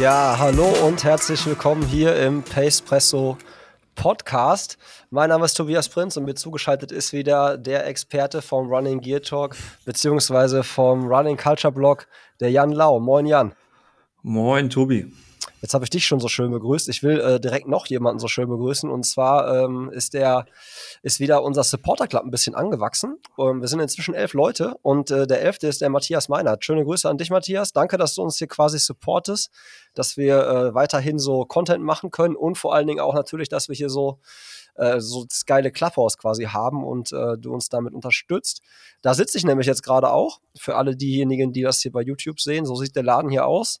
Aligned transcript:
Ja, 0.00 0.36
hallo 0.40 0.66
und 0.84 1.04
herzlich 1.04 1.46
willkommen 1.46 1.84
hier 1.86 2.16
im 2.16 2.42
Pacepresso 2.42 3.38
Podcast. 3.94 4.76
Mein 5.10 5.28
Name 5.28 5.44
ist 5.44 5.54
Tobias 5.54 5.88
Prinz 5.88 6.16
und 6.16 6.24
mir 6.24 6.34
zugeschaltet 6.34 6.90
ist 6.90 7.12
wieder 7.12 7.56
der 7.56 7.86
Experte 7.86 8.42
vom 8.42 8.66
Running 8.68 9.00
Gear 9.00 9.22
Talk 9.22 9.56
beziehungsweise 9.84 10.64
vom 10.64 11.06
Running 11.06 11.36
Culture 11.36 11.72
Blog, 11.72 12.08
der 12.40 12.50
Jan 12.50 12.72
Lau. 12.72 12.98
Moin 12.98 13.24
Jan. 13.26 13.54
Moin 14.22 14.68
Tobi. 14.68 15.12
Jetzt 15.64 15.72
habe 15.72 15.82
ich 15.82 15.88
dich 15.88 16.04
schon 16.04 16.20
so 16.20 16.28
schön 16.28 16.50
begrüßt. 16.50 16.90
Ich 16.90 17.02
will 17.02 17.18
äh, 17.20 17.40
direkt 17.40 17.66
noch 17.68 17.86
jemanden 17.86 18.18
so 18.18 18.28
schön 18.28 18.50
begrüßen. 18.50 18.90
Und 18.90 19.04
zwar 19.06 19.64
ähm, 19.64 19.88
ist 19.90 20.12
der 20.12 20.44
ist 21.02 21.20
wieder 21.20 21.42
unser 21.42 21.64
Supporter 21.64 22.06
Club 22.06 22.22
ein 22.22 22.30
bisschen 22.30 22.54
angewachsen. 22.54 23.16
Ähm, 23.38 23.62
wir 23.62 23.68
sind 23.68 23.80
inzwischen 23.80 24.12
elf 24.12 24.34
Leute 24.34 24.74
und 24.82 25.10
äh, 25.10 25.26
der 25.26 25.40
elfte 25.40 25.66
ist 25.66 25.80
der 25.80 25.88
Matthias 25.88 26.28
Meinert. 26.28 26.66
Schöne 26.66 26.84
Grüße 26.84 27.08
an 27.08 27.16
dich, 27.16 27.30
Matthias. 27.30 27.72
Danke, 27.72 27.96
dass 27.96 28.14
du 28.14 28.20
uns 28.20 28.36
hier 28.36 28.46
quasi 28.46 28.78
supportest, 28.78 29.50
dass 29.94 30.18
wir 30.18 30.46
äh, 30.46 30.74
weiterhin 30.74 31.18
so 31.18 31.46
Content 31.46 31.82
machen 31.82 32.10
können 32.10 32.36
und 32.36 32.58
vor 32.58 32.74
allen 32.74 32.86
Dingen 32.86 33.00
auch 33.00 33.14
natürlich, 33.14 33.48
dass 33.48 33.70
wir 33.70 33.74
hier 33.74 33.88
so 33.88 34.18
äh, 34.74 35.00
so 35.00 35.24
das 35.24 35.46
geile 35.46 35.72
Clubhouse 35.72 36.18
quasi 36.18 36.44
haben 36.44 36.84
und 36.84 37.10
äh, 37.12 37.38
du 37.38 37.54
uns 37.54 37.70
damit 37.70 37.94
unterstützt. 37.94 38.60
Da 39.00 39.14
sitze 39.14 39.38
ich 39.38 39.46
nämlich 39.46 39.66
jetzt 39.66 39.82
gerade 39.82 40.12
auch. 40.12 40.40
Für 40.58 40.76
alle 40.76 40.94
diejenigen, 40.94 41.54
die 41.54 41.62
das 41.62 41.80
hier 41.80 41.92
bei 41.92 42.02
YouTube 42.02 42.38
sehen, 42.38 42.66
so 42.66 42.74
sieht 42.74 42.94
der 42.96 43.02
Laden 43.02 43.30
hier 43.30 43.46
aus. 43.46 43.80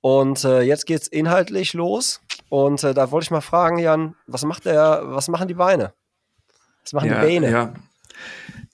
Und 0.00 0.44
äh, 0.44 0.62
jetzt 0.62 0.86
geht's 0.86 1.08
inhaltlich 1.08 1.74
los. 1.74 2.20
Und 2.48 2.82
äh, 2.84 2.94
da 2.94 3.10
wollte 3.10 3.24
ich 3.24 3.30
mal 3.30 3.40
fragen, 3.40 3.78
Jan, 3.78 4.16
was 4.26 4.44
macht 4.44 4.64
der, 4.64 5.02
was 5.04 5.28
machen 5.28 5.48
die 5.48 5.54
Beine? 5.54 5.92
Was 6.82 6.92
machen 6.92 7.08
ja, 7.08 7.20
die 7.20 7.26
Beine? 7.26 7.50
Ja. 7.50 7.74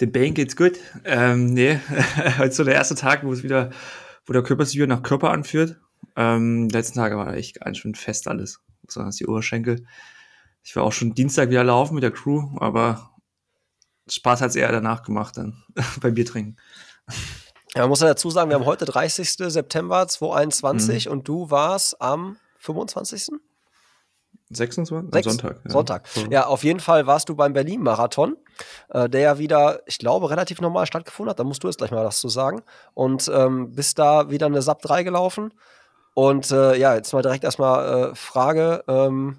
Den 0.01 0.13
Beinen 0.13 0.35
geht's 0.35 0.57
gut. 0.57 0.79
Ähm, 1.05 1.47
nee, 1.47 1.81
heute 2.39 2.53
so 2.53 2.65
der 2.65 2.75
erste 2.75 2.95
Tag, 2.95 3.25
wo 3.25 3.33
es 3.33 3.43
wieder, 3.43 3.71
wo 4.25 4.33
der 4.33 4.43
Körper 4.43 4.65
sich 4.65 4.77
wieder 4.77 4.87
nach 4.87 5.03
Körper 5.03 5.31
anführt. 5.31 5.81
Ähm, 6.17 6.69
letzten 6.69 6.99
Tage 6.99 7.17
war 7.17 7.35
echt 7.35 7.61
ganz 7.61 7.79
schön 7.79 7.95
fest 7.95 8.29
alles. 8.29 8.61
Besonders 8.87 9.17
die 9.17 9.27
Oberschenkel. 9.27 9.85
Ich 10.63 10.75
war 10.77 10.85
auch 10.85 10.93
schon 10.93 11.15
Dienstag 11.15 11.51
wieder 11.51 11.65
laufen 11.65 11.95
mit 11.95 12.03
der 12.03 12.11
Crew, 12.11 12.57
aber 12.59 13.11
Spaß 14.09 14.41
hat's 14.41 14.57
eher 14.57 14.71
danach 14.71 15.03
gemacht 15.03 15.37
dann 15.37 15.63
beim 16.01 16.15
Bier 16.15 16.27
trinken. 16.27 16.57
Ja, 17.77 17.83
man 17.83 17.91
muss 17.91 18.01
ja 18.01 18.07
dazu 18.07 18.31
sagen, 18.31 18.49
wir 18.49 18.55
haben 18.55 18.65
heute 18.65 18.87
30. 18.87 19.33
September 19.37 20.09
2021 20.09 21.07
mhm. 21.07 21.13
und 21.13 21.29
du 21.29 21.51
warst 21.51 22.01
am 22.01 22.39
25. 22.59 23.33
26? 24.49 25.13
Sechs, 25.13 25.27
Sonntag. 25.27 25.61
Ja. 25.63 25.71
Sonntag. 25.71 26.09
Ja, 26.31 26.47
auf 26.47 26.65
jeden 26.65 26.81
Fall 26.81 27.07
warst 27.07 27.29
du 27.29 27.37
beim 27.37 27.53
Berlin-Marathon, 27.53 28.39
äh, 28.89 29.11
der 29.11 29.21
ja 29.21 29.39
wieder, 29.39 29.83
ich 29.85 29.99
glaube, 29.99 30.31
relativ 30.31 30.63
normal 30.63 30.87
stattgefunden 30.87 31.29
hat. 31.29 31.39
Da 31.39 31.45
musst 31.45 31.65
du 31.65 31.69
jetzt 31.69 31.77
gleich 31.77 31.91
mal 31.91 32.03
was 32.03 32.19
zu 32.19 32.31
sagen. 32.31 32.63
Und 32.95 33.31
ähm, 33.35 33.73
bist 33.73 33.99
da 33.99 34.31
wieder 34.31 34.47
eine 34.47 34.63
SAP 34.63 34.81
3 34.81 35.03
gelaufen. 35.03 35.53
Und 36.15 36.51
äh, 36.53 36.77
ja, 36.79 36.95
jetzt 36.95 37.13
mal 37.13 37.21
direkt 37.21 37.45
erstmal 37.45 38.13
äh, 38.13 38.15
Frage: 38.15 38.85
ähm, 38.89 39.37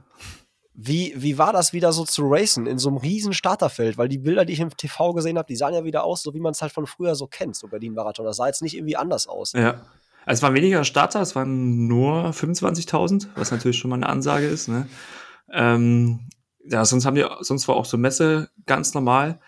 wie, 0.79 1.11
wie 1.17 1.39
war 1.39 1.53
das 1.53 1.73
wieder 1.73 1.91
so 1.91 2.05
zu 2.05 2.27
racen 2.27 2.67
in 2.67 2.77
so 2.77 2.89
einem 2.89 2.99
riesen 2.99 3.33
Starterfeld? 3.33 3.97
Weil 3.97 4.09
die 4.09 4.19
Bilder, 4.19 4.45
die 4.45 4.53
ich 4.53 4.59
im 4.59 4.69
TV 4.69 5.11
gesehen 5.13 5.39
habe, 5.39 5.47
die 5.47 5.55
sahen 5.55 5.73
ja 5.73 5.83
wieder 5.83 6.03
aus, 6.03 6.21
so 6.21 6.35
wie 6.35 6.39
man 6.39 6.51
es 6.51 6.61
halt 6.61 6.71
von 6.71 6.85
früher 6.85 7.15
so 7.15 7.25
kennt, 7.25 7.55
so 7.55 7.67
Berlin-Marathon. 7.67 8.23
Das 8.23 8.37
sah 8.37 8.45
jetzt 8.45 8.61
nicht 8.61 8.75
irgendwie 8.75 8.95
anders 8.95 9.27
aus. 9.27 9.53
Ja. 9.53 9.81
Also 10.27 10.39
es 10.39 10.41
waren 10.43 10.53
weniger 10.53 10.83
Starter, 10.83 11.19
es 11.21 11.35
waren 11.35 11.87
nur 11.87 12.29
25.000, 12.29 13.29
was 13.33 13.49
natürlich 13.49 13.79
schon 13.79 13.89
mal 13.89 13.95
eine 13.95 14.07
Ansage 14.07 14.45
ist. 14.45 14.67
Ne? 14.67 14.87
Ähm, 15.51 16.29
ja, 16.63 16.85
sonst 16.85 17.07
haben 17.07 17.15
die, 17.15 17.25
sonst 17.39 17.67
war 17.67 17.75
auch 17.75 17.85
so 17.85 17.97
Messe 17.97 18.51
ganz 18.67 18.93
normal. 18.93 19.39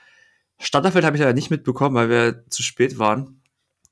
Starterfeld 0.58 1.06
habe 1.06 1.16
ich 1.16 1.22
ja 1.22 1.32
nicht 1.32 1.52
mitbekommen, 1.52 1.96
weil 1.96 2.10
wir 2.10 2.50
zu 2.50 2.64
spät 2.64 2.98
waren. 2.98 3.44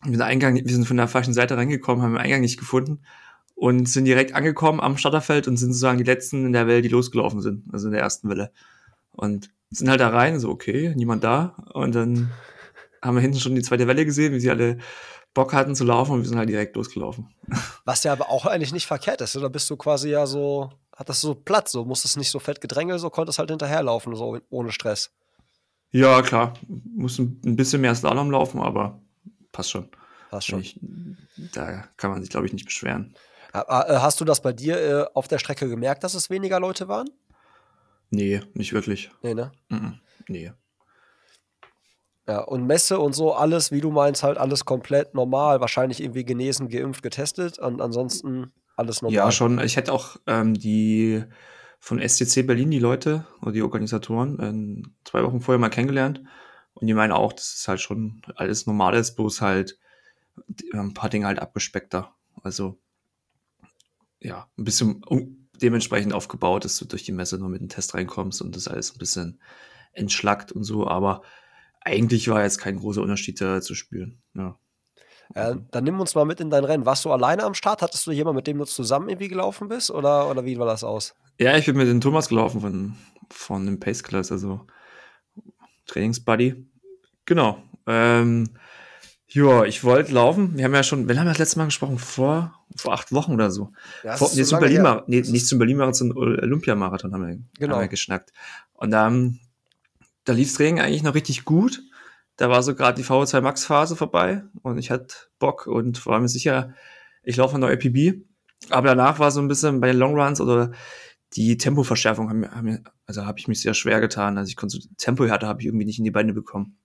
Wir 0.03 0.13
sind, 0.13 0.21
Eingang, 0.23 0.55
wir 0.55 0.73
sind 0.73 0.87
von 0.87 0.97
der 0.97 1.07
falschen 1.07 1.35
Seite 1.35 1.55
reingekommen, 1.55 2.03
haben 2.03 2.13
den 2.13 2.21
Eingang 2.21 2.41
nicht 2.41 2.57
gefunden 2.57 3.03
und 3.57 3.89
sind 3.89 4.05
direkt 4.05 4.35
angekommen 4.35 4.79
am 4.79 4.97
Starterfeld 4.97 5.47
und 5.47 5.57
sind 5.57 5.69
sozusagen 5.69 5.97
die 5.97 6.03
letzten 6.03 6.45
in 6.45 6.53
der 6.53 6.67
Welle, 6.67 6.83
die 6.83 6.89
losgelaufen 6.89 7.41
sind, 7.41 7.63
also 7.73 7.87
in 7.87 7.91
der 7.91 8.01
ersten 8.01 8.29
Welle. 8.29 8.51
Und 9.11 9.49
sind 9.71 9.89
halt 9.89 9.99
da 9.99 10.09
rein, 10.09 10.39
so 10.39 10.49
okay, 10.49 10.93
niemand 10.95 11.23
da. 11.23 11.55
Und 11.73 11.95
dann 11.95 12.31
haben 13.01 13.15
wir 13.15 13.21
hinten 13.21 13.39
schon 13.39 13.55
die 13.55 13.63
zweite 13.63 13.87
Welle 13.87 14.05
gesehen, 14.05 14.33
wie 14.33 14.39
sie 14.39 14.51
alle 14.51 14.77
Bock 15.33 15.53
hatten 15.53 15.73
zu 15.73 15.85
laufen 15.85 16.11
und 16.11 16.21
wir 16.21 16.29
sind 16.29 16.37
halt 16.37 16.49
direkt 16.49 16.75
losgelaufen. 16.75 17.33
Was 17.85 18.03
ja 18.03 18.11
aber 18.11 18.29
auch 18.29 18.45
eigentlich 18.45 18.73
nicht 18.73 18.85
verkehrt 18.85 19.21
ist, 19.21 19.35
oder 19.35 19.49
bist 19.49 19.67
du 19.71 19.75
quasi 19.75 20.11
ja 20.11 20.27
so, 20.27 20.69
hattest 20.95 21.23
du 21.23 21.29
so 21.29 21.35
Platz, 21.35 21.71
so 21.71 21.83
musstest 21.83 22.15
nicht 22.15 22.29
so 22.29 22.37
fett 22.37 22.61
gedrängelt, 22.61 22.99
so 22.99 23.09
konntest 23.09 23.39
halt 23.39 23.49
hinterherlaufen, 23.49 24.15
so 24.15 24.39
ohne 24.51 24.71
Stress. 24.71 25.09
Ja, 25.89 26.21
klar, 26.21 26.53
muss 26.95 27.17
ein 27.17 27.55
bisschen 27.55 27.81
mehr 27.81 27.95
Slalom 27.95 28.29
laufen, 28.29 28.59
aber 28.59 29.01
passt 29.51 29.71
schon. 29.71 29.89
Passt 30.29 30.47
schon. 30.47 30.59
Ich, 30.59 30.79
da 31.53 31.87
kann 31.97 32.11
man 32.11 32.21
sich, 32.21 32.29
glaube 32.29 32.45
ich, 32.45 32.53
nicht 32.53 32.65
beschweren. 32.65 33.15
Äh, 33.53 33.63
hast 33.97 34.19
du 34.19 34.25
das 34.25 34.41
bei 34.41 34.53
dir 34.53 34.79
äh, 34.79 35.05
auf 35.13 35.27
der 35.27 35.39
Strecke 35.39 35.67
gemerkt, 35.69 36.03
dass 36.03 36.13
es 36.13 36.29
weniger 36.29 36.59
Leute 36.59 36.87
waren? 36.87 37.09
Nee, 38.09 38.41
nicht 38.53 38.73
wirklich. 38.73 39.11
Nee, 39.21 39.33
ne? 39.33 39.51
Mm 39.69 39.75
-mm. 39.75 39.93
Nee. 40.27 40.51
Ja, 42.27 42.39
und 42.39 42.67
Messe 42.67 42.99
und 42.99 43.13
so, 43.13 43.33
alles, 43.33 43.71
wie 43.71 43.79
du 43.79 43.89
meinst, 43.89 44.23
halt 44.23 44.37
alles 44.37 44.65
komplett 44.65 45.13
normal. 45.13 45.61
Wahrscheinlich 45.61 46.01
irgendwie 46.01 46.25
genesen, 46.25 46.67
geimpft, 46.67 47.01
getestet 47.01 47.57
und 47.57 47.81
ansonsten 47.81 48.51
alles 48.75 49.01
normal. 49.01 49.15
Ja, 49.15 49.31
schon. 49.31 49.59
Ich 49.59 49.77
hätte 49.77 49.93
auch 49.93 50.17
ähm, 50.27 50.53
die 50.53 51.23
von 51.79 51.99
STC 51.99 52.45
Berlin, 52.45 52.71
die 52.71 52.79
Leute 52.79 53.25
oder 53.41 53.53
die 53.53 53.61
Organisatoren, 53.61 54.83
äh, 54.83 55.07
zwei 55.09 55.23
Wochen 55.23 55.39
vorher 55.39 55.59
mal 55.59 55.69
kennengelernt. 55.69 56.21
Und 56.73 56.87
die 56.87 56.93
meinen 56.93 57.13
auch, 57.13 57.33
dass 57.33 57.55
es 57.55 57.67
halt 57.67 57.79
schon 57.79 58.21
alles 58.35 58.67
normal 58.67 58.93
ist, 58.95 59.15
bloß 59.15 59.41
halt 59.41 59.79
ein 60.73 60.93
paar 60.93 61.09
Dinge 61.09 61.25
halt 61.27 61.39
abgespeckter. 61.39 62.13
Also 62.43 62.77
ja, 64.19 64.47
ein 64.57 64.63
bisschen 64.63 65.01
dementsprechend 65.61 66.13
aufgebaut, 66.13 66.65
dass 66.65 66.77
du 66.77 66.85
durch 66.85 67.03
die 67.03 67.11
Messe 67.11 67.37
nur 67.37 67.49
mit 67.49 67.61
dem 67.61 67.69
Test 67.69 67.93
reinkommst 67.93 68.41
und 68.41 68.55
das 68.55 68.67
alles 68.67 68.93
ein 68.93 68.99
bisschen 68.99 69.39
entschlackt 69.93 70.51
und 70.51 70.63
so, 70.63 70.87
aber 70.87 71.21
eigentlich 71.81 72.27
war 72.29 72.43
jetzt 72.43 72.59
kein 72.59 72.77
großer 72.77 73.01
Unterschied 73.01 73.39
da 73.41 73.61
zu 73.61 73.73
spüren. 73.73 74.21
Ja. 74.35 74.59
Äh, 75.33 75.55
dann 75.71 75.83
nimm 75.83 75.99
uns 75.99 76.15
mal 76.15 76.25
mit 76.25 76.39
in 76.39 76.49
dein 76.49 76.63
Rennen. 76.63 76.85
Warst 76.85 77.05
du 77.05 77.11
alleine 77.11 77.43
am 77.43 77.53
Start? 77.53 77.81
Hattest 77.81 78.05
du 78.07 78.11
jemanden, 78.11 78.37
mit 78.37 78.47
dem 78.47 78.57
du 78.57 78.65
zusammen 78.65 79.09
irgendwie 79.09 79.27
gelaufen 79.27 79.67
bist? 79.67 79.91
Oder, 79.91 80.29
oder 80.29 80.45
wie 80.45 80.57
war 80.57 80.65
das 80.65 80.83
aus? 80.83 81.15
Ja, 81.39 81.57
ich 81.57 81.65
bin 81.65 81.77
mit 81.77 81.87
dem 81.87 82.01
Thomas 82.01 82.29
gelaufen 82.29 82.61
von, 82.61 82.95
von 83.29 83.65
dem 83.65 83.79
Pace 83.79 84.03
Class, 84.03 84.31
also 84.31 84.65
Trainingsbuddy. 85.87 86.65
Genau. 87.25 87.61
Ähm, 87.85 88.49
ja, 89.29 89.65
ich 89.65 89.83
wollte 89.83 90.13
laufen. 90.13 90.57
Wir 90.57 90.65
haben 90.65 90.73
ja 90.73 90.83
schon, 90.83 91.07
wann 91.09 91.19
haben 91.19 91.25
wir 91.25 91.31
das 91.31 91.39
letzte 91.39 91.59
Mal 91.59 91.65
gesprochen? 91.65 91.99
Vor, 91.99 92.53
vor 92.75 92.93
acht 92.93 93.11
Wochen 93.11 93.33
oder 93.33 93.51
so. 93.51 93.71
Ja, 94.03 94.15
vor, 94.15 94.29
nee, 94.33 94.43
so 94.43 94.51
zum 94.51 94.59
Berlin 94.59 95.01
nee, 95.07 95.21
nicht 95.21 95.47
zum 95.47 95.59
Berlin-Marathon, 95.59 96.15
Olympiamarathon 96.15 97.13
haben 97.13 97.27
wir, 97.27 97.39
genau. 97.59 97.75
haben 97.75 97.81
wir 97.81 97.87
geschnackt. 97.89 98.31
Und 98.73 98.91
da, 98.91 99.11
da 100.23 100.33
lief 100.33 100.55
Training 100.55 100.79
eigentlich 100.79 101.03
noch 101.03 101.15
richtig 101.15 101.43
gut. 101.43 101.81
Da 102.37 102.49
war 102.49 102.63
so 102.63 102.75
gerade 102.75 103.01
die 103.01 103.07
VO2 103.07 103.41
Max 103.41 103.65
Phase 103.65 103.95
vorbei 103.95 104.43
und 104.61 104.77
ich 104.77 104.91
hatte 104.91 105.15
Bock 105.39 105.67
und 105.67 106.05
war 106.05 106.19
mir 106.19 106.27
sicher, 106.29 106.75
ich 107.23 107.35
laufe 107.35 107.55
eine 107.55 107.65
neue 107.65 107.77
PB. 107.77 108.23
Aber 108.69 108.87
danach 108.87 109.19
war 109.19 109.31
so 109.31 109.41
ein 109.41 109.47
bisschen 109.47 109.81
bei 109.81 109.87
den 109.87 109.97
Long 109.97 110.19
Runs 110.19 110.39
oder 110.39 110.71
die 111.33 111.57
Tempoverschärfung 111.57 112.29
haben, 112.29 112.49
haben 112.49 112.83
also 113.05 113.25
habe 113.25 113.39
ich 113.39 113.47
mich 113.47 113.61
sehr 113.61 113.73
schwer 113.73 113.99
getan. 113.99 114.37
Also 114.37 114.49
ich 114.49 114.55
konnte 114.55 114.77
so 114.77 114.87
Tempo 114.97 115.27
hatte, 115.29 115.47
habe 115.47 115.61
ich 115.61 115.67
irgendwie 115.67 115.85
nicht 115.85 115.97
in 115.97 116.05
die 116.05 116.11
Beine 116.11 116.33
bekommen. 116.33 116.77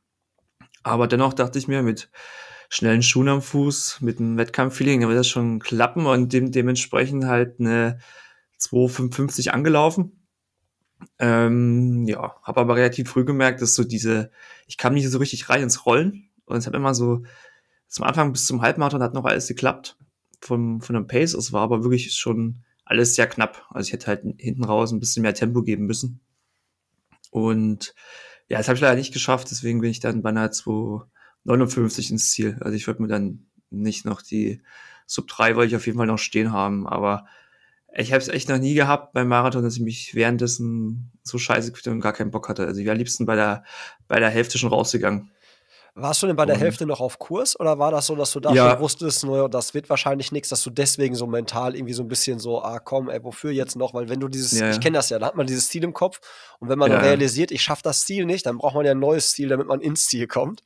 Aber 0.83 1.07
dennoch 1.07 1.33
dachte 1.33 1.59
ich 1.59 1.69
mir, 1.69 1.83
mit 1.83 2.11
schnellen 2.69 3.03
Schuhen 3.03 3.29
am 3.29 3.43
Fuß, 3.43 4.01
mit 4.01 4.19
einem 4.19 4.37
Wettkampffeeling, 4.39 5.01
dann 5.01 5.09
wird 5.11 5.19
das 5.19 5.29
schon 5.29 5.59
klappen 5.61 6.07
und 6.07 6.33
dem, 6.33 6.51
dementsprechend 6.53 7.25
halt 7.27 7.61
eine 7.61 7.99
2,55 8.59 9.51
angelaufen. 9.51 10.27
Ähm, 11.19 12.07
ja, 12.07 12.37
habe 12.43 12.61
aber 12.61 12.77
relativ 12.77 13.11
früh 13.11 13.25
gemerkt, 13.25 13.61
dass 13.61 13.75
so 13.75 13.85
diese, 13.85 14.31
ich 14.67 14.79
kam 14.79 14.95
nicht 14.95 15.09
so 15.11 15.19
richtig 15.19 15.49
rein 15.49 15.63
ins 15.63 15.85
Rollen 15.85 16.31
und 16.47 16.57
es 16.57 16.67
hat 16.67 16.75
immer 16.75 16.95
so, 16.95 17.25
zum 17.89 18.05
Anfang 18.07 18.33
bis 18.33 18.47
zum 18.47 18.63
Halbmarathon 18.63 19.03
hat 19.03 19.13
noch 19.13 19.25
alles 19.25 19.49
geklappt 19.49 19.99
vom, 20.41 20.81
von 20.81 20.95
dem 20.95 21.07
Pace, 21.07 21.35
es 21.35 21.53
war 21.53 21.63
aber 21.63 21.83
wirklich 21.83 22.15
schon 22.15 22.63
alles 22.85 23.15
sehr 23.15 23.27
knapp. 23.27 23.67
Also 23.71 23.89
ich 23.89 23.93
hätte 23.93 24.07
halt 24.07 24.23
hinten 24.39 24.65
raus 24.65 24.93
ein 24.93 25.01
bisschen 25.01 25.23
mehr 25.23 25.35
Tempo 25.35 25.63
geben 25.63 25.87
müssen. 25.87 26.21
Und 27.31 27.95
ja, 28.49 28.59
das 28.59 28.69
habe 28.69 28.77
ich 28.77 28.83
leider 28.83 28.97
nicht 28.97 29.13
geschafft, 29.13 29.51
deswegen 29.51 29.81
bin 29.81 29.91
ich 29.91 30.01
dann 30.01 30.23
bei 30.23 30.31
einer 30.31 30.51
259 30.51 32.11
ins 32.11 32.31
Ziel. 32.31 32.59
Also 32.61 32.77
ich 32.77 32.87
würde 32.87 33.03
mir 33.03 33.09
dann 33.09 33.47
nicht 33.71 34.05
noch 34.05 34.23
die 34.23 34.63
Sub 35.07 35.29
3 35.29 35.57
wollte 35.57 35.69
ich 35.69 35.77
auf 35.77 35.87
jeden 35.87 35.99
Fall 35.99 36.07
noch 36.07 36.19
stehen 36.19 36.53
haben, 36.53 36.87
aber 36.87 37.27
ich 37.95 38.13
habe 38.13 38.23
es 38.23 38.29
echt 38.29 38.49
noch 38.49 38.59
nie 38.59 38.75
gehabt 38.75 39.13
beim 39.13 39.29
Marathon, 39.29 39.63
dass 39.63 39.77
ich 39.77 39.83
mich 39.83 40.15
währenddessen 40.15 41.13
so 41.23 41.39
scheiße 41.39 41.73
gefühlt 41.73 41.95
und 41.95 42.01
gar 42.01 42.15
keinen 42.15 42.31
Bock 42.31 42.49
hatte. 42.49 42.67
Also 42.67 42.81
ich 42.81 42.87
wäre 42.87 42.95
am 42.95 42.99
liebsten 42.99 43.27
bei 43.27 43.37
der, 43.37 43.65
bei 44.09 44.19
der 44.19 44.31
Hälfte 44.31 44.57
schon 44.57 44.71
rausgegangen. 44.71 45.31
Warst 45.95 46.23
du 46.23 46.27
denn 46.27 46.37
bei 46.37 46.47
der 46.47 46.55
Und- 46.55 46.63
Hälfte 46.63 46.87
noch 46.87 47.01
auf 47.01 47.19
Kurs 47.19 47.59
oder 47.61 47.79
war 47.79 47.91
das 47.91 48.07
so, 48.07 48.17
dass 48.17 48.33
du 48.33 48.41
da 48.41 48.55
Ja. 48.55 48.81
wusstest, 48.81 49.25
naja, 49.27 49.47
das 49.49 49.75
wird 49.75 49.91
wahrscheinlich 49.91 50.33
nichts, 50.33 50.49
dass 50.49 50.63
du 50.63 50.71
deswegen 50.71 51.15
so 51.15 51.27
mental 51.27 51.75
irgendwie 51.77 51.93
so 51.93 52.03
ein 52.03 52.09
bisschen 52.09 52.39
so, 52.39 52.63
ah 52.63 52.79
komm, 52.79 53.11
ey, 53.11 53.23
wofür 53.23 53.51
jetzt 53.51 53.77
noch? 53.77 53.93
Weil 53.93 54.09
wenn 54.09 54.19
du 54.19 54.29
dieses, 54.29 54.59
Ja, 54.59 54.71
ich 54.71 54.81
kenne 54.81 54.97
das 54.97 55.11
ja, 55.11 55.19
da 55.19 55.27
hat 55.27 55.37
man 55.37 55.47
dieses 55.47 55.69
Ziel 55.69 55.85
im 55.85 55.93
Kopf 55.93 56.21
und 56.61 56.71
wenn 56.71 56.79
man 56.79 56.91
Ja, 56.91 56.99
realisiert, 57.01 57.51
ich 57.51 57.63
schaffe 57.63 57.83
das 57.83 58.07
Ziel 58.07 58.25
nicht, 58.25 58.47
dann 58.47 58.57
braucht 58.57 58.75
man 58.75 58.87
ja 58.87 58.93
ein 58.93 58.99
neues 59.01 59.33
Ziel, 59.33 59.49
damit 59.49 59.67
man 59.67 59.83
ins 59.83 60.07
Ziel 60.07 60.27
kommt. 60.27 60.63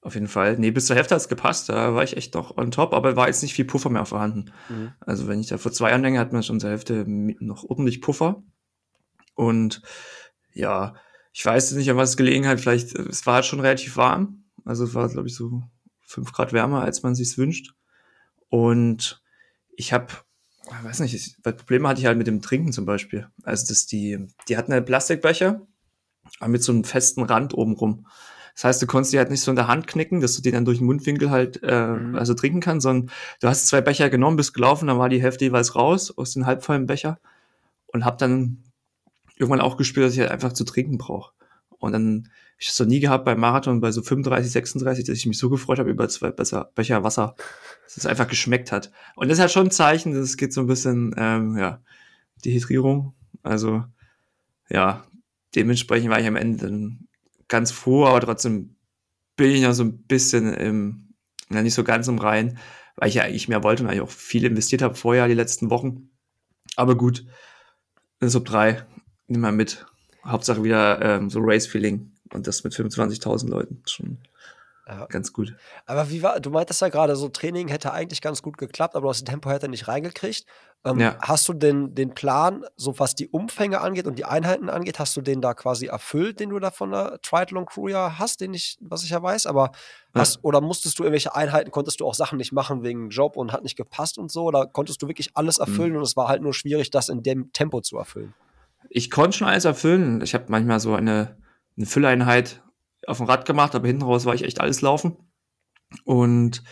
Auf 0.00 0.14
jeden 0.14 0.28
Fall. 0.28 0.56
Nee, 0.56 0.70
bis 0.70 0.86
zur 0.86 0.96
Hälfte 0.96 1.14
hat's 1.16 1.28
gepasst. 1.28 1.68
Da 1.68 1.94
war 1.94 2.02
ich 2.04 2.16
echt 2.16 2.32
noch 2.34 2.56
on 2.56 2.70
top, 2.70 2.94
aber 2.94 3.16
war 3.16 3.26
jetzt 3.26 3.42
nicht 3.42 3.54
viel 3.54 3.64
Puffer 3.64 3.90
mehr 3.90 4.06
vorhanden. 4.06 4.52
Mhm. 4.68 4.92
Also 5.00 5.26
wenn 5.28 5.40
ich 5.40 5.48
da 5.48 5.58
vor 5.58 5.72
zwei 5.72 5.90
Jahren 5.90 6.02
denke, 6.02 6.20
hat 6.20 6.32
man 6.32 6.42
schon 6.44 6.60
zur 6.60 6.70
Hälfte 6.70 7.04
noch 7.06 7.64
ordentlich 7.64 8.00
Puffer. 8.00 8.42
Und 9.34 9.82
ja, 10.54 10.94
ich 11.32 11.44
weiß 11.44 11.72
nicht, 11.72 11.90
an 11.90 11.96
was 11.96 12.10
es 12.10 12.16
gelegen 12.16 12.46
hat. 12.46 12.60
Vielleicht, 12.60 12.94
äh, 12.94 13.02
es 13.02 13.26
war 13.26 13.34
halt 13.34 13.44
schon 13.46 13.60
relativ 13.60 13.96
warm. 13.96 14.44
Also 14.66 14.84
es 14.84 14.94
war, 14.94 15.08
glaube 15.08 15.28
ich, 15.28 15.34
so 15.34 15.62
fünf 16.02 16.32
Grad 16.32 16.52
wärmer, 16.52 16.82
als 16.82 17.02
man 17.02 17.14
sich's 17.14 17.38
wünscht. 17.38 17.74
Und 18.48 19.22
ich 19.76 19.92
habe, 19.92 20.08
weiß 20.82 21.00
nicht, 21.00 21.14
ich, 21.14 21.42
Probleme 21.42 21.88
hatte 21.88 22.00
ich 22.00 22.06
halt 22.06 22.18
mit 22.18 22.26
dem 22.26 22.42
Trinken 22.42 22.72
zum 22.72 22.84
Beispiel. 22.84 23.28
Also 23.42 23.66
dass 23.68 23.86
die, 23.86 24.26
die 24.48 24.56
hatten 24.56 24.72
halt 24.72 24.86
Plastikbecher, 24.86 25.66
mit 26.46 26.62
so 26.62 26.72
einem 26.72 26.84
festen 26.84 27.22
Rand 27.22 27.54
obenrum. 27.54 28.06
Das 28.54 28.64
heißt, 28.64 28.82
du 28.82 28.86
konntest 28.86 29.12
die 29.12 29.18
halt 29.18 29.30
nicht 29.30 29.42
so 29.42 29.50
in 29.52 29.56
der 29.56 29.68
Hand 29.68 29.86
knicken, 29.86 30.20
dass 30.20 30.34
du 30.34 30.42
die 30.42 30.50
dann 30.50 30.64
durch 30.64 30.78
den 30.78 30.86
Mundwinkel 30.86 31.30
halt 31.30 31.62
äh, 31.62 31.86
Mhm. 31.88 32.16
also 32.16 32.34
trinken 32.34 32.60
kannst, 32.60 32.84
sondern 32.84 33.12
du 33.40 33.48
hast 33.48 33.68
zwei 33.68 33.80
Becher 33.80 34.08
genommen, 34.10 34.36
bist 34.36 34.54
gelaufen, 34.54 34.88
dann 34.88 34.98
war 34.98 35.08
die 35.08 35.20
Hälfte 35.22 35.44
jeweils 35.44 35.76
raus 35.76 36.16
aus 36.16 36.32
den 36.32 36.46
halbvollen 36.46 36.86
Becher 36.86 37.20
und 37.86 38.04
hab 38.04 38.18
dann 38.18 38.64
irgendwann 39.36 39.60
auch 39.60 39.76
gespürt, 39.76 40.06
dass 40.06 40.14
ich 40.14 40.20
halt 40.20 40.30
einfach 40.30 40.52
zu 40.52 40.64
trinken 40.64 40.96
brauche. 40.98 41.32
Und 41.78 41.92
dann 41.92 42.28
ich 42.58 42.68
das 42.68 42.78
noch 42.78 42.86
nie 42.86 43.00
gehabt 43.00 43.24
beim 43.24 43.38
Marathon 43.38 43.80
bei 43.80 43.92
so 43.92 44.02
35, 44.02 44.50
36, 44.50 45.04
dass 45.04 45.18
ich 45.18 45.26
mich 45.26 45.38
so 45.38 45.50
gefreut 45.50 45.78
habe 45.78 45.90
über 45.90 46.08
zwei 46.08 46.30
Becher, 46.30 46.70
Becher 46.74 47.04
Wasser, 47.04 47.34
dass 47.84 47.98
es 47.98 48.06
einfach 48.06 48.28
geschmeckt 48.28 48.72
hat. 48.72 48.90
Und 49.14 49.28
das 49.28 49.36
ist 49.36 49.42
halt 49.42 49.50
schon 49.50 49.66
ein 49.66 49.70
Zeichen, 49.70 50.12
dass 50.12 50.22
es 50.22 50.36
geht 50.36 50.52
so 50.52 50.62
ein 50.62 50.66
bisschen, 50.66 51.14
ähm, 51.18 51.58
ja, 51.58 51.82
Dehydrierung. 52.44 53.14
Also, 53.42 53.84
ja, 54.70 55.04
dementsprechend 55.54 56.10
war 56.10 56.20
ich 56.20 56.26
am 56.26 56.36
Ende 56.36 56.66
dann 56.66 57.08
ganz 57.48 57.72
froh, 57.72 58.06
aber 58.06 58.20
trotzdem 58.20 58.76
bin 59.36 59.50
ich 59.50 59.62
noch 59.62 59.74
so 59.74 59.84
ein 59.84 60.02
bisschen 60.04 60.54
im, 60.54 61.14
na, 61.50 61.62
nicht 61.62 61.74
so 61.74 61.84
ganz 61.84 62.08
im 62.08 62.18
Rein, 62.18 62.58
weil 62.96 63.08
ich 63.08 63.16
ja 63.16 63.24
eigentlich 63.24 63.48
mehr 63.48 63.62
wollte 63.62 63.82
und 63.82 63.90
eigentlich 63.90 64.02
auch 64.02 64.10
viel 64.10 64.44
investiert 64.44 64.80
habe 64.80 64.94
vorher, 64.94 65.28
die 65.28 65.34
letzten 65.34 65.68
Wochen. 65.70 66.10
Aber 66.74 66.96
gut, 66.96 67.26
Sub 68.20 68.46
3, 68.46 68.84
nimm 69.28 69.42
mal 69.42 69.52
mit. 69.52 69.86
Hauptsache 70.26 70.62
wieder 70.64 71.00
ähm, 71.02 71.30
so 71.30 71.40
Race-Feeling 71.42 72.12
und 72.32 72.46
das 72.46 72.64
mit 72.64 72.74
25.000 72.74 73.48
Leuten. 73.48 73.82
Schon 73.86 74.18
Ja. 74.88 75.06
ganz 75.06 75.32
gut. 75.32 75.54
Aber 75.86 76.10
wie 76.10 76.22
war, 76.22 76.38
du 76.40 76.50
meintest 76.50 76.80
ja 76.80 76.88
gerade, 76.88 77.16
so 77.16 77.28
Training 77.28 77.68
hätte 77.68 77.92
eigentlich 77.92 78.20
ganz 78.20 78.40
gut 78.42 78.56
geklappt, 78.56 78.94
aber 78.94 79.12
den 79.12 79.24
Tempo 79.24 79.50
hätte 79.50 79.68
nicht 79.68 79.88
reingekriegt. 79.88 80.46
Ähm, 80.84 81.00
Ja. 81.00 81.18
Hast 81.20 81.48
du 81.48 81.52
denn 81.54 81.94
den 81.96 82.14
Plan, 82.14 82.64
so 82.76 82.96
was 83.00 83.14
die 83.16 83.28
Umfänge 83.28 83.80
angeht 83.80 84.06
und 84.06 84.16
die 84.16 84.24
Einheiten 84.24 84.68
angeht, 84.70 85.00
hast 85.00 85.16
du 85.16 85.20
den 85.22 85.40
da 85.40 85.54
quasi 85.54 85.86
erfüllt, 85.86 86.38
den 86.38 86.50
du 86.50 86.58
da 86.60 86.70
von 86.70 86.92
der 86.92 87.18
Triathlon 87.22 87.66
Crew 87.66 87.88
ja 87.88 88.18
hast, 88.20 88.40
den 88.40 88.54
ich, 88.54 88.76
was 88.80 89.02
ich 89.02 89.10
ja 89.10 89.20
weiß, 89.20 89.46
aber 89.46 89.70
Ja. 90.14 90.20
hast, 90.20 90.38
oder 90.44 90.60
musstest 90.60 90.98
du 90.98 91.02
irgendwelche 91.02 91.34
Einheiten, 91.34 91.72
konntest 91.72 91.98
du 92.00 92.06
auch 92.06 92.14
Sachen 92.14 92.38
nicht 92.38 92.52
machen 92.52 92.84
wegen 92.84 93.10
Job 93.10 93.36
und 93.36 93.52
hat 93.52 93.64
nicht 93.64 93.76
gepasst 93.76 94.18
und 94.18 94.30
so, 94.30 94.44
oder 94.44 94.66
konntest 94.66 95.02
du 95.02 95.08
wirklich 95.08 95.30
alles 95.36 95.58
erfüllen 95.58 95.90
Mhm. 95.92 95.96
und 95.98 96.02
es 96.04 96.16
war 96.16 96.28
halt 96.28 96.42
nur 96.42 96.54
schwierig, 96.54 96.90
das 96.90 97.08
in 97.08 97.24
dem 97.24 97.52
Tempo 97.52 97.80
zu 97.80 97.96
erfüllen? 97.98 98.34
Ich 98.90 99.10
konnte 99.10 99.36
schon 99.36 99.48
alles 99.48 99.64
erfüllen. 99.64 100.20
Ich 100.22 100.34
habe 100.34 100.46
manchmal 100.48 100.80
so 100.80 100.94
eine, 100.94 101.36
eine 101.76 101.86
Fülleinheit 101.86 102.62
auf 103.06 103.18
dem 103.18 103.26
Rad 103.26 103.44
gemacht, 103.44 103.74
aber 103.74 103.86
hinten 103.86 104.02
raus 104.02 104.24
war 104.24 104.34
ich 104.34 104.44
echt 104.44 104.60
alles 104.60 104.80
laufen. 104.80 105.16
Und 106.04 106.62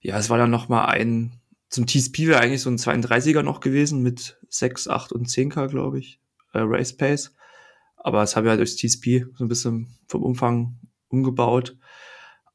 ja, 0.00 0.18
es 0.18 0.30
war 0.30 0.38
dann 0.38 0.50
noch 0.50 0.68
mal 0.68 0.86
ein, 0.86 1.40
zum 1.68 1.86
TSP 1.86 2.26
wäre 2.26 2.40
eigentlich 2.40 2.62
so 2.62 2.70
ein 2.70 2.78
32er 2.78 3.42
noch 3.42 3.60
gewesen 3.60 4.02
mit 4.02 4.38
6, 4.48 4.88
8 4.88 5.12
und 5.12 5.28
10K, 5.28 5.68
glaube 5.68 5.98
ich, 5.98 6.20
äh, 6.52 6.60
Race 6.60 6.96
Pace. 6.96 7.34
Aber 7.96 8.20
das 8.20 8.34
habe 8.34 8.46
ich 8.46 8.50
halt 8.50 8.60
durchs 8.60 8.76
TSP 8.76 9.26
so 9.34 9.44
ein 9.44 9.48
bisschen 9.48 9.98
vom 10.08 10.22
Umfang 10.22 10.78
umgebaut. 11.08 11.76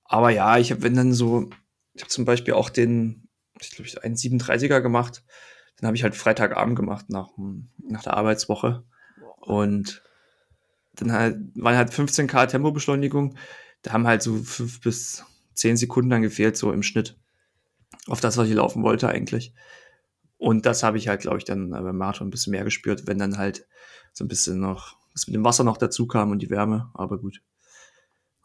Aber 0.03 0.29
ja, 0.31 0.57
ich 0.57 0.71
habe, 0.71 0.83
wenn 0.83 0.95
dann 0.95 1.13
so, 1.13 1.49
ich 1.93 2.01
habe 2.01 2.09
zum 2.09 2.25
Beispiel 2.25 2.53
auch 2.53 2.69
den, 2.69 3.27
ich 3.59 3.71
glaube, 3.71 3.87
ich 3.87 4.03
einen 4.03 4.15
37er 4.15 4.81
gemacht. 4.81 5.23
Den 5.79 5.87
habe 5.87 5.97
ich 5.97 6.03
halt 6.03 6.15
Freitagabend 6.15 6.75
gemacht 6.75 7.09
nach, 7.09 7.29
nach 7.77 8.03
der 8.03 8.15
Arbeitswoche. 8.15 8.83
Und 9.45 10.01
dann 10.95 11.11
halt, 11.11 11.37
waren 11.55 11.77
halt 11.77 11.91
15k 11.91 12.47
Tempobeschleunigung. 12.47 13.35
Da 13.81 13.93
haben 13.93 14.07
halt 14.07 14.21
so 14.21 14.35
fünf 14.37 14.81
bis 14.81 15.23
zehn 15.53 15.77
Sekunden 15.77 16.09
dann 16.09 16.21
gefehlt, 16.21 16.57
so 16.57 16.71
im 16.71 16.83
Schnitt. 16.83 17.17
Auf 18.07 18.19
das, 18.19 18.37
was 18.37 18.47
ich 18.47 18.55
laufen 18.55 18.83
wollte 18.83 19.07
eigentlich. 19.07 19.53
Und 20.37 20.65
das 20.65 20.83
habe 20.83 20.97
ich 20.97 21.07
halt, 21.07 21.21
glaube 21.21 21.37
ich, 21.37 21.45
dann 21.45 21.69
beim 21.69 21.97
Marathon 21.97 22.27
ein 22.27 22.31
bisschen 22.31 22.51
mehr 22.51 22.63
gespürt, 22.63 23.07
wenn 23.07 23.17
dann 23.17 23.37
halt 23.37 23.65
so 24.13 24.23
ein 24.23 24.27
bisschen 24.27 24.59
noch, 24.59 24.97
das 25.13 25.27
mit 25.27 25.35
dem 25.35 25.43
Wasser 25.43 25.63
noch 25.63 25.77
dazu 25.77 26.07
kam 26.07 26.31
und 26.31 26.39
die 26.39 26.49
Wärme. 26.49 26.89
Aber 26.93 27.17
gut. 27.17 27.41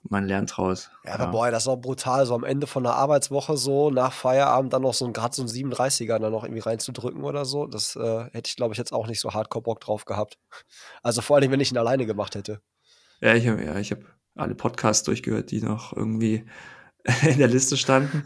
Man 0.08 0.26
lernt 0.26 0.56
draus. 0.56 0.90
Ja, 1.04 1.14
aber 1.14 1.26
boy, 1.26 1.50
das 1.50 1.64
ist 1.64 1.68
auch 1.68 1.76
brutal, 1.76 2.24
so 2.24 2.34
am 2.34 2.44
Ende 2.44 2.66
von 2.66 2.82
der 2.82 2.94
Arbeitswoche 2.94 3.56
so, 3.58 3.90
nach 3.90 4.12
Feierabend 4.12 4.72
dann 4.72 4.82
noch 4.82 4.94
so 4.94 5.04
ein 5.04 5.12
gerade 5.12 5.34
so 5.34 5.42
ein 5.42 5.48
37er 5.48 6.18
dann 6.18 6.32
noch 6.32 6.44
irgendwie 6.44 6.62
reinzudrücken 6.62 7.22
oder 7.22 7.44
so. 7.44 7.66
Das 7.66 7.96
äh, 7.96 8.24
hätte 8.32 8.48
ich, 8.48 8.56
glaube 8.56 8.72
ich, 8.72 8.78
jetzt 8.78 8.92
auch 8.92 9.06
nicht 9.06 9.20
so 9.20 9.34
hardcore 9.34 9.62
Bock 9.62 9.80
drauf 9.80 10.06
gehabt. 10.06 10.38
Also 11.02 11.20
vor 11.20 11.36
allem, 11.36 11.50
wenn 11.50 11.60
ich 11.60 11.70
ihn 11.70 11.78
alleine 11.78 12.06
gemacht 12.06 12.34
hätte. 12.34 12.62
Ja, 13.20 13.34
ich 13.34 13.46
habe 13.46 13.62
ja, 13.62 13.76
ich 13.78 13.92
hab 13.92 13.98
alle 14.36 14.54
Podcasts 14.54 15.04
durchgehört, 15.04 15.50
die 15.50 15.60
noch 15.60 15.94
irgendwie 15.94 16.46
in 17.28 17.38
der 17.38 17.48
Liste 17.48 17.76
standen. 17.76 18.24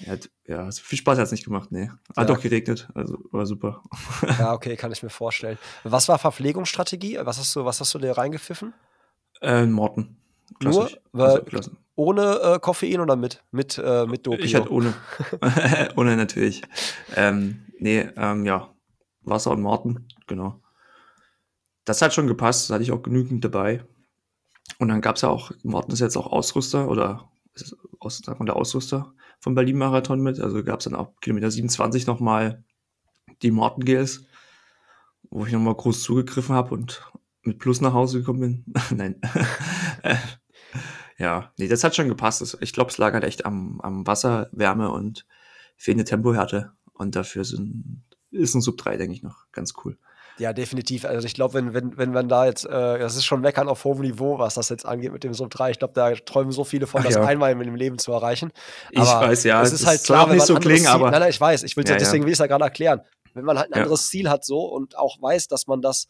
Ja, 0.00 0.14
ja 0.46 0.70
viel 0.70 0.98
Spaß 0.98 1.18
hat's 1.18 1.32
nicht 1.32 1.44
gemacht, 1.44 1.72
nee. 1.72 1.88
Hat 2.14 2.18
Ja. 2.18 2.24
doch 2.24 2.40
geregnet, 2.40 2.88
also 2.94 3.18
war 3.32 3.46
super. 3.46 3.82
Ja, 4.38 4.52
okay, 4.54 4.76
kann 4.76 4.92
ich 4.92 5.02
mir 5.02 5.10
vorstellen. 5.10 5.58
Was 5.82 6.08
war 6.08 6.18
Verpflegungsstrategie? 6.18 7.18
Was 7.22 7.38
hast 7.38 7.56
du, 7.56 7.64
was 7.64 7.80
hast 7.80 7.94
du 7.94 7.98
dir 7.98 8.16
reingepfiffen? 8.16 8.74
Äh, 9.40 9.66
Morten. 9.66 10.16
Nur? 10.62 10.90
Weil- 11.12 11.44
Also. 11.52 11.70
Ohne 11.94 12.38
äh, 12.40 12.58
Koffein 12.60 13.00
oder 13.00 13.16
mit? 13.16 13.42
Mit, 13.50 13.76
äh, 13.76 14.06
mit 14.06 14.24
Dopio? 14.24 14.44
ich 14.44 14.54
hatte 14.54 14.70
ohne. 14.72 14.94
ohne 15.96 16.16
natürlich. 16.16 16.62
Ähm, 17.16 17.66
nee, 17.80 18.08
ähm, 18.16 18.44
ja. 18.44 18.72
Wasser 19.22 19.50
und 19.50 19.62
Morten, 19.62 20.06
genau. 20.26 20.62
Das 21.84 22.00
hat 22.00 22.14
schon 22.14 22.26
gepasst, 22.26 22.64
das 22.70 22.74
hatte 22.74 22.82
ich 22.84 22.92
auch 22.92 23.02
genügend 23.02 23.44
dabei. 23.44 23.84
Und 24.78 24.88
dann 24.88 25.00
gab's 25.00 25.22
ja 25.22 25.28
auch, 25.28 25.50
Morten 25.64 25.92
ist 25.92 26.00
jetzt 26.00 26.16
auch 26.16 26.26
Ausrüster 26.30 26.88
oder 26.88 27.30
ist 27.54 27.76
aus, 27.98 28.18
sagt 28.18 28.38
man 28.38 28.46
der 28.46 28.56
Ausrüster 28.56 29.12
vom 29.40 29.54
Berlin-Marathon 29.54 30.20
mit. 30.20 30.38
Also 30.40 30.62
gab's 30.62 30.84
dann 30.84 30.94
auch 30.94 31.16
Kilometer 31.20 31.50
27 31.50 32.06
nochmal 32.06 32.62
die 33.42 33.50
Morten-Gels, 33.50 34.24
wo 35.30 35.44
ich 35.46 35.52
nochmal 35.52 35.74
groß 35.74 36.02
zugegriffen 36.02 36.54
habe 36.54 36.74
und 36.74 37.02
mit 37.42 37.58
Plus 37.58 37.80
nach 37.80 37.92
Hause 37.92 38.20
gekommen 38.20 38.40
bin. 38.40 38.64
Nein. 38.96 39.20
Ja, 41.18 41.52
nee, 41.58 41.68
das 41.68 41.82
hat 41.84 41.96
schon 41.96 42.08
gepasst. 42.08 42.56
Ich 42.60 42.72
glaube, 42.72 42.90
es 42.90 42.98
lag 42.98 43.12
halt 43.12 43.24
echt 43.24 43.44
am, 43.44 43.80
am 43.80 44.06
Wasser, 44.06 44.48
Wärme 44.52 44.90
und 44.90 45.26
fehlende 45.76 46.04
Tempohärte. 46.04 46.72
Und 46.94 47.16
dafür 47.16 47.44
sind, 47.44 48.02
ist 48.30 48.54
ein 48.54 48.60
Sub 48.60 48.76
3, 48.78 48.96
denke 48.96 49.14
ich, 49.14 49.22
noch 49.22 49.46
ganz 49.52 49.74
cool. 49.84 49.98
Ja, 50.38 50.52
definitiv. 50.52 51.04
Also 51.04 51.26
ich 51.26 51.34
glaube, 51.34 51.54
wenn, 51.54 51.74
wenn, 51.74 51.96
wenn 51.96 52.12
man 52.12 52.28
da 52.28 52.46
jetzt, 52.46 52.64
äh, 52.64 52.70
das 53.00 53.16
ist 53.16 53.24
schon 53.24 53.40
meckern 53.40 53.68
auf 53.68 53.82
hohem 53.82 54.02
Niveau, 54.02 54.38
was 54.38 54.54
das 54.54 54.68
jetzt 54.68 54.86
angeht 54.86 55.12
mit 55.12 55.24
dem 55.24 55.34
Sub 55.34 55.50
3. 55.50 55.72
Ich 55.72 55.78
glaube, 55.80 55.94
da 55.94 56.12
träumen 56.14 56.52
so 56.52 56.62
viele 56.62 56.86
von, 56.86 57.00
Ach 57.00 57.06
das 57.06 57.16
ja. 57.16 57.24
einmal 57.24 57.50
in 57.50 57.58
dem 57.58 57.74
Leben 57.74 57.98
zu 57.98 58.12
erreichen. 58.12 58.52
Ich 58.92 59.00
weiß, 59.00 59.42
ja, 59.42 59.60
Es 59.62 59.72
ist 59.72 59.84
halt 59.86 60.04
klar, 60.04 60.26
wenn 60.28 60.36
nicht 60.36 60.40
man 60.42 60.46
so 60.46 60.54
klingen, 60.60 60.78
Ziel, 60.84 60.88
aber- 60.88 61.10
Nein, 61.10 61.20
nein, 61.20 61.30
ich 61.30 61.40
weiß. 61.40 61.64
Ich 61.64 61.76
will, 61.76 61.84
Ja, 61.84 61.92
ja. 61.92 61.98
deswegen 61.98 62.22
will 62.24 62.30
ich 62.30 62.36
es 62.36 62.38
ja 62.38 62.46
gerade 62.46 62.62
erklären. 62.62 63.00
Wenn 63.34 63.44
man 63.44 63.58
halt 63.58 63.72
ein 63.72 63.80
anderes 63.80 64.06
Ziel 64.08 64.30
hat 64.30 64.44
so 64.44 64.60
und 64.60 64.96
auch 64.96 65.20
weiß, 65.20 65.48
dass 65.48 65.66
man 65.66 65.82
das, 65.82 66.06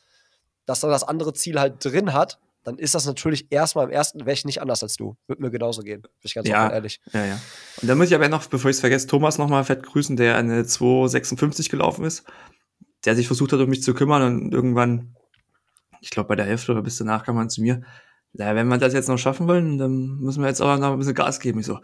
dass 0.67 0.83
man 0.83 0.91
das 0.91 1.05
andere 1.05 1.33
Ziel 1.33 1.59
halt 1.59 1.83
drin 1.83 2.13
hat, 2.13 2.39
dann 2.69 2.79
ist 2.79 2.95
das 2.95 3.07
natürlich 3.07 3.47
erstmal 3.51 3.87
im 3.87 3.91
ersten, 3.91 4.21
wäre 4.21 4.33
ich 4.33 4.45
nicht 4.45 4.61
anders 4.63 4.83
als 4.83 4.97
du. 4.97 5.17
Würde 5.27 5.43
mir 5.43 5.51
genauso 5.51 5.83
gehen. 5.83 6.03
Bin 6.03 6.11
ich 6.23 6.35
ganz 6.35 6.49
Ja. 6.49 6.71
ehrlich. 6.71 7.01
Ja, 7.13 7.25
ja. 7.25 7.41
Und 7.81 7.89
dann 7.89 7.99
muss 7.99 8.09
ich 8.09 8.15
aber 8.15 8.29
noch, 8.29 8.47
bevor 8.47 8.71
ich 8.71 8.77
es 8.77 8.81
vergesse, 8.81 9.07
Thomas 9.07 9.39
nochmal 9.39 9.65
fett 9.65 9.83
grüßen, 9.83 10.17
der 10.17 10.37
eine 10.37 10.65
256 10.65 11.69
gelaufen 11.69 12.05
ist, 12.05 12.25
der 13.05 13.17
sich 13.17 13.27
versucht 13.27 13.53
hat, 13.53 13.61
um 13.61 13.69
mich 13.69 13.83
zu 13.83 13.95
kümmern 13.95 14.23
und 14.23 14.55
irgendwann, 14.55 15.17
ich 16.01 16.11
glaube 16.11 16.29
bei 16.29 16.37
der 16.37 16.47
Hälfte 16.47 16.73
oder 16.73 16.83
bis 16.83 16.97
danach 16.99 17.25
kam 17.25 17.37
man 17.37 17.51
zu 17.51 17.61
mir, 17.63 17.83
naja, 18.33 18.55
wenn 18.55 18.69
wir 18.69 18.79
das 18.79 18.93
jetzt 18.93 19.09
noch 19.09 19.19
schaffen 19.19 19.49
wollen, 19.49 19.79
dann 19.79 20.19
müssen 20.19 20.43
wir 20.43 20.49
jetzt 20.49 20.61
aber 20.61 20.77
noch 20.77 20.93
ein 20.93 20.99
bisschen 20.99 21.15
Gas 21.15 21.41
geben. 21.41 21.61
Ich 21.61 21.67
so, 21.67 21.79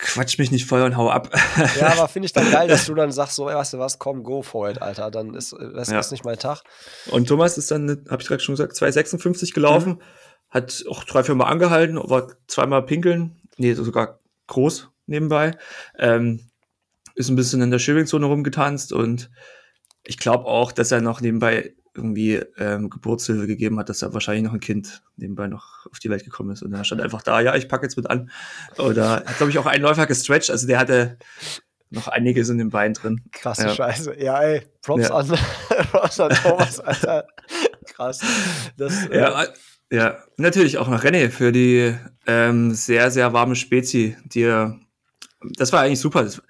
quatsch 0.00 0.38
mich 0.38 0.50
nicht 0.50 0.66
voll 0.66 0.82
und 0.82 0.96
hau 0.96 1.10
ab. 1.10 1.30
Ja, 1.78 1.92
aber 1.92 2.08
finde 2.08 2.26
ich 2.26 2.32
dann 2.32 2.50
geil, 2.50 2.68
dass 2.68 2.86
du 2.86 2.94
dann 2.94 3.12
sagst, 3.12 3.36
so, 3.36 3.48
ey, 3.48 3.54
weißt 3.56 3.74
du 3.74 3.78
was, 3.78 3.98
komm, 3.98 4.22
go 4.22 4.42
for 4.42 4.68
it, 4.70 4.80
Alter. 4.80 5.10
Dann 5.10 5.34
ist 5.34 5.52
das 5.74 5.90
Ja. 5.90 5.98
ist 6.00 6.10
nicht 6.10 6.24
mein 6.24 6.38
Tag. 6.38 6.62
Und 7.10 7.28
Thomas 7.28 7.58
ist 7.58 7.70
dann, 7.70 8.04
habe 8.10 8.22
ich 8.22 8.28
gerade 8.28 8.42
schon 8.42 8.54
gesagt, 8.54 8.74
256 8.76 9.52
gelaufen, 9.52 10.00
hat 10.48 10.84
auch 10.88 11.04
drei, 11.04 11.22
vier 11.22 11.34
Mal 11.34 11.46
angehalten, 11.46 11.96
war 11.96 12.28
zweimal 12.48 12.84
pinkeln, 12.84 13.40
nee, 13.56 13.74
sogar 13.74 14.18
groß 14.48 14.88
nebenbei. 15.06 15.56
Ähm, 15.98 16.40
ist 17.14 17.28
ein 17.28 17.36
bisschen 17.36 17.60
in 17.60 17.70
der 17.70 17.78
Schilling-Zone 17.78 18.24
rumgetanzt 18.26 18.92
und 18.92 19.30
ich 20.02 20.16
glaube 20.18 20.46
auch, 20.46 20.72
dass 20.72 20.90
er 20.92 21.00
noch 21.02 21.20
nebenbei 21.20 21.74
irgendwie 21.94 22.36
ähm, 22.56 22.88
Geburtshilfe 22.90 23.46
gegeben 23.46 23.78
hat, 23.78 23.88
dass 23.88 24.02
er 24.02 24.14
wahrscheinlich 24.14 24.44
noch 24.44 24.52
ein 24.52 24.60
Kind 24.60 25.02
nebenbei 25.16 25.48
noch 25.48 25.86
auf 25.90 25.98
die 25.98 26.10
Welt 26.10 26.24
gekommen 26.24 26.50
ist. 26.50 26.62
Und 26.62 26.72
er 26.72 26.84
stand 26.84 27.00
einfach 27.00 27.22
da, 27.22 27.40
ja, 27.40 27.54
ich 27.56 27.68
packe 27.68 27.84
jetzt 27.84 27.96
mit 27.96 28.08
an. 28.08 28.30
Oder 28.78 29.24
hat, 29.26 29.36
glaube 29.38 29.50
ich, 29.50 29.58
auch 29.58 29.66
einen 29.66 29.82
Läufer 29.82 30.06
gestretched. 30.06 30.50
Also 30.50 30.66
der 30.66 30.78
hatte 30.78 31.18
noch 31.90 32.06
einiges 32.08 32.48
in 32.48 32.58
den 32.58 32.70
Beinen 32.70 32.94
drin. 32.94 33.22
Krasse 33.32 33.64
Ja. 33.64 33.74
Scheiße. 33.74 34.20
Ja, 34.20 34.40
ey, 34.42 34.62
Props 34.82 35.08
Ja. 35.08 35.14
an, 35.16 35.26
Props 35.90 36.20
an 36.20 36.30
Thomas, 36.30 36.78
Alter. 36.80 37.26
Krass. 37.86 38.20
Das, 38.76 39.06
äh, 39.08 39.18
Ja, 39.18 39.46
ja, 39.92 40.18
natürlich 40.36 40.78
auch 40.78 40.86
noch 40.88 41.02
René 41.02 41.30
für 41.30 41.50
die 41.50 41.92
ähm, 42.26 42.72
sehr, 42.72 43.10
sehr 43.10 43.32
warme 43.32 43.56
Spezi, 43.56 44.16
die 44.24 44.44
das 45.56 45.72
war 45.72 45.80
eigentlich 45.82 46.00
super, 46.00 46.22
das, 46.22 46.42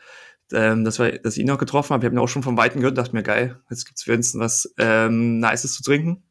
ähm, 0.52 0.84
das 0.84 0.98
war, 0.98 1.10
dass 1.10 1.36
ich 1.36 1.40
ihn 1.40 1.46
noch 1.46 1.58
getroffen 1.58 1.94
habe. 1.94 2.04
Ich 2.04 2.06
habe 2.06 2.16
ihn 2.16 2.18
auch 2.18 2.28
schon 2.28 2.42
vom 2.42 2.56
Weiten 2.56 2.80
gehört, 2.80 2.98
dachte 2.98 3.14
mir, 3.14 3.22
geil, 3.22 3.60
jetzt 3.70 3.86
gibt's 3.86 4.04
für 4.04 4.14
uns 4.14 4.36
was 4.38 4.72
ähm, 4.78 5.38
Nices 5.38 5.74
zu 5.74 5.82
trinken. 5.82 6.22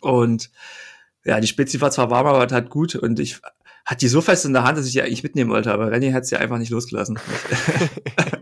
Und 0.00 0.50
ja, 1.24 1.40
die 1.40 1.46
Spezi 1.46 1.80
war 1.80 1.90
zwar 1.90 2.10
warm, 2.10 2.26
aber 2.26 2.44
es 2.46 2.52
hat 2.52 2.70
gut 2.70 2.94
und 2.94 3.20
ich 3.20 3.40
hatte 3.84 4.00
die 4.00 4.08
so 4.08 4.20
fest 4.20 4.44
in 4.44 4.52
der 4.52 4.64
Hand, 4.64 4.78
dass 4.78 4.86
ich 4.86 4.92
die 4.92 5.02
eigentlich 5.02 5.22
mitnehmen 5.22 5.50
wollte, 5.50 5.72
aber 5.72 5.92
René 5.92 6.12
hat 6.12 6.26
sie 6.26 6.36
einfach 6.36 6.58
nicht 6.58 6.70
losgelassen. 6.70 7.18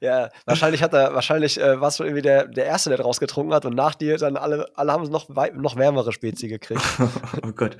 Ja, 0.00 0.28
wahrscheinlich 0.46 0.82
hat 0.82 0.92
er, 0.94 1.14
wahrscheinlich 1.14 1.60
äh, 1.60 1.80
warst 1.80 1.98
du 2.00 2.04
irgendwie 2.04 2.22
der, 2.22 2.46
der 2.46 2.66
Erste, 2.66 2.90
der 2.90 2.98
draus 2.98 3.20
getrunken 3.20 3.52
hat 3.54 3.64
und 3.64 3.74
nach 3.74 3.94
dir 3.94 4.16
dann 4.18 4.36
alle, 4.36 4.66
alle 4.74 4.92
haben 4.92 5.04
noch, 5.10 5.28
noch 5.28 5.76
wärmere 5.76 6.12
Spezi 6.12 6.48
gekriegt. 6.48 6.82
oh 7.46 7.52
Gott. 7.52 7.76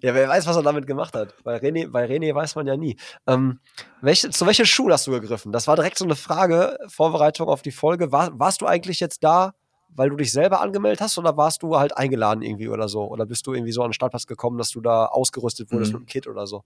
Ja, 0.00 0.14
wer 0.14 0.28
weiß, 0.28 0.46
was 0.46 0.56
er 0.56 0.62
damit 0.62 0.86
gemacht 0.86 1.14
hat. 1.14 1.34
Bei 1.44 1.56
René, 1.58 1.88
bei 1.90 2.04
René 2.06 2.34
weiß 2.34 2.54
man 2.56 2.66
ja 2.66 2.76
nie. 2.76 2.96
Ähm, 3.26 3.60
welche, 4.00 4.30
zu 4.30 4.46
welchen 4.46 4.66
Schuhen 4.66 4.92
hast 4.92 5.06
du 5.06 5.12
gegriffen? 5.12 5.52
Das 5.52 5.66
war 5.68 5.76
direkt 5.76 5.98
so 5.98 6.04
eine 6.04 6.16
Frage, 6.16 6.78
Vorbereitung 6.88 7.48
auf 7.48 7.62
die 7.62 7.72
Folge. 7.72 8.12
War, 8.12 8.38
warst 8.38 8.60
du 8.60 8.66
eigentlich 8.66 9.00
jetzt 9.00 9.22
da, 9.24 9.52
weil 9.94 10.08
du 10.10 10.16
dich 10.16 10.32
selber 10.32 10.60
angemeldet 10.60 11.00
hast 11.00 11.18
oder 11.18 11.36
warst 11.36 11.62
du 11.62 11.76
halt 11.78 11.96
eingeladen 11.96 12.42
irgendwie 12.42 12.68
oder 12.68 12.88
so? 12.88 13.04
Oder 13.08 13.26
bist 13.26 13.46
du 13.46 13.52
irgendwie 13.52 13.72
so 13.72 13.82
an 13.82 13.88
den 13.88 13.92
Startplatz 13.94 14.26
gekommen, 14.26 14.56
dass 14.58 14.70
du 14.70 14.80
da 14.80 15.06
ausgerüstet 15.06 15.70
wurdest 15.70 15.92
Mhm. 15.92 15.98
mit 15.98 16.00
einem 16.02 16.06
Kit 16.06 16.26
oder 16.26 16.46
so? 16.46 16.64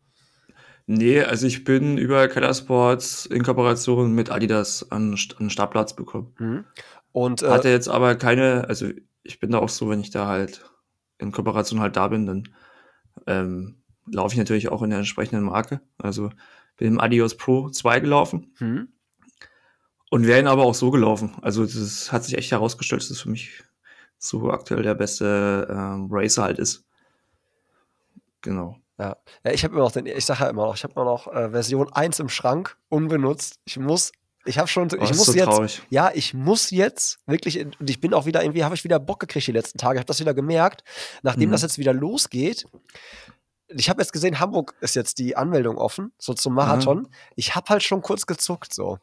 Nee, 0.86 1.20
also 1.20 1.46
ich 1.46 1.64
bin 1.64 1.98
über 1.98 2.28
Keller 2.28 2.54
Sports 2.54 3.26
in 3.26 3.42
Kooperation 3.42 4.12
mit 4.12 4.30
Adidas 4.30 4.90
an, 4.90 5.18
an 5.38 5.50
Startplatz 5.50 5.96
bekommen. 5.96 6.32
Und 7.12 7.42
äh, 7.42 7.48
Hatte 7.48 7.68
jetzt 7.68 7.88
aber 7.88 8.14
keine, 8.14 8.68
also 8.68 8.88
ich 9.24 9.40
bin 9.40 9.50
da 9.50 9.58
auch 9.58 9.68
so, 9.68 9.88
wenn 9.88 10.00
ich 10.00 10.10
da 10.10 10.26
halt 10.26 10.64
in 11.18 11.32
Kooperation 11.32 11.80
halt 11.80 11.96
da 11.96 12.06
bin, 12.08 12.26
dann 12.26 12.48
ähm, 13.26 13.82
laufe 14.06 14.34
ich 14.34 14.38
natürlich 14.38 14.68
auch 14.68 14.82
in 14.82 14.90
der 14.90 15.00
entsprechenden 15.00 15.44
Marke. 15.44 15.80
Also 15.98 16.30
bin 16.76 16.88
im 16.88 17.00
Adios 17.00 17.36
Pro 17.36 17.68
2 17.70 18.00
gelaufen 18.00 18.52
hm? 18.58 18.88
und 20.10 20.26
wäre 20.26 20.38
ihn 20.38 20.46
aber 20.46 20.64
auch 20.64 20.74
so 20.74 20.90
gelaufen. 20.90 21.36
Also 21.42 21.64
das 21.64 22.12
hat 22.12 22.24
sich 22.24 22.36
echt 22.38 22.52
herausgestellt, 22.52 23.02
dass 23.02 23.08
das 23.08 23.20
für 23.20 23.30
mich 23.30 23.64
so 24.18 24.50
aktuell 24.50 24.82
der 24.82 24.94
beste 24.94 25.66
ähm, 25.68 26.08
Racer 26.10 26.44
halt 26.44 26.58
ist. 26.58 26.84
Genau. 28.40 28.78
Ja, 28.98 29.16
ja 29.44 29.52
ich 29.52 29.62
habe 29.64 29.74
immer 29.74 29.84
noch 29.84 29.92
den, 29.92 30.06
ich 30.06 30.24
sage 30.24 30.44
ja 30.44 30.50
immer 30.50 30.66
noch, 30.66 30.74
ich 30.76 30.82
habe 30.84 30.92
immer 30.94 31.04
noch 31.04 31.26
äh, 31.28 31.50
Version 31.50 31.92
1 31.92 32.18
im 32.20 32.28
Schrank, 32.28 32.76
unbenutzt. 32.88 33.60
Ich 33.64 33.78
muss, 33.78 34.12
ich 34.44 34.58
habe 34.58 34.68
schon, 34.68 34.88
Oh, 34.92 35.02
ich 35.02 35.10
muss 35.10 35.26
so 35.26 35.32
jetzt, 35.34 35.44
traurig. 35.44 35.82
ja, 35.90 36.10
ich 36.14 36.32
muss 36.34 36.70
jetzt 36.70 37.18
wirklich, 37.26 37.64
und 37.64 37.90
ich 37.90 38.00
bin 38.00 38.14
auch 38.14 38.26
wieder, 38.26 38.42
irgendwie 38.42 38.64
habe 38.64 38.74
ich 38.74 38.84
wieder 38.84 38.98
Bock 38.98 39.20
gekriegt 39.20 39.46
die 39.46 39.52
letzten 39.52 39.78
Tage. 39.78 39.96
Ich 39.96 39.98
habe 40.00 40.06
das 40.06 40.20
wieder 40.20 40.34
gemerkt, 40.34 40.82
nachdem 41.22 41.48
Mhm. 41.48 41.52
das 41.52 41.62
jetzt 41.62 41.78
wieder 41.78 41.92
losgeht. 41.92 42.66
Ich 43.68 43.90
habe 43.90 44.00
jetzt 44.00 44.12
gesehen, 44.12 44.38
Hamburg 44.38 44.74
ist 44.80 44.94
jetzt 44.94 45.18
die 45.18 45.36
Anmeldung 45.36 45.76
offen, 45.76 46.12
so 46.18 46.32
zum 46.34 46.54
Marathon. 46.54 47.08
Ich 47.34 47.54
habe 47.56 47.68
halt 47.68 47.82
schon 47.82 48.00
kurz 48.00 48.24
gezuckt, 48.26 48.72
so. 48.72 48.98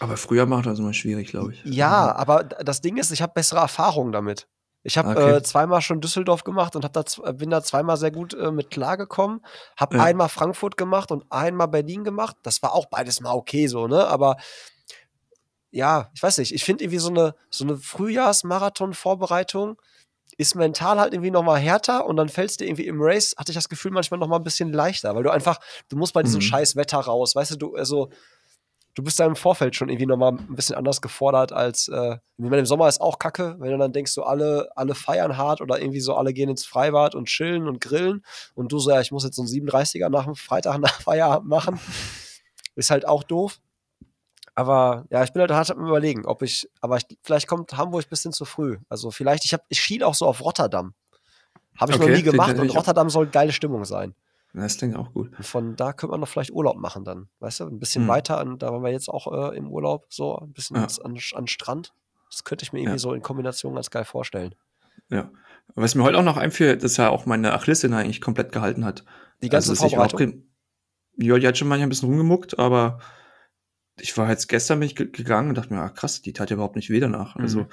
Aber 0.00 0.16
früher 0.16 0.44
macht 0.46 0.66
das 0.66 0.80
immer 0.80 0.92
schwierig, 0.92 1.28
glaube 1.28 1.52
ich. 1.52 1.62
Ja, 1.64 2.12
aber 2.16 2.42
d- 2.42 2.56
das 2.64 2.80
Ding 2.80 2.96
ist, 2.96 3.12
ich 3.12 3.22
habe 3.22 3.32
bessere 3.32 3.60
Erfahrungen 3.60 4.10
damit. 4.10 4.48
Ich 4.86 4.98
habe 4.98 5.08
Okay. 5.10 5.36
äh, 5.36 5.42
zweimal 5.42 5.80
schon 5.80 6.00
Düsseldorf 6.02 6.44
gemacht 6.44 6.76
und 6.76 6.84
hab 6.84 6.92
da, 6.92 7.00
zw- 7.00 7.32
bin 7.32 7.48
da 7.50 7.62
zweimal 7.62 7.96
sehr 7.96 8.10
gut 8.10 8.34
äh, 8.34 8.50
mit 8.52 8.70
klargekommen. 8.70 9.40
Habe 9.76 9.96
Ja. 9.96 10.04
einmal 10.04 10.28
Frankfurt 10.28 10.76
gemacht 10.76 11.10
und 11.10 11.24
einmal 11.30 11.68
Berlin 11.68 12.04
gemacht. 12.04 12.36
Das 12.42 12.62
war 12.62 12.74
auch 12.74 12.86
beides 12.86 13.20
mal 13.20 13.32
okay 13.32 13.66
so, 13.66 13.88
ne? 13.88 14.06
Aber 14.06 14.36
ja, 15.70 16.10
ich 16.14 16.22
weiß 16.22 16.38
nicht. 16.38 16.52
Ich 16.54 16.64
finde 16.64 16.84
irgendwie 16.84 16.98
so 16.98 17.08
eine, 17.08 17.34
so 17.50 17.64
eine 17.64 17.76
Frühjahrsmarathon-Vorbereitung 17.78 19.80
ist 20.36 20.54
mental 20.54 20.98
halt 20.98 21.14
irgendwie 21.14 21.30
noch 21.30 21.42
mal 21.44 21.58
härter 21.58 22.06
und 22.06 22.16
dann 22.16 22.28
fällst 22.28 22.60
du 22.60 22.64
irgendwie 22.64 22.86
im 22.86 23.00
Race, 23.00 23.34
hatte 23.38 23.52
ich 23.52 23.56
das 23.56 23.68
Gefühl, 23.68 23.92
manchmal 23.92 24.18
noch 24.18 24.26
mal 24.28 24.36
ein 24.36 24.44
bisschen 24.44 24.72
leichter, 24.72 25.14
weil 25.14 25.22
du 25.22 25.30
einfach, 25.30 25.58
du 25.88 25.96
musst 25.96 26.12
bei 26.12 26.22
diesem 26.22 26.38
Mhm. 26.40 26.42
scheiß 26.42 26.76
Wetter 26.76 26.98
raus, 26.98 27.36
weißt 27.36 27.52
du, 27.52 27.56
du, 27.56 27.74
also 27.76 28.10
du 28.94 29.02
bist 29.02 29.18
da 29.18 29.26
im 29.26 29.36
Vorfeld 29.36 29.74
schon 29.74 29.88
irgendwie 29.88 30.06
noch 30.06 30.16
mal 30.16 30.32
ein 30.32 30.54
bisschen 30.54 30.76
anders 30.76 31.00
gefordert 31.00 31.52
als, 31.52 31.88
äh, 31.88 32.14
ich 32.14 32.44
meine, 32.44 32.58
im 32.58 32.66
Sommer 32.66 32.88
ist 32.88 33.00
auch 33.00 33.18
kacke, 33.18 33.56
wenn 33.58 33.70
du 33.70 33.78
dann 33.78 33.92
denkst, 33.92 34.12
so 34.12 34.22
alle, 34.24 34.68
alle 34.76 34.94
feiern 34.94 35.36
hart 35.36 35.60
oder 35.60 35.80
irgendwie 35.80 36.00
so 36.00 36.14
alle 36.14 36.32
gehen 36.32 36.48
ins 36.48 36.64
Freibad 36.64 37.14
und 37.14 37.26
chillen 37.26 37.68
und 37.68 37.80
grillen 37.80 38.24
und 38.54 38.72
du 38.72 38.78
so, 38.78 38.90
ja, 38.90 39.00
ich 39.00 39.10
muss 39.12 39.24
jetzt 39.24 39.36
so 39.36 39.42
einen 39.42 39.50
37er 39.50 40.08
nach 40.08 40.24
dem 40.24 40.36
Freitag 40.36 40.78
nach 40.78 41.00
Feierabend 41.00 41.48
machen, 41.48 41.80
ist 42.76 42.90
halt 42.90 43.06
auch 43.06 43.22
doof. 43.24 43.60
Aber 44.56 45.04
ja, 45.10 45.24
ich 45.24 45.32
bin 45.32 45.40
halt 45.40 45.50
hart 45.50 45.72
am 45.72 45.84
überlegen, 45.84 46.26
ob 46.26 46.42
ich, 46.42 46.70
aber 46.80 46.96
ich, 46.96 47.04
vielleicht 47.22 47.48
kommt 47.48 47.76
Hamburg 47.76 48.04
ein 48.04 48.08
bisschen 48.08 48.32
zu 48.32 48.44
früh. 48.44 48.78
Also 48.88 49.10
vielleicht, 49.10 49.44
ich 49.44 49.52
habe, 49.52 49.64
ich 49.68 49.80
schiel 49.80 50.04
auch 50.04 50.14
so 50.14 50.26
auf 50.26 50.44
Rotterdam. 50.44 50.94
Habe 51.76 51.90
ich 51.90 51.98
noch 51.98 52.04
Okay, 52.04 52.14
nie 52.14 52.22
klingt 52.22 52.36
gemacht 52.36 52.56
und 52.56 52.70
Rotterdam 52.70 53.10
soll 53.10 53.26
geile 53.26 53.52
Stimmung 53.52 53.84
sein. 53.84 54.14
Das 54.56 54.78
klingt 54.78 54.94
auch 54.96 55.12
gut. 55.12 55.30
Von 55.44 55.74
da 55.76 55.92
könnte 55.92 56.12
man 56.12 56.20
noch 56.20 56.28
vielleicht 56.28 56.52
Urlaub 56.52 56.76
machen 56.76 57.04
dann, 57.04 57.28
weißt 57.40 57.60
du? 57.60 57.64
Ein 57.64 57.80
bisschen 57.80 58.04
Mhm. 58.04 58.08
weiter, 58.08 58.38
an, 58.38 58.58
da 58.58 58.72
waren 58.72 58.82
wir 58.84 58.92
jetzt 58.92 59.08
auch 59.08 59.50
äh, 59.52 59.56
im 59.56 59.68
Urlaub, 59.68 60.06
so 60.10 60.38
ein 60.38 60.52
bisschen 60.52 60.76
Ja. 60.76 60.86
an, 61.02 61.18
an 61.34 61.46
Strand. 61.48 61.92
Das 62.30 62.44
könnte 62.44 62.62
ich 62.64 62.72
mir 62.72 62.78
irgendwie 62.78 62.94
Ja. 62.94 62.98
so 62.98 63.12
in 63.14 63.22
Kombination 63.22 63.74
ganz 63.74 63.90
geil 63.90 64.04
vorstellen. 64.04 64.54
Ja. 65.10 65.30
Was 65.74 65.94
mir 65.96 66.04
heute 66.04 66.18
auch 66.18 66.22
noch 66.24 66.36
einfiel, 66.36 66.76
dass 66.76 66.96
ja 66.98 67.08
auch 67.10 67.26
meine 67.26 67.52
Achillessehne 67.52 67.96
eigentlich 67.96 68.20
komplett 68.20 68.52
gehalten 68.52 68.84
hat. 68.84 69.04
Die 69.42 69.48
ganze 69.48 69.72
überhaupt 69.72 69.90
Vorbereitung. 70.12 70.44
Ja, 71.16 71.38
die 71.38 71.46
hat 71.46 71.58
schon 71.58 71.68
manchmal 71.68 71.86
ein 71.86 71.90
bisschen 71.90 72.08
rumgemuckt, 72.08 72.58
aber 72.58 73.00
ich 73.98 74.16
war 74.16 74.28
jetzt 74.30 74.48
gestern 74.48 74.80
bin 74.80 74.86
ich 74.86 74.96
ge- 74.96 75.10
gegangen 75.10 75.48
und 75.50 75.58
dachte 75.58 75.72
mir, 75.72 75.80
ah, 75.80 75.88
krass, 75.88 76.22
die 76.22 76.32
tat 76.32 76.50
ja 76.50 76.54
überhaupt 76.54 76.76
nicht 76.76 76.90
weh 76.90 77.00
danach. 77.00 77.34
Mhm. 77.36 77.42
Also 77.42 77.66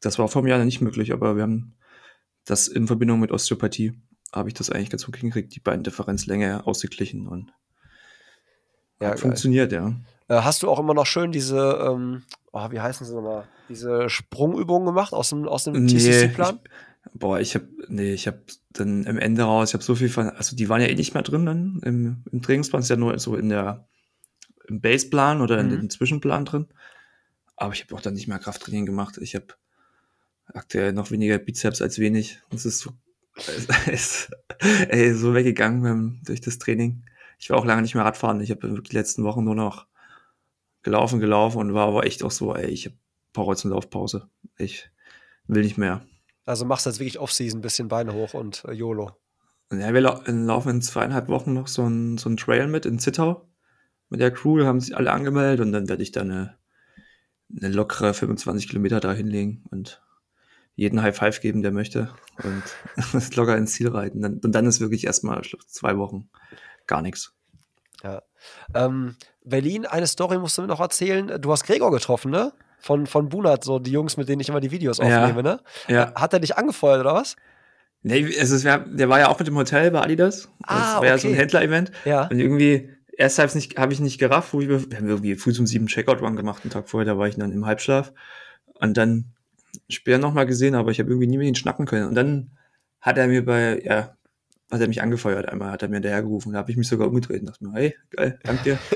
das 0.00 0.18
war 0.18 0.28
vor 0.28 0.42
mir 0.42 0.50
ja 0.56 0.64
nicht 0.64 0.80
möglich, 0.80 1.12
aber 1.12 1.36
wir 1.36 1.42
haben 1.42 1.74
das 2.44 2.66
in 2.68 2.86
Verbindung 2.86 3.20
mit 3.20 3.30
Osteopathie 3.30 4.00
habe 4.32 4.48
ich 4.48 4.54
das 4.54 4.70
eigentlich 4.70 4.90
ganz 4.90 5.04
gut 5.04 5.16
hingekriegt, 5.16 5.54
die 5.54 5.60
beiden 5.60 5.82
Differenzlänge 5.84 6.66
ausgeglichen 6.66 7.26
und 7.28 7.52
Ja, 9.00 9.16
funktioniert, 9.16 9.72
ja. 9.72 9.94
Äh, 10.28 10.40
hast 10.42 10.62
du 10.62 10.70
auch 10.70 10.78
immer 10.78 10.94
noch 10.94 11.06
schön 11.06 11.32
diese, 11.32 11.58
ähm, 11.82 12.22
oh, 12.52 12.70
wie 12.70 12.80
heißen 12.80 13.06
sie 13.06 13.14
nochmal, 13.14 13.48
diese 13.68 14.08
Sprungübungen 14.08 14.86
gemacht 14.86 15.12
aus 15.12 15.30
dem, 15.30 15.46
aus 15.48 15.64
dem 15.64 15.86
TCC-Plan? 15.86 16.60
ich, 16.64 17.10
boah, 17.18 17.40
ich 17.40 17.54
habe 17.54 17.68
nee, 17.88 18.12
ich 18.12 18.26
habe 18.26 18.42
dann 18.70 19.06
am 19.06 19.18
Ende 19.18 19.42
raus, 19.42 19.70
ich 19.70 19.74
habe 19.74 19.84
so 19.84 19.94
viel 19.94 20.08
von, 20.08 20.30
also 20.30 20.56
die 20.56 20.68
waren 20.68 20.80
ja 20.80 20.86
eh 20.86 20.94
nicht 20.94 21.14
mehr 21.14 21.22
drin 21.22 21.46
dann 21.46 21.80
im, 21.84 22.24
im 22.30 22.42
Trainingsplan, 22.42 22.82
ist 22.82 22.88
ja 22.90 22.96
nur 22.96 23.18
so 23.18 23.36
in 23.36 23.48
der 23.48 23.86
im 24.68 24.80
Baseplan 24.80 25.40
oder 25.40 25.58
in 25.58 25.66
Mhm. 25.66 25.70
dem 25.72 25.90
Zwischenplan 25.90 26.44
drin. 26.44 26.68
Aber 27.56 27.74
ich 27.74 27.82
habe 27.82 27.94
auch 27.96 28.00
dann 28.00 28.14
nicht 28.14 28.28
mehr 28.28 28.38
Krafttraining 28.38 28.86
gemacht. 28.86 29.18
Ich 29.20 29.34
habe 29.34 29.46
aktuell 30.46 30.92
noch 30.92 31.10
weniger 31.10 31.38
Bizeps 31.38 31.82
als 31.82 31.98
wenig. 31.98 32.40
Das 32.50 32.64
ist 32.64 32.78
so, 32.78 32.92
ist, 33.90 34.30
ey, 34.88 35.14
so 35.14 35.34
weggegangen 35.34 35.82
beim, 35.82 36.20
durch 36.24 36.40
das 36.40 36.58
Training. 36.58 37.04
Ich 37.38 37.50
war 37.50 37.58
auch 37.58 37.64
lange 37.64 37.82
nicht 37.82 37.94
mehr 37.94 38.04
Radfahren. 38.04 38.40
Ich 38.40 38.50
habe 38.50 38.80
die 38.80 38.94
letzten 38.94 39.24
Wochen 39.24 39.44
nur 39.44 39.54
noch 39.54 39.86
gelaufen, 40.82 41.20
gelaufen 41.20 41.58
und 41.58 41.74
war 41.74 41.88
aber 41.88 42.04
echt 42.06 42.22
auch 42.22 42.30
so, 42.30 42.54
ey, 42.54 42.70
ich 42.70 42.86
habe 42.86 42.96
Power 43.32 43.56
Laufpause. 43.64 44.28
Ich 44.58 44.90
will 45.46 45.62
nicht 45.62 45.78
mehr. 45.78 46.02
Also 46.44 46.64
machst 46.64 46.86
du 46.86 46.90
jetzt 46.90 46.98
wirklich 46.98 47.18
Off-Season, 47.18 47.60
bisschen 47.60 47.88
Beine 47.88 48.12
hoch 48.14 48.34
und 48.34 48.64
äh, 48.64 48.72
YOLO. 48.72 49.12
Ja, 49.72 49.94
wir 49.94 50.00
lau 50.00 50.20
laufen 50.26 50.68
in 50.70 50.82
zweieinhalb 50.82 51.28
Wochen 51.28 51.54
noch 51.54 51.66
so 51.66 51.86
ein, 51.88 52.18
so 52.18 52.28
ein 52.28 52.36
Trail 52.36 52.66
mit 52.66 52.84
in 52.84 52.98
Zittau. 52.98 53.48
Mit 54.10 54.20
der 54.20 54.30
Crew 54.30 54.62
haben 54.64 54.80
sich 54.80 54.96
alle 54.96 55.12
angemeldet 55.12 55.64
und 55.64 55.72
dann 55.72 55.88
werde 55.88 56.02
ich 56.02 56.12
da 56.12 56.20
eine, 56.20 56.58
eine 57.56 57.68
lockere 57.68 58.12
25 58.12 58.68
Kilometer 58.68 59.00
da 59.00 59.12
hinlegen 59.12 59.64
und 59.70 60.02
jeden 60.74 61.02
High 61.02 61.16
Five 61.16 61.40
geben, 61.40 61.62
der 61.62 61.72
möchte 61.72 62.14
und 62.42 62.62
locker 63.36 63.56
ins 63.56 63.72
Ziel 63.72 63.88
reiten. 63.88 64.24
Und 64.24 64.52
dann 64.52 64.66
ist 64.66 64.80
wirklich 64.80 65.04
erstmal 65.04 65.40
ich 65.42 65.56
zwei 65.66 65.96
Wochen 65.98 66.28
gar 66.86 67.02
nichts. 67.02 67.34
Ähm, 68.74 69.16
Berlin, 69.44 69.86
eine 69.86 70.06
Story 70.06 70.38
musst 70.38 70.58
du 70.58 70.62
mir 70.62 70.68
noch 70.68 70.80
erzählen. 70.80 71.40
Du 71.40 71.52
hast 71.52 71.64
Gregor 71.64 71.90
getroffen, 71.90 72.30
ne? 72.30 72.52
Von, 72.80 73.06
von 73.06 73.28
Bunat, 73.28 73.62
so 73.62 73.78
die 73.78 73.92
Jungs, 73.92 74.16
mit 74.16 74.28
denen 74.28 74.40
ich 74.40 74.48
immer 74.48 74.60
die 74.60 74.72
Videos 74.72 74.98
Ja. 74.98 75.22
aufnehme, 75.22 75.42
ne? 75.42 75.60
Ja, 75.88 76.12
Hat 76.16 76.32
er 76.32 76.40
dich 76.40 76.56
angefeuert 76.56 77.00
oder 77.00 77.14
was? 77.14 77.36
nee, 78.02 78.26
also 78.40 78.56
es 78.56 78.62
der 78.62 79.08
war 79.08 79.20
ja 79.20 79.28
auch 79.28 79.38
mit 79.38 79.46
dem 79.46 79.56
Hotel 79.56 79.92
bei 79.92 80.00
Adidas. 80.00 80.48
Ah, 80.64 80.78
das 80.80 80.96
war 80.96 81.06
ja 81.06 81.18
so 81.18 81.28
ein 81.28 81.34
okay. 81.34 81.40
Händler-Event. 81.42 81.92
Ja. 82.04 82.26
Und 82.26 82.40
irgendwie, 82.40 82.90
erst 83.16 83.38
habe 83.38 83.92
ich 83.92 84.00
nicht 84.00 84.18
gerafft, 84.18 84.52
wo 84.52 84.58
wir, 84.60 84.90
wir 84.90 84.96
haben 84.96 85.08
irgendwie 85.08 85.36
früh 85.36 85.54
um 85.56 85.66
sieben 85.66 85.86
Checkout-Run 85.86 86.34
gemacht, 86.34 86.64
einen 86.64 86.72
Tag 86.72 86.88
vorher, 86.88 87.06
da 87.06 87.16
war 87.16 87.28
ich 87.28 87.36
dann 87.36 87.52
im 87.52 87.64
Halbschlaf. 87.64 88.12
Und 88.80 88.96
dann 88.96 89.31
später 89.88 90.18
nochmal 90.18 90.46
gesehen, 90.46 90.74
aber 90.74 90.90
ich 90.90 90.98
habe 91.00 91.10
irgendwie 91.10 91.26
nie 91.28 91.38
mit 91.38 91.48
ihm 91.48 91.54
schnacken 91.54 91.86
können. 91.86 92.08
Und 92.08 92.14
dann 92.14 92.50
hat 93.00 93.18
er 93.18 93.26
mir 93.26 93.44
bei, 93.44 93.80
ja, 93.84 94.16
hat 94.70 94.80
er 94.80 94.88
mich 94.88 95.02
angefeuert. 95.02 95.48
Einmal 95.48 95.70
hat 95.70 95.82
er 95.82 95.88
mir 95.88 95.96
hinterhergerufen, 95.96 96.52
da 96.52 96.58
habe 96.60 96.70
ich 96.70 96.76
mich 96.76 96.88
sogar 96.88 97.08
umgedreht 97.08 97.40
und 97.40 97.46
dachte 97.50 97.64
mir, 97.64 97.72
hey, 97.74 97.96
geil, 98.10 98.38
dank 98.44 98.62
dir. 98.62 98.78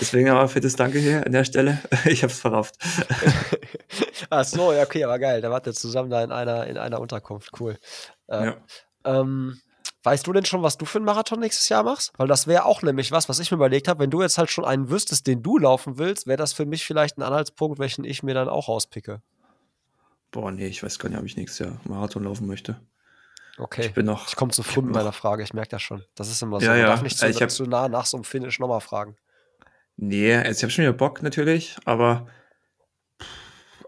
Deswegen 0.00 0.28
aber 0.28 0.48
fettes 0.48 0.74
Danke 0.74 0.98
hier 0.98 1.24
an 1.24 1.32
der 1.32 1.44
Stelle. 1.44 1.78
Ich 2.06 2.22
hab's 2.24 2.40
verrafft. 2.40 2.76
Ach 4.30 4.44
so, 4.44 4.72
ja, 4.72 4.82
okay, 4.82 5.04
aber 5.04 5.18
geil. 5.18 5.40
Da 5.40 5.50
wart 5.50 5.66
ihr 5.66 5.72
zusammen 5.72 6.10
da 6.10 6.22
in 6.24 6.32
einer, 6.32 6.66
in 6.66 6.78
einer 6.78 7.00
Unterkunft. 7.00 7.50
Cool. 7.60 7.78
Äh, 8.26 8.46
Ja. 8.46 8.56
ähm, 9.04 9.60
weißt 10.02 10.26
du 10.26 10.32
denn 10.32 10.44
schon, 10.44 10.62
was 10.62 10.78
du 10.78 10.84
für 10.84 10.98
einen 10.98 11.04
Marathon 11.04 11.38
nächstes 11.40 11.68
Jahr 11.68 11.84
machst? 11.84 12.12
Weil 12.16 12.26
das 12.26 12.46
wäre 12.46 12.64
auch 12.64 12.82
nämlich 12.82 13.12
was, 13.12 13.28
was 13.28 13.38
ich 13.38 13.50
mir 13.50 13.56
überlegt 13.56 13.86
habe. 13.86 14.00
Wenn 14.00 14.10
du 14.10 14.20
jetzt 14.22 14.36
halt 14.38 14.50
schon 14.50 14.64
einen 14.64 14.90
wüsstest, 14.90 15.26
den 15.26 15.42
du 15.42 15.58
laufen 15.58 15.96
willst, 15.98 16.26
wäre 16.26 16.38
das 16.38 16.52
für 16.52 16.66
mich 16.66 16.84
vielleicht 16.84 17.16
ein 17.18 17.22
Anhaltspunkt, 17.22 17.78
welchen 17.78 18.04
ich 18.04 18.22
mir 18.22 18.34
dann 18.34 18.48
auch 18.48 18.68
rauspicke. 18.68 19.22
Boah, 20.34 20.50
nee, 20.50 20.66
ich 20.66 20.82
weiß 20.82 20.98
gar 20.98 21.08
nicht, 21.08 21.18
ob 21.18 21.24
ich 21.24 21.36
nächstes 21.36 21.60
Jahr 21.64 21.80
Marathon 21.84 22.24
laufen 22.24 22.48
möchte. 22.48 22.76
Okay. 23.56 23.86
Ich 23.86 23.94
bin 23.94 24.04
noch. 24.04 24.26
Ich 24.26 24.34
komme 24.34 24.50
zu 24.50 24.62
mit 24.62 24.92
meiner 24.92 25.04
noch- 25.04 25.14
Frage, 25.14 25.44
ich 25.44 25.54
merke 25.54 25.70
das 25.70 25.82
schon. 25.82 26.02
Das 26.16 26.28
ist 26.28 26.42
immer 26.42 26.58
so. 26.58 26.66
Ja, 26.66 26.72
Man 26.72 26.80
ja. 26.80 26.86
darf 26.88 27.02
nicht 27.02 27.16
zu, 27.16 27.28
Ich 27.28 27.40
hab- 27.40 27.52
zu 27.52 27.66
nah 27.66 27.88
nach 27.88 28.04
so 28.04 28.16
einem 28.16 28.24
Finish 28.24 28.58
nochmal 28.58 28.80
fragen. 28.80 29.16
Nee, 29.96 30.34
also 30.34 30.50
ich 30.58 30.62
habe 30.64 30.70
schon 30.72 30.82
wieder 30.82 30.92
Bock 30.92 31.22
natürlich, 31.22 31.76
aber 31.84 32.26
pff, 33.22 33.28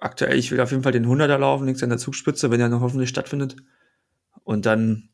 aktuell, 0.00 0.38
ich 0.38 0.52
will 0.52 0.60
auf 0.60 0.70
jeden 0.70 0.84
Fall 0.84 0.92
den 0.92 1.04
100er 1.04 1.36
laufen, 1.38 1.66
links 1.66 1.82
an 1.82 1.88
der 1.88 1.98
Zugspitze, 1.98 2.52
wenn 2.52 2.60
er 2.60 2.68
noch 2.68 2.80
hoffentlich 2.80 3.08
stattfindet. 3.10 3.56
Und 4.44 4.66
dann, 4.66 5.08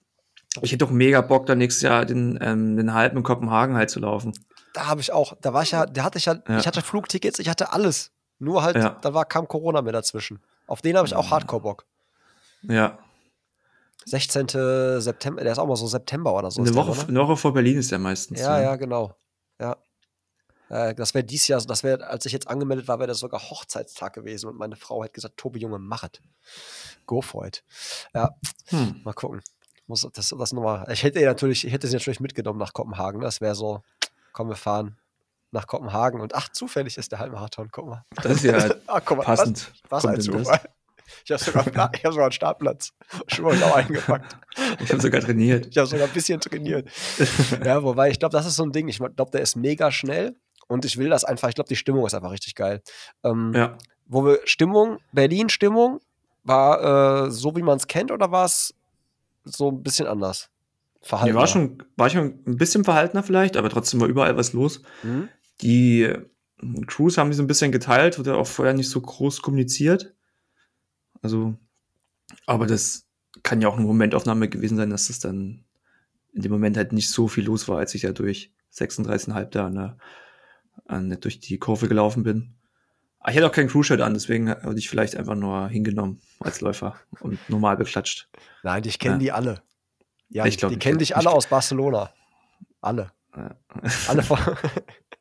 ich 0.61 0.71
hätte 0.73 0.85
doch 0.85 0.91
mega 0.91 1.23
Bock, 1.23 1.47
dann 1.47 1.57
nächstes 1.57 1.81
Jahr 1.81 2.05
den, 2.05 2.39
ähm, 2.43 2.77
den 2.77 2.93
halben 2.93 3.17
in 3.17 3.23
Kopenhagen 3.23 3.75
halt 3.75 3.89
zu 3.89 4.01
laufen. 4.01 4.35
Da 4.75 4.87
habe 4.87 5.01
ich 5.01 5.12
auch, 5.12 5.35
da 5.41 5.55
war 5.55 5.62
ich 5.62 5.71
ja, 5.71 5.87
da 5.87 6.05
hatte 6.05 6.19
ich 6.19 6.27
ja, 6.27 6.35
Ja. 6.47 6.59
ich 6.59 6.67
hatte 6.67 6.83
Flugtickets, 6.83 7.39
ich 7.39 7.49
hatte 7.49 7.73
alles. 7.73 8.12
Nur 8.39 8.62
halt, 8.62 8.77
Ja. 8.77 8.99
da 9.01 9.15
war, 9.15 9.25
kam 9.25 9.49
Corona 9.49 9.81
mir 9.81 9.93
dazwischen. 9.93 10.43
Auf 10.73 10.81
den 10.81 10.97
habe 10.97 11.07
ich 11.07 11.14
auch 11.14 11.31
Hardcore 11.31 11.61
Bock. 11.61 11.87
Ja, 12.62 12.99
16. 14.07 14.49
September, 15.02 15.43
der 15.43 15.52
ist 15.52 15.59
auch 15.59 15.67
mal 15.67 15.76
so 15.76 15.87
September 15.87 16.33
oder 16.33 16.50
so. 16.50 16.62
eine 16.62 16.71
ist 16.71 16.75
der, 16.75 16.87
Woche, 16.87 16.99
oder? 16.99 17.09
eine 17.09 17.21
Woche 17.21 17.37
vor 17.37 17.52
Berlin 17.52 17.76
ist 17.76 17.91
der 17.91 17.99
meistens. 17.99 18.41
Ja, 18.41 18.57
ne? 18.57 18.62
ja, 18.64 18.76
genau. 18.76 19.14
Ja. 19.61 19.76
Äh, 20.71 20.95
das 20.95 21.12
wäre 21.12 21.25
dies 21.25 21.47
Jahr, 21.47 21.61
das 21.61 21.85
wäre, 21.85 22.07
als 22.07 22.25
ich 22.25 22.33
jetzt 22.33 22.49
angemeldet 22.49 22.88
war, 22.88 22.99
wäre 23.00 23.09
das 23.09 23.19
sogar 23.19 23.50
Hochzeitstag 23.50 24.14
gewesen 24.14 24.49
und 24.49 24.57
meine 24.57 24.76
Frau 24.76 25.05
hat 25.05 25.12
gesagt, 25.12 25.37
Tobi 25.37 25.61
Junge, 25.61 25.79
mach 25.79 26.05
es. 26.05 26.12
Go 27.05 27.21
for 27.21 27.47
it. 27.47 27.62
Ja, 28.14 28.31
Hm. 28.69 29.02
mal 29.05 29.12
gucken. 29.12 29.43
Muss 29.87 30.09
das, 30.11 30.31
das 30.31 30.52
nochmal. 30.55 30.91
Ich 30.91 31.02
hätte 31.02 31.23
natürlich, 31.23 31.67
ich 31.67 31.73
hätte 31.75 31.87
sie 31.87 31.97
natürlich 31.97 32.21
mitgenommen 32.21 32.59
nach 32.59 32.73
Kopenhagen. 32.73 33.21
Das 33.21 33.43
wäre 33.43 33.55
so, 33.55 33.83
komm, 34.33 34.49
wir 34.49 34.57
fahren 34.57 34.97
nach 35.52 35.66
Kopenhagen 35.66 36.21
und 36.21 36.35
ach, 36.35 36.49
zufällig 36.49 36.97
ist 36.99 37.12
der 37.12 37.18
Halbmarathon, 37.18 37.68
guck 37.71 37.87
mal. 37.87 38.04
Das 38.23 38.32
ist 38.32 38.44
ja 38.44 38.75
Ah, 38.87 39.00
guck 39.00 39.18
mal, 39.18 39.25
passend. 39.25 39.73
Was, 39.88 40.04
was 40.04 40.14
ein? 40.14 40.21
Zufall. 40.21 40.61
Ich 41.25 41.30
habe 41.30 41.42
sogar, 41.44 41.90
ich 41.94 42.04
hab 42.04 42.12
sogar 42.12 42.25
einen 42.26 42.32
Startplatz. 42.32 42.92
Schon 43.28 43.44
mal 43.44 43.54
genau 43.54 43.75
eingepackt. 43.75 44.37
Ich 44.80 44.90
habe 44.90 45.02
sogar 45.02 45.21
trainiert. 45.21 45.68
Ich 45.71 45.76
habe 45.76 45.87
sogar 45.87 46.06
ein 46.06 46.12
bisschen 46.12 46.40
trainiert. 46.40 46.88
ja, 47.64 47.82
wobei, 47.82 48.11
ich 48.11 48.18
glaube, 48.18 48.32
das 48.32 48.47
ist 48.47 48.56
so 48.56 48.64
ein 48.64 48.73
Ding. 48.73 48.88
Ich 48.88 48.97
glaube, 48.99 49.30
der 49.30 49.42
ist 49.42 49.56
mega 49.56 49.90
schnell 49.92 50.35
und 50.68 50.85
ich 50.87 50.97
will 50.97 51.11
das 51.11 51.25
einfach. 51.25 51.49
Ich 51.50 51.54
glaube, 51.54 51.68
die 51.68 51.76
Stimmung 51.76 52.06
ist 52.06 52.14
einfach 52.14 52.30
richtig 52.30 52.54
geil. 52.54 52.82
Ähm, 53.25 53.52
Ja. 53.54 53.76
Wo 54.06 54.25
wir 54.25 54.40
Stimmung, 54.44 54.99
Berlin-Stimmung, 55.12 56.00
war 56.44 57.26
äh, 57.26 57.30
so, 57.30 57.54
wie 57.56 57.62
man 57.62 57.76
es 57.76 57.87
kennt 57.87 58.11
oder 58.11 58.30
war 58.32 58.47
es 58.47 58.75
so 59.44 59.71
ein 59.71 59.82
bisschen 59.82 60.06
anders? 60.06 60.49
Nee, 61.25 61.35
war 61.35 61.47
schon, 61.47 61.82
war 61.97 62.11
schon 62.11 62.42
ein 62.47 62.56
bisschen 62.56 62.85
verhaltener 62.85 63.23
vielleicht, 63.23 63.56
aber 63.56 63.68
trotzdem 63.71 64.00
war 64.00 64.09
überall 64.09 64.37
was 64.37 64.52
los. 64.52 64.82
Hm? 65.02 65.28
Die 65.62 66.12
Crews 66.87 67.19
haben 67.19 67.31
die 67.31 67.37
so 67.37 67.42
ein 67.42 67.47
bisschen 67.49 67.73
geteilt, 67.73 68.19
wurde 68.19 68.37
auch 68.37 68.47
vorher 68.47 68.75
nicht 68.75 68.88
so 68.88 69.00
groß 69.00 69.42
kommuniziert. 69.42 70.14
Also, 71.23 71.54
aber 72.47 72.66
das 72.66 73.07
kann 73.42 73.61
ja 73.61 73.69
auch 73.69 73.76
eine 73.76 73.87
Momentaufnahme 73.87 74.49
gewesen 74.49 74.76
sein, 74.76 74.90
dass 74.90 75.09
das 75.09 75.19
dann 75.21 75.64
in 76.33 76.42
dem 76.42 76.52
Moment 76.52 76.76
halt 76.76 76.92
nicht 76.92 77.11
so 77.11 77.28
viel 77.28 77.45
los 77.45 77.69
war, 77.69 77.78
als 77.78 77.95
ich 77.95 78.02
ja 78.02 78.12
durch 78.12 78.52
36,5 78.75 79.45
da 79.47 79.66
an 79.66 79.75
der, 79.75 79.99
an, 80.87 81.16
durch 81.21 81.40
die 81.40 81.59
Kurve 81.59 81.88
gelaufen 81.88 82.23
bin. 82.23 82.54
Aber 83.21 83.31
ich 83.31 83.37
hatte 83.37 83.47
auch 83.47 83.52
kein 83.52 83.69
Crew-Shirt 83.69 84.00
an, 84.00 84.14
deswegen 84.14 84.49
hatte 84.50 84.78
ich 84.78 84.88
vielleicht 84.88 85.14
einfach 85.16 85.35
nur 85.37 85.69
hingenommen 85.69 86.21
als 86.41 86.60
Läufer 86.60 86.97
und 87.21 87.39
normal 87.49 87.76
beklatscht. 87.76 88.28
Nein, 88.63 88.82
dich 88.82 88.99
kennen 88.99 89.15
Ja. 89.15 89.19
die 89.21 89.32
alle. 89.32 89.63
Ja, 90.30 90.47
Ich 90.47 90.54
die, 90.56 90.60
glaub, 90.60 90.73
die 90.73 90.78
kennen 90.78 90.95
hätte- 90.95 90.99
dich 91.04 91.17
alle 91.17 91.30
aus 91.30 91.47
Barcelona. 91.47 92.13
Alle. 92.80 93.13
Ja. 93.37 93.56
Alle 94.08 94.23
von. 94.25 94.39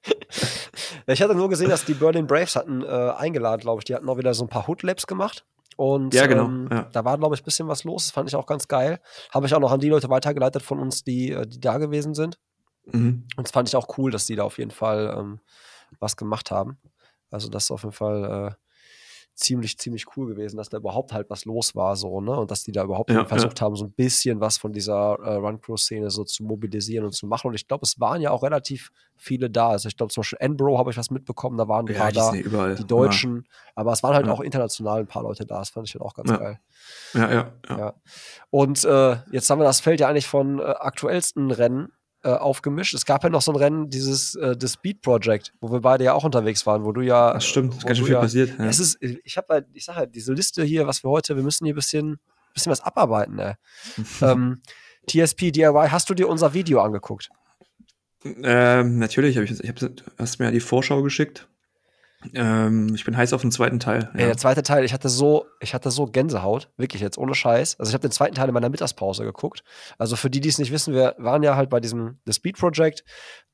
Ich 1.07 1.21
hatte 1.21 1.35
nur 1.35 1.49
gesehen, 1.49 1.69
dass 1.69 1.85
die 1.85 1.93
Berlin 1.93 2.27
Braves 2.27 2.55
hatten 2.55 2.83
äh, 2.83 2.87
eingeladen, 2.87 3.61
glaube 3.61 3.79
ich. 3.79 3.85
Die 3.85 3.95
hatten 3.95 4.07
auch 4.07 4.17
wieder 4.17 4.33
so 4.33 4.45
ein 4.45 4.49
paar 4.49 4.67
Hood-Labs 4.67 5.07
gemacht. 5.07 5.45
Und 5.77 6.13
Ja, 6.13 6.27
genau, 6.27 6.45
ähm, 6.45 6.69
ja. 6.71 6.83
da 6.91 7.05
war, 7.05 7.17
glaube 7.17 7.35
ich, 7.35 7.41
ein 7.41 7.45
bisschen 7.45 7.67
was 7.67 7.83
los. 7.83 8.05
Das 8.05 8.11
fand 8.11 8.29
ich 8.29 8.35
auch 8.35 8.45
ganz 8.45 8.67
geil. 8.67 8.99
Habe 9.31 9.47
ich 9.47 9.53
auch 9.53 9.59
noch 9.59 9.71
an 9.71 9.79
die 9.79 9.89
Leute 9.89 10.09
weitergeleitet 10.09 10.61
von 10.61 10.79
uns, 10.79 11.03
die, 11.03 11.31
äh, 11.31 11.47
die 11.47 11.59
da 11.59 11.77
gewesen 11.77 12.13
sind. 12.13 12.39
Mhm. 12.85 13.25
Und 13.35 13.47
das 13.47 13.51
fand 13.51 13.67
ich 13.67 13.75
auch 13.75 13.97
cool, 13.97 14.11
dass 14.11 14.25
die 14.25 14.35
da 14.35 14.43
auf 14.43 14.57
jeden 14.57 14.71
Fall 14.71 15.15
ähm, 15.17 15.39
was 15.99 16.17
gemacht 16.17 16.51
haben. 16.51 16.77
Also 17.29 17.49
das 17.49 17.65
ist 17.65 17.71
auf 17.71 17.83
jeden 17.83 17.93
Fall 17.93 18.49
äh, 18.51 18.60
ziemlich, 19.41 19.77
ziemlich 19.77 20.05
cool 20.15 20.27
gewesen, 20.27 20.57
dass 20.57 20.69
da 20.69 20.77
überhaupt 20.77 21.11
halt 21.13 21.29
was 21.29 21.45
los 21.45 21.75
war, 21.75 21.95
so, 21.95 22.21
ne? 22.21 22.31
Und 22.39 22.51
dass 22.51 22.63
die 22.63 22.71
da 22.71 22.83
überhaupt 22.83 23.09
Ja, 23.11 23.25
versucht 23.25 23.59
haben, 23.61 23.75
so 23.75 23.85
ein 23.85 23.91
bisschen 23.91 24.39
was 24.39 24.57
von 24.57 24.71
dieser 24.73 25.17
äh, 25.21 25.35
Run-Crew-Szene 25.35 26.09
so 26.09 26.23
zu 26.23 26.43
mobilisieren 26.43 27.05
und 27.05 27.11
zu 27.13 27.27
machen. 27.27 27.47
Und 27.47 27.55
ich 27.55 27.67
glaube, 27.67 27.83
es 27.85 27.99
waren 27.99 28.21
ja 28.21 28.31
auch 28.31 28.43
relativ 28.43 28.91
viele 29.17 29.49
da. 29.49 29.69
Also 29.69 29.87
ich 29.89 29.97
glaube, 29.97 30.13
zum 30.13 30.21
Beispiel 30.21 30.37
Enbro 30.39 30.77
habe 30.77 30.91
ich 30.91 30.97
was 30.97 31.09
mitbekommen, 31.11 31.57
da 31.57 31.67
waren 31.67 31.87
ein 31.87 31.93
Ja, 31.93 31.99
paar 31.99 32.11
die 32.11 32.15
da, 32.17 32.33
ja 32.33 32.41
überall. 32.41 32.75
die 32.75 32.87
Deutschen, 32.87 33.47
aber 33.75 33.91
es 33.91 34.03
waren 34.03 34.15
halt 34.15 34.27
Ja. 34.27 34.31
auch 34.31 34.39
international 34.41 34.99
ein 35.01 35.07
paar 35.07 35.23
Leute 35.23 35.45
da. 35.45 35.59
Das 35.59 35.69
fand 35.69 35.87
ich 35.87 35.93
halt 35.95 36.01
auch 36.03 36.13
ganz 36.13 36.29
Ja. 36.29 36.37
geil. 36.37 36.59
Ja, 37.13 37.31
ja, 37.31 37.51
ja. 37.69 37.77
Ja. 37.77 37.93
Und 38.49 38.83
äh, 38.85 39.17
jetzt 39.31 39.49
haben 39.49 39.59
wir 39.59 39.65
das 39.65 39.79
Feld 39.79 39.99
ja 39.99 40.07
eigentlich 40.07 40.27
von 40.27 40.59
äh, 40.59 40.63
aktuellsten 40.63 41.51
Rennen 41.51 41.91
äh, 42.23 42.29
aufgemischt. 42.29 42.93
Es 42.93 43.05
gab 43.05 43.23
ja 43.23 43.29
noch 43.29 43.41
so 43.41 43.51
ein 43.51 43.57
Rennen, 43.57 43.89
dieses 43.89 44.35
äh, 44.35 44.55
The 44.59 44.67
Speed 44.67 45.01
Project, 45.01 45.53
wo 45.59 45.71
wir 45.71 45.81
beide 45.81 46.03
ja 46.03 46.13
auch 46.13 46.23
unterwegs 46.23 46.65
waren, 46.65 46.83
wo 46.83 46.91
du 46.91 47.01
ja. 47.01 47.33
Das 47.33 47.45
stimmt, 47.45 47.75
ist 47.75 47.85
ganz 47.85 47.97
schön 47.97 48.05
viel 48.05 48.15
ja, 48.15 48.21
passiert. 48.21 48.59
Ja. 48.59 48.65
Es 48.65 48.79
ist, 48.79 48.97
ich 49.01 49.37
habe 49.37 49.47
halt, 49.49 49.67
ich 49.73 49.85
sag 49.85 49.95
halt, 49.95 50.15
diese 50.15 50.33
Liste 50.33 50.63
hier, 50.63 50.87
was 50.87 51.03
wir 51.03 51.09
heute, 51.09 51.35
wir 51.35 51.43
müssen 51.43 51.65
hier 51.65 51.73
ein 51.73 51.75
bisschen, 51.75 52.19
bisschen 52.53 52.71
was 52.71 52.81
abarbeiten, 52.81 53.39
ey. 53.39 53.53
ähm, 54.21 54.61
TSP 55.07 55.51
DIY, 55.51 55.87
hast 55.89 56.09
du 56.09 56.13
dir 56.13 56.29
unser 56.29 56.53
Video 56.53 56.81
angeguckt? 56.81 57.29
Ähm, 58.23 58.99
natürlich, 58.99 59.37
hab 59.37 59.43
ich, 59.43 59.59
ich 59.59 59.69
hab, 59.69 59.77
hast 60.17 60.39
mir 60.39 60.45
ja 60.45 60.51
die 60.51 60.59
Vorschau 60.59 61.01
geschickt. 61.01 61.47
Ähm, 62.33 62.93
ich 62.93 63.03
bin 63.03 63.17
heiß 63.17 63.33
auf 63.33 63.41
den 63.41 63.51
zweiten 63.51 63.79
Teil. 63.79 64.09
Ey, 64.13 64.25
der 64.25 64.37
zweite 64.37 64.63
Teil, 64.63 64.83
ich 64.83 64.93
hatte 64.93 65.09
so, 65.09 65.45
ich 65.59 65.73
hatte 65.73 65.91
so 65.91 66.05
Gänsehaut, 66.05 66.69
wirklich 66.77 67.01
jetzt 67.01 67.17
ohne 67.17 67.33
Scheiß. 67.33 67.79
Also 67.79 67.89
ich 67.89 67.93
habe 67.93 68.01
den 68.01 68.11
zweiten 68.11 68.35
Teil 68.35 68.47
in 68.47 68.53
meiner 68.53 68.69
Mittagspause 68.69 69.23
geguckt. 69.23 69.63
Also 69.97 70.15
für 70.15 70.29
die, 70.29 70.39
die 70.39 70.49
es 70.49 70.57
nicht 70.59 70.71
wissen, 70.71 70.93
wir 70.93 71.15
waren 71.17 71.43
ja 71.43 71.55
halt 71.55 71.69
bei 71.69 71.79
diesem 71.79 72.19
The 72.25 72.33
Speed 72.33 72.57
Project, 72.57 73.03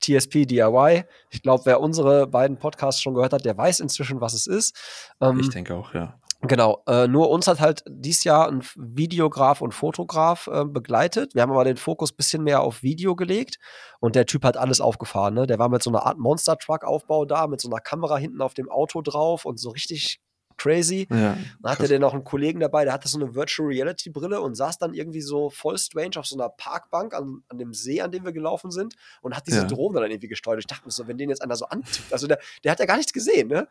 TSP 0.01 0.45
DIY. 0.45 1.05
Ich 1.29 1.41
glaube, 1.41 1.65
wer 1.65 1.81
unsere 1.81 2.27
beiden 2.27 2.57
Podcasts 2.57 3.01
schon 3.01 3.13
gehört 3.13 3.33
hat, 3.33 3.45
der 3.45 3.57
weiß 3.57 3.79
inzwischen, 3.79 4.21
was 4.21 4.33
es 4.33 4.47
ist. 4.47 4.75
Ähm, 5.21 5.39
Ich 5.39 5.49
denke 5.49 5.75
auch, 5.75 5.93
ja. 5.93 6.19
Genau, 6.41 6.83
äh, 6.87 7.07
nur 7.07 7.31
uns 7.31 7.47
hat 7.47 7.59
halt 7.59 7.83
dieses 7.87 8.23
Jahr 8.23 8.47
ein 8.47 8.61
Videograf 8.75 9.61
und 9.61 9.73
Fotograf 9.73 10.47
äh, 10.47 10.65
begleitet. 10.65 11.33
Wir 11.33 11.41
haben 11.41 11.51
aber 11.51 11.63
den 11.63 11.77
Fokus 11.77 12.11
bisschen 12.11 12.43
mehr 12.43 12.61
auf 12.61 12.83
Video 12.83 13.15
gelegt 13.15 13.57
und 13.99 14.15
der 14.15 14.27
Typ 14.27 14.43
hat 14.43 14.55
alles 14.55 14.79
aufgefahren. 14.79 15.33
Ne? 15.33 15.47
Der 15.47 15.57
war 15.57 15.69
mit 15.69 15.81
so 15.81 15.89
einer 15.89 16.05
Art 16.05 16.19
Monster-Truck-Aufbau 16.19 17.25
da, 17.25 17.47
mit 17.47 17.59
so 17.59 17.69
einer 17.69 17.79
Kamera 17.79 18.17
hinten 18.17 18.41
auf 18.41 18.53
dem 18.53 18.69
Auto 18.69 19.01
drauf 19.01 19.45
und 19.45 19.59
so 19.59 19.71
richtig 19.71 20.19
crazy. 20.57 21.07
ja 21.09 21.37
Dann 21.61 21.71
hatte 21.71 21.87
der 21.87 21.99
noch 21.99 22.13
einen 22.13 22.23
Kollegen 22.23 22.59
dabei, 22.59 22.83
der 22.83 22.93
hatte 22.93 23.07
so 23.07 23.19
eine 23.19 23.33
Virtual 23.35 23.67
Reality 23.67 24.09
Brille 24.09 24.41
und 24.41 24.55
saß 24.55 24.77
dann 24.77 24.93
irgendwie 24.93 25.21
so 25.21 25.49
voll 25.49 25.77
strange 25.77 26.17
auf 26.17 26.25
so 26.27 26.35
einer 26.35 26.49
Parkbank 26.49 27.13
an, 27.13 27.43
an 27.49 27.57
dem 27.57 27.73
See, 27.73 28.01
an 28.01 28.11
dem 28.11 28.25
wir 28.25 28.31
gelaufen 28.31 28.71
sind 28.71 28.95
und 29.21 29.35
hat 29.35 29.47
diese 29.47 29.61
Ja. 29.61 29.63
Drohne 29.65 30.01
dann 30.01 30.11
irgendwie 30.11 30.27
gesteuert. 30.27 30.59
Ich 30.59 30.67
dachte 30.67 30.85
mir 30.85 30.91
so, 30.91 31.07
wenn 31.07 31.17
den 31.17 31.29
jetzt 31.29 31.41
einer 31.41 31.55
so 31.55 31.65
antippt, 31.65 32.11
also 32.11 32.27
der, 32.27 32.39
der 32.63 32.71
hat 32.71 32.79
ja 32.79 32.85
gar 32.85 32.97
nichts 32.97 33.13
gesehen, 33.13 33.47
ne? 33.47 33.67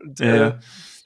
Und, 0.00 0.18
Ja, 0.20 0.48
äh, 0.48 0.58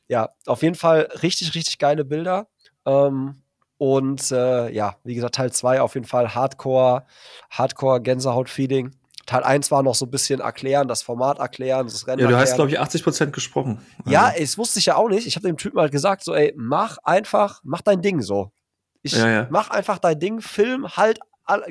ja. 0.09 0.23
ja, 0.23 0.31
auf 0.47 0.63
jeden 0.63 0.75
Fall 0.75 1.09
richtig, 1.23 1.55
richtig 1.55 1.79
geile 1.79 2.05
Bilder. 2.05 2.49
Ähm, 2.87 3.43
und 3.79 4.33
äh, 4.33 4.71
ja, 4.71 4.97
wie 5.05 5.15
gesagt, 5.15 5.37
Teil 5.37 5.53
2 5.53 5.81
auf 5.81 5.95
jeden 5.95 6.07
Fall 6.07 6.35
Hardcore, 6.35 7.07
Hardcore 7.51 8.03
Gänsehaut-Feeling. 8.03 8.91
Teil 9.25 9.45
1 9.45 9.71
war 9.71 9.83
noch 9.83 9.95
so 9.95 10.07
ein 10.07 10.11
bisschen 10.11 10.41
erklären, 10.41 10.89
das 10.89 11.03
Format 11.03 11.39
erklären, 11.39 11.87
das 11.87 12.07
Rennen 12.07 12.23
ja, 12.23 12.29
du 12.29 12.35
hast, 12.35 12.51
erklären. 12.51 12.57
glaube 12.57 12.71
ich, 12.71 12.81
80 12.81 13.05
Prozent 13.05 13.33
gesprochen. 13.33 13.87
Ja, 14.07 14.29
Also, 14.29 14.43
es 14.43 14.59
wusste 14.59 14.79
ich 14.79 14.87
ja 14.87 14.97
auch 14.97 15.09
nicht. 15.09 15.27
Ich 15.27 15.37
habe 15.37 15.47
dem 15.47 15.59
Typen 15.59 15.79
halt 15.79 15.93
gesagt, 15.93 16.25
so, 16.25 16.35
ey, 16.35 16.55
mach 16.57 16.99
einfach, 17.05 17.61
mach 17.63 17.83
dein 17.83 18.01
Ding 18.01 18.23
so. 18.23 18.51
Ich 19.03 19.13
Ja, 19.13 19.29
ja. 19.29 19.47
mach 19.51 19.71
einfach 19.71 19.99
dein 19.99 20.19
Ding, 20.19 20.41
film, 20.41 20.89
halt, 20.97 21.21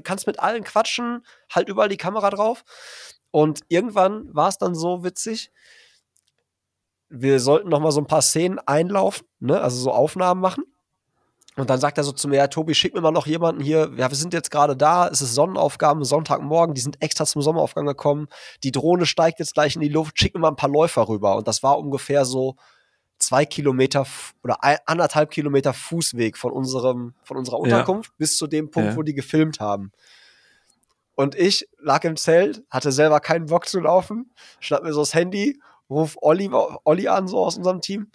kannst 0.03 0.27
mit 0.27 0.39
allen 0.39 0.63
quatschen, 0.63 1.25
halt 1.53 1.67
überall 1.67 1.89
die 1.89 1.97
Kamera 1.97 2.29
drauf. 2.29 2.63
Und 3.31 3.61
irgendwann 3.67 4.33
war 4.33 4.49
es 4.49 4.57
dann 4.57 4.75
so 4.75 5.03
witzig. 5.03 5.51
Wir 7.09 7.39
sollten 7.39 7.69
noch 7.69 7.79
mal 7.79 7.91
so 7.91 8.01
ein 8.01 8.07
paar 8.07 8.21
Szenen 8.21 8.59
einlaufen, 8.65 9.25
ne? 9.39 9.61
also 9.61 9.77
so 9.79 9.91
Aufnahmen 9.91 10.41
machen. 10.41 10.63
Und 11.55 11.71
dann 11.71 11.79
sagt 11.79 11.97
er 11.97 12.03
so 12.03 12.11
zu 12.11 12.27
mir, 12.27 12.35
ja, 12.35 12.47
Tobi, 12.47 12.75
schick 12.75 12.93
mir 12.93 13.01
mal 13.01 13.09
noch 13.11 13.25
jemanden 13.25 13.63
hier. 13.63 13.91
Ja, 13.97 14.11
wir 14.11 14.15
sind 14.15 14.31
jetzt 14.31 14.51
gerade 14.51 14.77
da. 14.77 15.07
Es 15.07 15.21
ist 15.21 15.33
Sonnenaufgabe, 15.33 16.05
Sonntagmorgen. 16.05 16.75
Die 16.75 16.81
sind 16.81 17.01
extra 17.01 17.25
zum 17.25 17.41
Sonnenaufgang 17.41 17.87
gekommen. 17.87 18.27
Die 18.63 18.71
Drohne 18.71 19.07
steigt 19.07 19.39
jetzt 19.39 19.55
gleich 19.55 19.73
in 19.73 19.81
die 19.81 19.89
Luft. 19.89 20.19
Schick 20.19 20.35
mir 20.35 20.41
mal 20.41 20.49
ein 20.49 20.55
paar 20.55 20.69
Läufer 20.69 21.07
rüber. 21.07 21.35
Und 21.35 21.47
das 21.47 21.63
war 21.63 21.79
ungefähr 21.79 22.25
so 22.25 22.57
zwei 23.17 23.43
Kilometer 23.45 24.05
oder 24.43 24.63
ein, 24.63 24.77
anderthalb 24.85 25.31
Kilometer 25.31 25.73
Fußweg 25.73 26.37
von 26.37 26.51
unserem, 26.51 27.15
von 27.23 27.37
unserer 27.37 27.55
Ja. 27.57 27.63
Unterkunft 27.63 28.15
bis 28.17 28.37
zu 28.37 28.45
dem 28.45 28.69
Punkt, 28.69 28.91
Ja. 28.91 28.95
wo 28.95 29.01
die 29.01 29.15
gefilmt 29.15 29.59
haben. 29.59 29.91
Und 31.15 31.33
ich 31.33 31.67
lag 31.79 32.03
im 32.03 32.15
Zelt, 32.17 32.63
hatte 32.69 32.91
selber 32.91 33.19
keinen 33.19 33.47
Bock 33.47 33.67
zu 33.67 33.79
laufen, 33.79 34.31
schnapp 34.59 34.83
mir 34.83 34.93
so 34.93 34.99
das 34.99 35.15
Handy, 35.15 35.59
ruf 35.89 36.17
Olli, 36.21 36.49
Olli 36.83 37.07
an, 37.07 37.27
so 37.27 37.39
aus 37.39 37.57
unserem 37.57 37.81
Team. 37.81 38.11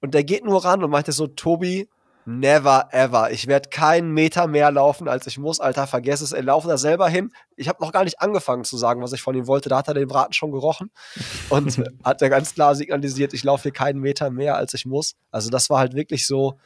Und 0.00 0.14
der 0.14 0.24
geht 0.24 0.44
nur 0.44 0.64
ran 0.64 0.82
und 0.82 0.90
meinte 0.90 1.12
so, 1.12 1.26
Tobi, 1.26 1.88
never 2.24 2.88
ever. 2.92 3.30
Ich 3.30 3.46
werde 3.46 3.68
keinen 3.68 4.12
Meter 4.12 4.46
mehr 4.46 4.70
laufen, 4.70 5.08
als 5.08 5.26
ich 5.26 5.38
muss, 5.38 5.60
Alter. 5.60 5.86
Vergess 5.86 6.20
es. 6.20 6.32
Er 6.32 6.42
lauft 6.42 6.68
da 6.68 6.78
selber 6.78 7.08
hin. 7.08 7.32
Ich 7.56 7.68
habe 7.68 7.82
noch 7.82 7.92
gar 7.92 8.04
nicht 8.04 8.20
angefangen 8.20 8.64
zu 8.64 8.76
sagen, 8.76 9.02
was 9.02 9.12
ich 9.12 9.22
von 9.22 9.34
ihm 9.34 9.46
wollte. 9.46 9.68
Da 9.68 9.78
hat 9.78 9.88
er 9.88 9.94
den 9.94 10.08
Braten 10.08 10.32
schon 10.32 10.52
gerochen 10.52 10.90
und 11.50 11.82
hat 12.04 12.22
er 12.22 12.30
ganz 12.30 12.54
klar 12.54 12.74
signalisiert, 12.74 13.32
ich 13.32 13.44
laufe 13.44 13.64
hier 13.64 13.72
keinen 13.72 14.00
Meter 14.00 14.30
mehr, 14.30 14.56
als 14.56 14.74
ich 14.74 14.86
muss. 14.86 15.14
Also 15.30 15.50
das 15.50 15.70
war 15.70 15.78
halt 15.78 15.94
wirklich 15.94 16.26
so, 16.26 16.58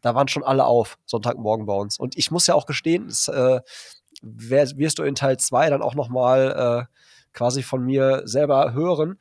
da 0.00 0.14
waren 0.14 0.28
schon 0.28 0.44
alle 0.44 0.64
auf, 0.64 0.98
Sonntagmorgen 1.06 1.66
bei 1.66 1.74
uns. 1.74 1.98
Und 1.98 2.16
ich 2.16 2.30
muss 2.30 2.46
ja 2.46 2.54
auch 2.54 2.66
gestehen, 2.66 3.08
das, 3.08 3.28
äh, 3.28 3.60
wirst 4.22 4.98
du 4.98 5.02
in 5.02 5.14
Teil 5.14 5.38
2 5.38 5.70
dann 5.70 5.82
auch 5.82 5.94
noch 5.94 6.08
mal 6.08 6.86
äh, 6.88 6.96
quasi 7.32 7.62
von 7.62 7.84
mir 7.84 8.22
selber 8.24 8.72
hören, 8.72 9.18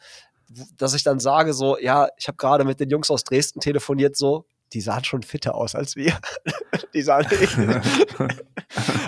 dass 0.77 0.93
ich 0.93 1.03
dann 1.03 1.19
sage 1.19 1.53
so, 1.53 1.77
ja, 1.77 2.07
ich 2.17 2.27
habe 2.27 2.38
gerade 2.38 2.63
mit 2.63 2.79
den 2.79 2.89
Jungs 2.89 3.09
aus 3.09 3.23
Dresden 3.23 3.59
telefoniert 3.59 4.17
so, 4.17 4.45
die 4.73 4.81
sahen 4.81 5.03
schon 5.03 5.23
fitter 5.23 5.55
aus 5.55 5.75
als 5.75 5.95
wir. 5.95 6.17
die 6.93 7.01
sahen 7.01 7.25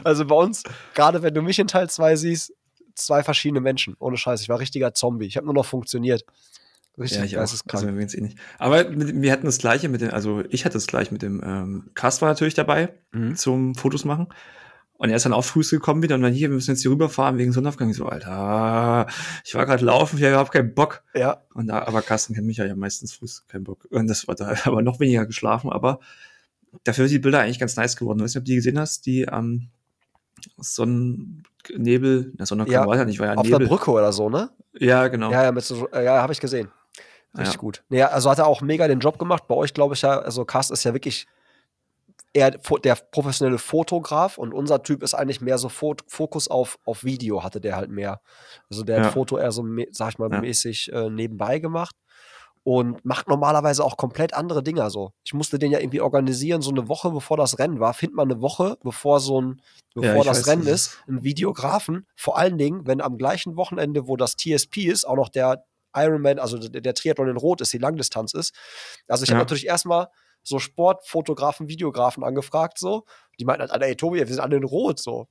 Also 0.04 0.26
bei 0.26 0.36
uns, 0.36 0.64
gerade 0.94 1.22
wenn 1.22 1.34
du 1.34 1.42
mich 1.42 1.60
in 1.60 1.68
Teil 1.68 1.90
2 1.90 2.16
siehst, 2.16 2.54
zwei 2.96 3.24
verschiedene 3.24 3.62
Menschen. 3.62 3.96
Ohne 4.00 4.18
Scheiß. 4.18 4.42
Ich 4.42 4.50
war 4.50 4.60
richtiger 4.60 4.94
Zombie. 4.94 5.26
Ich 5.26 5.38
habe 5.38 5.46
nur 5.46 5.56
noch 5.56 5.66
funktioniert. 5.66 6.26
Richtig 6.98 7.20
ja, 7.20 7.26
ich 7.26 7.38
auch. 7.38 7.42
Also, 7.42 7.88
wir 7.88 7.94
eh 7.94 8.22
nicht. 8.22 8.38
Aber 8.58 8.90
mit, 8.90 9.22
wir 9.22 9.32
hatten 9.32 9.46
das 9.46 9.60
gleiche 9.60 9.88
mit 9.88 10.02
dem, 10.02 10.12
also 10.12 10.44
ich 10.50 10.66
hatte 10.66 10.74
das 10.74 10.88
gleiche 10.88 11.14
mit 11.14 11.22
dem 11.22 11.42
ähm, 11.44 11.90
Cast 11.94 12.22
war 12.22 12.30
natürlich 12.30 12.54
dabei 12.54 12.94
mhm. 13.12 13.36
zum 13.36 13.76
Fotos 13.76 14.04
machen. 14.04 14.28
Und 15.02 15.10
er 15.10 15.16
ist 15.16 15.26
dann 15.26 15.34
auch 15.34 15.44
früh 15.44 15.64
gekommen 15.64 16.04
wieder 16.04 16.14
und 16.14 16.22
dann 16.22 16.32
hier, 16.32 16.50
wir 16.50 16.54
müssen 16.54 16.70
jetzt 16.70 16.84
hier 16.84 16.92
rüberfahren 16.92 17.40
wegen 17.40 17.52
Sonnenaufgang. 17.52 17.90
Ich 17.90 17.98
so, 17.98 18.06
Alter, 18.06 19.08
ich 19.44 19.56
war 19.56 19.66
gerade 19.66 19.84
laufen, 19.84 20.18
ich 20.18 20.22
habe 20.22 20.34
überhaupt 20.34 20.52
keinen 20.52 20.76
Bock. 20.76 21.02
Ja. 21.16 21.42
Und 21.56 21.66
da, 21.70 21.88
aber 21.88 22.04
Carsten 22.04 22.36
kennt 22.36 22.46
mich 22.46 22.58
ja, 22.58 22.66
ja 22.66 22.76
meistens 22.76 23.12
früh 23.12 23.26
keinen 23.48 23.64
Bock. 23.64 23.88
Und 23.90 24.06
das 24.06 24.28
war 24.28 24.36
da 24.36 24.54
aber 24.66 24.84
noch 24.84 25.00
weniger 25.00 25.26
geschlafen, 25.26 25.72
aber 25.72 26.02
dafür 26.84 27.08
sind 27.08 27.16
die 27.16 27.20
Bilder 27.20 27.40
eigentlich 27.40 27.58
ganz 27.58 27.76
nice 27.78 27.96
geworden. 27.96 28.20
Weißt 28.20 28.36
du, 28.36 28.40
ob 28.40 28.46
du 28.46 28.52
die 28.52 28.58
gesehen 28.58 28.78
hast, 28.78 29.08
die 29.08 29.28
am 29.28 29.46
ähm, 29.46 29.70
Sonnennebel, 30.60 32.34
na 32.38 32.46
Sonnenaufgang 32.46 32.84
ja, 32.84 32.88
war 32.88 32.98
ja 32.98 33.06
nicht, 33.06 33.20
war 33.20 33.26
ja 33.26 33.34
Auf 33.34 33.44
Nebel. 33.44 33.58
der 33.58 33.66
Brücke 33.66 33.90
oder 33.90 34.14
so, 34.14 34.30
ne? 34.30 34.52
Ja, 34.78 35.08
genau. 35.08 35.32
Ja, 35.32 35.46
ja, 35.46 35.52
mit 35.52 35.64
so, 35.64 35.90
ja, 35.94 36.22
habe 36.22 36.34
ich 36.34 36.40
gesehen. 36.40 36.70
Richtig 37.36 37.56
ja. 37.56 37.60
gut. 37.60 37.84
Nee, 37.90 38.04
also 38.04 38.30
hat 38.30 38.38
er 38.38 38.46
auch 38.46 38.62
mega 38.62 38.88
den 38.88 39.00
Job 39.00 39.18
gemacht. 39.18 39.48
Bei 39.48 39.56
euch 39.56 39.74
glaube 39.74 39.96
ich 39.96 40.04
ja, 40.04 40.20
also 40.20 40.46
Cast 40.46 40.70
ist 40.70 40.84
ja 40.84 40.94
wirklich 40.94 41.26
eher 42.34 42.52
der 42.52 42.96
professionelle 43.12 43.58
Fotograf 43.58 44.38
und 44.38 44.54
unser 44.54 44.84
Typ 44.84 45.04
ist 45.04 45.14
eigentlich 45.14 45.42
mehr 45.42 45.58
so 45.58 45.70
Fokus 45.70 46.48
auf, 46.48 46.80
auf 46.86 47.04
Video, 47.04 47.44
hatte 47.44 47.60
der 47.60 47.76
halt 47.76 47.90
mehr. 47.90 48.22
Also 48.70 48.84
der 48.84 48.98
ja. 48.98 49.04
hat 49.06 49.14
Foto 49.14 49.38
eher 49.38 49.52
so, 49.52 49.66
sag 49.92 50.10
ich 50.10 50.20
mal, 50.20 50.32
ja. 50.32 50.40
mäßig 50.40 50.92
äh, 50.94 51.10
nebenbei 51.10 51.60
gemacht 51.60 51.96
und 52.64 53.04
macht 53.04 53.28
normalerweise 53.28 53.84
auch 53.84 53.98
komplett 53.98 54.34
andere 54.34 54.64
Dinge. 54.64 54.90
So, 54.90 55.14
ich 55.24 55.34
musste 55.34 55.58
den 55.58 55.72
ja 55.72 55.80
irgendwie 55.80 56.02
organisieren, 56.02 56.62
so 56.62 56.72
eine 56.72 56.88
Woche 56.88 57.10
bevor 57.12 57.38
das 57.38 57.60
Rennen 57.60 57.80
war. 57.80 57.94
Findet 57.94 58.16
man 58.16 58.32
eine 58.32 58.42
Woche, 58.42 58.78
bevor 58.84 59.20
so 59.20 59.42
ein, 59.42 59.62
bevor 59.94 60.24
ja, 60.24 60.32
das 60.32 60.48
Rennen 60.48 60.68
ist, 60.68 61.00
einen 61.08 61.24
Videografen. 61.24 62.08
Vor 62.16 62.38
allen 62.38 62.58
Dingen, 62.58 62.86
wenn 62.86 63.02
am 63.02 63.18
gleichen 63.18 63.58
Wochenende, 63.58 64.08
wo 64.08 64.16
das 64.16 64.36
TSP 64.38 64.86
ist, 64.86 65.06
auch 65.06 65.16
noch 65.16 65.30
der 65.30 65.66
Ironman, 65.94 66.40
also 66.40 66.58
der, 66.58 66.82
der 66.82 66.94
Triathlon 66.94 67.30
in 67.30 67.38
Rot 67.38 67.62
ist, 67.62 67.74
die 67.74 67.78
Langdistanz 67.78 68.34
ist. 68.34 68.54
Also 69.08 69.24
ich 69.24 69.30
ja. 69.30 69.36
habe 69.36 69.44
natürlich 69.44 69.68
erstmal 69.68 70.08
so 70.44 70.60
Sportfotografen, 70.60 71.68
Videografen 71.68 72.24
angefragt, 72.24 72.78
so. 72.78 73.06
Die 73.40 73.46
meinten 73.46 73.62
halt 73.62 73.72
alle, 73.72 73.88
ey, 73.88 73.96
Tobi, 73.96 74.20
wir 74.20 74.28
sind 74.28 74.40
alle 74.40 74.58
in 74.58 74.64
Rot, 74.64 75.00
so. 75.00 75.28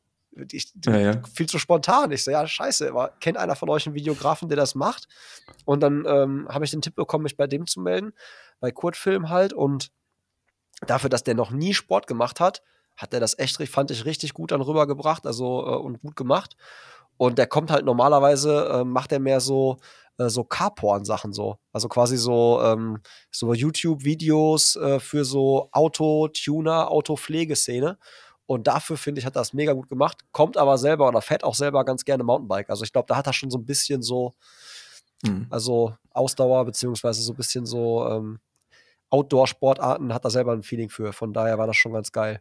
Ich, 0.52 0.72
ja, 0.84 0.98
ja. 0.98 1.22
Viel 1.34 1.46
zu 1.46 1.58
spontan. 1.58 2.12
Ich 2.12 2.22
so, 2.22 2.30
ja, 2.30 2.46
scheiße, 2.46 2.88
aber 2.88 3.12
kennt 3.20 3.36
einer 3.36 3.56
von 3.56 3.68
euch 3.68 3.86
einen 3.86 3.96
Videografen, 3.96 4.48
der 4.48 4.56
das 4.56 4.74
macht? 4.74 5.08
Und 5.64 5.80
dann 5.80 6.04
ähm, 6.06 6.48
habe 6.48 6.64
ich 6.64 6.70
den 6.70 6.82
Tipp 6.82 6.94
bekommen, 6.94 7.24
mich 7.24 7.36
bei 7.36 7.46
dem 7.46 7.66
zu 7.66 7.80
melden, 7.80 8.12
bei 8.60 8.70
Kurtfilm 8.70 9.28
halt. 9.28 9.52
Und 9.52 9.90
dafür, 10.86 11.10
dass 11.10 11.24
der 11.24 11.34
noch 11.34 11.50
nie 11.50 11.74
Sport 11.74 12.06
gemacht 12.06 12.38
hat, 12.38 12.62
hat 12.96 13.12
er 13.12 13.20
das 13.20 13.38
echt, 13.38 13.56
fand 13.68 13.90
ich, 13.90 14.04
richtig 14.04 14.34
gut 14.34 14.52
dann 14.52 14.60
rübergebracht, 14.60 15.26
also 15.26 15.66
äh, 15.66 15.76
und 15.76 16.00
gut 16.00 16.16
gemacht. 16.16 16.56
Und 17.16 17.38
der 17.38 17.46
kommt 17.46 17.70
halt 17.70 17.84
normalerweise, 17.84 18.68
äh, 18.72 18.84
macht 18.84 19.12
er 19.12 19.18
mehr 19.18 19.40
so 19.40 19.78
äh, 20.20 20.28
so 20.28 20.44
Carporn-Sachen 20.44 21.32
so. 21.32 21.56
Also 21.72 21.88
quasi 21.88 22.16
so, 22.16 22.60
ähm, 22.62 22.98
so 23.30 23.54
YouTube-Videos 23.54 24.76
äh, 24.76 25.00
für 25.00 25.24
so 25.24 25.68
Auto-Tuner, 25.72 26.90
Auto-Pflegeszene. 26.90 27.98
Und 28.46 28.66
dafür, 28.66 28.96
finde 28.96 29.20
ich, 29.20 29.26
hat 29.26 29.36
er 29.36 29.40
das 29.40 29.52
mega 29.52 29.72
gut 29.72 29.88
gemacht. 29.88 30.18
Kommt 30.32 30.56
aber 30.56 30.76
selber 30.76 31.08
oder 31.08 31.22
fährt 31.22 31.44
auch 31.44 31.54
selber 31.54 31.84
ganz 31.84 32.04
gerne 32.04 32.24
Mountainbike. 32.24 32.68
Also 32.68 32.84
ich 32.84 32.92
glaube, 32.92 33.06
da 33.06 33.16
hat 33.16 33.26
er 33.26 33.32
schon 33.32 33.50
so 33.50 33.58
ein 33.58 33.64
bisschen 33.64 34.02
so, 34.02 34.34
mhm. 35.22 35.46
also 35.50 35.94
Ausdauer, 36.10 36.64
beziehungsweise 36.64 37.22
so 37.22 37.32
ein 37.32 37.36
bisschen 37.36 37.64
so 37.64 38.06
ähm, 38.08 38.40
Outdoor-Sportarten 39.10 40.12
hat 40.12 40.24
er 40.24 40.30
selber 40.30 40.52
ein 40.52 40.62
Feeling 40.62 40.90
für. 40.90 41.12
Von 41.12 41.32
daher 41.32 41.58
war 41.58 41.66
das 41.66 41.76
schon 41.76 41.92
ganz 41.92 42.12
geil. 42.12 42.40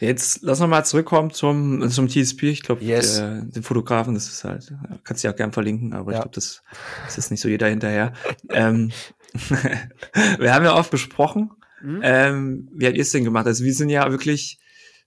Jetzt 0.00 0.40
lass 0.42 0.60
noch 0.60 0.68
mal 0.68 0.84
zurückkommen 0.84 1.30
zum, 1.30 1.88
zum 1.90 2.08
TSP. 2.08 2.44
Ich 2.44 2.62
glaube, 2.62 2.84
yes. 2.84 3.18
den 3.18 3.62
Fotografen, 3.62 4.14
das 4.14 4.28
ist 4.28 4.44
halt, 4.44 4.72
kannst 5.04 5.22
du 5.22 5.28
ja 5.28 5.32
auch 5.32 5.36
gern 5.36 5.52
verlinken, 5.52 5.92
aber 5.92 6.12
ja. 6.12 6.18
ich 6.18 6.22
glaube, 6.22 6.34
das, 6.34 6.62
das 7.04 7.18
ist 7.18 7.30
nicht 7.30 7.40
so 7.40 7.48
jeder 7.48 7.68
hinterher. 7.68 8.12
ähm, 8.50 8.90
wir 10.38 10.54
haben 10.54 10.64
ja 10.64 10.74
oft 10.74 10.90
besprochen, 10.90 11.50
mhm. 11.82 12.00
ähm, 12.02 12.68
wie 12.72 12.86
habt 12.86 12.96
ihr 12.96 13.02
es 13.02 13.12
denn 13.12 13.24
gemacht? 13.24 13.46
Also 13.46 13.64
wir 13.64 13.74
sind 13.74 13.88
ja 13.88 14.10
wirklich 14.10 14.58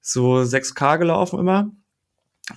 so 0.01 0.37
6K 0.37 0.97
gelaufen 0.97 1.39
immer, 1.39 1.71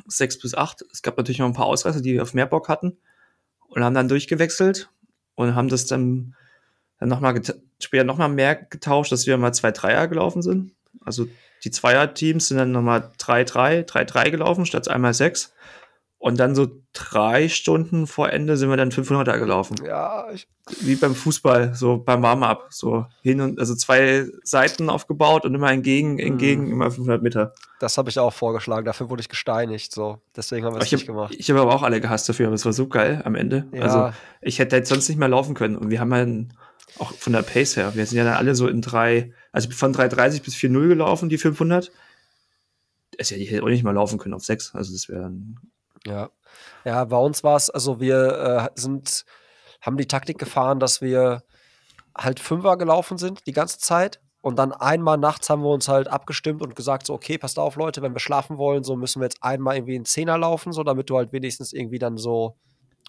6 0.07 0.39
bis 0.41 0.55
8. 0.55 0.85
Es 0.93 1.03
gab 1.03 1.17
natürlich 1.17 1.41
noch 1.41 1.47
ein 1.47 1.53
paar 1.53 1.67
Ausreißer, 1.67 2.01
die 2.01 2.21
auf 2.21 2.35
mehr 2.35 2.47
Bock 2.47 2.69
hatten 2.69 2.97
und 3.69 3.83
haben 3.83 3.95
dann 3.95 4.09
durchgewechselt 4.09 4.89
und 5.35 5.55
haben 5.55 5.69
das 5.69 5.87
dann, 5.87 6.35
dann 6.99 7.09
noch 7.09 7.21
mal 7.21 7.41
später 7.81 8.05
nochmal 8.05 8.29
mehr 8.29 8.55
getauscht, 8.55 9.11
dass 9.11 9.27
wir 9.27 9.37
mal 9.37 9.53
zwei 9.53 9.73
Dreier 9.73 10.07
gelaufen 10.09 10.43
sind. 10.43 10.73
Also 11.05 11.27
die 11.65 11.71
Zweierteams 11.71 12.49
sind 12.49 12.59
dann 12.59 12.73
nochmal 12.73 13.11
3-3, 13.19 13.87
3-3 13.87 14.31
gelaufen, 14.31 14.67
statt 14.67 14.89
einmal 14.89 15.15
6. 15.15 15.53
Und 16.19 16.39
dann 16.39 16.55
so 16.55 16.69
drei 16.93 17.49
Stunden 17.49 18.07
vor 18.07 18.31
Ende 18.31 18.59
sind 18.59 18.69
wir 18.69 18.77
dann 18.77 18.91
500er 18.91 19.39
gelaufen. 19.39 19.77
Ja, 19.87 20.31
ich 20.31 20.47
wie 20.81 20.95
beim 20.95 21.15
Fußball, 21.15 21.75
so 21.75 21.99
beim 21.99 22.23
Warm-up, 22.23 22.69
so 22.71 23.07
hin 23.23 23.41
und 23.41 23.59
also 23.59 23.75
zwei 23.75 24.27
Seiten 24.43 24.91
aufgebaut 24.91 25.45
und 25.45 25.55
immer 25.55 25.71
entgegen, 25.71 26.19
entgegen, 26.19 26.69
mm. 26.69 26.73
immer 26.73 26.91
500 26.91 27.23
Meter. 27.23 27.55
Das 27.81 27.99
habe 27.99 28.11
ich 28.11 28.19
auch 28.19 28.33
vorgeschlagen. 28.33 28.85
Dafür 28.85 29.11
wurde 29.11 29.21
ich 29.21 29.29
gesteinigt, 29.29 29.93
so. 29.93 30.19
Deswegen 30.37 30.67
haben 30.67 30.75
wir 30.75 30.83
es 30.83 30.93
nicht 30.93 31.07
gemacht. 31.07 31.35
Ich 31.37 31.51
habe 31.51 31.61
aber 31.61 31.75
auch 31.75 31.83
alle 31.83 32.01
gehasst 32.01 32.29
dafür, 32.29 32.47
aber 32.47 32.55
es 32.55 32.65
war 32.65 32.73
so 32.73 32.87
geil 32.87 33.23
am 33.25 33.35
Ende. 33.35 33.67
Ja. 33.73 33.83
Also 33.83 34.13
ich 34.41 34.59
hätte 34.59 34.77
jetzt 34.77 34.89
sonst 34.89 35.09
nicht 35.09 35.19
mehr 35.19 35.29
laufen 35.29 35.55
können 35.55 35.77
und 35.77 35.91
wir 35.91 36.01
haben 36.01 36.13
halt 36.13 36.49
auch 36.99 37.13
von 37.13 37.33
der 37.33 37.43
Pace 37.43 37.77
her, 37.77 37.95
wir 37.95 38.07
sind 38.07 38.19
ja 38.19 38.25
dann 38.25 38.35
alle 38.35 38.55
so 38.55 38.69
in 38.69 38.83
drei, 38.83 39.33
also 39.53 39.71
von 39.71 39.95
3,30 39.95 40.43
bis 40.43 40.55
4,0 40.55 40.89
gelaufen, 40.89 41.29
die 41.29 41.39
500. 41.39 41.91
Es 43.17 43.31
ja, 43.31 43.37
die 43.37 43.45
hätte 43.45 43.63
auch 43.63 43.69
nicht 43.69 43.85
mal 43.85 43.95
laufen 43.95 44.19
können 44.19 44.35
auf 44.35 44.45
6, 44.45 44.75
also 44.75 44.93
das 44.93 45.09
wäre 45.09 45.23
dann. 45.23 45.59
Ja. 46.07 46.31
Ja, 46.85 47.05
bei 47.05 47.17
uns 47.17 47.45
war 47.45 47.57
es, 47.57 47.71
also 47.71 48.01
wir 48.01 48.71
äh, 48.75 48.81
sind, 48.81 49.25
haben 49.81 49.97
die 49.97 50.07
Taktik 50.07 50.39
gefahren, 50.39 50.81
dass 50.81 51.01
wir 51.01 51.43
halt 52.17 52.41
Fünfer 52.41 52.77
gelaufen 52.77 53.19
sind 53.19 53.47
die 53.47 53.53
ganze 53.53 53.79
Zeit. 53.79 54.21
Und 54.43 54.59
dann 54.59 54.73
einmal 54.73 55.19
nachts 55.19 55.51
haben 55.51 55.63
wir 55.63 55.69
uns 55.69 55.89
halt 55.89 56.09
abgestimmt 56.09 56.63
und 56.63 56.75
gesagt, 56.75 57.07
so, 57.07 57.13
okay, 57.13 57.37
passt 57.37 57.59
auf, 57.59 57.77
Leute, 57.77 58.01
wenn 58.01 58.15
wir 58.15 58.21
schlafen 58.21 58.57
wollen, 58.57 58.85
so 58.85 58.97
müssen 58.97 59.21
wir 59.21 59.27
jetzt 59.27 59.43
einmal 59.43 59.77
irgendwie 59.77 59.97
einen 59.97 60.07
Zehner 60.07 60.39
laufen, 60.39 60.73
so 60.73 60.83
damit 60.83 61.11
du 61.11 61.19
halt 61.19 61.33
wenigstens 61.33 61.75
irgendwie 61.75 61.99
dann 61.99 62.17
so 62.17 62.57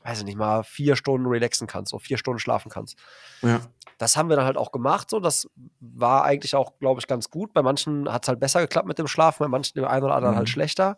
weiß 0.04 0.20
ich 0.20 0.26
nicht 0.26 0.38
mal, 0.38 0.64
vier 0.64 0.96
Stunden 0.96 1.28
relaxen 1.28 1.68
kannst, 1.68 1.92
so 1.92 2.00
vier 2.00 2.18
Stunden 2.18 2.40
schlafen 2.40 2.70
kannst. 2.70 2.98
Ja. 3.42 3.62
Das 3.98 4.18
haben 4.18 4.30
wir 4.30 4.36
dann 4.36 4.46
halt 4.46 4.58
auch 4.58 4.72
gemacht, 4.72 5.10
so. 5.10 5.20
Das 5.20 5.48
war 5.80 6.24
eigentlich 6.24 6.56
auch, 6.56 6.80
glaube 6.80 7.00
ich, 7.00 7.08
ganz 7.08 7.30
gut. 7.30 7.54
Bei 7.54 7.62
manchen 7.62 8.12
hat 8.12 8.24
es 8.24 8.30
halt 8.30 8.40
besser 8.40 8.62
geklappt 8.62 8.88
mit 8.88 8.98
dem 8.98 9.08
Schlafen, 9.08 9.44
bei 9.44 9.48
manchen 9.48 9.76
dem 9.76 9.86
einen 9.86 10.04
oder 10.04 10.16
anderen 10.16 10.36
halt 10.36 10.36
mhm. 10.36 10.40
halt 10.40 10.50
schlechter. 10.50 10.98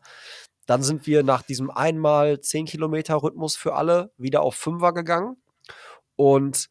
Dann 0.66 0.82
sind 0.82 1.06
wir 1.06 1.24
nach 1.24 1.42
diesem 1.42 1.70
einmal 1.70 2.40
10 2.40 2.66
Kilometer 2.66 3.22
Rhythmus 3.22 3.58
für 3.58 3.76
alle 3.76 4.12
wieder 4.18 4.42
auf 4.42 4.56
Fünfer 4.56 4.94
gegangen. 4.94 5.36
Und 6.16 6.70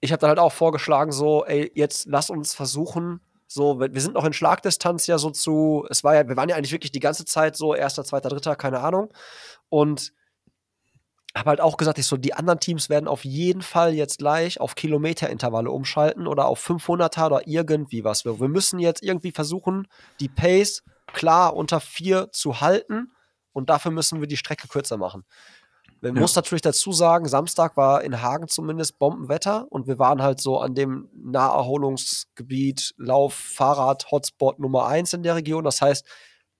ich 0.00 0.12
habe 0.12 0.20
dann 0.20 0.28
halt 0.28 0.38
auch 0.38 0.52
vorgeschlagen, 0.52 1.10
so, 1.10 1.44
ey, 1.44 1.72
jetzt 1.74 2.06
lass 2.06 2.30
uns 2.30 2.54
versuchen, 2.54 3.20
so, 3.46 3.80
wir 3.80 4.00
sind 4.00 4.14
noch 4.14 4.24
in 4.24 4.32
Schlagdistanz 4.32 5.06
ja 5.06 5.18
so 5.18 5.30
zu, 5.30 5.86
es 5.88 6.02
war 6.02 6.14
ja, 6.14 6.28
wir 6.28 6.36
waren 6.36 6.48
ja 6.48 6.56
eigentlich 6.56 6.72
wirklich 6.72 6.92
die 6.92 7.00
ganze 7.00 7.24
Zeit 7.24 7.56
so, 7.56 7.74
erster, 7.74 8.04
zweiter, 8.04 8.28
dritter, 8.28 8.56
keine 8.56 8.80
Ahnung. 8.80 9.12
Und 9.68 10.12
habe 11.34 11.50
halt 11.50 11.60
auch 11.60 11.76
gesagt, 11.76 11.98
ich 11.98 12.06
so, 12.06 12.16
die 12.16 12.34
anderen 12.34 12.60
Teams 12.60 12.88
werden 12.88 13.08
auf 13.08 13.24
jeden 13.24 13.62
Fall 13.62 13.94
jetzt 13.94 14.18
gleich 14.18 14.60
auf 14.60 14.74
Kilometerintervalle 14.74 15.70
umschalten 15.70 16.26
oder 16.26 16.46
auf 16.46 16.64
500er 16.64 17.26
oder 17.26 17.46
irgendwie 17.46 18.04
was. 18.04 18.24
Wir, 18.24 18.38
wir 18.38 18.48
müssen 18.48 18.78
jetzt 18.78 19.02
irgendwie 19.02 19.32
versuchen, 19.32 19.88
die 20.20 20.28
Pace 20.28 20.82
klar 21.12 21.54
unter 21.54 21.80
vier 21.80 22.30
zu 22.30 22.60
halten 22.60 23.12
und 23.52 23.68
dafür 23.68 23.90
müssen 23.90 24.20
wir 24.20 24.28
die 24.28 24.36
Strecke 24.36 24.68
kürzer 24.68 24.96
machen. 24.96 25.24
Man 26.00 26.14
ja. 26.14 26.20
muss 26.20 26.36
natürlich 26.36 26.62
dazu 26.62 26.92
sagen, 26.92 27.26
Samstag 27.26 27.76
war 27.76 28.02
in 28.02 28.20
Hagen 28.20 28.46
zumindest 28.46 28.98
Bombenwetter 28.98 29.66
und 29.70 29.86
wir 29.86 29.98
waren 29.98 30.22
halt 30.22 30.40
so 30.40 30.58
an 30.58 30.74
dem 30.74 31.08
Naherholungsgebiet, 31.14 32.94
Lauf, 32.96 33.34
Fahrrad, 33.34 34.10
Hotspot 34.10 34.58
Nummer 34.58 34.86
eins 34.86 35.12
in 35.14 35.22
der 35.22 35.34
Region. 35.34 35.64
Das 35.64 35.80
heißt, 35.80 36.06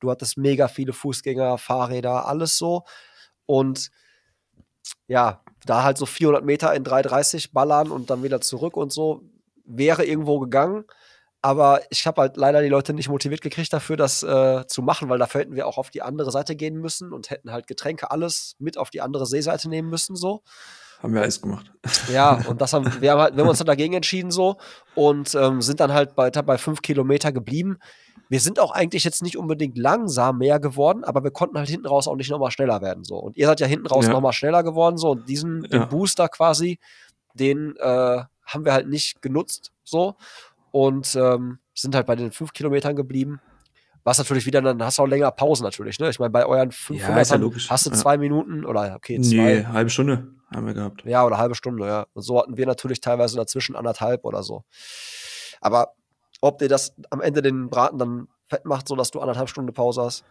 Du 0.05 0.11
hattest 0.11 0.37
mega 0.37 0.69
viele 0.69 0.93
Fußgänger, 0.93 1.57
Fahrräder, 1.57 2.27
alles 2.27 2.59
so. 2.59 2.85
Und 3.47 3.91
ja, 5.07 5.43
da 5.67 5.83
halt 5.83 5.99
so 5.99 6.07
400 6.07 6.45
Meter 6.45 6.75
in 6.75 6.85
3,30 6.85 7.51
ballern 7.53 7.91
und 7.91 8.11
dann 8.11 8.23
wieder 8.23 8.41
zurück 8.41 8.77
und 8.77 8.93
so, 8.93 9.23
wäre 9.65 10.05
irgendwo 10.05 10.39
gegangen. 10.39 10.85
Aber 11.43 11.83
ich 11.91 12.07
habe 12.07 12.23
halt 12.23 12.39
leider 12.39 12.63
die 12.63 12.69
Leute 12.69 12.95
nicht 12.95 13.11
motiviert 13.11 13.43
gekriegt 13.43 13.71
dafür, 13.71 13.97
das 13.97 14.23
äh, 14.23 14.67
zu 14.67 14.81
machen, 14.81 15.11
weil 15.11 15.19
dafür 15.19 15.43
hätten 15.43 15.55
wir 15.55 15.67
auch 15.67 15.77
auf 15.77 15.91
die 15.91 16.01
andere 16.01 16.31
Seite 16.31 16.57
gehen 16.57 16.77
müssen 16.77 17.13
und 17.13 17.29
hätten 17.29 17.53
halt 17.53 17.67
Getränke 17.67 18.11
alles 18.11 18.57
mit 18.59 18.79
auf 18.79 18.89
die 18.89 19.03
andere 19.03 19.27
Seeseite 19.27 19.69
nehmen 19.69 19.91
müssen, 19.91 20.17
so. 20.17 20.43
Haben 21.03 21.13
wir 21.13 21.21
alles 21.21 21.43
gemacht. 21.43 21.71
Ja, 22.11 22.43
und 22.49 22.63
das 22.63 22.73
haben 22.73 22.91
wir, 22.99 23.13
haben 23.13 23.21
halt, 23.21 23.37
wir 23.37 23.43
haben 23.43 23.51
uns 23.51 23.59
dann 23.59 23.67
dagegen 23.67 23.93
entschieden 23.93 24.31
so 24.31 24.57
und 24.95 25.35
ähm, 25.35 25.61
sind 25.61 25.81
dann 25.81 25.93
halt 25.93 26.17
weiter 26.17 26.43
bei 26.43 26.57
fünf 26.57 26.81
Kilometer 26.81 27.31
geblieben. 27.31 27.79
Wir 28.35 28.41
sind 28.41 28.59
auch 28.59 28.73
eigentlich 28.73 29.05
jetzt 29.05 29.23
nicht 29.23 29.37
unbedingt 29.39 29.79
langsam 29.79 30.39
mehr 30.39 30.59
geworden, 30.59 31.05
aber 31.05 31.23
wir 31.23 31.31
konnten 31.31 31.57
halt 31.57 31.69
hinten 31.69 31.87
raus 31.87 32.09
auch 32.09 32.17
nicht 32.17 32.33
nochmal 32.33 32.51
schneller 32.51 32.83
werden. 32.83 33.05
So. 33.05 33.15
Und 33.17 33.37
ihr 33.37 33.47
seid 33.47 33.61
ja 33.61 33.69
hinten 33.69 33.87
raus 33.87 34.07
Ja. 34.07 34.11
nochmal 34.13 34.33
schneller 34.33 34.65
geworden, 34.65 34.97
so 34.97 35.11
und 35.13 35.29
diesen 35.29 35.65
Ja. 35.71 35.85
Booster 35.85 36.29
quasi, 36.29 36.81
den 37.35 37.77
äh, 37.77 38.25
haben 38.45 38.65
wir 38.65 38.73
halt 38.73 38.89
nicht 38.89 39.23
genutzt, 39.23 39.71
so 39.85 40.17
und 40.73 41.15
ähm, 41.15 41.61
sind 41.75 41.95
halt 41.95 42.07
bei 42.09 42.17
den 42.17 42.33
fünf 42.33 42.53
Kilometern 42.53 42.97
geblieben. 42.97 43.41
Was 44.03 44.19
natürlich 44.19 44.47
wieder, 44.47 44.61
dann 44.61 44.83
hast 44.83 44.99
du 44.99 45.03
auch 45.03 45.07
länger 45.07 45.31
Pause 45.31 45.63
natürlich, 45.63 46.01
ne? 46.01 46.11
Ich 46.11 46.19
meine, 46.19 46.31
bei 46.31 46.45
euren 46.45 46.73
500 46.73 47.23
ist 47.23 47.31
ja 47.31 47.37
logisch. 47.37 47.71
hast 47.71 47.87
du 47.87 47.91
Ja. 47.91 47.97
zwei 47.97 48.19
Minuten 48.19 48.65
oder 48.65 48.97
okay, 48.97 49.21
zwei. 49.21 49.37
Nee, 49.61 49.65
halbe 49.67 49.91
Stunde 49.91 50.27
haben 50.53 50.67
wir 50.67 50.75
gehabt. 50.75 51.05
Ja, 51.05 51.25
oder 51.25 51.39
halbe 51.39 51.55
Stunde, 51.55 51.87
ja. 51.87 52.07
Und 52.15 52.23
so 52.23 52.41
hatten 52.41 52.57
wir 52.57 52.67
natürlich 52.67 53.01
teilweise 53.01 53.37
dazwischen 53.37 53.77
anderthalb 53.77 54.25
oder 54.25 54.43
so. 54.43 54.65
Aber 55.61 55.93
ob 56.45 56.59
dir 56.59 56.69
das 56.69 56.95
am 57.11 57.21
Ende 57.21 57.43
den 57.43 57.69
Braten 57.71 57.99
dann 57.99 58.29
fett 58.49 58.65
macht, 58.65 58.89
so 58.89 58.97
dass 58.97 59.11
du 59.11 59.21
anderthalb 59.21 59.49
Stunden 59.49 59.73
Pause 59.73 60.03
hast? 60.03 60.25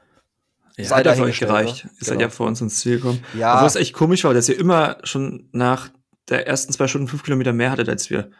Ja, 0.77 0.85
Sei 0.85 0.97
hat 0.97 1.05
ja 1.05 1.13
für 1.13 1.23
euch 1.23 1.39
gereicht. 1.39 1.85
ne? 1.85 1.91
Ihr 1.99 2.05
seid 2.05 2.17
Genau. 2.17 2.21
ja 2.21 2.29
vor 2.29 2.47
uns 2.47 2.61
ins 2.61 2.79
Ziel 2.79 2.97
gekommen. 2.97 3.23
Ja. 3.37 3.53
Aber 3.53 3.65
was 3.65 3.75
echt 3.75 3.93
komisch 3.93 4.23
war, 4.23 4.33
dass 4.33 4.49
ihr 4.49 4.57
immer 4.59 4.97
schon 5.03 5.49
nach 5.51 5.89
der 6.29 6.47
ersten 6.47 6.73
zwei 6.73 6.87
Stunden 6.87 7.07
fünf 7.07 7.23
Kilometer 7.23 7.53
mehr 7.53 7.69
hattet 7.71 7.89
als 7.89 8.09
wir. 8.09 8.31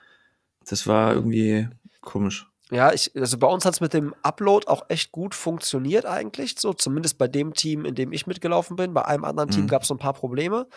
Das 0.67 0.87
war 0.87 1.13
irgendwie 1.13 1.67
komisch. 2.01 2.47
Ja, 2.71 2.91
ich, 2.93 3.11
also 3.15 3.37
bei 3.37 3.45
uns 3.47 3.65
hat 3.65 3.73
es 3.73 3.81
mit 3.81 3.93
dem 3.93 4.15
Upload 4.23 4.67
auch 4.67 4.85
echt 4.89 5.11
gut 5.11 5.35
funktioniert 5.35 6.05
eigentlich, 6.05 6.55
so 6.57 6.73
zumindest 6.73 7.17
bei 7.19 7.27
dem 7.27 7.53
Team, 7.53 7.85
in 7.85 7.93
dem 7.93 8.11
ich 8.13 8.25
mitgelaufen 8.25 8.77
bin. 8.77 8.93
Bei 8.95 9.05
einem 9.05 9.25
anderen 9.25 9.49
Team 9.51 9.63
Mhm. 9.63 9.67
gab 9.67 9.83
es 9.83 9.89
so 9.89 9.93
ein 9.93 9.99
paar 9.99 10.13
Probleme. 10.13 10.67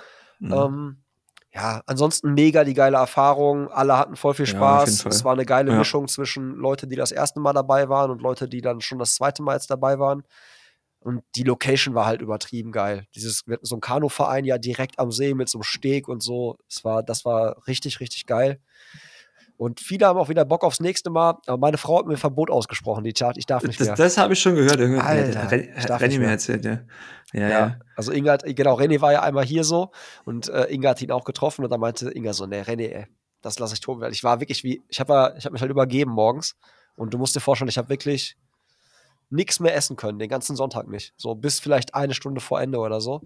Mhm. 0.40 0.52
Ähm, 0.52 0.96
ja, 1.56 1.82
ansonsten 1.86 2.34
mega 2.34 2.64
die 2.64 2.74
geile 2.74 2.98
Erfahrung. 2.98 3.68
Alle 3.72 3.96
hatten 3.98 4.14
voll 4.14 4.34
viel 4.34 4.44
Ja, 4.46 4.52
Spaß. 4.52 5.02
Fall. 5.02 5.10
es 5.12 5.24
war 5.24 5.32
eine 5.32 5.46
geile 5.46 5.72
Ja. 5.72 5.78
Mischung 5.78 6.06
zwischen 6.06 6.54
Leute, 6.56 6.86
die 6.86 6.96
das 6.96 7.12
erste 7.12 7.40
Mal 7.40 7.54
dabei 7.54 7.88
waren 7.88 8.10
und 8.10 8.20
Leute, 8.22 8.46
die 8.48 8.60
dann 8.60 8.80
schon 8.82 8.98
das 8.98 9.14
zweite 9.16 9.42
Mal 9.42 9.54
jetzt 9.54 9.70
dabei 9.70 9.98
waren. 9.98 10.22
Und 11.00 11.22
die 11.34 11.44
Location 11.44 11.94
war 11.94 12.04
halt 12.06 12.20
übertrieben 12.20 12.72
geil. 12.72 13.06
Dieses, 13.14 13.44
so 13.62 13.76
ein 13.76 13.80
Kanuverein 13.80 14.44
ja 14.44 14.58
direkt 14.58 14.98
am 14.98 15.10
See 15.12 15.34
mit 15.34 15.48
so 15.48 15.58
einem 15.58 15.62
Steg 15.62 16.08
und 16.08 16.22
so. 16.22 16.58
Es 16.68 16.84
war, 16.84 17.02
das 17.02 17.24
war 17.24 17.66
richtig, 17.66 18.00
richtig 18.00 18.26
geil. 18.26 18.60
Und 19.58 19.80
viele 19.80 20.06
haben 20.06 20.18
auch 20.18 20.28
wieder 20.28 20.44
Bock 20.44 20.64
aufs 20.64 20.80
nächste 20.80 21.10
Mal. 21.10 21.38
Aber 21.46 21.56
meine 21.56 21.78
Frau 21.78 21.98
hat 21.98 22.06
mir 22.06 22.14
ein 22.14 22.18
Verbot 22.18 22.50
ausgesprochen, 22.50 23.04
die 23.04 23.12
Tat, 23.12 23.38
ich 23.38 23.46
darf 23.46 23.62
nicht 23.62 23.80
das 23.80 23.86
mehr. 23.86 23.96
das 23.96 24.18
habe 24.18 24.34
ich 24.34 24.40
schon 24.40 24.54
gehört. 24.54 24.78
Irgendwie 24.80 25.00
Alter, 25.00 25.50
hat 25.90 26.00
Renny 26.00 26.18
mir 26.18 26.28
erzählt, 26.28 26.64
ja. 26.64 26.80
Ja, 27.32 27.40
ja. 27.40 27.48
Ja, 27.48 27.78
also 27.96 28.12
Inga 28.12 28.32
hat, 28.32 28.44
genau, 28.46 28.78
René 28.78 29.00
war 29.00 29.12
ja 29.12 29.22
einmal 29.22 29.44
hier 29.44 29.64
so 29.64 29.90
und 30.24 30.48
äh, 30.48 30.66
Inga 30.72 30.90
hat 30.90 31.02
ihn 31.02 31.10
auch 31.10 31.24
getroffen 31.24 31.64
und 31.64 31.70
dann 31.70 31.80
meinte 31.80 32.10
Inga 32.10 32.32
so, 32.32 32.46
nee, 32.46 32.60
René, 32.60 32.88
ey, 32.92 33.06
das 33.42 33.58
lasse 33.58 33.74
ich 33.74 33.80
toben 33.80 34.00
werden. 34.00 34.12
Ich 34.12 34.22
war 34.22 34.40
wirklich 34.40 34.62
wie, 34.62 34.82
ich 34.88 35.00
habe 35.00 35.34
ich 35.36 35.44
hab 35.44 35.52
mich 35.52 35.60
halt 35.60 35.70
übergeben 35.70 36.12
morgens 36.12 36.54
und 36.94 37.12
du 37.12 37.18
musst 37.18 37.34
dir 37.34 37.40
vorstellen, 37.40 37.68
ich 37.68 37.78
habe 37.78 37.88
wirklich 37.88 38.36
nichts 39.28 39.58
mehr 39.58 39.74
essen 39.74 39.96
können, 39.96 40.18
den 40.18 40.28
ganzen 40.28 40.54
Sonntag 40.54 40.86
nicht. 40.88 41.12
So 41.16 41.34
bis 41.34 41.58
vielleicht 41.58 41.94
eine 41.94 42.14
Stunde 42.14 42.40
vor 42.40 42.60
Ende 42.60 42.78
oder 42.78 43.00
so. 43.00 43.22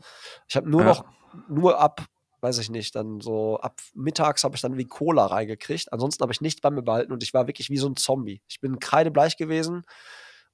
Ich 0.48 0.56
habe 0.56 0.68
nur 0.68 0.80
Ja. 0.80 0.86
noch, 0.86 1.04
nur 1.48 1.78
ab, 1.78 2.06
weiß 2.40 2.58
ich 2.58 2.70
nicht, 2.70 2.94
dann 2.94 3.20
so 3.20 3.58
ab 3.58 3.80
mittags 3.94 4.44
habe 4.44 4.56
ich 4.56 4.62
dann 4.62 4.76
wie 4.76 4.86
Cola 4.86 5.26
reingekriegt. 5.26 5.92
Ansonsten 5.92 6.22
habe 6.22 6.32
ich 6.32 6.40
nichts 6.40 6.60
bei 6.60 6.70
mir 6.70 6.82
behalten 6.82 7.12
und 7.12 7.22
ich 7.22 7.34
war 7.34 7.46
wirklich 7.46 7.70
wie 7.70 7.78
so 7.78 7.88
ein 7.88 7.96
Zombie. 7.96 8.42
Ich 8.48 8.60
bin 8.60 8.78
kreidebleich 8.78 9.36
gewesen 9.36 9.84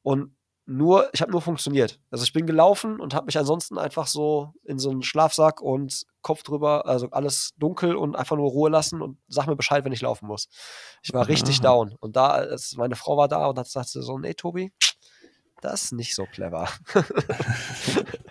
und 0.03 0.37
nur, 0.69 1.09
ich 1.13 1.23
habe 1.23 1.31
nur 1.31 1.41
funktioniert. 1.41 2.01
Also 2.11 2.25
ich 2.25 2.33
bin 2.33 2.45
gelaufen 2.45 2.99
und 2.99 3.15
habe 3.15 3.27
mich 3.27 3.39
ansonsten 3.39 3.79
einfach 3.79 4.09
so 4.09 4.53
in 4.65 4.81
so 4.81 4.91
einen 4.91 5.03
Schlafsack 5.03 5.61
und 5.61 6.05
Kopf 6.23 6.43
drüber, 6.43 6.87
also 6.87 7.09
alles 7.11 7.55
dunkel 7.57 7.95
und 7.95 8.17
einfach 8.17 8.37
nur 8.37 8.51
Ruhe 8.51 8.69
lassen 8.69 9.01
und 9.01 9.17
sag 9.29 9.47
mir 9.47 9.55
Bescheid, 9.55 9.85
wenn 9.85 9.93
ich 9.93 10.03
laufen 10.03 10.27
muss. 10.27 10.49
Ich 11.03 11.15
war 11.15 11.29
richtig 11.29 11.59
Aha. 11.59 11.63
down. 11.63 11.95
Und 12.01 12.17
da, 12.17 12.31
als 12.31 12.77
meine 12.77 12.97
Frau 12.97 13.17
war 13.17 13.29
da 13.29 13.47
und 13.47 13.59
hat 13.59 13.67
gesagt 13.67 13.91
so, 13.91 14.19
nee, 14.19 14.35
Tobi, 14.35 14.73
das 15.61 15.85
ist 15.85 15.93
nicht 15.93 16.17
so 16.17 16.27
clever. 16.27 16.69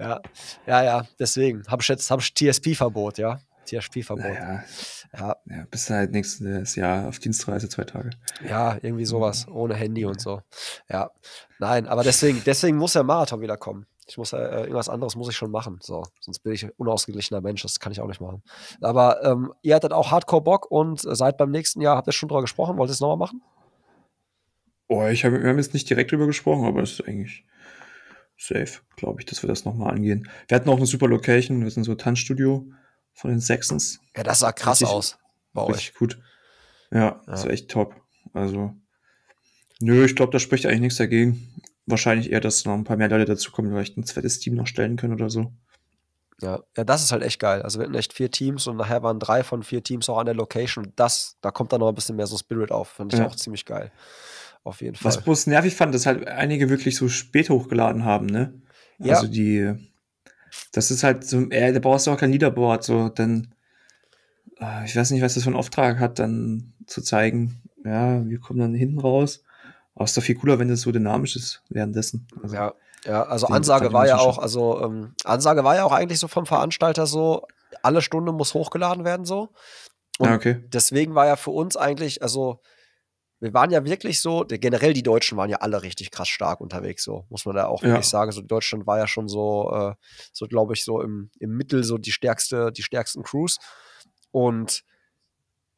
ja, 0.00 0.20
ja, 0.66 0.84
ja, 0.84 1.06
deswegen 1.18 1.62
habe 1.68 1.82
ich 1.82 1.88
jetzt 1.88 2.10
hab 2.10 2.20
ich 2.20 2.34
TSP-Verbot, 2.34 3.18
ja. 3.18 3.40
TSP-Verbot. 3.66 4.24
Naja, 4.24 4.64
Ja, 5.12 5.36
ja, 5.46 5.66
bis 5.70 5.90
halt 5.90 6.12
nächstes 6.12 6.74
Jahr 6.74 7.08
auf 7.08 7.18
Dienstreise 7.18 7.68
zwei 7.68 7.84
Tage. 7.84 8.10
Ja, 8.48 8.78
irgendwie 8.82 9.04
sowas, 9.04 9.46
ohne 9.48 9.74
Handy 9.74 10.04
und 10.04 10.20
so. 10.20 10.42
Ja, 10.88 11.10
nein, 11.58 11.86
aber 11.86 12.02
deswegen, 12.02 12.42
deswegen 12.44 12.76
muss 12.76 12.94
der 12.94 13.04
Marathon 13.04 13.40
wieder 13.40 13.56
kommen. 13.56 13.86
Ich 14.06 14.18
muss 14.18 14.32
äh, 14.32 14.38
irgendwas 14.38 14.88
anderes 14.88 15.14
muss 15.14 15.28
ich 15.28 15.36
schon 15.36 15.52
machen. 15.52 15.78
So, 15.82 16.02
sonst 16.18 16.40
bin 16.40 16.52
ich 16.52 16.64
ein 16.64 16.72
unausgeglichener 16.76 17.40
Mensch, 17.40 17.62
das 17.62 17.78
kann 17.78 17.92
ich 17.92 18.00
auch 18.00 18.08
nicht 18.08 18.20
machen. 18.20 18.42
Aber 18.80 19.22
ähm, 19.24 19.52
ihr 19.62 19.76
hattet 19.76 19.92
auch 19.92 20.10
Hardcore 20.10 20.42
Bock 20.42 20.68
und 20.70 21.00
seid 21.00 21.36
beim 21.36 21.52
nächsten 21.52 21.80
Jahr, 21.80 21.96
habt 21.96 22.08
ihr 22.08 22.12
schon 22.12 22.28
drüber 22.28 22.40
gesprochen, 22.40 22.76
wollt 22.76 22.90
ihr 22.90 22.94
es 22.94 23.00
nochmal 23.00 23.18
machen? 23.18 23.42
Oh, 24.88 25.06
ich 25.06 25.24
hab, 25.24 25.32
wir 25.32 25.48
haben 25.48 25.58
jetzt 25.58 25.74
nicht 25.74 25.88
direkt 25.88 26.10
drüber 26.10 26.26
gesprochen, 26.26 26.66
aber 26.66 26.82
es 26.82 26.94
ist 26.94 27.06
eigentlich 27.06 27.44
safe, 28.40 28.80
glaube 28.96 29.20
ich, 29.20 29.26
dass 29.26 29.42
wir 29.42 29.48
das 29.48 29.64
nochmal 29.64 29.92
angehen. 29.94 30.28
Wir 30.48 30.56
hatten 30.56 30.68
auch 30.70 30.76
eine 30.78 30.86
super 30.86 31.06
Location, 31.08 31.62
wir 31.62 31.70
sind 31.70 31.84
so 31.84 31.94
Tanzstudio 31.94 32.66
von 33.12 33.30
den 33.30 33.40
Saxons. 33.40 34.00
Ja, 34.16 34.22
das 34.22 34.40
sah 34.40 34.52
krass 34.52 34.80
Richtig- 34.80 34.88
aus 34.96 35.18
bei 35.52 35.62
euch. 35.62 35.76
Richtig 35.76 35.94
gut. 35.94 36.18
Ja, 36.90 37.20
das 37.26 37.40
Ja. 37.42 37.46
war 37.48 37.52
echt 37.52 37.70
top. 37.70 37.94
Also, 38.32 38.74
nö, 39.80 40.04
ich 40.04 40.16
glaube, 40.16 40.32
da 40.32 40.38
spricht 40.38 40.66
eigentlich 40.66 40.80
nichts 40.80 40.98
dagegen. 40.98 41.52
Wahrscheinlich 41.86 42.30
eher, 42.30 42.40
dass 42.40 42.64
noch 42.64 42.74
ein 42.74 42.84
paar 42.84 42.96
mehr 42.96 43.08
Leute 43.08 43.24
dazukommen, 43.26 43.72
vielleicht 43.72 43.96
ein 43.96 44.04
zweites 44.04 44.38
Team 44.38 44.54
noch 44.54 44.66
stellen 44.66 44.96
können 44.96 45.14
oder 45.14 45.28
so. 45.30 45.52
Ja, 46.40 46.60
ja, 46.76 46.84
das 46.84 47.02
ist 47.02 47.12
halt 47.12 47.22
echt 47.22 47.38
geil. 47.38 47.60
Also 47.62 47.78
wir 47.78 47.84
hatten 47.84 47.94
echt 47.94 48.14
vier 48.14 48.30
Teams 48.30 48.66
und 48.66 48.76
nachher 48.78 49.02
waren 49.02 49.18
drei 49.20 49.42
von 49.44 49.62
vier 49.62 49.82
Teams 49.82 50.08
auch 50.08 50.16
an 50.18 50.24
der 50.26 50.34
Location. 50.34 50.92
Das, 50.96 51.36
da 51.42 51.50
kommt 51.50 51.72
dann 51.72 51.80
noch 51.80 51.88
ein 51.90 51.94
bisschen 51.94 52.16
mehr 52.16 52.26
so 52.26 52.38
Spirit 52.38 52.72
auf. 52.72 52.88
Finde 52.88 53.14
ich 53.14 53.20
Ja. 53.20 53.26
auch 53.26 53.34
ziemlich 53.36 53.66
geil. 53.66 53.92
Auf 54.64 54.80
jeden 54.82 54.96
Fall. 54.96 55.06
Was 55.06 55.22
bloß 55.22 55.46
nervig 55.46 55.74
fand, 55.74 55.94
dass 55.94 56.06
halt 56.06 56.26
einige 56.28 56.68
wirklich 56.68 56.96
so 56.96 57.08
spät 57.08 57.50
hochgeladen 57.50 58.04
haben, 58.04 58.26
ne? 58.26 58.60
Ja. 58.98 59.14
Also 59.14 59.26
die, 59.26 59.74
das 60.72 60.90
ist 60.90 61.02
halt 61.02 61.24
so, 61.24 61.48
äh, 61.50 61.72
da 61.72 61.78
brauchst 61.78 62.06
du 62.06 62.10
auch 62.10 62.18
kein 62.18 62.32
Leaderboard, 62.32 62.84
so, 62.84 63.08
dann, 63.08 63.54
äh, 64.60 64.84
ich 64.84 64.94
weiß 64.94 65.10
nicht, 65.10 65.22
was 65.22 65.34
das 65.34 65.44
für 65.44 65.48
einen 65.48 65.56
Auftrag 65.56 65.98
hat, 65.98 66.18
dann 66.18 66.74
zu 66.86 67.00
zeigen, 67.00 67.62
ja, 67.84 68.26
wir 68.26 68.40
kommen 68.40 68.60
dann 68.60 68.74
hinten 68.74 69.00
raus. 69.00 69.42
Aber 69.94 70.04
es 70.04 70.10
ist 70.10 70.18
doch 70.18 70.22
viel 70.22 70.36
cooler, 70.36 70.58
wenn 70.58 70.68
das 70.68 70.82
so 70.82 70.92
dynamisch 70.92 71.36
ist 71.36 71.62
währenddessen. 71.68 72.28
Also, 72.42 72.54
Ja, 72.54 72.74
ja, 73.04 73.22
also 73.22 73.46
Ansage 73.46 73.92
war 73.92 74.06
ja 74.06 74.18
auch, 74.18 74.38
also 74.38 74.82
ähm, 74.82 75.14
Ansage 75.24 75.64
war 75.64 75.76
ja 75.76 75.84
auch 75.84 75.92
eigentlich 75.92 76.18
so 76.18 76.28
vom 76.28 76.46
Veranstalter 76.46 77.06
so, 77.06 77.46
alle 77.82 78.02
Stunde 78.02 78.32
muss 78.32 78.54
hochgeladen 78.54 79.04
werden 79.04 79.24
so. 79.24 79.48
Und 80.18 80.28
ja, 80.28 80.34
okay. 80.34 80.62
deswegen 80.68 81.14
war 81.14 81.26
ja 81.26 81.36
für 81.36 81.50
uns 81.50 81.76
eigentlich, 81.76 82.22
also 82.22 82.60
wir 83.40 83.54
waren 83.54 83.70
ja 83.70 83.84
wirklich 83.84 84.20
so, 84.20 84.44
generell 84.46 84.92
die 84.92 85.02
Deutschen 85.02 85.38
waren 85.38 85.50
ja 85.50 85.58
alle 85.58 85.82
richtig 85.82 86.10
krass 86.10 86.28
stark 86.28 86.60
unterwegs, 86.60 87.02
so 87.04 87.24
muss 87.30 87.46
man 87.46 87.56
da 87.56 87.66
auch 87.66 87.82
Ja. 87.82 87.88
wirklich 87.90 88.08
sagen. 88.08 88.32
So 88.32 88.42
Deutschland 88.42 88.86
war 88.86 88.98
ja 88.98 89.06
schon 89.08 89.28
so, 89.28 89.70
äh, 89.72 89.94
so 90.32 90.46
glaube 90.46 90.74
ich, 90.74 90.84
so 90.84 91.00
im, 91.00 91.30
im 91.40 91.56
Mittel 91.56 91.82
so 91.84 91.98
die 91.98 92.12
stärkste, 92.12 92.70
die 92.72 92.82
stärksten 92.82 93.22
Crews. 93.22 93.58
Und 94.30 94.82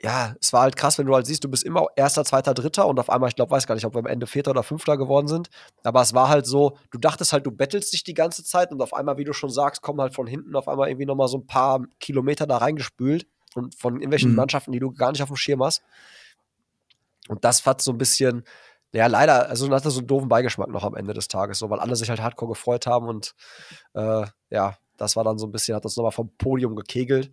ja, 0.05 0.35
es 0.40 0.53
war 0.53 0.62
halt 0.62 0.75
krass, 0.75 0.98
wenn 0.98 1.07
du 1.07 1.14
halt 1.14 1.27
siehst, 1.27 1.44
du 1.44 1.48
bist 1.48 1.62
immer 1.62 1.87
erster, 1.94 2.25
zweiter, 2.25 2.55
dritter 2.55 2.88
und 2.88 2.98
auf 2.98 3.09
einmal, 3.09 3.29
ich 3.29 3.37
glaube, 3.37 3.53
weiß 3.53 3.68
gar 3.68 3.77
nicht, 3.77 3.85
ob 3.85 3.94
wir 3.94 4.01
am 4.01 4.07
Ende 4.07 4.27
vierter 4.27 4.51
oder 4.51 4.64
fünfter 4.64 4.96
geworden 4.98 5.29
sind. 5.29 5.48
Aber 5.85 6.03
es 6.03 6.12
war 6.12 6.29
halt 6.29 6.44
so, 6.44 6.77
du 6.90 6.98
dachtest 6.98 7.33
halt, 7.33 7.46
du 7.46 7.53
bettelst 7.53 7.92
dich 7.92 8.03
die 8.03 8.14
ganze 8.14 8.42
Zeit 8.42 8.72
und 8.72 8.83
auf 8.83 8.94
einmal, 8.94 9.16
wie 9.16 9.25
du 9.25 9.33
schon 9.33 9.51
sagst, 9.51 9.81
kommen 9.81 10.01
halt 10.01 10.12
von 10.14 10.27
hinten 10.27 10.57
auf 10.57 10.66
einmal 10.66 10.88
irgendwie 10.88 11.07
nochmal 11.07 11.29
so 11.29 11.38
ein 11.38 11.46
paar 11.46 11.85
Kilometer 12.01 12.48
da 12.48 12.57
reingespült 12.57 13.27
und 13.55 13.79
von 13.79 13.94
irgendwelchen 13.94 14.31
Mhm. 14.31 14.37
Mannschaften, 14.37 14.72
die 14.72 14.81
du 14.81 14.90
gar 14.92 15.12
nicht 15.12 15.22
auf 15.22 15.29
dem 15.29 15.37
Schirm 15.37 15.62
hast. 15.62 15.83
Und 17.28 17.44
das 17.44 17.64
hat 17.66 17.82
so 17.82 17.92
ein 17.92 17.98
bisschen, 17.98 18.44
ja, 18.92 19.06
leider, 19.06 19.48
also 19.48 19.70
hatte 19.70 19.90
so 19.90 20.00
einen 20.00 20.08
doofen 20.08 20.28
Beigeschmack 20.28 20.68
noch 20.68 20.85
am 20.85 20.94
Ende 20.94 21.14
des 21.14 21.28
Tages, 21.28 21.58
so, 21.58 21.70
weil 21.70 21.80
alle 21.80 21.96
sich 21.96 22.11
halt 22.11 22.20
hardcore 22.20 22.52
gefreut 22.52 22.87
haben 22.87 23.08
und 23.08 23.35
äh, 23.94 24.26
ja, 24.50 24.76
das 24.96 25.16
war 25.16 25.24
dann 25.24 25.38
so 25.38 25.46
ein 25.46 25.52
bisschen, 25.52 25.74
hat 25.74 25.85
uns 25.85 25.96
nochmal 25.96 26.12
vom 26.12 26.37
Podium 26.37 26.76
gekegelt. 26.76 27.32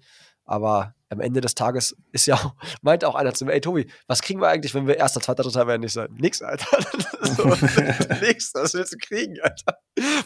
Aber 0.49 0.95
am 1.09 1.19
Ende 1.19 1.41
des 1.41 1.53
Tages 1.53 1.95
ist 2.11 2.25
ja 2.25 2.33
auch, 2.33 2.55
meinte 2.81 3.07
auch 3.07 3.13
einer 3.13 3.35
zu 3.35 3.45
mir, 3.45 3.53
ey 3.53 3.61
Tobi, 3.61 3.87
was 4.07 4.23
kriegen 4.23 4.41
wir 4.41 4.47
eigentlich, 4.47 4.73
wenn 4.73 4.87
wir 4.87 4.97
erster, 4.97 5.21
zweiter, 5.21 5.43
dritter 5.43 5.67
werden? 5.67 5.83
Ich 5.83 5.93
sage, 5.93 6.11
nix, 6.15 6.41
Alter. 6.41 6.79
so, 7.21 7.45
nix, 8.21 8.51
was 8.55 8.73
willst 8.73 8.93
du 8.93 8.97
kriegen, 8.97 9.39
Alter? 9.41 9.77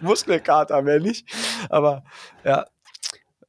Muskelkater 0.01 0.81
mehr 0.81 1.01
nicht. 1.01 1.27
Aber 1.69 2.05
ja, 2.45 2.65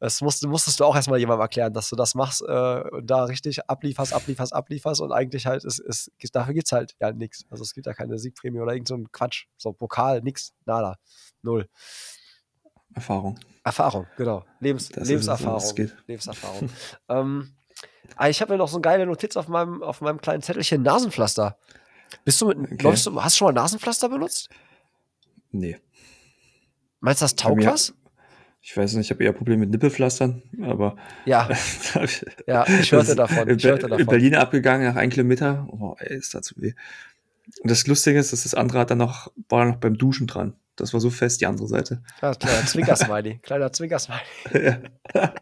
Das 0.01 0.21
musst, 0.21 0.45
musstest 0.47 0.81
du 0.81 0.85
auch 0.85 0.95
erstmal 0.97 1.19
jemandem 1.19 1.43
erklären, 1.43 1.73
dass 1.73 1.89
du 1.89 1.97
das 1.97 2.15
machst 2.15 2.43
äh, 2.43 2.81
und 2.91 3.07
da 3.07 3.25
richtig 3.25 3.69
ablieferst, 3.71 4.13
ablieferst, 4.13 4.53
ablieferst 4.53 5.01
und 5.01 5.13
eigentlich 5.13 5.47
halt, 5.47 5.65
ist, 5.65 5.79
ist, 5.79 6.11
dafür 6.33 6.55
gibt 6.55 6.67
es 6.67 6.73
halt 6.73 6.95
ja 7.01 7.13
nichts. 7.13 7.45
Also 7.51 7.63
es 7.63 7.73
gibt 7.75 7.87
ja 7.87 7.95
keine 7.95 8.19
Siegprämie 8.19 8.61
oder 8.61 8.73
irgend 8.73 8.89
so 8.89 8.97
ein 8.97 9.11
Quatsch. 9.13 9.47
So 9.57 9.73
Pokal, 9.73 10.21
nix, 10.23 10.53
nada. 10.67 10.97
Null. 11.43 11.69
Erfahrung. 12.95 13.39
Erfahrung, 13.65 14.07
genau. 14.17 14.45
Lebens, 14.61 14.89
Das 14.91 15.05
es, 15.05 15.09
Lebenserfahrung. 15.09 15.59
es 15.63 15.75
geht. 15.75 15.95
Lebenserfahrung. 16.07 16.69
ähm, 17.09 17.55
ah, 18.17 18.29
ich 18.29 18.41
habe 18.41 18.53
ja 18.53 18.59
noch 18.59 18.69
so 18.69 18.77
eine 18.77 18.83
geile 18.83 19.07
Notiz 19.07 19.37
auf 19.37 19.49
meinem, 19.49 19.83
auf 19.83 20.01
meinem 20.01 20.21
kleinen 20.21 20.43
Zettelchen, 20.43 20.83
Nasenpflaster. 20.83 21.57
Bist 22.25 22.41
du 22.41 22.47
mit, 22.49 22.59
Okay. 22.59 22.83
läufst 22.83 23.07
du, 23.07 23.23
hast 23.23 23.35
du 23.35 23.39
schon 23.39 23.47
mal 23.55 23.61
Nasenpflaster 23.61 24.09
benutzt? 24.09 24.49
Nee. 25.51 25.79
Meinst 27.01 27.21
du, 27.23 27.25
das 27.25 27.35
taugt 27.35 27.57
mir- 27.57 27.67
was? 27.67 27.95
Ich 28.67 28.75
weiß 28.75 28.95
nicht, 28.95 29.07
ich 29.07 29.11
habe 29.11 29.23
eher 29.23 29.35
Probleme 29.35 29.61
mit 29.61 29.71
Nippelpflastern, 29.73 30.43
aber 30.63 30.97
Ja, 31.27 31.51
ja, 32.47 32.67
ich 32.67 32.93
hörte 32.93 33.15
davon. 33.15 33.47
Ich 33.51 33.63
hörte 33.63 33.89
davon. 33.89 34.07
Berlin 34.07 34.37
abgegangen 34.37 34.89
nach 34.89 34.97
einem 34.97 35.11
Kilometer. 35.11 35.69
Oh, 35.71 35.95
ey, 35.99 36.17
ist 36.17 36.35
dazu 36.35 36.55
weh. 36.57 36.73
Und 37.61 37.71
das 37.71 37.87
Lustige 37.87 38.19
ist, 38.19 38.33
dass 38.33 38.45
das 38.45 38.55
andere 38.55 38.79
hat 38.79 38.91
dann 38.91 38.97
noch, 38.99 39.31
war 39.51 39.67
noch 39.67 39.77
beim 39.77 39.99
Duschen 39.99 40.27
dran. 40.27 40.55
Das 40.77 40.95
war 40.95 41.01
so 41.01 41.11
fest, 41.11 41.43
die 41.43 41.47
andere 41.47 41.69
Seite. 41.69 42.03
Ja, 42.23 42.33
kleiner 42.35 42.65
Zwinkersmiley. 42.67 43.39
Kleiner 43.43 43.71
Zwinkersmiley. 43.71 44.23
ja. 45.15 45.35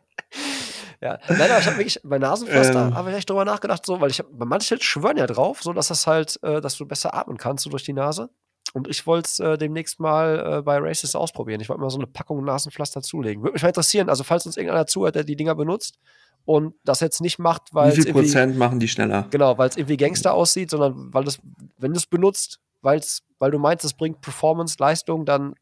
Ja, 1.01 1.19
nein, 1.29 1.51
aber 1.51 1.59
ich 1.61 1.67
habe 1.67 1.77
wirklich 1.79 2.01
bei 2.03 2.19
Nasenpflaster 2.19 2.89
Ähm. 2.89 2.95
habe 2.97 3.11
ich 3.11 3.17
echt 3.17 3.31
drüber 3.31 3.45
nachgedacht, 3.45 3.87
so, 3.87 4.01
weil 4.01 4.11
ich 4.11 4.19
hab, 4.19 4.27
manche 4.33 4.81
schwören 4.81 5.17
ja 5.17 5.27
drauf, 5.29 5.63
so 5.63 5.73
dass 5.73 5.89
das 5.89 6.09
halt, 6.09 6.41
äh, 6.43 6.61
dass 6.61 6.77
du 6.77 6.87
besser 6.87 7.15
atmen 7.15 7.39
kannst 7.39 7.63
so 7.65 7.71
durch 7.71 7.85
die 7.85 7.93
Nase. 7.93 8.31
Und 8.73 8.89
ich 8.89 9.07
wollte 9.07 9.27
es 9.27 9.39
äh, 9.39 9.59
demnächst 9.59 10.01
mal 10.01 10.59
äh, 10.59 10.63
bei 10.63 10.79
Races 10.79 11.15
ausprobieren. 11.15 11.61
Ich 11.61 11.69
wollte 11.69 11.83
mal 11.83 11.91
so 11.91 11.99
eine 11.99 12.07
Packung 12.07 12.43
Nasenpflaster 12.43 13.03
zulegen. 13.03 13.43
Würde 13.43 13.53
mich 13.53 13.63
mal 13.63 13.69
interessieren, 13.69 14.09
also 14.09 14.25
falls 14.25 14.47
uns 14.47 14.57
irgendeiner 14.57 14.87
zuhört, 14.87 15.15
der 15.15 15.25
die 15.25 15.37
Dinger 15.37 15.55
benutzt 15.55 15.99
und 16.45 16.75
das 16.85 17.01
jetzt 17.01 17.21
nicht 17.21 17.39
macht, 17.39 17.75
weil 17.75 17.95
Wie 17.95 18.03
viel 18.03 18.13
Prozent 18.13 18.57
machen 18.57 18.81
die 18.81 18.89
schneller? 18.89 19.27
genau, 19.31 19.59
weil 19.59 19.69
es 19.69 19.77
irgendwie 19.77 19.97
Gangster 19.97 20.33
aussieht, 20.35 20.71
sondern 20.71 21.13
weil 21.13 21.25
das, 21.25 21.39
wenn 21.79 21.93
du 21.93 21.99
es 21.99 22.07
benutzt, 22.07 22.61
weil's, 22.81 23.23
weil 23.39 23.51
du 23.51 23.59
meinst, 23.59 23.85
es 23.85 23.95
bringt 23.95 24.23
Performance, 24.23 24.77
Leistung, 24.79 25.25
dann 25.25 25.55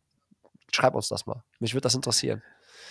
schreib 0.72 0.94
uns 0.94 1.08
das 1.08 1.26
mal. 1.26 1.42
Mich 1.58 1.74
würde 1.74 1.82
das 1.82 1.94
interessieren. 1.94 2.42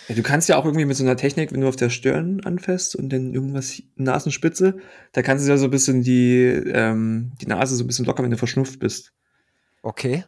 Ja, 0.08 0.14
du 0.14 0.22
kannst 0.22 0.48
ja 0.48 0.56
auch 0.56 0.64
irgendwie 0.64 0.84
mit 0.84 0.96
so 0.96 1.04
einer 1.04 1.16
Technik, 1.16 1.52
wenn 1.52 1.60
du 1.60 1.68
auf 1.68 1.76
der 1.76 1.90
Stirn 1.90 2.40
anfasst 2.44 2.94
und 2.96 3.10
dann 3.10 3.32
irgendwas 3.32 3.82
Nasenspitze, 3.96 4.78
da 5.12 5.22
kannst 5.22 5.46
du 5.46 5.50
ja 5.50 5.56
so 5.56 5.66
ein 5.66 5.70
bisschen 5.70 6.02
die, 6.02 6.44
ähm, 6.44 7.32
die 7.40 7.46
Nase 7.46 7.76
so 7.76 7.84
ein 7.84 7.86
bisschen 7.86 8.04
locker, 8.04 8.22
wenn 8.22 8.30
du 8.30 8.36
verschnupft 8.36 8.78
bist. 8.80 9.12
Okay. 9.82 10.24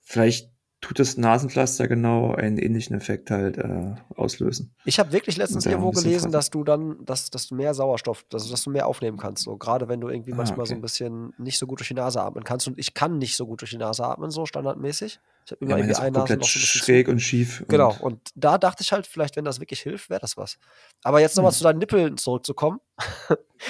Vielleicht 0.00 0.50
tut 0.80 0.98
das 0.98 1.16
Nasenpflaster 1.16 1.86
genau 1.86 2.34
einen 2.34 2.58
ähnlichen 2.58 2.96
Effekt 2.96 3.30
halt 3.30 3.56
äh, 3.56 3.94
auslösen. 4.16 4.74
Ich 4.84 4.98
habe 4.98 5.12
wirklich 5.12 5.36
letztens 5.36 5.64
irgendwo 5.64 5.92
gelesen, 5.92 6.32
dass 6.32 6.50
du 6.50 6.64
dann, 6.64 7.04
dass, 7.04 7.30
dass 7.30 7.46
du 7.46 7.54
mehr 7.54 7.72
Sauerstoff, 7.72 8.26
also 8.32 8.50
dass 8.50 8.64
du 8.64 8.70
mehr 8.70 8.88
aufnehmen 8.88 9.16
kannst. 9.16 9.44
So 9.44 9.56
gerade 9.56 9.88
wenn 9.88 10.00
du 10.00 10.08
irgendwie 10.08 10.32
Ah, 10.32 10.36
manchmal 10.36 10.66
so 10.66 10.72
okay. 10.72 10.80
ein 10.80 10.82
bisschen 10.82 11.32
nicht 11.38 11.58
so 11.58 11.68
gut 11.68 11.78
durch 11.78 11.88
die 11.88 11.94
Nase 11.94 12.20
atmen 12.20 12.42
kannst. 12.42 12.66
Und 12.66 12.78
ich 12.80 12.94
kann 12.94 13.18
nicht 13.18 13.36
so 13.36 13.46
gut 13.46 13.60
durch 13.60 13.70
die 13.70 13.78
Nase 13.78 14.04
atmen, 14.04 14.32
so 14.32 14.44
standardmäßig. 14.44 15.20
Ich 15.44 15.50
habe 15.50 15.64
immer 15.64 15.76
Ja, 15.78 15.84
irgendwie 15.84 16.12
komplett 16.12 16.46
schräg 16.46 17.08
und 17.08 17.18
schief. 17.18 17.64
Genau. 17.68 17.96
Und 18.00 18.30
da 18.36 18.58
dachte 18.58 18.82
ich 18.82 18.92
halt, 18.92 19.06
vielleicht, 19.08 19.34
wenn 19.36 19.44
das 19.44 19.58
wirklich 19.58 19.80
hilft, 19.80 20.08
wäre 20.08 20.20
das 20.20 20.36
was. 20.36 20.56
Aber 21.02 21.20
jetzt 21.20 21.36
nochmal 21.36 21.50
Hm. 21.50 21.56
zu 21.58 21.64
deinen 21.64 21.78
Nippeln 21.78 22.16
zurückzukommen. 22.16 22.78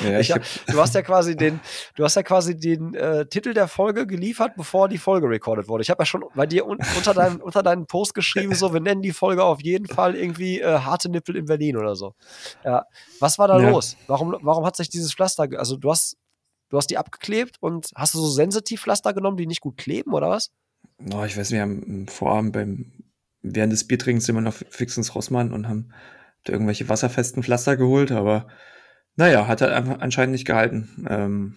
ja, 0.03 0.19
Ich 0.19 0.29
ich 0.29 0.33
hab, 0.33 0.43
du 0.67 0.81
hast 0.81 0.95
ja 0.95 1.01
quasi 1.03 1.35
den, 1.35 1.61
du 1.97 2.05
hast 2.05 2.15
ja 2.17 2.23
quasi 2.23 2.57
den 2.57 2.95
äh, 2.95 3.25
Titel 3.27 3.55
der 3.55 3.69
Folge 3.69 4.07
geliefert, 4.07 4.53
bevor 4.57 4.89
die 4.89 4.99
Folge 4.99 5.29
recorded 5.31 5.67
wurde. 5.69 5.83
Ich 5.83 5.89
habe 5.91 6.03
ja 6.03 6.07
schon 6.07 6.25
bei 6.35 6.45
dir 6.47 6.67
un 6.67 6.79
unter, 6.95 7.15
deinem, 7.15 7.41
unter 7.43 7.63
deinen 7.63 7.87
Post 7.87 8.13
geschrieben, 8.15 8.55
so, 8.55 8.75
wir 8.75 8.81
nennen 8.81 9.01
die 9.01 9.13
Folge 9.13 9.43
auf 9.43 9.63
jeden 9.63 9.87
Fall 9.87 10.15
irgendwie 10.15 10.61
äh, 10.61 10.79
harte 10.81 11.09
Nippel 11.09 11.37
in 11.37 11.47
Berlin 11.47 11.79
oder 11.79 11.95
so. 11.97 12.15
Ja. 12.65 12.85
Was 13.19 13.39
war 13.39 13.49
da 13.49 13.59
Ja. 13.59 13.71
los? 13.71 13.97
Warum, 14.07 14.37
warum 14.43 14.67
hat 14.67 14.77
sich 14.77 14.91
dieses 14.91 15.15
Pflaster, 15.15 15.49
also 15.57 15.77
du 15.79 15.91
hast, 15.91 16.17
du 16.69 16.77
hast 16.77 16.89
die 16.89 16.99
abgeklebt 16.99 17.57
und 17.61 17.91
hast 17.95 18.13
du 18.15 18.19
so 18.19 18.29
Sensitivpflaster 18.29 19.15
genommen, 19.15 19.37
die 19.39 19.47
nicht 19.47 19.61
gut 19.63 19.79
kleben 19.79 20.13
oder 20.13 20.29
was? 20.29 20.51
Oh, 21.13 21.25
ich 21.25 21.37
weiß 21.37 21.51
nicht, 21.51 21.59
wir 21.59 21.63
haben 21.63 22.07
Vorabend 22.09 22.53
beim, 22.53 22.93
während 23.43 23.73
des 23.73 23.87
Biertrinkens 23.87 24.27
sind 24.27 24.35
wir 24.35 24.43
noch 24.43 24.55
fix 24.55 24.97
ins 24.97 25.15
Rossmann 25.15 25.53
und 25.53 25.69
haben 25.69 25.93
da 26.45 26.53
irgendwelche 26.53 26.89
wasserfesten 26.89 27.43
Pflaster 27.43 27.77
geholt, 27.77 28.13
aber 28.13 28.49
naja, 29.17 29.47
hat 29.47 29.61
halt 29.61 29.73
einfach 29.73 30.01
anscheinend 30.01 30.33
nicht 30.33 30.47
gehalten. 30.47 31.07
Ähm, 31.09 31.57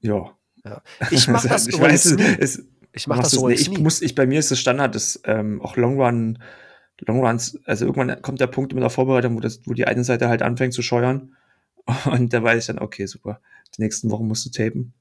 ja. 0.00 0.82
Ich 1.10 1.28
mach 1.28 1.44
das 1.48 1.68
ich 1.68 1.80
weiß, 1.80 2.16
nie. 2.16 2.36
es, 2.38 2.66
Ich 2.92 3.06
mach 3.06 3.20
das 3.20 3.30
so 3.30 3.48
ich 3.48 3.70
nie. 3.70 3.78
muss, 3.78 4.02
ich, 4.02 4.14
bei 4.14 4.26
mir 4.26 4.38
ist 4.38 4.50
das 4.50 4.58
Standard, 4.60 4.94
dass 4.94 5.20
ähm, 5.24 5.62
auch 5.62 5.76
Long 5.76 6.00
Run, 6.00 6.38
Long 7.00 7.24
Runs, 7.24 7.58
also 7.64 7.86
irgendwann 7.86 8.20
kommt 8.22 8.40
der 8.40 8.48
Punkt 8.48 8.72
in 8.72 8.80
der 8.80 8.90
Vorbereitung, 8.90 9.36
wo, 9.36 9.40
das, 9.40 9.60
wo 9.66 9.72
die 9.72 9.86
eine 9.86 10.04
Seite 10.04 10.28
halt 10.28 10.42
anfängt 10.42 10.74
zu 10.74 10.82
scheuern. 10.82 11.36
Und 12.04 12.32
da 12.32 12.42
weiß 12.42 12.60
ich 12.60 12.66
dann, 12.66 12.80
okay, 12.80 13.06
super. 13.06 13.40
Die 13.76 13.82
nächsten 13.82 14.10
Wochen 14.10 14.26
musst 14.26 14.44
du 14.44 14.50
tapen. 14.50 14.94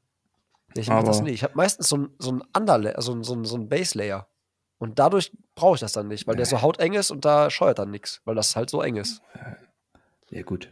Ich 0.75 0.89
mach 0.89 1.03
das 1.03 1.21
nie. 1.21 1.31
Ich 1.31 1.43
habe 1.43 1.53
meistens 1.55 1.89
so 1.89 1.97
ein, 1.97 2.09
so 2.19 2.31
ein 2.31 2.43
Underlayer, 2.55 2.95
also 2.95 3.21
so 3.23 3.33
ein, 3.35 3.45
so 3.45 3.55
ein 3.57 3.69
Base-Layer. 3.69 4.27
Und 4.79 4.99
dadurch 4.99 5.31
brauche 5.55 5.75
ich 5.75 5.79
das 5.81 5.93
dann 5.93 6.07
nicht, 6.07 6.27
weil 6.27 6.35
der 6.35 6.45
so 6.45 6.61
hauteng 6.61 6.93
ist 6.93 7.09
und 7.09 7.25
da 7.25 7.49
scheuert 7.49 7.79
dann 7.79 7.89
nichts, 7.89 8.21
weil 8.25 8.35
das 8.35 8.55
halt 8.55 8.69
so 8.69 8.81
eng 8.81 8.95
ist. 8.97 9.21
Ja, 10.29 10.43
gut. 10.43 10.71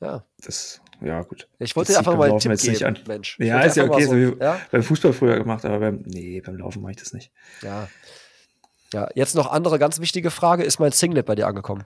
Ja. 0.00 0.24
Das, 0.42 0.80
ja, 1.02 1.22
gut. 1.22 1.48
Ich 1.58 1.76
wollte 1.76 1.88
Das 1.92 1.96
dir 1.96 1.98
einfach 1.98 2.16
mal 2.16 2.30
einen 2.30 2.38
Tipp 2.38 2.50
jetzt 2.52 2.66
nicht 2.66 2.78
geben, 2.78 2.96
an. 2.96 3.02
Mensch. 3.06 3.38
Ja, 3.40 3.60
ist 3.60 3.76
ja 3.76 3.84
okay, 3.84 4.04
so 4.04 4.16
wie- 4.16 4.36
ja? 4.42 4.58
Beim 4.70 4.82
Fußball 4.82 5.12
früher 5.12 5.36
gemacht, 5.38 5.64
aber 5.66 5.80
beim, 5.80 6.02
nee, 6.06 6.40
beim 6.40 6.56
Laufen 6.56 6.80
mache 6.82 6.92
ich 6.92 6.98
das 6.98 7.12
nicht. 7.12 7.30
ja. 7.62 7.88
Ja, 8.92 9.08
jetzt 9.16 9.34
noch 9.34 9.50
andere 9.50 9.80
ganz 9.80 9.98
wichtige 9.98 10.30
Frage. 10.30 10.62
Ist 10.62 10.78
mein 10.78 10.92
Singlet 10.92 11.26
bei 11.26 11.34
dir 11.34 11.48
angekommen? 11.48 11.84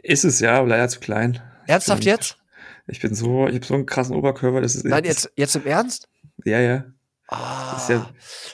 Ist 0.00 0.24
es 0.24 0.38
ja, 0.38 0.58
aber 0.58 0.68
leider 0.68 0.88
zu 0.88 1.00
klein. 1.00 1.42
Ernsthaft 1.66 2.00
bin, 2.02 2.08
jetzt? 2.08 2.38
Ich 2.86 3.00
bin 3.00 3.16
so, 3.16 3.48
ich 3.48 3.56
habe 3.56 3.66
so 3.66 3.74
einen 3.74 3.84
krassen 3.84 4.14
Oberkörper, 4.14 4.60
das 4.60 4.76
ist. 4.76 4.84
Nein, 4.84 5.02
jetzt, 5.02 5.32
jetzt 5.34 5.56
im 5.56 5.66
Ernst? 5.66 6.08
Ja, 6.46 6.60
ja. 6.60 6.84
Ah. 7.28 7.76
ja- 7.88 8.08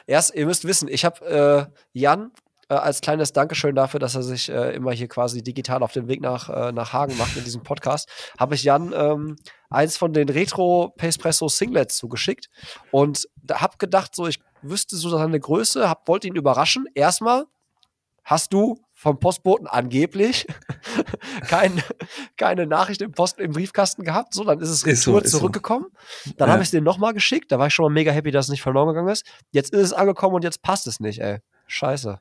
Erst, 0.07 0.35
ihr 0.35 0.47
müsst 0.47 0.65
wissen, 0.67 0.89
ich 0.89 1.05
habe 1.05 1.69
äh, 1.71 1.79
Jan 1.93 2.33
äh, 2.71 2.75
als 2.75 3.03
kleines 3.03 3.33
Dankeschön 3.35 3.75
dafür, 3.75 4.01
dass 4.01 4.15
er 4.15 4.23
sich 4.23 4.49
äh, 4.49 4.75
immer 4.75 4.93
hier 4.93 5.09
quasi 5.09 5.43
digital 5.43 5.83
auf 5.83 5.93
den 5.93 6.09
Weg 6.09 6.23
nach, 6.23 6.49
äh, 6.49 6.73
nach 6.73 6.95
Hagen 6.95 7.17
macht 7.19 7.37
in 7.37 7.45
diesem 7.45 7.63
Podcast, 7.63 8.09
habe 8.39 8.55
ich 8.55 8.63
Jan 8.65 8.95
ähm, 8.97 9.37
eins 9.69 9.99
von 9.99 10.15
den 10.15 10.29
Retro 10.31 10.95
Pacepresso 10.97 11.49
Singlets 11.49 11.97
zugeschickt 11.99 12.49
und 12.91 13.29
da 13.43 13.61
hab 13.61 13.79
gedacht, 13.79 14.15
so 14.17 14.27
ich 14.27 14.41
wüsste 14.63 14.97
so 14.97 15.11
seine 15.11 15.39
Größe, 15.39 15.87
hab, 15.89 16.09
wollte 16.09 16.29
ihn 16.29 16.37
überraschen. 16.37 16.87
Erstmal 16.95 17.45
hast 18.25 18.53
du 18.55 18.81
vom 19.03 19.19
Postboten 19.19 19.67
angeblich 19.67 20.47
kein, 21.49 21.83
keine 22.37 22.67
Nachricht 22.69 23.03
im 23.03 23.11
Post 23.11 23.41
im 23.41 23.51
Briefkasten 23.51 24.05
gehabt, 24.05 24.33
so 24.33 24.45
dann 24.45 24.61
ist 24.61 24.69
es 24.69 24.85
Ist 24.85 25.03
so, 25.03 25.19
ist 25.19 25.33
so. 25.33 25.39
zurückgekommen. 25.39 25.87
Dann 26.37 26.47
Ja. 26.49 26.53
habe 26.53 26.63
ich 26.63 26.69
es 26.69 26.71
dir 26.71 26.81
nochmal 26.81 27.13
geschickt, 27.13 27.51
da 27.51 27.59
war 27.59 27.67
ich 27.67 27.75
schon 27.75 27.83
mal 27.85 27.91
mega 27.93 28.13
happy, 28.13 28.31
dass 28.31 28.47
es 28.47 28.51
nicht 28.51 28.63
verloren 28.63 28.89
gegangen 28.89 29.09
ist. 29.09 29.27
Jetzt 29.51 29.73
ist 29.73 29.81
es 29.83 29.93
angekommen 29.93 30.37
und 30.37 30.45
jetzt 30.45 30.63
passt 30.63 30.87
es 30.87 31.01
nicht, 31.01 31.19
ey. 31.21 31.39
Scheiße. 31.67 32.21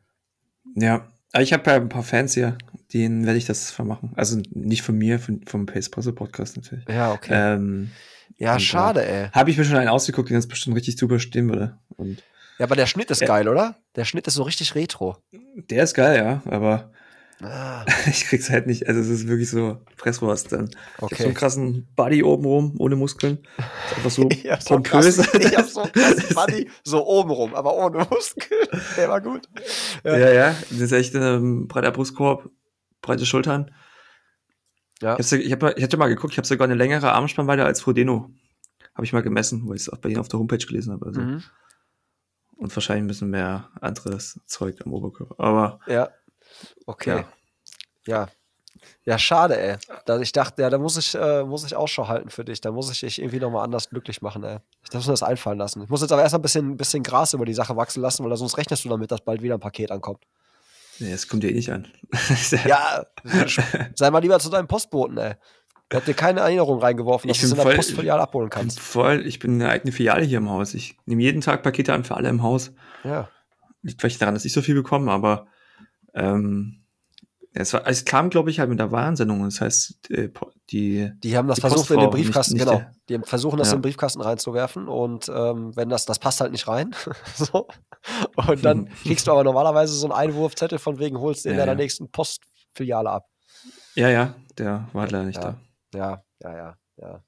Ja. 0.75 1.07
Ich 1.39 1.53
habe 1.53 1.69
ja 1.69 1.77
ein 1.77 1.87
paar 1.87 2.03
Fans 2.03 2.33
hier, 2.33 2.57
denen 2.93 3.25
werde 3.25 3.37
ich 3.37 3.45
das 3.45 3.69
vermachen. 3.71 4.11
Also 4.15 4.41
nicht 4.49 4.81
von 4.81 4.97
mir, 4.97 5.19
von, 5.19 5.41
vom 5.45 5.65
Pace 5.67 5.89
Puzzle 5.89 6.13
Podcast 6.13 6.57
natürlich. 6.57 6.83
Ja, 6.89 7.13
okay. 7.13 7.31
Ähm, 7.33 7.91
ja, 8.37 8.57
schade, 8.59 9.05
ey. 9.07 9.29
habe 9.29 9.51
ich 9.51 9.57
mir 9.57 9.65
schon 9.65 9.77
einen 9.77 9.87
ausgeguckt, 9.87 10.29
den 10.29 10.35
das 10.35 10.47
bestimmt 10.47 10.75
richtig 10.75 10.97
super 10.97 11.19
stehen 11.19 11.47
würde. 11.47 11.77
Und 11.95 12.23
Ja, 12.61 12.65
aber 12.67 12.75
der 12.75 12.85
Schnitt 12.85 13.09
ist 13.09 13.21
Ja. 13.21 13.27
geil, 13.27 13.47
oder? 13.47 13.75
Der 13.95 14.05
Schnitt 14.05 14.27
ist 14.27 14.35
so 14.35 14.43
richtig 14.43 14.75
retro. 14.75 15.17
der 15.31 15.83
ist 15.83 15.95
geil, 15.95 16.15
ja, 16.15 16.41
aber 16.45 16.91
Ah, 17.41 17.83
ich 18.07 18.25
krieg's 18.25 18.51
halt 18.51 18.67
nicht. 18.67 18.87
Also 18.87 18.99
es 19.01 19.07
ist 19.09 19.27
wirklich 19.27 19.49
so 19.49 19.81
Presswurst 19.97 20.51
dann. 20.51 20.65
Ich 20.67 20.75
hab 20.77 20.99
so 20.99 21.05
okay. 21.07 21.23
einen 21.23 21.33
krassen 21.33 21.87
Body 21.95 22.21
oben 22.21 22.45
rum, 22.45 22.75
ohne 22.77 22.95
Muskeln. 22.95 23.39
Ist 23.87 23.97
einfach 23.97 24.11
so 24.11 24.29
Ich 24.31 24.47
hab 24.47 24.61
so 24.61 24.75
pompös. 24.75 25.17
krass, 25.17 25.33
ich 25.33 25.57
hab 25.57 25.65
so 25.65 25.81
krass 25.91 26.35
Buddy, 26.35 26.69
so 26.83 27.03
oben 27.03 27.31
rum, 27.31 27.55
aber 27.55 27.75
ohne 27.75 28.05
Muskeln. 28.11 28.67
Der 28.95 29.09
war 29.09 29.21
gut. 29.21 29.49
ja. 30.03 30.17
ja, 30.31 30.55
Das 30.69 30.79
ist 30.79 30.91
echt 30.91 31.15
ein 31.15 31.67
breiter 31.67 31.89
Brustkorb, 31.89 32.47
breite 33.01 33.25
Schultern. 33.25 33.71
Ja. 35.01 35.17
Ich, 35.19 35.31
ich, 35.31 35.51
hab, 35.51 35.75
ich 35.75 35.83
hatte 35.83 35.97
mal 35.97 36.09
geguckt, 36.09 36.33
ich 36.33 36.37
habe 36.37 36.47
sogar 36.47 36.65
eine 36.65 36.75
längere 36.75 37.11
Armspannweite 37.11 37.65
als 37.65 37.81
Frodeno. 37.81 38.29
Habe 38.93 39.05
ich 39.05 39.13
mal 39.13 39.23
gemessen, 39.23 39.67
weil 39.67 39.77
ich 39.77 39.81
es 39.81 39.89
auch 39.89 39.97
bei 39.97 40.09
Ihnen 40.09 40.19
auf 40.19 40.27
der 40.27 40.37
Homepage 40.39 40.63
gelesen 40.63 40.93
habe. 40.93 41.07
Also. 41.07 41.21
Mhm. 41.21 41.41
Und 42.61 42.75
wahrscheinlich 42.75 43.05
ein 43.05 43.07
bisschen 43.07 43.31
mehr 43.31 43.69
anderes 43.81 44.39
Zeug 44.45 44.77
am 44.85 44.93
Oberkörper. 44.93 45.43
Aber 45.43 45.79
Ja. 45.87 46.09
Okay. 46.85 47.25
Ja. 48.05 48.05
Ja. 48.05 48.27
ja. 49.03 49.17
schade, 49.17 49.59
ey. 49.59 49.77
Da, 50.05 50.19
ich 50.19 50.31
dachte, 50.31 50.61
ja, 50.61 50.69
da 50.69 50.77
muss 50.77 50.95
ich, 50.95 51.15
äh, 51.15 51.43
muss 51.43 51.65
ich 51.65 51.75
Ausschau 51.75 52.07
halten 52.07 52.29
für 52.29 52.45
dich. 52.45 52.61
Da 52.61 52.71
muss 52.71 52.91
ich 52.91 52.99
dich 52.99 53.17
irgendwie 53.17 53.39
nochmal 53.39 53.63
anders 53.63 53.89
glücklich 53.89 54.21
machen, 54.21 54.43
ey. 54.43 54.59
Ich 54.83 54.93
muss 54.93 55.07
mir 55.07 55.13
das 55.13 55.23
einfallen 55.23 55.57
lassen. 55.57 55.81
Ich 55.81 55.89
muss 55.89 56.01
jetzt 56.01 56.11
aber 56.11 56.21
erst 56.21 56.33
mal 56.33 56.37
ein 56.37 56.43
bisschen, 56.43 56.77
bisschen 56.77 57.01
Gras 57.01 57.33
über 57.33 57.45
die 57.45 57.55
Sache 57.55 57.75
wachsen 57.75 58.03
lassen, 58.03 58.23
weil 58.23 58.37
sonst 58.37 58.55
rechnest 58.59 58.85
du 58.85 58.89
damit, 58.89 59.11
dass 59.11 59.21
bald 59.21 59.41
wieder 59.41 59.55
ein 59.55 59.59
Paket 59.59 59.89
ankommt. 59.89 60.23
nee, 60.99 61.11
es 61.11 61.27
kommt 61.27 61.41
dir 61.41 61.49
eh 61.49 61.55
nicht 61.55 61.71
an. 61.71 61.87
Ja, 62.67 63.07
sei 63.95 64.11
mal 64.11 64.19
lieber 64.19 64.37
zu 64.37 64.51
deinem 64.51 64.67
Postboten, 64.67 65.17
ey. 65.17 65.33
Der 65.91 65.99
hat 65.99 66.07
dir 66.07 66.13
keine 66.13 66.39
Erinnerung 66.39 66.79
reingeworfen, 66.79 67.27
dass 67.27 67.37
Ich 67.37 67.41
du 67.41 67.47
es 67.47 67.51
in 67.59 67.67
der 67.67 67.75
Postfiliale 67.75 68.21
abholen 68.21 68.47
Ich 68.47 68.51
bin 68.55 68.61
kannst. 68.61 68.79
voll, 68.79 69.25
ich 69.25 69.39
bin 69.39 69.55
eine 69.55 69.69
eigene 69.69 69.91
Filiale 69.91 70.23
hier 70.23 70.37
im 70.37 70.49
Haus. 70.49 70.73
Ich 70.73 70.97
nehme 71.05 71.21
jeden 71.21 71.41
Tag 71.41 71.63
Pakete 71.63 71.93
an 71.93 72.03
für 72.05 72.15
alle 72.15 72.29
im 72.29 72.41
Haus. 72.43 72.71
Ja. 73.03 73.29
Liegt 73.81 73.99
vielleicht 74.01 74.21
daran, 74.21 74.33
dass 74.33 74.45
ich 74.45 74.53
so 74.53 74.61
viel 74.61 74.75
bekomme, 74.75 75.11
aber 75.11 75.47
ähm, 76.13 76.77
es, 77.53 77.73
war, 77.73 77.85
es 77.87 78.05
kam, 78.05 78.29
glaube 78.29 78.49
ich, 78.49 78.59
halt 78.59 78.69
mit 78.69 78.79
der 78.79 78.91
Warnsendung. 78.93 79.43
Das 79.43 79.59
heißt, 79.59 79.99
die, 80.71 81.11
Die 81.21 81.37
haben 81.37 81.47
das 81.49 81.55
Die 81.55 81.61
versucht 81.61 81.89
in 81.91 81.99
den 81.99 82.05
Postfrau, 82.09 82.17
nicht- 82.17 82.25
Briefkasten, 82.27 82.53
nicht 82.53 82.65
genau. 82.65 82.81
Die 83.09 83.19
versuchen 83.27 83.57
das 83.57 83.67
Ja. 83.67 83.73
in 83.73 83.79
den 83.79 83.81
Briefkasten 83.81 84.21
reinzuwerfen 84.21 84.87
und 84.87 85.27
ähm, 85.27 85.75
wenn 85.75 85.89
das, 85.89 86.05
das 86.05 86.19
passt 86.19 86.39
halt 86.39 86.53
nicht 86.53 86.67
rein. 86.69 86.95
so. 87.35 87.67
Und 88.35 88.63
dann 88.63 88.87
kriegst 89.03 89.27
du 89.27 89.31
aber 89.31 89.43
normalerweise 89.43 89.93
so 89.93 90.05
einen 90.09 90.13
Einwurfzettel 90.13 90.79
von 90.79 90.99
wegen, 90.99 91.19
holst 91.19 91.43
den 91.43 91.49
Ja, 91.55 91.59
in 91.59 91.65
der 91.65 91.75
ja. 91.75 91.75
nächsten 91.75 92.09
Postfiliale 92.09 93.09
ab. 93.09 93.25
ja, 93.95 94.07
ja, 94.09 94.35
der 94.57 94.87
war 94.93 95.05
leider 95.07 95.23
nicht 95.25 95.43
da. 95.43 95.57
Ja, 95.93 96.23
ja, 96.41 96.55
ja, 96.55 96.77
ja. 96.97 97.23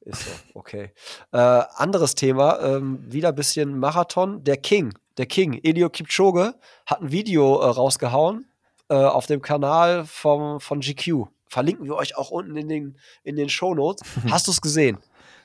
Ist 0.00 0.22
so, 0.22 0.30
okay. 0.54 0.92
Äh, 1.32 1.38
anderes 1.38 2.14
Thema, 2.14 2.60
ähm, 2.60 3.00
wieder 3.10 3.30
ein 3.30 3.34
bisschen 3.34 3.78
Marathon. 3.78 4.44
Der 4.44 4.56
King, 4.56 4.94
der 5.18 5.26
King, 5.26 5.58
Elio 5.62 5.90
Kipchoge, 5.90 6.54
hat 6.86 7.02
ein 7.02 7.10
Video 7.10 7.60
äh, 7.60 7.66
rausgehauen 7.66 8.46
äh, 8.88 8.94
auf 8.94 9.26
dem 9.26 9.42
Kanal 9.42 10.04
vom, 10.04 10.60
von 10.60 10.80
GQ. 10.80 11.26
Verlinken 11.48 11.86
wir 11.86 11.96
euch 11.96 12.16
auch 12.16 12.30
unten 12.30 12.56
in 12.56 12.68
den, 12.68 12.98
in 13.24 13.36
den 13.36 13.48
Shownotes. 13.48 14.02
Hast 14.30 14.46
du 14.46 14.52
es 14.52 14.60
gesehen? 14.60 14.98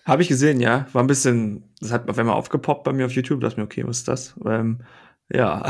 Habe 0.05 0.22
ich 0.22 0.28
gesehen, 0.28 0.59
ja. 0.59 0.88
War 0.93 1.03
ein 1.03 1.07
bisschen, 1.07 1.74
das 1.80 1.91
hat 1.91 2.09
auf 2.09 2.17
einmal 2.17 2.36
aufgepoppt 2.36 2.84
bei 2.84 2.93
mir 2.93 3.05
auf 3.05 3.13
YouTube. 3.13 3.41
Da 3.41 3.47
dachte 3.47 3.59
mir, 3.59 3.65
okay, 3.65 3.88
was 3.88 3.99
ist 3.99 4.07
das? 4.07 4.36
Ähm, 4.45 4.82
ja, 5.32 5.63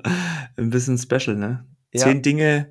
ein 0.56 0.70
bisschen 0.70 0.98
special, 0.98 1.36
ne? 1.36 1.64
Ja. 1.92 2.04
Zehn 2.04 2.22
Dinge, 2.22 2.70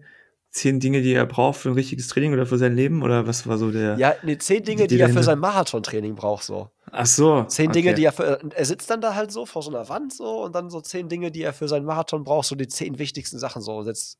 zehn 0.58 0.80
Dinge, 0.80 1.02
die 1.02 1.14
er 1.14 1.26
braucht 1.26 1.60
für 1.60 1.70
ein 1.70 1.74
richtiges 1.76 2.08
Training 2.08 2.34
oder 2.34 2.46
für 2.46 2.58
sein 2.58 2.76
Leben? 2.76 3.04
Oder 3.04 3.28
was 3.28 3.48
war 3.48 3.58
so 3.58 3.72
der? 3.72 3.98
Ja, 3.98 4.16
nee, 4.24 4.38
zehn 4.38 4.64
Dinge, 4.64 4.84
Die- 4.84 4.88
die, 4.88 4.96
die 4.96 5.02
er 5.02 5.10
für 5.10 5.24
sein 5.24 5.40
Marathontraining 5.40 6.16
braucht, 6.16 6.44
so. 6.44 6.70
Ach 6.92 7.06
so. 7.06 7.44
Zehn 7.44 7.72
Dinge, 7.72 7.90
okay. 7.90 7.96
die 7.96 8.06
er 8.06 8.12
für. 8.12 8.40
Er 8.56 8.66
sitzt 8.66 8.90
dann 8.90 9.02
da 9.02 9.16
halt 9.16 9.32
so 9.32 9.46
vor 9.46 9.62
so 9.62 9.70
einer 9.70 9.88
Wand 9.90 10.14
so 10.14 10.44
und 10.44 10.56
dann 10.56 10.70
so 10.70 10.82
zehn 10.82 11.10
Dinge, 11.10 11.32
die 11.32 11.42
er 11.44 11.54
für 11.54 11.68
seinen 11.68 11.86
Marathon 11.86 12.24
braucht, 12.24 12.48
so 12.48 12.56
die 12.56 12.68
zehn 12.68 12.98
wichtigsten 13.00 13.40
Sachen 13.40 13.62
so. 13.62 13.78
Und 13.78 13.88
jetzt, 13.88 14.20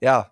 ja, 0.00 0.30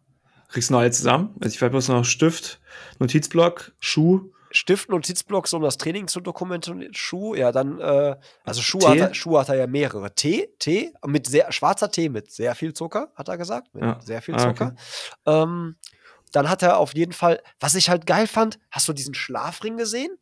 Kriegst 0.48 0.70
du 0.70 0.74
noch 0.74 0.80
alle 0.80 0.90
zusammen? 0.92 1.34
Also 1.40 1.54
ich 1.54 1.60
weiß 1.60 1.70
bloß 1.70 1.88
noch 1.88 2.04
Stift, 2.04 2.60
Notizblock, 3.00 3.72
Schuh. 3.80 4.30
Stift, 4.54 4.88
Notizblock, 4.88 5.48
so 5.48 5.56
um 5.56 5.62
das 5.62 5.78
Training 5.78 6.06
zu 6.08 6.20
dokumentieren. 6.20 6.94
Schuh, 6.94 7.34
ja, 7.34 7.50
dann, 7.52 7.80
äh, 7.80 8.16
also 8.44 8.62
Schuhe 8.62 8.80
Tee? 8.82 8.88
hat, 8.88 8.98
er, 9.10 9.14
Schuhe 9.14 9.40
hat 9.40 9.48
er 9.48 9.56
ja 9.56 9.66
mehrere. 9.66 10.14
Tee, 10.14 10.48
Tee, 10.58 10.92
mit 11.06 11.26
sehr, 11.26 11.50
schwarzer 11.52 11.90
Tee 11.90 12.08
mit 12.08 12.30
sehr 12.30 12.54
viel 12.54 12.72
Zucker, 12.72 13.12
hat 13.16 13.28
er 13.28 13.36
gesagt. 13.36 13.74
Mit 13.74 13.82
Ja. 13.82 13.98
sehr 14.00 14.22
viel 14.22 14.34
Ah, 14.36 14.38
Zucker. 14.38 14.74
ähm, 15.26 15.76
dann 16.32 16.48
hat 16.48 16.62
er 16.62 16.78
auf 16.78 16.94
jeden 16.94 17.12
Fall, 17.12 17.40
was 17.60 17.74
ich 17.74 17.88
halt 17.90 18.06
geil 18.06 18.26
fand, 18.26 18.58
hast 18.70 18.88
du 18.88 18.92
diesen 18.92 19.14
Schlafring 19.14 19.76
gesehen? 19.76 20.16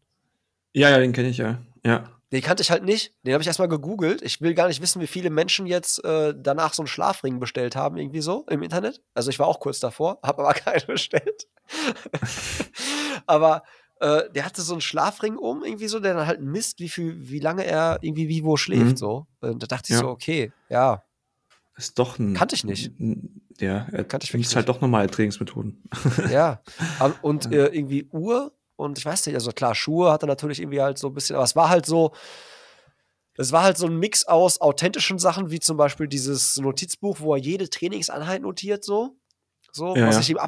Ja, 0.73 0.89
ja, 0.91 0.99
den 0.99 1.13
kenne 1.13 1.29
ich 1.29 1.37
ja. 1.39 1.59
Ja. 1.85 2.05
Den 2.33 2.41
kannte 2.41 2.63
ich 2.63 2.71
halt 2.71 2.83
nicht. 2.85 3.13
Den 3.25 3.35
habe 3.35 3.43
ich 3.43 3.47
erstmal 3.47 3.69
gegoogelt. 3.69 4.23
Ich 4.23 4.41
will 4.41 4.55
gar 4.55 4.69
nicht 4.69 4.81
wissen, 4.81 5.03
wie 5.03 5.07
viele 5.07 5.29
Menschen 5.29 5.67
jetzt 5.67 6.03
äh, 6.03 6.33
danach 6.35 6.73
so 6.73 6.81
einen 6.81 6.87
Schlafring 6.87 7.39
bestellt 7.41 7.77
haben, 7.77 7.99
irgendwie 7.99 8.23
so 8.23 8.47
im 8.49 8.63
Internet. 8.63 9.03
Also 9.13 9.29
ich 9.29 9.39
war 9.39 9.47
auch 9.47 9.61
kurz 9.61 9.81
davor, 9.81 10.19
habe 10.23 10.43
aber 10.43 10.55
keinen 10.55 10.87
bestellt. 10.87 11.47
aber 13.27 13.63
äh, 14.03 14.31
der 14.33 14.45
hatte 14.45 14.61
so 14.63 14.75
einen 14.75 14.81
Schlafring 14.81 15.37
um, 15.37 15.65
irgendwie 15.65 15.89
so, 15.89 16.01
der 16.01 16.15
dann 16.15 16.27
halt 16.27 16.41
misst, 16.43 16.81
wie 16.81 16.89
viel, 16.89 17.17
wie 17.31 17.39
lange 17.39 17.65
er 17.65 17.99
irgendwie 18.03 18.29
wie 18.29 18.45
wo 18.45 18.57
schläft, 18.57 18.93
Mhm. 18.93 18.97
so. 18.97 19.27
Und 19.41 19.63
da 19.63 19.67
dachte 19.67 19.87
ich 19.91 19.95
Ja. 19.95 20.01
so, 20.01 20.09
okay, 20.09 20.53
ja, 20.69 21.05
Ist 21.77 21.99
doch 21.99 22.19
ein. 22.19 22.35
Kannte 22.35 22.55
ich 22.55 22.65
nicht. 22.65 22.99
ein- 23.01 23.41
Ja, 23.59 23.87
er 23.93 24.05
Kannte 24.05 24.25
ich 24.25 24.33
wirklich 24.35 24.55
halt 24.57 24.69
doch 24.69 24.81
normale 24.81 25.09
Trainingsmethoden. 25.11 25.83
ja. 26.31 26.63
Und 27.23 27.51
äh, 27.53 27.69
irgendwie 27.69 28.09
Uhr 28.13 28.53
und 28.77 28.99
ich 28.99 29.05
weiß 29.07 29.25
nicht, 29.27 29.35
also 29.37 29.53
klar, 29.53 29.75
Schuhe 29.75 30.11
hatte 30.11 30.27
natürlich 30.27 30.61
irgendwie 30.61 30.81
halt 30.83 30.99
so 30.99 31.07
ein 31.09 31.15
bisschen, 31.15 31.37
aber 31.37 31.45
es 31.45 31.55
war 31.57 31.69
halt 31.71 31.87
so, 31.87 32.13
es 33.37 33.53
war 33.53 33.63
halt 33.63 33.79
so 33.79 33.87
ein 33.87 33.97
Mix 33.99 34.25
aus 34.25 34.61
authentischen 34.61 35.19
Sachen, 35.19 35.51
wie 35.51 35.61
zum 35.61 35.77
Beispiel 35.77 36.09
dieses 36.09 36.57
Notizbuch, 36.59 37.21
wo 37.21 37.35
er 37.35 37.41
jede 37.41 37.69
Trainingseinheit 37.71 38.43
notiert, 38.43 38.85
so, 38.85 39.17
so, 39.73 39.95
Ja, 39.97 40.07
was 40.09 40.19
ich 40.21 40.31
ihm 40.31 40.37
ja. 40.37 40.43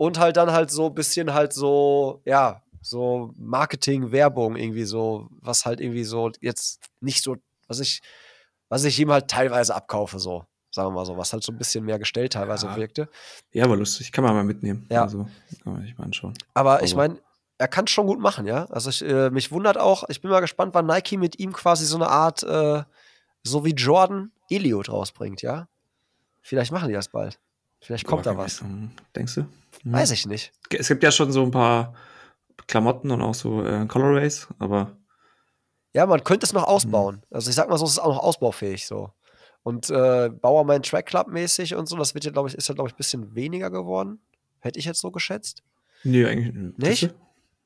Und 0.00 0.18
halt 0.18 0.38
dann 0.38 0.50
halt 0.50 0.70
so 0.70 0.86
ein 0.86 0.94
bisschen 0.94 1.34
halt 1.34 1.52
so, 1.52 2.22
ja, 2.24 2.62
so 2.80 3.34
Marketing, 3.36 4.12
Werbung 4.12 4.56
irgendwie 4.56 4.84
so, 4.84 5.28
was 5.42 5.66
halt 5.66 5.78
irgendwie 5.78 6.04
so 6.04 6.30
jetzt 6.40 6.80
nicht 7.02 7.22
so, 7.22 7.36
was 7.68 7.80
ich, 7.80 8.00
was 8.70 8.84
ich 8.84 8.98
ihm 8.98 9.10
halt 9.12 9.28
teilweise 9.28 9.74
abkaufe, 9.74 10.18
so, 10.18 10.46
sagen 10.70 10.88
wir 10.88 10.92
mal 10.92 11.04
so, 11.04 11.18
was 11.18 11.34
halt 11.34 11.42
so 11.42 11.52
ein 11.52 11.58
bisschen 11.58 11.84
mehr 11.84 11.98
gestellt 11.98 12.32
teilweise 12.32 12.64
Ja. 12.68 12.76
wirkte. 12.76 13.10
Ja, 13.52 13.64
aber 13.66 13.76
lustig. 13.76 14.10
Kann 14.10 14.24
man 14.24 14.32
mal 14.34 14.42
mitnehmen. 14.42 14.86
Ja. 14.90 15.02
Also, 15.02 15.28
kann 15.62 15.74
man 15.74 15.82
sich 15.82 15.98
mal 15.98 16.04
anschauen. 16.04 16.32
Aber 16.54 16.76
ich 16.76 16.82
Also- 16.94 16.96
meine, 16.96 17.20
er 17.58 17.68
kann 17.68 17.84
es 17.84 17.90
schon 17.90 18.06
gut 18.06 18.20
machen, 18.20 18.46
ja. 18.46 18.64
Also 18.70 18.88
ich, 18.88 19.04
äh, 19.04 19.28
mich 19.28 19.52
wundert 19.52 19.76
auch, 19.76 20.04
ich 20.08 20.22
bin 20.22 20.30
mal 20.30 20.40
gespannt, 20.40 20.72
wann 20.72 20.86
Nike 20.86 21.18
mit 21.18 21.38
ihm 21.38 21.52
quasi 21.52 21.84
so 21.84 21.96
eine 21.96 22.08
Art, 22.08 22.42
äh, 22.42 22.84
so 23.42 23.66
wie 23.66 23.74
Jordan 23.74 24.32
Eliot 24.48 24.88
rausbringt, 24.88 25.42
ja. 25.42 25.68
Vielleicht 26.40 26.72
machen 26.72 26.88
die 26.88 26.94
das 26.94 27.08
bald. 27.10 27.38
Vielleicht 27.80 28.06
kommt 28.06 28.26
da 28.26 28.36
was. 28.36 28.62
Denkst 29.16 29.34
du? 29.36 29.40
Mhm. 29.84 29.92
Weiß 29.92 30.10
ich 30.10 30.26
nicht. 30.26 30.52
Es 30.70 30.88
gibt 30.88 31.02
ja 31.02 31.10
schon 31.10 31.32
so 31.32 31.42
ein 31.42 31.50
paar 31.50 31.94
Klamotten 32.66 33.10
und 33.10 33.22
auch 33.22 33.34
so 33.34 33.64
äh, 33.64 33.86
Colorways, 33.86 34.48
aber 34.58 34.96
Ja, 35.92 36.06
man 36.06 36.22
könnte 36.22 36.44
es 36.46 36.52
noch 36.52 36.62
Mhm. 36.62 36.68
ausbauen. 36.74 37.22
Also 37.30 37.50
ich 37.50 37.56
sag 37.56 37.68
mal 37.68 37.78
so, 37.78 37.84
es 37.84 37.92
ist 37.92 37.98
auch 37.98 38.14
noch 38.14 38.22
ausbaufähig 38.22 38.86
so. 38.86 39.12
Und 39.62 39.90
äh, 39.90 40.28
Bauer 40.30 40.64
mein 40.64 40.82
Track 40.82 41.06
Club 41.06 41.28
mäßig 41.28 41.74
und 41.74 41.86
so, 41.88 41.96
das 41.96 42.14
wird 42.14 42.24
ja, 42.24 42.30
glaube 42.30 42.48
ich, 42.48 42.54
ist 42.54 42.68
ja, 42.68 42.74
glaube 42.74 42.88
ich, 42.88 42.94
ein 42.94 42.98
bisschen 42.98 43.34
weniger 43.34 43.70
geworden. 43.70 44.20
Hätte 44.60 44.78
ich 44.78 44.84
jetzt 44.84 45.00
so 45.00 45.10
geschätzt. 45.10 45.62
nee, 46.04 46.24
eigentlich 46.24 46.54
Nicht? 46.78 47.14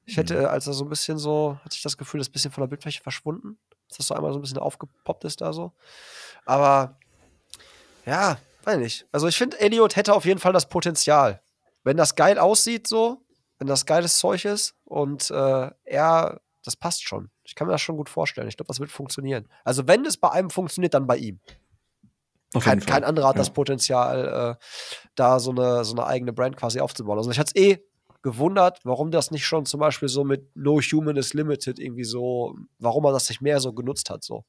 Ich 0.06 0.16
hätte, 0.16 0.34
äh, 0.42 0.44
als 0.46 0.66
er 0.66 0.72
so 0.74 0.84
ein 0.84 0.88
bisschen 0.90 1.18
so, 1.18 1.58
hatte 1.64 1.76
ich 1.76 1.82
das 1.82 1.96
Gefühl, 1.96 2.18
das 2.18 2.26
ist 2.26 2.30
ein 2.30 2.32
bisschen 2.32 2.50
von 2.52 2.62
der 2.62 2.68
Bildfläche 2.68 3.02
verschwunden. 3.02 3.58
Dass 3.88 3.98
das 3.98 4.06
so 4.08 4.14
einmal 4.14 4.32
so 4.32 4.38
ein 4.38 4.42
bisschen 4.42 4.58
aufgepoppt 4.58 5.24
ist 5.24 5.40
da 5.40 5.52
so. 5.52 5.72
Aber 6.44 6.98
ja, 8.06 8.38
weiß 8.66 8.78
nicht. 8.78 9.06
Also 9.12 9.26
ich 9.28 9.36
finde, 9.36 9.58
Elliot 9.60 9.96
hätte 9.96 10.14
auf 10.14 10.24
jeden 10.24 10.40
Fall 10.40 10.52
das 10.52 10.68
Potenzial. 10.68 11.42
Wenn 11.82 11.96
das 11.96 12.14
geil 12.14 12.38
aussieht, 12.38 12.86
so, 12.86 13.22
wenn 13.58 13.66
das 13.66 13.86
geiles 13.86 14.18
Zeug 14.18 14.44
ist 14.44 14.74
und 14.84 15.30
äh, 15.30 15.70
er, 15.84 16.40
das 16.64 16.76
passt 16.76 17.02
schon. 17.06 17.30
Ich 17.44 17.54
kann 17.54 17.66
mir 17.66 17.72
das 17.72 17.82
schon 17.82 17.96
gut 17.96 18.08
vorstellen. 18.08 18.48
Ich 18.48 18.56
glaube, 18.56 18.68
das 18.68 18.80
wird 18.80 18.90
funktionieren. 18.90 19.48
Also 19.64 19.86
wenn 19.86 20.04
es 20.06 20.16
bei 20.16 20.30
einem 20.30 20.50
funktioniert, 20.50 20.94
dann 20.94 21.06
bei 21.06 21.16
ihm. 21.18 21.40
Auf 22.54 22.64
Kein, 22.64 22.80
kein 22.80 23.04
anderer 23.04 23.28
hat 23.28 23.34
Ja. 23.36 23.40
das 23.40 23.50
Potenzial, 23.52 24.56
äh, 24.58 24.64
da 25.16 25.40
so 25.40 25.50
eine, 25.50 25.84
so 25.84 25.92
eine 25.94 26.06
eigene 26.06 26.32
Brand 26.32 26.56
quasi 26.56 26.80
aufzubauen. 26.80 27.18
Also 27.18 27.30
ich 27.30 27.38
hatte 27.38 27.52
es 27.54 27.60
eh 27.60 27.84
gewundert, 28.22 28.80
warum 28.84 29.10
das 29.10 29.30
nicht 29.30 29.44
schon 29.44 29.66
zum 29.66 29.80
Beispiel 29.80 30.08
so 30.08 30.24
mit 30.24 30.54
No 30.56 30.80
Human 30.80 31.16
is 31.16 31.34
Limited 31.34 31.78
irgendwie 31.78 32.04
so, 32.04 32.56
warum 32.78 33.02
man 33.02 33.12
das 33.12 33.28
nicht 33.28 33.42
mehr 33.42 33.60
so 33.60 33.72
genutzt 33.72 34.08
hat, 34.08 34.24
so. 34.24 34.44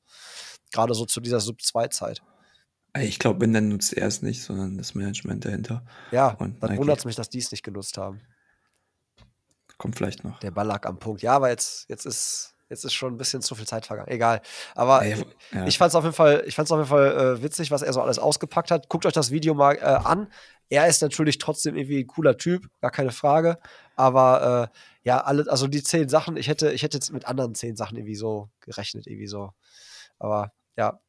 Gerade 0.71 0.93
so 0.93 1.05
zu 1.05 1.19
dieser 1.19 1.39
Sub-2-Zeit. 1.41 2.21
Ich 2.97 3.19
glaube, 3.19 3.41
wenn, 3.41 3.53
dann 3.53 3.69
nutzt 3.69 3.93
er 3.93 4.07
es 4.07 4.21
nicht, 4.21 4.41
sondern 4.43 4.77
das 4.77 4.95
Management 4.95 5.45
dahinter. 5.45 5.83
Ja, 6.11 6.29
Und 6.29 6.61
dann 6.63 6.77
wundert 6.77 6.99
es 6.99 7.05
mich, 7.05 7.15
dass 7.15 7.29
die 7.29 7.39
es 7.39 7.51
nicht 7.51 7.63
genutzt 7.63 7.97
haben. 7.97 8.21
Kommt 9.77 9.97
vielleicht 9.97 10.23
noch. 10.23 10.39
Der 10.39 10.51
Ball 10.51 10.65
lag 10.65 10.85
am 10.85 10.99
Punkt. 10.99 11.21
Ja, 11.21 11.33
aber 11.35 11.49
jetzt, 11.49 11.89
jetzt 11.89 12.05
ist, 12.05 12.55
jetzt 12.69 12.85
ist 12.85 12.93
schon 12.93 13.13
ein 13.13 13.17
bisschen 13.17 13.41
zu 13.41 13.55
viel 13.55 13.67
Zeit 13.67 13.85
vergangen. 13.85 14.09
Egal. 14.09 14.41
Aber 14.73 15.03
Ey, 15.03 15.25
ja. 15.51 15.65
Ich 15.65 15.77
fand 15.77 15.89
es 15.89 15.95
auf 15.95 16.05
jeden 16.05 16.15
Fall, 16.15 16.43
ich 16.45 16.55
fand's 16.55 16.71
auf 16.71 16.79
jeden 16.79 16.89
Fall 16.89 17.37
äh, 17.37 17.43
witzig, 17.43 17.71
was 17.71 17.81
er 17.81 17.91
so 17.91 18.01
alles 18.01 18.17
ausgepackt 18.17 18.71
hat. 18.71 18.87
Guckt 18.87 19.05
euch 19.05 19.13
das 19.13 19.31
Video 19.31 19.53
mal 19.53 19.75
äh, 19.75 19.81
an. 19.81 20.31
Er 20.69 20.87
ist 20.87 21.01
natürlich 21.01 21.37
trotzdem 21.37 21.75
irgendwie 21.75 21.99
ein 21.99 22.07
cooler 22.07 22.37
Typ, 22.37 22.69
gar 22.79 22.91
keine 22.91 23.11
Frage. 23.11 23.59
Aber 23.97 24.71
äh, 24.73 24.77
ja, 25.03 25.19
alle, 25.19 25.45
also 25.49 25.67
die 25.67 25.83
zehn 25.83 26.07
Sachen, 26.07 26.37
ich 26.37 26.47
hätte, 26.47 26.71
ich 26.71 26.83
hätte 26.83 26.97
jetzt 26.97 27.11
mit 27.11 27.25
anderen 27.25 27.53
zehn 27.55 27.75
Sachen 27.75 27.97
irgendwie 27.97 28.15
so 28.15 28.49
gerechnet, 28.61 29.07
irgendwie 29.07 29.27
so. 29.27 29.51
Aber 30.17 30.53
ja. 30.77 30.99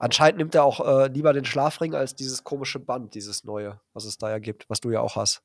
Anscheinend 0.00 0.38
nimmt 0.38 0.54
er 0.54 0.64
auch 0.64 0.80
äh, 0.80 1.08
lieber 1.08 1.34
den 1.34 1.44
Schlafring 1.44 1.94
als 1.94 2.14
dieses 2.14 2.42
komische 2.42 2.80
Band, 2.80 3.14
dieses 3.14 3.44
neue, 3.44 3.78
was 3.92 4.04
es 4.06 4.16
da 4.16 4.30
ja 4.30 4.38
gibt, 4.38 4.68
was 4.70 4.80
du 4.80 4.90
ja 4.90 5.00
auch 5.00 5.14
hast. 5.14 5.42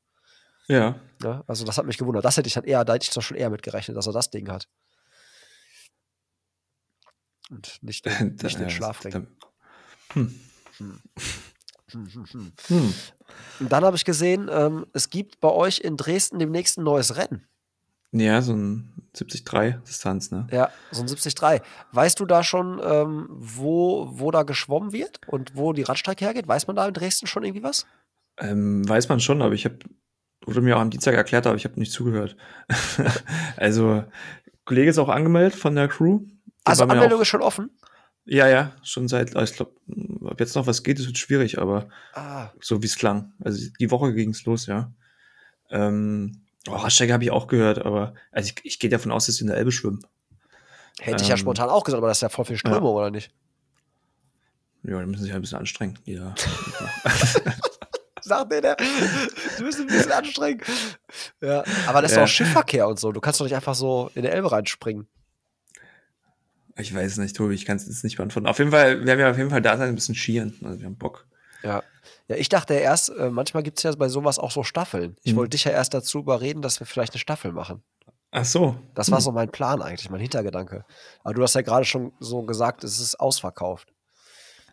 ja. 0.67 0.95
Ne? 1.21 1.43
Also 1.45 1.65
das 1.65 1.77
hat 1.77 1.85
mich 1.85 1.97
gewundert. 1.97 2.23
Das 2.23 2.37
hätte 2.37 2.47
ich 2.47 2.53
dann 2.53 2.63
eher, 2.63 2.85
da 2.85 2.93
hätte 2.93 3.03
ich 3.03 3.13
doch 3.13 3.21
schon 3.21 3.35
eher 3.35 3.49
mit 3.49 3.63
gerechnet, 3.63 3.97
dass 3.97 4.07
er 4.07 4.13
das 4.13 4.29
Ding 4.29 4.49
hat. 4.49 4.69
Und 7.51 7.77
nicht 7.83 8.05
den, 8.05 8.35
nicht 8.41 8.57
den 8.57 8.63
Ja, 8.63 8.69
Schlafring. 8.69 9.27
Hm. 10.13 10.39
Hm, 10.77 11.01
hm, 11.91 12.25
hm. 12.31 12.51
Hm. 12.67 12.93
Und 13.59 13.71
dann 13.71 13.83
habe 13.83 13.97
ich 13.97 14.05
gesehen, 14.05 14.49
ähm, 14.51 14.85
es 14.93 15.09
gibt 15.09 15.39
bei 15.41 15.49
euch 15.49 15.79
in 15.79 15.97
Dresden 15.97 16.39
demnächst 16.39 16.77
ein 16.77 16.83
neues 16.83 17.17
Rennen. 17.17 17.47
Ja, 18.11 18.41
so 18.41 18.53
ein 18.53 18.91
73 19.13 19.81
Distanz, 19.87 20.31
ne? 20.31 20.47
Ja, 20.51 20.69
so 20.91 21.01
ein 21.01 21.07
73. 21.07 21.61
Weißt 21.91 22.19
du 22.19 22.25
da 22.25 22.43
schon, 22.43 22.81
ähm, 22.83 23.27
wo, 23.29 24.09
wo 24.11 24.31
da 24.31 24.43
geschwommen 24.43 24.91
wird 24.91 25.19
und 25.27 25.55
wo 25.55 25.73
die 25.73 25.83
Radstrecke 25.83 26.25
hergeht? 26.25 26.47
Weiß 26.47 26.67
man 26.67 26.75
da 26.75 26.87
in 26.87 26.93
Dresden 26.93 27.27
schon 27.27 27.43
irgendwie 27.43 27.63
was? 27.63 27.85
Ähm, 28.37 28.87
weiß 28.87 29.09
man 29.09 29.19
schon, 29.19 29.41
aber 29.41 29.53
ich 29.53 29.65
habe, 29.65 29.79
wurde 30.45 30.61
mir 30.61 30.75
auch 30.77 30.81
am 30.81 30.89
Dienstag 30.89 31.15
erklärt, 31.15 31.47
aber 31.47 31.55
ich 31.55 31.65
habe 31.65 31.79
nicht 31.79 31.91
zugehört. 31.91 32.35
also, 33.57 34.03
Kollege 34.65 34.89
ist 34.89 34.97
auch 34.97 35.09
angemeldet 35.09 35.57
von 35.57 35.75
der 35.75 35.87
Crew. 35.87 36.19
Der 36.19 36.71
Also 36.71 36.83
Anmeldung 36.83 37.19
auch, 37.19 37.21
ist 37.21 37.27
schon 37.27 37.41
offen. 37.41 37.69
Ja, 38.25 38.47
ja, 38.47 38.71
schon 38.81 39.07
seit, 39.07 39.35
ich 39.35 39.53
glaube, 39.53 39.75
ob 40.21 40.39
jetzt 40.39 40.55
noch 40.55 40.65
was 40.67 40.83
geht, 40.83 40.99
ist 40.99 41.05
wird 41.05 41.17
schwierig, 41.17 41.59
aber 41.59 41.89
Ah, 42.13 42.49
so 42.59 42.81
wie 42.81 42.87
es 42.87 42.95
klang. 42.95 43.33
Also 43.43 43.69
die 43.79 43.91
Woche 43.91 44.13
ging 44.13 44.31
es 44.31 44.45
los, 44.45 44.65
ja. 44.65 44.91
Ähm, 45.69 46.44
oh, 46.67 46.73
Radstrecke 46.75 47.13
habe 47.13 47.23
ich 47.23 47.31
auch 47.31 47.47
gehört, 47.47 47.79
aber 47.85 48.13
also 48.31 48.49
ich, 48.49 48.65
ich 48.65 48.79
gehe 48.79 48.89
davon 48.89 49.11
aus, 49.11 49.25
dass 49.27 49.35
sie 49.35 49.41
in 49.41 49.47
der 49.47 49.57
Elbe 49.57 49.71
schwimmen. 49.71 50.05
hätte 50.99 51.21
ich 51.23 51.27
ja 51.29 51.35
Ähm, 51.35 51.39
spontan 51.39 51.69
auch 51.69 51.83
gesagt, 51.83 51.97
aber 51.99 52.07
das 52.07 52.17
ist 52.17 52.21
ja 52.21 52.29
voll 52.29 52.45
viel 52.45 52.57
Strömung, 52.57 52.93
oder 52.95 53.11
nicht? 53.11 53.31
Ja, 54.83 54.99
die 54.99 55.05
müssen 55.07 55.23
sich 55.23 55.33
ein 55.33 55.41
bisschen 55.41 55.57
anstrengen. 55.59 55.97
Ja. 56.05 56.35
Sagt 58.21 58.51
der, 58.51 58.61
der, 58.61 58.75
du 59.57 59.63
bist 59.65 59.79
ein 59.79 59.87
bisschen 59.87 60.11
anstrengend. 60.11 60.63
Ja, 61.41 61.63
aber 61.87 62.01
das 62.01 62.11
ist 62.11 62.17
Ja. 62.17 62.23
auch 62.23 62.27
Schiffverkehr 62.27 62.87
und 62.87 62.99
so. 62.99 63.11
Du 63.11 63.21
kannst 63.21 63.39
doch 63.39 63.45
nicht 63.45 63.55
einfach 63.55 63.75
so 63.75 64.09
in 64.15 64.23
der 64.23 64.33
Elbe 64.33 64.51
reinspringen. 64.51 65.07
Ich 66.77 66.93
weiß 66.93 67.17
nicht, 67.17 67.35
Tobi, 67.35 67.53
ich 67.53 67.65
kann 67.65 67.77
es 67.77 67.85
jetzt 67.87 68.03
nicht 68.03 68.17
beantworten. 68.17 68.47
Auf 68.47 68.57
jeden 68.59 68.71
Fall, 68.71 69.05
werden 69.05 69.19
wir 69.19 69.29
auf 69.29 69.37
jeden 69.37 69.49
Fall 69.51 69.61
da 69.61 69.77
sein, 69.77 69.89
ein 69.89 69.95
bisschen 69.95 70.15
skieren. 70.15 70.55
Also 70.63 70.79
wir 70.79 70.87
haben 70.87 70.97
Bock. 70.97 71.25
Ja. 71.63 71.83
Ja, 72.27 72.35
ich 72.37 72.49
dachte 72.49 72.73
erst, 72.73 73.09
äh, 73.09 73.29
manchmal 73.29 73.61
gibt 73.63 73.77
es 73.77 73.83
ja 73.83 73.91
bei 73.95 74.09
sowas 74.09 74.39
auch 74.39 74.51
so 74.51 74.63
Staffeln. 74.63 75.15
Ich 75.23 75.33
Mhm. 75.33 75.37
wollte 75.37 75.51
dich 75.51 75.65
ja 75.65 75.71
erst 75.71 75.93
dazu 75.93 76.19
überreden, 76.19 76.61
dass 76.61 76.79
wir 76.79 76.87
vielleicht 76.87 77.13
eine 77.13 77.19
Staffel 77.19 77.51
machen. 77.51 77.83
Ach 78.31 78.45
so. 78.45 78.75
Das 78.95 79.11
war 79.11 79.21
so 79.21 79.31
mein 79.31 79.49
Plan 79.51 79.81
eigentlich, 79.81 80.09
mein 80.09 80.19
Hintergedanke. 80.19 80.83
Aber 81.23 81.33
du 81.33 81.43
hast 81.43 81.53
ja 81.55 81.61
gerade 81.61 81.85
schon 81.85 82.11
so 82.19 82.41
gesagt, 82.43 82.83
es 82.83 82.99
ist 82.99 83.19
ausverkauft. 83.19 83.93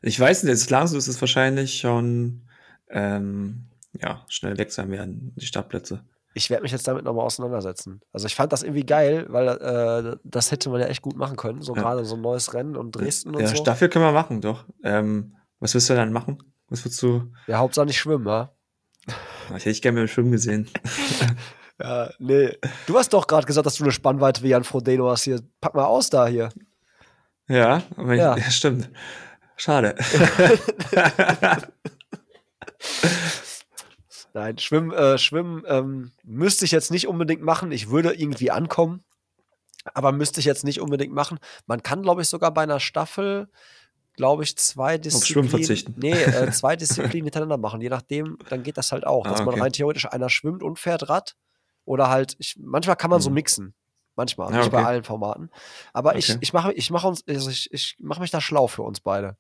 Ich 0.01 0.19
weiß 0.19 0.43
nicht, 0.43 0.51
jetzt 0.51 0.71
langsam 0.71 0.99
ist 0.99 1.07
es 1.07 1.21
wahrscheinlich 1.21 1.79
schon 1.79 2.49
ähm, 2.89 3.69
ja, 3.93 4.25
schnell 4.29 4.59
weg 4.59 4.73
sein 4.73 4.91
werden, 4.91 5.33
die 5.37 5.47
Startplätze. 5.47 6.05
Ich 6.35 6.49
werde 6.49 6.63
mich 6.63 6.73
jetzt 6.73 6.89
damit 6.89 7.05
nochmal 7.05 7.27
auseinandersetzen. 7.27 8.01
Also 8.11 8.27
ich 8.27 8.35
fand 8.35 8.53
das 8.53 8.63
irgendwie 8.63 8.87
geil, 8.87 9.27
weil 9.29 9.49
äh, 9.49 10.17
das 10.25 10.51
hätte 10.51 10.71
man 10.71 10.81
ja 10.81 10.87
echt 10.87 11.03
gut 11.03 11.17
machen 11.17 11.37
können. 11.37 11.61
So 11.61 11.75
Ja. 11.77 11.83
gerade 11.83 12.05
so 12.07 12.15
ein 12.17 12.23
neues 12.23 12.55
Rennen 12.55 12.77
und 12.77 12.93
Dresden 12.93 13.35
und 13.35 13.43
ja, 13.43 13.49
so. 13.49 13.57
Staffel 13.57 13.89
können 13.91 14.05
wir 14.07 14.13
machen, 14.13 14.41
doch. 14.41 14.65
Ähm, 14.83 15.37
was 15.61 15.75
willst 15.75 15.91
du 15.91 15.95
dann 15.95 16.13
machen? 16.13 16.39
Was 16.73 16.85
würdest 16.87 17.03
du? 17.03 17.31
Ja, 17.47 17.59
hauptsächlich 17.59 17.99
schwimmen, 17.99 18.27
ja. 18.27 18.51
Ich 19.55 19.67
hätte 19.67 19.81
gerne 19.81 20.01
beim 20.01 20.09
Schwimmen 20.09 20.33
gesehen. 20.33 20.69
Ja, 21.81 22.11
nee. 22.21 22.57
Du 22.87 22.97
hast 22.97 23.13
doch 23.13 23.27
gerade 23.27 23.47
gesagt, 23.47 23.67
dass 23.67 23.75
du 23.75 23.83
eine 23.83 23.93
Spannweite 23.93 24.45
wie 24.45 24.51
Jan 24.51 24.63
Frodeno 24.63 25.11
hast 25.11 25.25
hier. 25.25 25.41
Pack 25.61 25.75
mal 25.75 25.87
aus 25.87 26.11
da 26.11 26.29
hier. 26.29 26.51
Ja, 27.49 27.83
aber 27.97 28.15
Ja. 28.15 28.37
Ich, 28.37 28.45
ja 28.45 28.51
stimmt. 28.53 28.89
Schade. 29.57 29.97
Nein, 34.33 34.59
Schwimmen, 34.59 34.93
äh, 34.93 35.19
Schwimmen 35.19 35.65
ähm, 35.67 36.13
müsste 36.23 36.67
ich 36.67 36.71
jetzt 36.71 36.93
nicht 36.93 37.09
unbedingt 37.09 37.43
machen. 37.43 37.73
Ich 37.73 37.91
würde 37.91 38.13
irgendwie 38.15 38.53
ankommen, 38.53 39.03
aber 39.93 40.13
müsste 40.13 40.39
ich 40.39 40.47
jetzt 40.47 40.63
nicht 40.65 40.81
unbedingt 40.81 41.15
machen. 41.15 41.41
Man 41.67 41.83
kann, 41.83 42.03
glaube 42.03 42.23
ich, 42.23 42.29
sogar 42.29 42.55
bei 42.55 42.63
einer 42.63 42.79
Staffel, 42.81 43.49
glaube 44.15 44.43
ich, 44.45 44.57
zwei 44.59 44.99
Disziplinen. 44.99 45.27
Schwimmen 45.27 45.49
verzichten. 45.49 45.95
Nee, 45.97 46.13
äh, 46.23 46.51
zwei 46.53 46.77
Disziplinen 46.77 47.25
hintereinander 47.25 47.57
machen. 47.59 47.81
Je 47.81 47.89
nachdem, 47.89 48.39
dann 48.49 48.63
geht 48.63 48.77
das 48.77 48.93
halt 48.93 49.07
auch. 49.07 49.25
Dass 49.27 49.41
Ah, 49.41 49.45
man 49.45 49.55
okay. 49.55 49.63
rein 49.63 49.73
theoretisch 49.73 50.07
einer 50.07 50.29
schwimmt 50.29 50.63
und 50.63 50.79
fährt 50.79 51.09
Rad. 51.09 51.37
Oder 51.85 52.09
halt, 52.11 52.37
ich, 52.39 52.57
manchmal 52.61 52.97
kann 52.97 53.11
man 53.11 53.21
so 53.21 53.31
Mhm. 53.31 53.35
mixen. 53.35 53.75
Manchmal, 54.15 54.53
Ja, 54.53 54.59
nicht 54.59 54.71
bei 54.71 54.79
okay. 54.79 54.87
allen 54.87 55.05
Formaten. 55.05 55.51
Aber 55.95 56.17
ich, 56.17 56.29
Okay. 56.31 56.39
ich 56.43 56.53
mache 56.53 56.73
ich 56.75 56.91
mache 56.91 57.09
uns, 57.09 57.25
also 57.27 57.49
ich, 57.51 57.73
ich 57.73 57.97
mache 57.99 58.21
mich 58.21 58.31
da 58.31 58.41
schlau 58.43 58.67
für 58.67 58.83
uns 58.83 59.01
beide. 59.01 59.37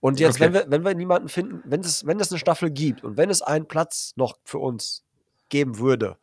Und 0.00 0.18
jetzt, 0.20 0.34
Okay. 0.36 0.44
wenn 0.46 0.52
wir, 0.54 0.64
wenn 0.68 0.84
wir 0.84 0.94
niemanden 0.94 1.28
finden, 1.28 1.62
wenn 1.64 1.80
es, 1.80 2.04
wenn 2.04 2.18
es 2.20 2.30
eine 2.32 2.38
Staffel 2.40 2.70
gibt 2.70 3.04
und 3.04 3.16
wenn 3.16 3.30
es 3.30 3.40
einen 3.40 3.66
Platz 3.66 4.12
noch 4.16 4.36
für 4.44 4.58
uns 4.58 5.04
geben 5.48 5.78
würde 5.78 6.18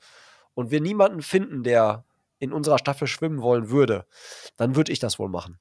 und 0.54 0.70
wir 0.70 0.82
niemanden 0.82 1.22
finden, 1.22 1.64
der 1.64 2.04
in 2.40 2.52
unserer 2.52 2.78
Staffel 2.78 3.08
schwimmen 3.08 3.42
wollen 3.42 3.70
würde, 3.70 4.06
dann 4.58 4.76
würde 4.76 4.92
ich 4.92 5.00
das 5.00 5.18
wohl 5.18 5.30
machen. 5.30 5.58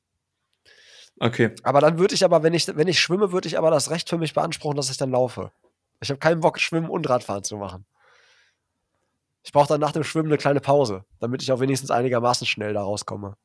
Okay. 1.20 1.54
Aber 1.62 1.80
dann 1.80 1.98
würde 1.98 2.14
ich 2.14 2.24
aber, 2.24 2.42
wenn 2.42 2.54
ich, 2.54 2.66
wenn 2.74 2.88
ich 2.88 2.98
schwimme, 2.98 3.30
würde 3.30 3.46
ich 3.46 3.58
aber 3.58 3.70
das 3.70 3.90
Recht 3.90 4.08
für 4.08 4.18
mich 4.18 4.32
beanspruchen, 4.32 4.76
dass 4.76 4.90
ich 4.90 4.96
dann 4.96 5.10
laufe. 5.10 5.52
Ich 6.00 6.08
habe 6.08 6.18
keinen 6.18 6.40
Bock, 6.40 6.58
Schwimmen 6.58 6.88
und 6.88 7.08
Radfahren 7.08 7.44
zu 7.44 7.58
machen. 7.58 7.84
Ich 9.42 9.52
brauche 9.52 9.68
dann 9.68 9.80
nach 9.80 9.92
dem 9.92 10.02
Schwimmen 10.02 10.28
eine 10.28 10.38
kleine 10.38 10.60
Pause, 10.60 11.04
damit 11.20 11.42
ich 11.42 11.52
auch 11.52 11.60
wenigstens 11.60 11.90
einigermaßen 11.90 12.46
schnell 12.46 12.72
da 12.72 12.82
rauskomme. 12.82 13.36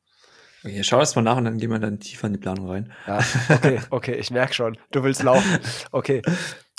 okay. 0.64 0.82
Schau 0.82 0.98
das 0.98 1.14
mal 1.16 1.22
nach 1.22 1.36
und 1.36 1.44
dann 1.44 1.58
gehen 1.58 1.70
wir 1.70 1.78
dann 1.78 2.00
tiefer 2.00 2.26
in 2.28 2.32
die 2.32 2.38
Planung 2.38 2.68
rein. 2.68 2.92
Ja, 3.06 3.20
okay, 3.50 3.80
okay, 3.90 4.14
ich 4.14 4.30
merke 4.30 4.54
schon. 4.54 4.78
Du 4.90 5.02
willst 5.02 5.22
laufen. 5.22 5.58
Okay. 5.92 6.22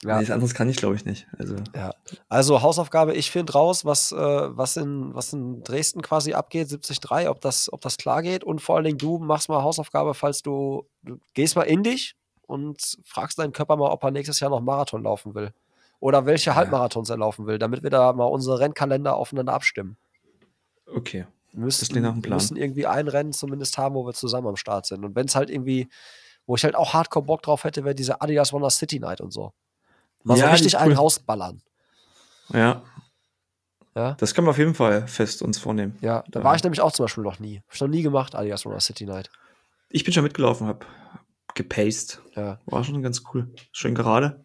Ja. 0.03 0.17
Nichts 0.17 0.31
anderes 0.31 0.53
kann 0.53 0.69
ich, 0.69 0.77
glaube 0.77 0.95
ich, 0.95 1.05
nicht. 1.05 1.27
Also, 1.39 1.55
Ja. 1.75 1.91
Also 2.29 2.61
Hausaufgabe, 2.61 3.15
ich 3.15 3.31
finde 3.31 3.53
raus, 3.53 3.83
was, 3.83 4.11
äh, 4.11 4.15
was, 4.15 4.77
in, 4.77 5.13
was 5.15 5.33
in 5.33 5.63
Dresden 5.63 6.01
quasi 6.01 6.33
abgeht, 6.33 6.69
73, 6.69 7.29
ob 7.29 7.41
das, 7.41 7.71
ob 7.73 7.81
das 7.81 7.97
klar 7.97 8.21
geht. 8.21 8.43
Und 8.43 8.61
vor 8.61 8.75
allen 8.75 8.85
Dingen, 8.85 8.99
du 8.99 9.17
machst 9.17 9.49
mal 9.49 9.63
Hausaufgabe, 9.63 10.13
falls 10.13 10.43
du, 10.43 10.85
du 11.01 11.19
gehst 11.33 11.55
mal 11.55 11.63
in 11.63 11.81
dich 11.81 12.15
und 12.45 12.97
fragst 13.03 13.39
deinen 13.39 13.53
Körper 13.53 13.75
mal, 13.75 13.89
ob 13.89 14.03
er 14.03 14.11
nächstes 14.11 14.39
Jahr 14.39 14.51
noch 14.51 14.61
Marathon 14.61 15.03
laufen 15.03 15.33
will. 15.33 15.51
Oder 15.99 16.27
welche 16.27 16.53
Halbmarathons 16.53 17.09
er 17.09 17.17
laufen 17.17 17.47
will, 17.47 17.57
damit 17.57 17.81
wir 17.81 17.89
da 17.89 18.13
mal 18.13 18.25
unsere 18.25 18.59
Rennkalender 18.59 19.15
aufeinander 19.15 19.53
abstimmen. 19.53 19.97
okay. 20.85 21.25
Wir 21.53 21.63
müssen, 21.63 21.87
klingt 21.87 22.03
nach 22.03 22.13
einem 22.13 22.23
wir 22.23 22.33
müssen 22.33 22.55
irgendwie 22.55 22.85
ein 22.85 23.07
Rennen 23.07 23.33
zumindest 23.33 23.79
haben, 23.79 23.95
wo 23.95 24.05
wir 24.05 24.13
zusammen 24.13 24.47
am 24.47 24.57
Start 24.57 24.85
sind. 24.85 25.03
Und 25.03 25.15
wenn 25.15 25.25
es 25.25 25.35
halt 25.35 25.49
irgendwie, 25.49 25.87
wo 26.45 26.55
ich 26.55 26.63
halt 26.63 26.75
auch 26.75 26.93
hardcore 26.93 27.25
Bock 27.25 27.41
drauf 27.41 27.63
hätte, 27.63 27.83
wäre 27.83 27.95
diese 27.95 28.21
Adidas 28.21 28.53
Wonder 28.53 28.69
City 28.69 28.99
Night 28.99 29.21
und 29.21 29.31
so. 29.31 29.53
Mal 30.27 30.35
so 30.35 30.41
Ja, 30.41 30.47
die 30.47 30.53
richtig 30.53 30.77
einen 30.77 30.91
cool. 30.91 30.97
rausballern. 30.97 31.61
Ja, 32.53 32.83
Ja. 33.95 34.13
das 34.13 34.33
können 34.33 34.47
wir 34.47 34.51
auf 34.51 34.57
jeden 34.57 34.75
Fall 34.75 35.07
fest 35.07 35.41
uns 35.41 35.57
vornehmen. 35.57 35.97
Ja, 36.01 36.23
da 36.29 36.39
Ja. 36.39 36.45
war 36.45 36.55
ich 36.55 36.63
nämlich 36.63 36.81
auch 36.81 36.91
zum 36.91 37.05
Beispiel 37.05 37.23
noch 37.23 37.39
nie. 37.39 37.61
Hab 37.67 37.73
ich 37.75 37.81
noch 37.81 37.87
nie 37.87 38.01
gemacht, 38.03 38.35
Adidas 38.35 38.65
Runner 38.65 38.79
City 38.79 39.05
Night. 39.05 39.29
Ich 39.89 40.03
bin 40.03 40.13
schon 40.13 40.23
mitgelaufen, 40.23 40.67
hab 40.67 40.85
gepaced. 41.55 42.21
Ja, 42.35 42.59
War 42.65 42.83
schon 42.83 43.01
ganz 43.01 43.23
cool. 43.33 43.53
Schön 43.71 43.95
gerade. 43.95 44.43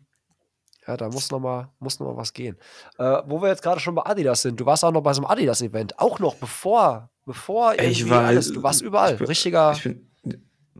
ja 0.86 0.96
da 0.96 1.08
muss 1.10 1.30
noch, 1.30 1.38
mal, 1.38 1.70
muss 1.78 2.00
noch 2.00 2.08
mal 2.08 2.16
was 2.16 2.32
gehen. 2.32 2.56
Äh, 2.98 3.22
wo 3.26 3.40
wir 3.40 3.48
jetzt 3.48 3.62
gerade 3.62 3.78
schon 3.80 3.94
bei 3.94 4.02
Adidas 4.04 4.42
sind, 4.42 4.58
du 4.58 4.66
warst 4.66 4.84
auch 4.84 4.90
noch 4.92 5.02
bei 5.02 5.12
so 5.12 5.20
einem 5.22 5.30
Adidas-Event. 5.30 5.98
Auch 5.98 6.18
noch 6.18 6.34
bevor, 6.36 7.10
bevor 7.24 7.74
ich 7.78 8.08
war- 8.10 8.24
alles, 8.24 8.50
du 8.52 8.62
warst 8.64 8.80
überall. 8.82 9.12
ich 9.12 9.18
bin- 9.18 9.26
Richtiger 9.28 9.72
Ich 9.72 9.82
bin 9.84 10.10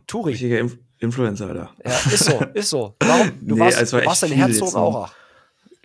Touri. 0.07 0.31
richtiger 0.31 0.59
Inf 0.59 0.77
Influencer, 1.03 1.47
Alter. 1.47 1.71
Ja, 1.85 1.91
ist 1.91 2.25
so, 2.25 2.39
ist 2.53 2.69
so. 2.69 2.95
Warum? 2.99 3.31
Du 3.41 3.55
Nee, 3.55 3.61
warst, 3.61 3.93
war 3.93 4.01
du 4.01 4.05
warst 4.07 4.23
in. 4.23 4.31
Herzogenaurach. 4.31 5.13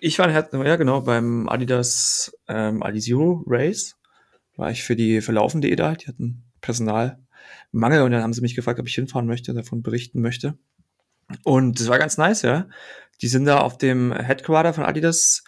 Ich 0.01 0.19
war 0.19 0.27
in 0.27 0.33
Her 0.33 0.49
ja 0.53 0.77
genau 0.77 1.01
beim 1.01 1.49
Adidas 1.49 2.33
ähm, 2.47 2.83
Adizero 2.83 3.43
Race. 3.47 3.97
War 4.57 4.71
ich 4.71 4.85
für 4.85 4.95
die 4.97 5.21
für 5.21 5.33
Laufen.de 5.33 5.75
da. 5.75 5.95
Die 5.95 6.07
hatten 6.07 6.45
Personalmangel 6.61 8.03
und 8.03 8.13
dann 8.13 8.23
haben 8.23 8.33
sie 8.33 8.41
mich 8.41 8.55
gefragt, 8.55 8.79
ob 8.79 8.87
ich 8.87 8.95
hinfahren 8.95 9.27
möchte, 9.27 9.53
davon 9.55 9.83
berichten 9.83 10.21
möchte. 10.21 10.57
Und 11.45 11.81
das 11.81 11.89
war 11.89 11.99
ganz 11.99 12.17
nice, 12.17 12.43
ja. 12.43 12.69
Die 13.21 13.29
sind 13.29 13.45
da 13.45 13.59
auf 13.61 13.77
dem 13.77 14.13
Headquarter 14.13 14.73
von 14.73 14.85
Adidas, 14.85 15.43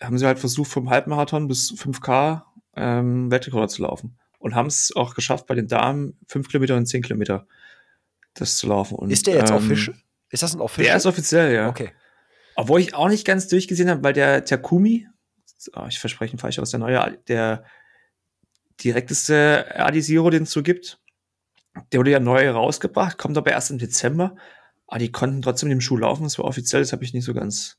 haben 0.00 0.18
sie 0.18 0.26
halt 0.26 0.38
versucht, 0.38 0.70
vom 0.70 0.88
Halbmarathon 0.90 1.48
bis 1.48 1.72
5K 1.72 2.42
ähm, 2.76 3.30
Weltrekord 3.30 3.70
zu 3.70 3.82
laufen. 3.82 4.16
Und 4.38 4.54
haben 4.54 4.68
es 4.68 4.92
auch 4.94 5.14
geschafft, 5.14 5.46
bei 5.46 5.56
den 5.56 5.66
Damen 5.66 6.16
5 6.28 6.48
Kilometer 6.48 6.76
und 6.76 6.86
10 6.86 7.02
Kilometer 7.02 7.46
das 8.40 8.56
zu 8.56 8.66
laufen. 8.68 8.94
Und, 8.94 9.10
Ist 9.10 9.26
der 9.26 9.36
jetzt 9.36 9.50
ähm, 9.50 9.56
official? 9.56 9.96
Ist 10.30 10.42
das 10.42 10.54
ein 10.54 10.60
official? 10.60 10.86
Der 10.86 10.96
ist 10.96 11.06
offiziell, 11.06 11.54
ja. 11.54 11.68
Okay. 11.68 11.92
Obwohl 12.54 12.80
ich 12.80 12.94
auch 12.94 13.08
nicht 13.08 13.24
ganz 13.24 13.48
durchgesehen 13.48 13.88
habe, 13.88 14.02
weil 14.02 14.12
der 14.12 14.44
Takumi, 14.44 15.06
oh, 15.74 15.86
ich 15.88 15.98
verspreche 15.98 16.34
ihn 16.34 16.38
falsch 16.38 16.58
aus, 16.58 16.70
der 16.70 16.80
neue, 16.80 17.18
der 17.28 17.64
direkteste 18.82 19.74
Adisiro, 19.76 20.30
den 20.30 20.42
es 20.44 20.50
so 20.50 20.62
gibt, 20.62 21.00
der 21.92 22.00
wurde 22.00 22.10
ja 22.10 22.20
neu 22.20 22.50
rausgebracht, 22.50 23.18
kommt 23.18 23.36
aber 23.38 23.50
erst 23.50 23.70
im 23.70 23.78
Dezember. 23.78 24.36
Aber 24.86 24.98
die 24.98 25.12
konnten 25.12 25.42
trotzdem 25.42 25.68
mit 25.68 25.76
dem 25.76 25.80
Schuh 25.80 25.98
laufen, 25.98 26.24
das 26.24 26.38
war 26.38 26.46
offiziell, 26.46 26.82
das 26.82 26.92
habe 26.92 27.04
ich 27.04 27.12
nicht 27.12 27.24
so 27.24 27.34
ganz, 27.34 27.78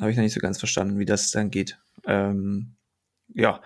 habe 0.00 0.10
ich 0.10 0.16
noch 0.16 0.22
nicht 0.22 0.34
so 0.34 0.40
ganz 0.40 0.58
verstanden, 0.58 0.98
wie 0.98 1.04
das 1.04 1.30
dann 1.30 1.50
geht. 1.50 1.78
Ähm, 2.06 2.76
ja, 3.34 3.60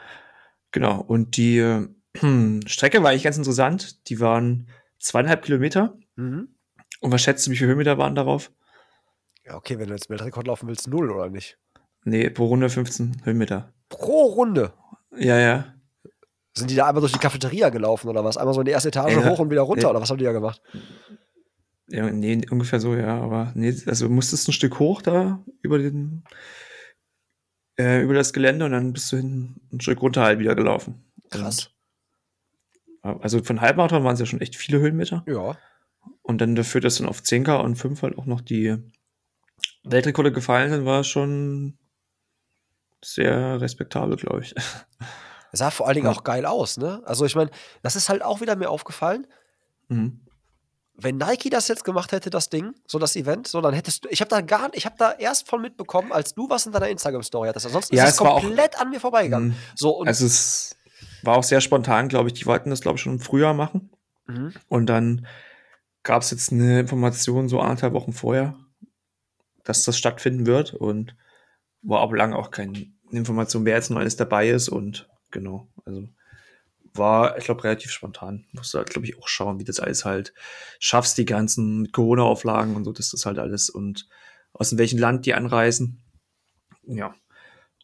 genau. 0.70 1.00
Und 1.00 1.36
die 1.36 1.58
äh, 1.58 1.88
Strecke 2.66 3.02
war 3.02 3.10
eigentlich 3.10 3.24
ganz 3.24 3.36
interessant. 3.36 4.08
Die 4.08 4.20
waren 4.20 4.68
zweieinhalb 4.98 5.42
Kilometer. 5.42 5.98
Mhm. 6.16 6.56
Und 7.00 7.12
was 7.12 7.22
schätzt 7.22 7.46
du, 7.46 7.50
wie 7.50 7.56
viele 7.56 7.68
Höhenmeter 7.68 7.98
waren 7.98 8.14
darauf? 8.14 8.50
Ja, 9.44 9.56
okay, 9.56 9.78
wenn 9.78 9.88
du 9.88 9.94
jetzt 9.94 10.10
Weltrekord 10.10 10.46
laufen 10.46 10.68
willst, 10.68 10.88
null 10.88 11.10
oder 11.10 11.30
nicht? 11.30 11.58
Nee, 12.04 12.30
pro 12.30 12.46
Runde 12.46 12.68
15 12.68 13.22
Höhenmeter. 13.24 13.72
Pro 13.88 14.24
Runde. 14.24 14.72
Ja, 15.16 15.38
ja. 15.38 15.74
Sind 16.56 16.70
die 16.70 16.74
da 16.74 16.86
einmal 16.86 17.00
durch 17.00 17.12
die 17.12 17.18
Cafeteria 17.18 17.68
gelaufen 17.68 18.08
oder 18.08 18.24
was? 18.24 18.36
Einmal 18.36 18.54
so 18.54 18.60
in 18.60 18.66
die 18.66 18.72
erste 18.72 18.88
Etage 18.88 19.16
Ey, 19.16 19.22
hoch 19.22 19.38
und 19.38 19.50
wieder 19.50 19.62
runter 19.62 19.88
ey. 19.88 19.90
oder 19.90 20.00
was 20.00 20.10
haben 20.10 20.18
die 20.18 20.24
da 20.24 20.32
gemacht? 20.32 20.60
ja. 21.88 22.10
Nee, 22.10 22.40
ungefähr 22.50 22.80
so, 22.80 22.94
ja. 22.94 23.20
Aber 23.20 23.52
nee, 23.54 23.74
also 23.86 24.08
du 24.08 24.12
musstest 24.12 24.48
ein 24.48 24.52
Stück 24.52 24.78
hoch 24.78 25.02
da 25.02 25.44
über 25.62 25.78
den, 25.78 26.24
äh, 27.78 28.02
über 28.02 28.14
das 28.14 28.32
Gelände 28.32 28.64
und 28.64 28.72
dann 28.72 28.92
bist 28.92 29.12
du 29.12 29.18
hinten 29.18 29.60
ein 29.72 29.80
Stück 29.80 30.00
runter 30.00 30.22
halt 30.22 30.38
wieder 30.38 30.54
gelaufen. 30.54 31.04
Krass. 31.30 31.75
Also 33.14 33.42
von 33.42 33.60
Halbmarathon 33.60 34.04
waren 34.04 34.14
es 34.14 34.20
ja 34.20 34.26
schon 34.26 34.40
echt 34.40 34.56
viele 34.56 34.78
Höhenmeter. 34.80 35.24
Ja. 35.26 35.56
Und 36.22 36.40
dann 36.40 36.54
dafür, 36.54 36.80
dass 36.80 36.96
dann 36.98 37.08
auf 37.08 37.20
10K 37.20 37.56
und 37.60 37.76
5 37.76 38.02
halt 38.02 38.18
auch 38.18 38.26
noch 38.26 38.40
die 38.40 38.76
Weltrekorde 39.84 40.32
gefallen 40.32 40.70
sind, 40.70 40.84
war 40.84 41.04
schon 41.04 41.78
sehr 43.04 43.60
respektabel, 43.60 44.16
glaube 44.16 44.42
ich. 44.42 44.54
Es 45.52 45.60
sah 45.60 45.70
vor 45.70 45.86
allen 45.86 45.94
Dingen 45.94 46.06
Ja. 46.08 46.12
auch 46.12 46.24
geil 46.24 46.44
aus, 46.44 46.76
ne? 46.76 47.00
Also 47.06 47.24
ich 47.24 47.36
meine, 47.36 47.50
das 47.80 47.94
ist 47.96 48.08
halt 48.08 48.22
auch 48.22 48.40
wieder 48.40 48.56
mir 48.56 48.68
aufgefallen. 48.68 49.26
Mhm. 49.88 50.20
Wenn 50.94 51.16
Nike 51.18 51.50
das 51.50 51.68
jetzt 51.68 51.84
gemacht 51.84 52.10
hätte, 52.12 52.30
das 52.30 52.50
Ding, 52.50 52.74
so 52.86 52.98
das 52.98 53.14
Event, 53.16 53.46
so 53.46 53.60
dann 53.60 53.72
hättest 53.72 54.04
du, 54.04 54.08
ich 54.10 54.20
habe 54.20 54.28
da 54.28 54.40
gar, 54.40 54.68
ich 54.74 54.84
habe 54.86 54.96
da 54.98 55.12
erst 55.12 55.48
von 55.48 55.62
mitbekommen, 55.62 56.10
als 56.12 56.34
du 56.34 56.50
was 56.50 56.66
in 56.66 56.72
deiner 56.72 56.88
Instagram-Story 56.88 57.48
hattest. 57.48 57.66
Ansonsten 57.66 57.94
Ja, 57.94 58.04
ist 58.04 58.14
es 58.14 58.20
war 58.20 58.32
auch- 58.32 58.40
komplett 58.42 58.78
an 58.78 58.90
mir 58.90 58.98
vorbeigegangen. 59.00 59.50
Mhm. 59.50 59.56
So 59.76 59.96
und 59.96 60.08
Also 60.08 60.26
es 60.26 60.75
war 61.26 61.36
auch 61.36 61.44
sehr 61.44 61.60
spontan, 61.60 62.08
glaube 62.08 62.28
ich. 62.28 62.34
Die 62.34 62.46
wollten 62.46 62.70
das, 62.70 62.80
glaube 62.80 62.96
ich, 62.96 63.02
schon 63.02 63.14
im 63.14 63.20
Frühjahr 63.20 63.54
machen. 63.54 63.90
Mhm. 64.26 64.54
Und 64.68 64.86
dann 64.86 65.26
gab 66.02 66.22
es 66.22 66.30
jetzt 66.30 66.52
eine 66.52 66.80
Information 66.80 67.48
so 67.48 67.60
anderthalb 67.60 67.92
Wochen 67.92 68.12
vorher, 68.12 68.56
dass 69.64 69.84
das 69.84 69.98
stattfinden 69.98 70.46
wird. 70.46 70.74
Und 70.74 71.16
war 71.82 72.00
aber 72.00 72.16
lange 72.16 72.36
auch 72.36 72.50
keine 72.50 72.86
Information, 73.10 73.64
wer 73.64 73.76
jetzt 73.76 73.90
noch 73.90 73.98
alles 73.98 74.16
dabei 74.16 74.48
ist 74.48 74.68
und 74.68 75.08
genau, 75.30 75.68
also 75.84 76.08
war, 76.94 77.36
ich 77.36 77.44
glaube, 77.44 77.62
relativ 77.64 77.90
spontan. 77.90 78.46
Musst 78.52 78.72
du 78.72 78.78
halt, 78.78 78.90
glaube 78.90 79.06
ich, 79.06 79.18
auch 79.18 79.28
schauen, 79.28 79.60
wie 79.60 79.64
das 79.64 79.80
alles 79.80 80.04
halt 80.04 80.32
schaffst, 80.80 81.18
die 81.18 81.26
ganzen 81.26 81.82
mit 81.82 81.92
Corona-Auflagen 81.92 82.74
und 82.74 82.84
so, 82.84 82.92
das 82.92 83.12
ist 83.12 83.26
halt 83.26 83.38
alles 83.38 83.68
und 83.68 84.08
aus 84.52 84.76
welchem 84.78 84.98
Land 84.98 85.26
die 85.26 85.34
anreisen. 85.34 86.02
Ja. 86.86 87.14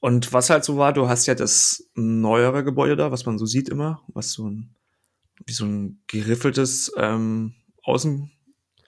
Und 0.05 0.32
was 0.32 0.50
halt 0.50 0.64
so 0.64 0.76
war, 0.78 0.92
du 0.92 1.09
hast 1.09 1.26
ja 1.26 1.36
das 1.36 1.88
neuere 1.94 2.64
Gebäude 2.64 2.96
da, 2.96 3.12
was 3.12 3.24
man 3.24 3.38
so 3.38 3.46
sieht 3.46 3.68
immer, 3.68 4.03
was 4.09 4.32
so 4.32 4.48
ein, 4.50 4.74
wie 5.46 5.53
so 5.53 5.64
ein 5.64 6.03
geriffeltes 6.09 6.92
ähm, 6.96 7.55
Außen, 7.84 8.28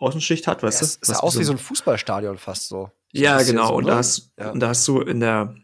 Außenschicht 0.01 0.49
hat, 0.49 0.65
weißt 0.65 0.81
Ja, 0.83 0.87
du? 0.89 0.93
es 1.03 1.07
sah 1.07 1.21
aus 1.21 1.39
wie 1.39 1.45
so 1.45 1.53
ein- 1.53 1.59
Fußballstadion 1.59 2.37
fast 2.37 2.67
so. 2.69 2.91
Ja, 3.12 3.41
genau. 3.43 3.69
so, 3.69 3.75
und, 3.77 3.85
ne? 3.85 3.91
da 3.93 3.97
hast, 3.99 4.33
Ja. 4.41 4.51
und 4.51 4.59
da 4.59 4.69
hast 4.71 4.89
du 4.89 5.01
in 5.03 5.21
der, 5.21 5.55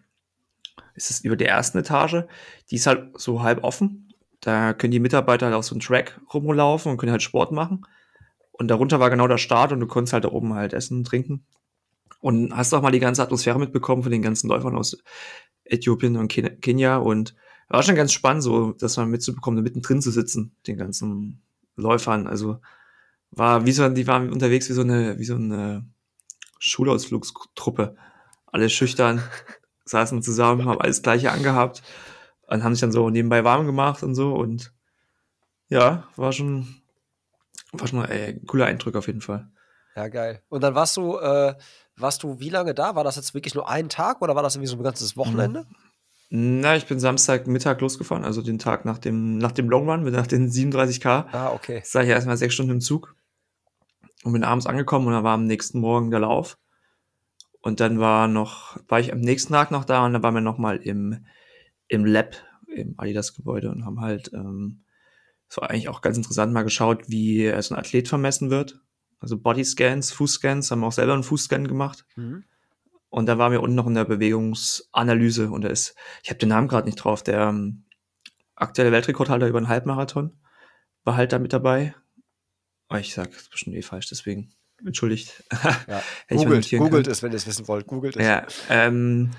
ist 0.94 1.10
es 1.10 1.20
über 1.24 1.34
der 1.36 1.48
ersten 1.48 1.78
Etage, 1.78 2.22
die 2.70 2.76
ist 2.76 2.86
halt 2.86 3.20
so 3.20 3.42
halb 3.42 3.64
offen. 3.64 4.14
Da 4.40 4.72
können 4.72 4.92
die 4.92 5.00
Mitarbeiter 5.00 5.46
halt 5.46 5.56
auf 5.56 5.64
so 5.64 5.74
einen 5.74 5.80
Track 5.80 6.20
rumlaufen 6.32 6.92
und 6.92 6.96
können 6.98 7.10
halt 7.10 7.22
Sport 7.22 7.50
machen. 7.50 7.84
Und 8.52 8.68
darunter 8.68 9.00
war 9.00 9.10
genau 9.10 9.26
der 9.26 9.38
Start 9.38 9.72
und 9.72 9.80
du 9.80 9.88
konntest 9.88 10.12
halt 10.12 10.22
da 10.24 10.28
oben 10.28 10.54
halt 10.54 10.74
essen, 10.74 11.02
trinken. 11.02 11.44
Und 12.20 12.54
hast 12.54 12.74
auch 12.74 12.82
mal 12.82 12.90
die 12.90 13.00
ganze 13.00 13.22
Atmosphäre 13.22 13.58
mitbekommen 13.58 14.02
von 14.02 14.12
den 14.12 14.22
ganzen 14.22 14.48
Läufern 14.48 14.76
aus 14.76 14.98
Äthiopien 15.64 16.16
und 16.16 16.28
Ken 16.28 16.60
Kenia. 16.60 16.96
Und 16.96 17.34
war 17.68 17.82
schon 17.82 17.94
ganz 17.94 18.12
spannend, 18.12 18.42
so 18.42 18.72
das 18.72 18.96
mal 18.96 19.06
mitzubekommen, 19.06 19.62
mittendrin 19.62 20.02
zu 20.02 20.10
sitzen, 20.10 20.56
den 20.66 20.76
ganzen 20.76 21.40
Läufern. 21.76 22.26
Also 22.26 22.60
war 23.30 23.64
wie 23.64 23.72
so, 23.72 23.88
die 23.88 24.06
waren 24.06 24.32
unterwegs 24.32 24.68
wie 24.68 24.74
so 24.74 24.82
eine, 24.82 25.18
wie 25.18 25.24
so 25.24 25.36
eine 25.36 25.86
Schulausflugstruppe. 26.58 27.96
Alle 28.46 28.68
schüchtern, 28.68 29.22
saßen 29.84 30.22
zusammen, 30.22 30.64
haben 30.64 30.80
alles 30.80 31.02
Gleiche 31.02 31.30
angehabt 31.30 31.82
und 32.48 32.64
haben 32.64 32.74
sich 32.74 32.80
dann 32.80 32.92
so 32.92 33.08
nebenbei 33.08 33.44
warm 33.44 33.66
gemacht 33.66 34.02
und 34.02 34.14
so 34.14 34.34
und 34.34 34.72
ja, 35.68 36.08
war 36.16 36.32
schon, 36.32 36.82
war 37.72 37.86
schon 37.86 38.04
ein 38.04 38.44
cooler 38.46 38.66
Eindruck 38.66 38.96
auf 38.96 39.06
jeden 39.06 39.20
Fall. 39.20 39.48
Ja, 39.94 40.08
geil. 40.08 40.42
Und 40.48 40.62
dann 40.62 40.74
warst 40.74 40.96
du, 40.96 41.16
äh, 41.18 41.54
warst 42.00 42.22
du 42.22 42.40
wie 42.40 42.50
lange 42.50 42.74
da? 42.74 42.94
War 42.94 43.04
das 43.04 43.16
jetzt 43.16 43.34
wirklich 43.34 43.54
nur 43.54 43.68
ein 43.68 43.88
Tag 43.88 44.22
oder 44.22 44.34
war 44.34 44.42
das 44.42 44.56
irgendwie 44.56 44.70
so 44.70 44.76
ein 44.76 44.82
ganzes 44.82 45.16
Wochenende? 45.16 45.66
Na, 46.32 46.76
ich 46.76 46.86
bin 46.86 47.00
Samstagmittag 47.00 47.80
losgefahren, 47.80 48.24
also 48.24 48.40
den 48.40 48.60
Tag 48.60 48.84
nach 48.84 48.98
dem, 48.98 49.38
nach 49.38 49.50
dem 49.50 49.68
Long 49.68 49.90
Run, 49.90 50.04
nach 50.04 50.28
den 50.28 50.48
37k. 50.48 51.26
Ah, 51.32 51.52
okay. 51.52 51.82
saß 51.84 52.04
ich 52.04 52.10
erstmal 52.10 52.36
sechs 52.36 52.54
Stunden 52.54 52.72
im 52.72 52.80
Zug 52.80 53.16
und 54.22 54.32
bin 54.32 54.44
abends 54.44 54.66
angekommen 54.66 55.08
und 55.08 55.12
dann 55.12 55.24
war 55.24 55.34
am 55.34 55.46
nächsten 55.46 55.80
Morgen 55.80 56.12
der 56.12 56.20
Lauf. 56.20 56.56
Und 57.62 57.80
dann 57.80 57.98
war 57.98 58.28
noch, 58.28 58.78
war 58.88 59.00
ich 59.00 59.12
am 59.12 59.18
nächsten 59.18 59.52
Tag 59.52 59.72
noch 59.72 59.84
da 59.84 60.06
und 60.06 60.12
dann 60.12 60.22
waren 60.22 60.34
wir 60.34 60.40
nochmal 60.40 60.76
im, 60.76 61.26
im 61.88 62.04
Lab, 62.04 62.36
im 62.68 62.94
Adidas-Gebäude 62.96 63.68
und 63.70 63.84
haben 63.84 64.00
halt, 64.00 64.32
ähm, 64.32 64.84
es 65.48 65.56
war 65.56 65.68
eigentlich 65.68 65.88
auch 65.88 66.00
ganz 66.00 66.16
interessant, 66.16 66.52
mal 66.52 66.62
geschaut, 66.62 67.08
wie 67.08 67.46
äh, 67.46 67.60
so 67.60 67.74
ein 67.74 67.78
Athlet 67.80 68.08
vermessen 68.08 68.50
wird. 68.50 68.80
Also 69.20 69.38
Bodyscans, 69.38 70.12
Fußscans, 70.12 70.70
haben 70.70 70.80
wir 70.80 70.86
auch 70.86 70.92
selber 70.92 71.12
einen 71.12 71.22
Fußscan 71.22 71.68
gemacht. 71.68 72.06
Mhm. 72.16 72.44
Und 73.10 73.26
da 73.26 73.38
waren 73.38 73.52
wir 73.52 73.62
unten 73.62 73.76
noch 73.76 73.86
in 73.86 73.94
der 73.94 74.04
Bewegungsanalyse 74.04 75.50
und 75.50 75.62
da 75.62 75.68
ist, 75.68 75.94
ich 76.22 76.30
habe 76.30 76.38
den 76.38 76.48
Namen 76.48 76.68
gerade 76.68 76.86
nicht 76.86 76.96
drauf, 76.96 77.22
der 77.22 77.40
ähm, 77.48 77.84
aktuelle 78.54 78.92
Weltrekordhalter 78.92 79.48
über 79.48 79.58
einen 79.58 79.68
Halbmarathon 79.68 80.38
war 81.04 81.16
halt 81.16 81.32
da 81.32 81.38
mit 81.38 81.52
dabei. 81.52 81.94
Aber 82.88 83.00
ich 83.00 83.14
sag 83.14 83.30
das 83.30 83.42
ist 83.42 83.50
bestimmt 83.50 83.76
eh 83.76 83.82
falsch, 83.82 84.08
deswegen 84.08 84.52
entschuldigt. 84.84 85.44
Ja. 85.88 86.02
Googelt, 86.28 86.70
googelt 86.70 87.06
es, 87.06 87.22
wenn 87.22 87.32
ihr 87.32 87.36
es 87.36 87.46
wissen 87.46 87.68
wollt. 87.68 87.86
Googelt 87.86 88.16
es. 88.16 88.24
Ja, 88.24 88.46
ähm, 88.68 89.30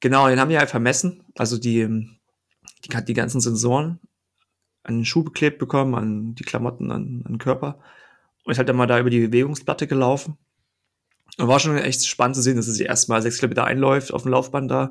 genau, 0.00 0.28
den 0.28 0.40
haben 0.40 0.48
die 0.48 0.58
halt 0.58 0.70
vermessen. 0.70 1.24
Also 1.36 1.58
die, 1.58 1.80
ähm, 1.80 2.18
die 2.84 2.96
hat 2.96 3.08
die 3.08 3.14
ganzen 3.14 3.40
Sensoren 3.40 4.00
an 4.82 4.98
den 4.98 5.04
Schuh 5.04 5.22
beklebt 5.22 5.58
bekommen, 5.58 5.94
an 5.94 6.34
die 6.34 6.44
Klamotten, 6.44 6.90
an, 6.90 7.22
an 7.24 7.32
den 7.32 7.38
Körper. 7.38 7.80
Und 8.50 8.54
ist 8.54 8.58
halt 8.58 8.68
dann 8.68 8.74
mal 8.74 8.86
da 8.88 8.98
über 8.98 9.10
die 9.10 9.28
Bewegungsplatte 9.28 9.86
gelaufen. 9.86 10.36
Und 11.38 11.46
war 11.46 11.60
schon 11.60 11.78
echt 11.78 12.04
spannend 12.04 12.34
zu 12.34 12.42
sehen, 12.42 12.56
dass 12.56 12.66
er 12.66 12.72
sich 12.74 12.84
erstmal 12.88 13.22
sechs 13.22 13.38
Kilometer 13.38 13.64
einläuft 13.64 14.12
auf 14.12 14.22
dem 14.22 14.32
Laufband 14.32 14.68
da 14.68 14.90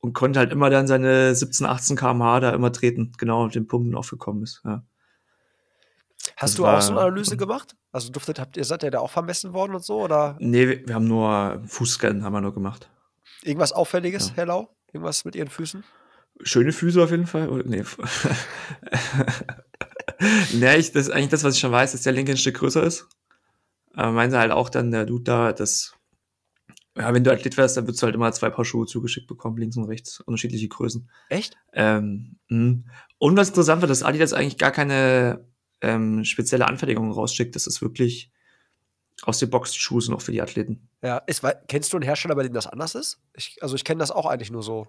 und 0.00 0.12
konnte 0.12 0.38
halt 0.38 0.52
immer 0.52 0.68
dann 0.68 0.86
seine 0.86 1.34
17, 1.34 1.64
18 1.66 1.96
kmh 1.96 2.40
da 2.40 2.50
immer 2.50 2.70
treten, 2.70 3.12
genau 3.16 3.46
auf 3.46 3.52
den 3.52 3.66
Punkten 3.66 3.94
aufgekommen 3.94 4.42
ist. 4.42 4.60
Ja. 4.66 4.82
Hast 6.36 6.52
Das 6.52 6.54
du 6.56 6.66
auch 6.66 6.82
so 6.82 6.90
eine 6.92 6.96
war- 7.00 7.06
Analyse 7.06 7.38
gemacht? 7.38 7.74
Also 7.92 8.12
duftet, 8.12 8.38
habt 8.38 8.58
ihr, 8.58 8.64
seid 8.64 8.82
ihr 8.82 8.90
da 8.90 8.98
auch 8.98 9.10
vermessen 9.10 9.54
worden 9.54 9.74
und 9.74 9.84
so? 9.84 10.02
Oder 10.02 10.36
Nee, 10.38 10.68
wir, 10.68 10.86
wir 10.86 10.94
haben 10.94 11.08
nur 11.08 11.62
Fußscan 11.66 12.22
haben 12.22 12.34
wir 12.34 12.42
nur 12.42 12.52
gemacht. 12.52 12.90
irgendwas 13.42 13.72
Auffälliges, 13.72 14.28
Ja. 14.28 14.34
Herr 14.36 14.46
Lau? 14.46 14.76
Irgendwas 14.92 15.24
mit 15.24 15.34
ihren 15.34 15.48
Füßen? 15.48 15.82
Schöne 16.42 16.72
Füße 16.72 17.02
auf 17.02 17.10
jeden 17.10 17.26
Fall. 17.26 17.48
Nee. 17.64 17.82
nee, 20.52 20.76
ich, 20.76 20.92
das 20.92 21.08
ist 21.08 21.10
eigentlich 21.12 21.30
das, 21.30 21.44
was 21.44 21.54
ich 21.54 21.60
schon 21.60 21.72
weiß, 21.72 21.92
dass 21.92 22.02
der 22.02 22.12
linke 22.12 22.32
ein 22.32 22.38
Stück 22.38 22.56
größer 22.56 22.82
ist. 22.82 23.06
Aber 23.94 24.12
meinte 24.12 24.38
halt 24.38 24.52
auch 24.52 24.70
dann 24.70 24.90
der 24.90 25.04
Dude 25.04 25.24
da, 25.24 25.52
dass, 25.52 25.94
ja, 26.96 27.12
wenn 27.12 27.24
du 27.24 27.32
Athlet 27.32 27.56
wärst, 27.56 27.76
dann 27.76 27.86
würdest 27.86 28.02
du 28.02 28.06
halt 28.06 28.14
immer 28.14 28.32
zwei 28.32 28.50
Paar 28.50 28.64
Schuhe 28.64 28.86
zugeschickt 28.86 29.26
bekommen, 29.26 29.58
links 29.58 29.76
und 29.76 29.84
rechts, 29.84 30.20
unterschiedliche 30.20 30.68
Größen. 30.68 31.10
Echt? 31.28 31.56
Ähm, 31.72 32.36
mh. 32.48 32.84
und 33.18 33.36
was 33.36 33.48
interessant 33.48 33.82
wird, 33.82 33.90
dass 33.90 34.02
Adidas 34.02 34.32
eigentlich 34.32 34.58
gar 34.58 34.70
keine 34.70 35.44
ähm, 35.82 36.24
spezielle 36.24 36.66
Anfertigung 36.66 37.10
rausschickt. 37.10 37.54
Das 37.54 37.66
ist 37.66 37.82
wirklich 37.82 38.30
aus 39.22 39.38
der 39.38 39.46
Box 39.46 39.72
die 39.72 39.78
Schuhe 39.78 40.00
sind 40.00 40.14
auch 40.14 40.22
für 40.22 40.32
die 40.32 40.42
Athleten. 40.42 40.88
Ja. 41.02 41.18
Ist, 41.18 41.42
kennst 41.68 41.92
du 41.92 41.96
einen 41.96 42.04
Hersteller, 42.04 42.34
bei 42.34 42.44
dem 42.44 42.54
das 42.54 42.66
anders 42.66 42.94
ist? 42.94 43.20
Ich, 43.34 43.58
also 43.60 43.76
ich 43.76 43.84
kenne 43.84 43.98
das 43.98 44.10
auch 44.10 44.26
eigentlich 44.26 44.50
nur 44.50 44.62
so. 44.62 44.86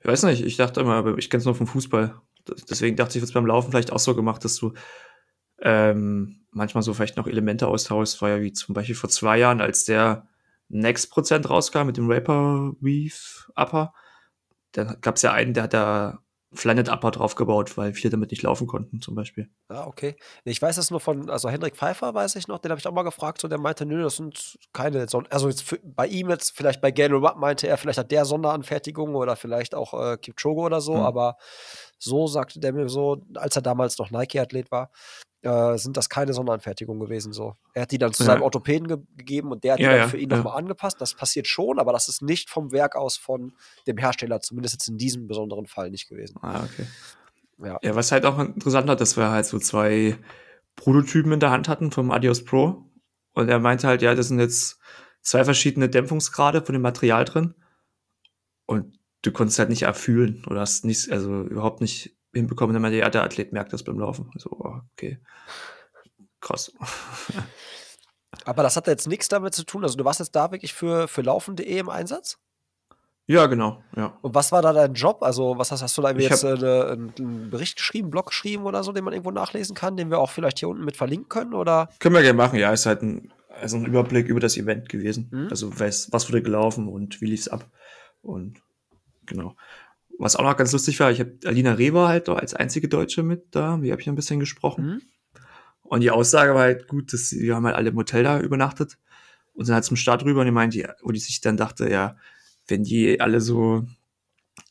Ich 0.00 0.06
weiß 0.06 0.24
nicht, 0.24 0.44
ich 0.44 0.56
dachte 0.56 0.80
immer, 0.80 0.94
aber 0.94 1.16
ich 1.16 1.30
kenne 1.30 1.40
es 1.40 1.46
nur 1.46 1.54
vom 1.54 1.66
Fußball. 1.66 2.20
Deswegen 2.70 2.96
dachte 2.96 3.18
ich, 3.18 3.22
wird 3.22 3.28
es 3.28 3.34
beim 3.34 3.46
Laufen 3.46 3.70
vielleicht 3.70 3.92
auch 3.92 3.98
so 3.98 4.14
gemacht, 4.14 4.44
dass 4.44 4.56
du 4.56 4.72
ähm, 5.60 6.46
manchmal 6.50 6.82
so 6.82 6.94
vielleicht 6.94 7.16
noch 7.16 7.26
Elemente 7.26 7.66
austauschst. 7.66 8.20
War 8.22 8.30
ja 8.30 8.40
wie 8.40 8.52
zum 8.52 8.74
Beispiel 8.74 8.94
vor 8.94 9.10
zwei 9.10 9.38
Jahren, 9.38 9.60
als 9.60 9.84
der 9.84 10.28
Next 10.68 11.10
Prozent 11.10 11.48
rauskam 11.48 11.86
mit 11.86 11.96
dem 11.96 12.08
Vapor 12.08 12.74
Weave 12.80 13.50
Upper. 13.54 13.94
Dann 14.72 14.98
gab 15.00 15.16
es 15.16 15.22
ja 15.22 15.32
einen, 15.32 15.54
der 15.54 15.64
hat 15.64 15.74
da 15.74 16.18
Planet 16.54 16.88
Upper 16.88 17.10
draufgebaut, 17.10 17.76
weil 17.76 17.92
viele 17.92 18.12
damit 18.12 18.30
nicht 18.30 18.42
laufen 18.42 18.66
konnten, 18.66 19.00
zum 19.00 19.14
Beispiel. 19.14 19.50
Ah, 19.68 19.86
okay. 19.86 20.16
Ich 20.44 20.60
weiß 20.62 20.76
das 20.76 20.90
nur 20.90 21.00
von, 21.00 21.28
also 21.28 21.50
Hendrik 21.50 21.76
Pfeiffer 21.76 22.14
weiß 22.14 22.36
ich 22.36 22.48
noch, 22.48 22.58
den 22.58 22.70
habe 22.70 22.78
ich 22.78 22.86
auch 22.86 22.92
mal 22.92 23.02
gefragt, 23.02 23.40
so 23.40 23.48
der 23.48 23.58
meinte, 23.58 23.84
nö, 23.84 24.02
das 24.02 24.16
sind 24.16 24.56
keine 24.72 25.08
Son 25.08 25.26
also 25.30 25.48
jetzt 25.48 25.62
für, 25.62 25.78
bei 25.82 26.06
ihm 26.06 26.30
jetzt, 26.30 26.56
vielleicht 26.56 26.80
bei 26.80 26.92
Galen 26.92 27.12
Rupp 27.12 27.36
meinte 27.36 27.66
er, 27.66 27.76
vielleicht 27.76 27.98
hat 27.98 28.10
der 28.10 28.24
Sonderanfertigung 28.24 29.14
oder 29.16 29.36
vielleicht 29.36 29.74
auch 29.74 29.92
äh, 29.94 30.16
Kipchoge 30.18 30.60
oder 30.60 30.80
so, 30.80 30.94
Mhm. 30.94 31.00
aber 31.00 31.36
so 31.98 32.26
sagte 32.26 32.60
der 32.60 32.72
mir 32.72 32.88
so, 32.88 33.22
als 33.34 33.56
er 33.56 33.62
damals 33.62 33.98
noch 33.98 34.10
Nike-Athlet 34.10 34.70
war, 34.70 34.90
äh, 35.42 35.76
sind 35.78 35.96
das 35.96 36.08
keine 36.08 36.32
Sonderanfertigungen 36.32 37.00
gewesen. 37.00 37.32
So. 37.32 37.54
Er 37.72 37.82
hat 37.82 37.92
die 37.92 37.98
dann 37.98 38.12
zu 38.12 38.22
Ja. 38.24 38.32
seinem 38.32 38.42
Orthopäden 38.42 38.88
ge 38.88 38.98
gegeben 39.16 39.52
und 39.52 39.64
der 39.64 39.74
hat 39.74 39.80
Ja, 39.80 39.92
die 39.92 39.98
dann 40.00 40.08
für 40.10 40.18
ihn 40.18 40.30
ja. 40.30 40.36
nochmal 40.36 40.58
angepasst. 40.58 41.00
Das 41.00 41.14
passiert 41.14 41.46
schon, 41.46 41.78
aber 41.78 41.92
das 41.92 42.08
ist 42.08 42.22
nicht 42.22 42.50
vom 42.50 42.72
Werk 42.72 42.96
aus 42.96 43.16
von 43.16 43.52
dem 43.86 43.96
Hersteller, 43.96 44.40
zumindest 44.40 44.74
jetzt 44.74 44.88
in 44.88 44.98
diesem 44.98 45.26
besonderen 45.28 45.66
Fall 45.66 45.90
nicht 45.90 46.08
gewesen. 46.08 46.36
Ah, 46.42 46.64
okay. 46.64 46.86
Ja. 47.58 47.78
Ja, 47.82 47.94
was 47.94 48.12
halt 48.12 48.26
auch 48.26 48.38
interessant 48.38 48.88
war, 48.88 48.96
dass 48.96 49.16
wir 49.16 49.30
halt 49.30 49.46
so 49.46 49.58
zwei 49.58 50.18
Prototypen 50.74 51.32
in 51.32 51.40
der 51.40 51.50
Hand 51.50 51.68
hatten 51.68 51.90
vom 51.90 52.10
Adios 52.10 52.44
Pro. 52.44 52.84
Und 53.32 53.48
er 53.48 53.58
meinte 53.60 53.86
halt, 53.86 54.02
ja, 54.02 54.14
das 54.14 54.28
sind 54.28 54.40
jetzt 54.40 54.78
zwei 55.22 55.44
verschiedene 55.44 55.88
Dämpfungsgrade 55.88 56.62
von 56.62 56.72
dem 56.72 56.82
Material 56.82 57.24
drin. 57.24 57.54
Und 58.66 58.98
du 59.26 59.32
konntest 59.32 59.58
halt 59.58 59.70
nicht 59.70 59.82
erfühlen 59.82 60.44
oder 60.46 60.60
hast 60.60 60.84
nicht, 60.84 61.10
also 61.10 61.42
überhaupt 61.42 61.80
nicht 61.80 62.16
hinbekommen, 62.32 62.74
wenn 62.74 62.82
man 62.82 62.92
ja, 62.92 63.08
der 63.10 63.24
Athlet 63.24 63.52
merkt 63.52 63.72
das 63.72 63.82
beim 63.82 63.98
Laufen. 63.98 64.30
So, 64.36 64.50
oh, 64.50 64.80
okay. 64.92 65.18
Krass. 66.40 66.72
Aber 68.44 68.62
das 68.62 68.76
hat 68.76 68.86
jetzt 68.86 69.08
nichts 69.08 69.28
damit 69.28 69.54
zu 69.54 69.64
tun. 69.64 69.82
Also 69.82 69.96
du 69.96 70.04
warst 70.04 70.20
jetzt 70.20 70.36
da 70.36 70.52
wirklich 70.52 70.74
für, 70.74 71.08
für 71.08 71.22
Laufen.de 71.22 71.78
im 71.78 71.88
Einsatz? 71.88 72.38
Ja, 73.28 73.46
genau, 73.46 73.82
ja. 73.96 74.16
Und 74.22 74.36
was 74.36 74.52
war 74.52 74.62
da 74.62 74.72
dein 74.72 74.94
Job? 74.94 75.24
Also, 75.24 75.58
was 75.58 75.72
hast, 75.72 75.82
hast 75.82 75.98
du 75.98 76.02
da 76.02 76.12
jetzt 76.12 76.44
äh, 76.44 76.52
eine, 76.52 77.12
einen, 77.18 77.50
Bericht 77.50 77.74
geschrieben, 77.76 78.08
Blog 78.08 78.26
geschrieben 78.26 78.66
oder 78.66 78.84
so, 78.84 78.92
den 78.92 79.02
man 79.02 79.14
irgendwo 79.14 79.32
nachlesen 79.32 79.74
kann, 79.74 79.96
den 79.96 80.10
wir 80.10 80.20
auch 80.20 80.30
vielleicht 80.30 80.60
hier 80.60 80.68
unten 80.68 80.84
mit 80.84 80.96
verlinken 80.96 81.28
können? 81.28 81.52
Oder? 81.52 81.88
Können 81.98 82.14
wir 82.14 82.22
gerne 82.22 82.36
machen, 82.36 82.56
ja, 82.56 82.72
ist 82.72 82.86
halt 82.86 83.02
ein, 83.02 83.32
also 83.48 83.78
ein 83.78 83.86
Überblick 83.86 84.28
über 84.28 84.38
das 84.38 84.56
Event 84.56 84.88
gewesen. 84.88 85.28
Mhm. 85.32 85.48
Also 85.50 85.76
was, 85.80 86.12
was 86.12 86.28
wurde 86.28 86.40
gelaufen 86.40 86.86
und 86.86 87.20
wie 87.20 87.26
lief's 87.26 87.48
ab. 87.48 87.68
Und 88.22 88.60
genau. 89.26 89.56
Was 90.18 90.36
auch 90.36 90.42
noch 90.42 90.56
ganz 90.56 90.72
lustig 90.72 90.98
war, 91.00 91.10
ich 91.10 91.20
habe 91.20 91.36
Alina 91.44 91.72
Reh 91.72 91.92
war 91.92 92.08
halt 92.08 92.28
als 92.28 92.54
einzige 92.54 92.88
Deutsche 92.88 93.22
mit 93.22 93.54
da, 93.54 93.76
die 93.76 93.92
habe 93.92 94.00
ich 94.00 94.08
ein 94.08 94.14
bisschen 94.14 94.40
gesprochen. 94.40 94.86
Mhm. 94.86 95.02
Und 95.82 96.00
die 96.00 96.10
Aussage 96.10 96.54
war 96.54 96.62
halt 96.62 96.88
gut, 96.88 97.12
dass 97.12 97.28
sie, 97.28 97.40
wir 97.42 97.54
haben 97.54 97.66
halt 97.66 97.76
alle 97.76 97.90
im 97.90 97.96
Hotel 97.96 98.24
da 98.24 98.40
übernachtet 98.40 98.98
und 99.52 99.66
sind 99.66 99.74
halt 99.74 99.84
zum 99.84 99.96
Start 99.96 100.24
rüber 100.24 100.40
und 100.40 100.46
die 100.46 100.52
meinte, 100.52 100.78
ja, 100.78 100.94
wo 101.02 101.12
die 101.12 101.20
sich 101.20 101.40
dann 101.40 101.56
dachte, 101.56 101.88
ja, 101.90 102.16
wenn 102.66 102.82
die 102.82 103.20
alle 103.20 103.40
so 103.40 103.86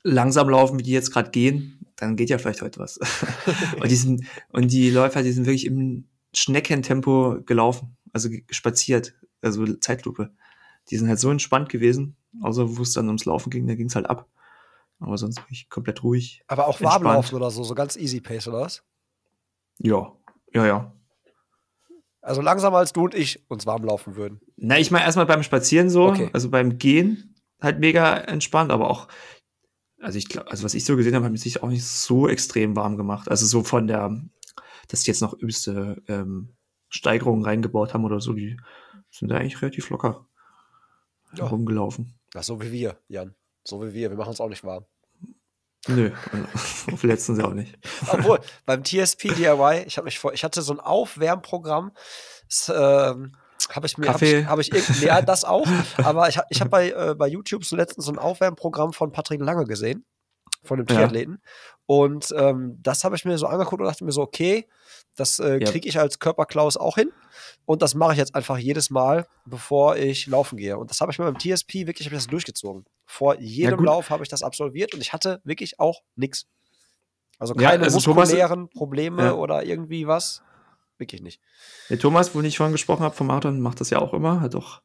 langsam 0.03 0.49
laufen, 0.49 0.79
wie 0.79 0.83
die 0.83 0.91
jetzt 0.91 1.11
gerade 1.11 1.31
gehen, 1.31 1.79
dann 1.95 2.15
geht 2.15 2.29
ja 2.29 2.37
vielleicht 2.37 2.61
heute 2.61 2.79
was. 2.79 2.99
und 3.81 3.89
die 3.89 3.95
sind, 3.95 4.25
und 4.49 4.71
die 4.71 4.89
Läufer, 4.89 5.23
die 5.23 5.31
sind 5.31 5.45
wirklich 5.45 5.65
im 5.65 6.05
Schneckentempo 6.33 7.41
gelaufen, 7.45 7.95
also 8.11 8.29
spaziert, 8.49 9.15
also 9.41 9.65
Zeitlupe. 9.75 10.31
Die 10.89 10.97
sind 10.97 11.07
halt 11.07 11.19
so 11.19 11.31
entspannt 11.31 11.69
gewesen. 11.69 12.15
Außer 12.41 12.77
wo 12.77 12.81
es 12.81 12.93
dann 12.93 13.07
ums 13.07 13.25
Laufen 13.25 13.49
ging, 13.49 13.65
da 13.65 13.75
ging 13.75 13.87
es 13.87 13.95
halt 13.95 14.09
ab. 14.09 14.27
Aber 14.99 15.17
sonst 15.17 15.35
bin 15.35 15.45
ich 15.49 15.69
komplett 15.69 16.03
ruhig. 16.03 16.41
Aber 16.47 16.67
auch 16.67 16.79
Entspannt. 16.79 17.03
Warmlaufen 17.05 17.35
oder 17.35 17.51
so, 17.51 17.63
so 17.63 17.75
ganz 17.75 17.95
easy 17.97 18.21
pace 18.21 18.47
oder 18.47 18.61
was? 18.61 18.83
Ja, 19.79 20.11
ja, 20.53 20.65
ja. 20.65 20.91
Also 22.21 22.41
langsamer 22.41 22.77
als 22.77 22.91
du 22.93 23.03
und 23.03 23.13
ich 23.13 23.47
uns 23.49 23.65
warm 23.65 23.83
laufen 23.83 24.15
würden. 24.15 24.39
Na, 24.55 24.79
ich 24.79 24.89
meine 24.89 25.05
erstmal 25.05 25.25
beim 25.27 25.43
Spazieren 25.43 25.89
so, 25.89 26.05
Okay. 26.07 26.29
also 26.33 26.49
beim 26.49 26.77
Gehen 26.79 27.35
halt 27.61 27.79
mega 27.79 28.17
entspannt, 28.17 28.71
aber 28.71 28.89
auch, 28.89 29.07
also 30.01 30.17
ich 30.17 30.27
glaube, 30.27 30.49
also 30.49 30.63
was 30.63 30.73
ich 30.73 30.85
so 30.85 30.95
gesehen 30.95 31.13
habe, 31.13 31.25
hat 31.25 31.31
mich 31.31 31.41
sich 31.41 31.61
auch 31.61 31.69
nicht 31.69 31.85
so 31.85 32.27
extrem 32.27 32.75
warm 32.75 32.97
gemacht. 32.97 33.29
Also 33.29 33.45
so 33.45 33.63
von 33.63 33.85
der, 33.87 34.19
dass 34.87 35.01
die 35.03 35.11
jetzt 35.11 35.21
noch 35.21 35.33
übelste 35.33 36.01
ähm, 36.07 36.55
Steigerungen 36.89 37.43
reingebaut 37.43 37.93
haben 37.93 38.05
oder 38.05 38.19
so, 38.21 38.33
die 38.33 38.57
sind 39.11 39.29
da 39.29 39.35
eigentlich 39.37 39.61
relativ 39.61 39.89
locker 39.89 40.25
Ja. 41.35 41.43
herumgelaufen. 41.45 42.17
Ja, 42.33 42.41
so 42.41 42.59
wie 42.61 42.71
wir, 42.71 42.97
Jan. 43.07 43.35
So 43.67 43.81
wie 43.83 43.93
wir. 43.93 44.09
Wir 44.11 44.17
machen 44.17 44.29
uns 44.29 44.41
auch 44.41 44.49
nicht 44.49 44.63
warm. 44.63 44.85
Nö, 45.87 46.11
verletzen 46.97 47.35
sie 47.35 47.43
auch 47.43 47.53
nicht. 47.53 47.77
Obwohl, 48.11 48.39
beim 48.65 48.83
TSP 48.83 49.35
DIY, 49.35 49.83
ich, 49.85 49.97
hab 49.97 50.05
mich 50.05 50.17
vor, 50.17 50.33
ich 50.33 50.43
hatte 50.43 50.61
so 50.61 50.73
ein 50.73 50.79
Aufwärmprogramm. 50.79 51.91
Das, 52.47 52.71
ähm, 52.75 53.35
habe 53.69 53.87
ich 53.87 53.97
mir, 53.97 54.05
Kaffee. 54.07 54.39
ich, 54.41 54.45
hab 54.47 54.59
ich 54.59 54.69
ja, 55.01 55.21
das 55.21 55.43
auch, 55.43 55.67
aber 55.97 56.27
ich, 56.29 56.37
hab- 56.37 56.47
ich 56.49 56.59
habe 56.59 56.69
bei, 56.69 56.89
äh, 56.91 57.15
bei 57.15 57.27
YouTube 57.27 57.65
so 57.65 57.75
letztens 57.75 58.05
so 58.05 58.11
ein 58.11 58.19
Aufwärmprogramm 58.19 58.93
von 58.93 59.11
Patrick 59.11 59.41
Lange 59.41 59.65
gesehen, 59.65 60.05
von 60.63 60.77
dem 60.77 60.87
Ja. 60.87 60.95
Triathleten. 60.95 61.41
Und 61.87 62.33
ähm, 62.35 62.79
das 62.81 63.03
habe 63.03 63.15
ich 63.15 63.25
mir 63.25 63.37
so 63.37 63.45
angeguckt 63.47 63.79
und 63.81 63.87
dachte 63.87 64.03
mir 64.05 64.11
so, 64.11 64.21
okay, 64.21 64.67
das 65.15 65.39
äh, 65.39 65.59
Ja. 65.59 65.71
kriege 65.71 65.87
ich 65.87 65.99
als 65.99 66.19
Körperklaus 66.19 66.77
auch 66.77 66.95
hin. 66.95 67.11
Und 67.65 67.81
das 67.81 67.95
mache 67.95 68.13
ich 68.13 68.17
jetzt 68.17 68.35
einfach 68.35 68.57
jedes 68.57 68.89
Mal, 68.89 69.27
bevor 69.45 69.95
ich 69.97 70.27
laufen 70.27 70.57
gehe. 70.57 70.77
Und 70.77 70.89
das 70.89 71.01
habe 71.01 71.11
ich 71.11 71.19
mir 71.19 71.25
beim 71.25 71.39
TSP 71.39 71.87
wirklich 71.87 72.09
das 72.09 72.27
durchgezogen. 72.27 72.85
Vor 73.05 73.39
jedem 73.39 73.77
gut. 73.77 73.85
Lauf 73.87 74.09
habe 74.09 74.23
ich 74.23 74.29
das 74.29 74.43
absolviert 74.43 74.93
und 74.93 75.01
ich 75.01 75.13
hatte 75.13 75.41
wirklich 75.43 75.79
auch 75.79 76.01
nichts. 76.15 76.47
Also 77.39 77.53
Ja, 77.55 77.71
keine 77.71 77.83
also 77.83 77.99
Thomas- 77.99 78.29
muskulären 78.29 78.69
Probleme 78.69 79.23
Ja. 79.25 79.33
oder 79.33 79.63
irgendwie 79.65 80.07
was. 80.07 80.41
Wirklich 80.97 81.21
nicht. 81.21 81.41
Der 81.89 81.99
Thomas, 81.99 82.33
wo 82.33 82.41
ich 82.41 82.55
vorhin 82.57 82.71
gesprochen 82.71 83.03
habe 83.03 83.13
vom 83.15 83.27
Marathon, 83.27 83.59
macht 83.59 83.81
das 83.81 83.89
ja 83.89 83.99
auch 83.99 84.13
immer, 84.13 84.39
hat 84.39 84.55
auch 84.55 84.81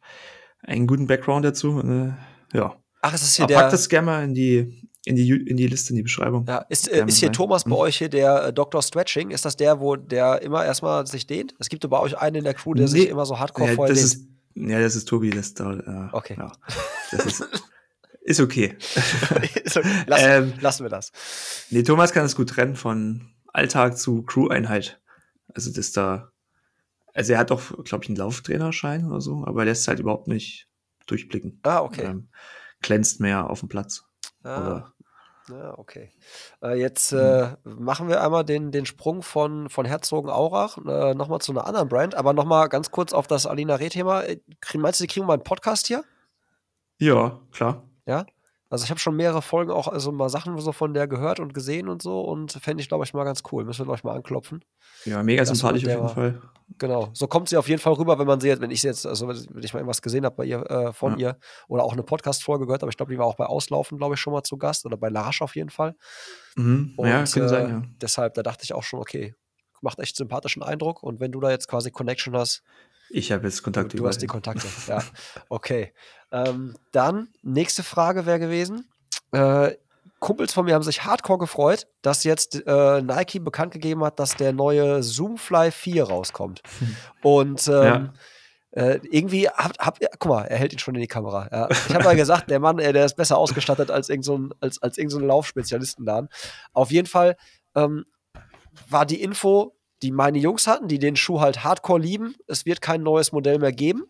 einen 0.63 0.87
guten 0.89 1.07
Background 1.07 1.45
dazu. 1.45 1.79
Äh, 1.81 2.13
ja. 2.57 2.75
Ach, 3.03 3.15
es 3.15 3.23
ist 3.23 3.37
hier 3.37 3.45
Aber 3.45 3.55
pack 3.55 3.63
der. 3.65 3.71
das 3.71 3.89
gerne 3.89 4.07
mal 4.07 4.25
in 4.25 4.35
die, 4.35 4.90
in 5.07 5.17
die, 5.17 5.31
in 5.31 5.57
die 5.57 5.67
Liste, 5.67 5.91
in 5.91 5.97
die 5.97 6.03
Beschreibung. 6.03 6.45
Ja, 6.47 6.59
ist, 6.69 6.89
äh, 6.89 7.05
ist 7.07 7.19
hier 7.19 7.29
rein. 7.29 7.33
Thomas 7.33 7.65
bei 7.65 7.71
Hm. 7.71 7.77
euch 7.79 7.97
hier 7.99 8.09
der 8.11 8.45
äh, 8.47 8.53
Dr. 8.53 8.83
Stretching? 8.83 9.31
Ist 9.31 9.45
das 9.45 9.57
der, 9.57 9.81
wo 9.81 9.97
der 9.97 10.43
immer 10.43 10.65
erstmal 10.65 11.07
sich 11.07 11.27
dehnt? 11.27 11.55
Es 11.59 11.69
gibt 11.69 11.85
doch 11.85 11.89
bei 11.89 11.99
euch 12.01 12.19
einen 12.19 12.37
in 12.37 12.45
der 12.45 12.55
Crew, 12.55 12.75
der 12.75 12.85
Nee. 12.87 12.91
sich 12.93 13.09
immer 13.09 13.25
so 13.27 13.39
hardcore 13.39 13.71
Ja, 13.71 13.75
voll 13.77 13.89
das 13.89 13.99
dehnt. 13.99 14.13
ist, 14.13 14.71
ja, 14.71 14.81
das 14.81 14.97
ist 14.97 15.07
Tobi, 15.09 15.31
das 15.31 15.55
da. 15.55 15.73
Äh, 15.73 16.09
Okay. 16.17 16.35
Ja, 16.39 16.53
das 17.13 17.25
ist, 17.27 17.49
ist 18.23 18.41
okay. 18.41 18.77
So, 19.67 19.81
Lass, 20.07 20.23
Ähm, 20.23 20.53
lassen 20.61 20.83
wir 20.85 20.91
das. 20.91 21.13
Nee, 21.71 21.83
Thomas 21.83 22.13
kann 22.13 22.25
es 22.27 22.35
gut 22.37 22.51
trennen 22.51 22.75
von 22.77 23.31
Alltag 23.53 23.97
zu 23.97 24.23
Crew-Einheit. 24.23 25.01
Also 25.55 25.73
das 25.73 25.93
da. 25.93 26.31
Also 27.15 27.33
er 27.33 27.39
hat 27.39 27.51
auch, 27.53 27.63
glaube 27.85 28.05
ich, 28.05 28.09
einen 28.11 28.17
Lauftrainerschein 28.17 29.05
oder 29.07 29.21
so, 29.21 29.45
aber 29.47 29.63
er 29.63 29.67
lässt 29.67 29.89
halt 29.89 29.99
überhaupt 29.99 30.29
nicht 30.29 30.69
durchblicken. 31.07 31.59
Ah, 31.63 31.81
okay. 31.81 32.05
Ähm, 32.05 32.29
glänzt 32.83 33.19
mehr 33.21 33.49
auf 33.51 33.61
dem 33.61 33.69
Platz. 33.69 34.05
Ah, 34.45 34.93
ja, 35.49 35.79
okay. 35.79 36.11
Äh, 36.63 36.79
jetzt 36.79 37.13
äh, 37.13 37.49
machen 37.65 38.09
wir 38.09 38.23
einmal 38.23 38.45
den, 38.45 38.71
den 38.71 38.87
Sprung 38.87 39.23
von, 39.23 39.69
von 39.69 39.85
Herzogenaurach 39.85 40.79
äh, 40.79 41.15
nochmal 41.15 41.41
zu 41.41 41.53
einer 41.53 41.67
anderen 41.67 41.89
Brand, 41.89 42.15
aber 42.15 42.33
nochmal 42.33 42.69
ganz 42.69 42.91
kurz 42.91 43.13
auf 43.13 43.27
das 43.27 43.47
Alina 43.47 43.77
Reh-Thema. 43.77 44.23
Äh, 44.23 44.41
Meinst 44.75 45.01
du, 45.01 45.05
die 45.05 45.09
kriegen 45.09 45.27
mal 45.27 45.35
einen 45.35 45.45
Podcast 45.45 45.87
hier? 45.87 46.05
ja, 46.99 47.41
klar. 47.53 47.83
Ja. 48.07 48.27
Also 48.71 48.85
ich 48.85 48.91
habe 48.91 49.01
schon 49.01 49.17
mehrere 49.17 49.43
Folgen 49.43 49.73
auch, 49.73 49.89
also 49.89 50.13
mal 50.13 50.29
Sachen 50.29 50.57
so 50.59 50.71
von 50.73 50.95
der 50.95 51.09
gehört 51.09 51.41
und 51.41 51.53
gesehen 51.53 51.89
und 51.89 52.01
so 52.03 52.21
und 52.23 52.53
fände 52.53 52.81
ich, 52.83 52.89
glaube 52.89 53.05
ich, 53.05 53.13
mal 53.13 53.25
ganz 53.25 53.43
cool. 53.51 53.65
Müssen 53.65 53.81
wir, 53.81 53.85
glaube 53.87 53.99
ich, 53.99 54.05
mal 54.05 54.15
anklopfen. 54.15 54.65
Ja, 55.05 55.23
mega 55.25 55.45
sympathisch 55.45 55.85
auf 55.85 55.91
jeden 55.91 56.09
Fall. 56.09 56.41
Genau. 56.79 57.11
So 57.13 57.27
kommt 57.27 57.49
sie 57.49 57.57
auf 57.57 57.69
jeden 57.69 57.81
Fall 57.81 57.95
rüber, 57.95 58.19
wenn 58.21 58.29
man 58.29 58.41
sie 58.41 58.47
jetzt, 58.47 58.61
wenn 58.61 58.71
ich 58.71 58.81
sie 58.81 58.87
jetzt, 58.87 59.05
also 59.07 59.27
wenn 59.27 59.37
ich 59.65 59.73
mal 59.75 59.81
irgendwas 59.81 60.03
gesehen 60.03 60.25
habe 60.25 60.37
bei 60.37 60.45
ihr, 60.45 60.71
äh, 60.71 60.93
von 60.93 61.19
Ja. 61.19 61.31
ihr 61.31 61.39
oder 61.67 61.83
auch 61.83 61.93
eine 61.95 62.05
Podcast-Folge 62.05 62.67
gehört, 62.67 62.83
aber 62.85 62.91
ich 62.91 62.97
glaube, 62.97 63.11
die 63.13 63.19
war 63.19 63.27
auch 63.27 63.35
bei 63.35 63.47
Auslaufen, 63.47 63.99
glaube 63.99 64.15
ich, 64.15 64.21
schon 64.21 64.33
mal 64.33 64.45
zu 64.45 64.57
Gast 64.57 64.87
oder 64.87 64.97
bei 64.97 65.09
Larasch 65.09 65.43
auf 65.43 65.57
jeden 65.57 65.71
Fall. 65.71 65.97
Mhm. 66.55 66.95
ja, 66.99 67.21
Und, 67.21 67.33
könnte 67.33 67.47
äh, 67.47 67.49
sein, 67.49 67.69
ja. 67.69 67.83
Deshalb, 68.01 68.35
da 68.35 68.45
dachte 68.45 68.63
ich 68.63 68.73
auch 68.73 68.85
schon, 68.85 69.01
okay, 69.01 69.35
macht 69.83 69.99
echt 69.99 70.15
sympathischen 70.15 70.63
Eindruck 70.63 71.03
und 71.03 71.19
wenn 71.19 71.33
du 71.33 71.41
da 71.41 71.51
jetzt 71.51 71.67
quasi 71.67 71.91
Connection 71.91 72.37
hast, 72.37 72.63
Ich 73.13 73.33
habe 73.33 73.45
jetzt 73.47 73.59
du, 73.59 73.63
Kontakt 73.65 73.99
du 73.99 74.07
hast 74.07 74.19
die. 74.23 74.29
Kontakte. 74.29 74.69
ja, 74.87 75.03
okay. 75.49 75.93
Ähm, 76.33 76.75
dann, 76.93 77.29
nächste 77.43 77.83
Frage 77.83 78.27
wäre 78.27 78.39
gewesen. 78.39 78.89
Äh, 79.33 79.73
Kumpels 80.21 80.53
von 80.53 80.67
mir 80.67 80.75
haben 80.75 80.83
sich 80.83 81.05
hardcore 81.05 81.39
gefreut, 81.39 81.87
dass 82.03 82.25
jetzt 82.25 82.63
äh, 82.67 83.01
Nike 83.03 83.39
bekannt 83.41 83.73
gegeben 83.73 84.05
hat, 84.05 84.19
dass 84.19 84.37
der 84.37 84.53
neue 84.53 85.01
Zoomfly 85.03 85.71
4 85.71 86.05
rauskommt. 86.05 86.61
Und 87.23 87.67
ähm, 87.69 88.11
äh, 88.73 89.01
irgendwie 89.11 89.49
habt, 89.49 89.79
habt 89.81 90.01
ihr, 90.03 90.11
guck 90.19 90.31
mal, 90.31 90.43
er 90.45 90.59
hält 90.59 90.73
ihn 90.73 90.79
schon 90.79 90.95
in 90.95 91.01
die 91.01 91.07
Kamera. 91.09 91.49
Ja. 91.51 91.69
Ich 91.71 91.95
habe 91.95 92.05
mal 92.05 92.15
gesagt, 92.17 92.51
der 92.51 92.61
Mann, 92.61 92.79
äh, 92.79 92.93
der 92.93 93.05
ist 93.07 93.17
besser 93.17 93.37
ausgestattet 93.39 93.91
als 93.91 94.09
irgendein 94.09 94.23
so 94.25 94.39
ein- 94.39 94.55
als, 94.61 94.81
als 94.83 94.99
irgend 94.99 95.13
so 95.13 95.19
ein 95.19 95.27
Laufspezialistenladen. 95.27 96.29
Auf 96.73 96.91
jeden 96.93 97.09
Fall 97.09 97.37
ähm, 97.75 98.05
war 98.89 99.07
die 99.07 99.23
Info, 99.23 99.75
die 100.03 100.13
meine 100.13 100.39
Jungs 100.39 100.67
hatten, 100.67 100.87
die 100.87 100.99
den 100.99 101.17
Schuh 101.17 101.41
halt 101.41 101.65
hardcore 101.65 101.99
lieben. 102.01 102.35
Es 102.47 102.65
wird 102.67 102.81
kein 102.81 103.03
neues 103.03 103.33
Modell 103.33 103.59
mehr 103.59 103.73
geben. 103.73 104.05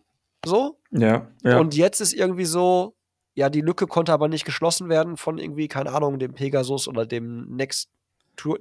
So. 0.45 0.79
Ja, 0.91 1.27
ja. 1.43 1.59
Und 1.59 1.75
jetzt 1.75 2.01
ist 2.01 2.13
irgendwie 2.13 2.45
so, 2.45 2.95
ja, 3.33 3.49
die 3.49 3.61
Lücke 3.61 3.87
konnte 3.87 4.11
aber 4.11 4.27
nicht 4.27 4.45
geschlossen 4.45 4.89
werden 4.89 5.17
von 5.17 5.37
irgendwie, 5.37 5.67
keine 5.67 5.91
Ahnung, 5.91 6.19
dem 6.19 6.33
Pegasus 6.33 6.87
oder 6.87 7.05
dem 7.05 7.55
Next 7.55 7.89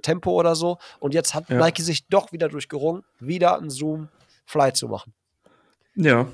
Tempo 0.03 0.33
oder 0.33 0.55
so. 0.55 0.79
Und 0.99 1.15
jetzt 1.15 1.35
hat 1.35 1.49
Ja. 1.49 1.59
Nike 1.59 1.83
sich 1.83 2.07
doch 2.09 2.33
wieder 2.33 2.49
durchgerungen, 2.49 3.03
wieder 3.19 3.57
einen 3.59 3.71
Zoom 3.71 4.09
Fly 4.45 4.73
zu 4.73 4.89
machen. 4.89 5.15
Ja. 5.95 6.27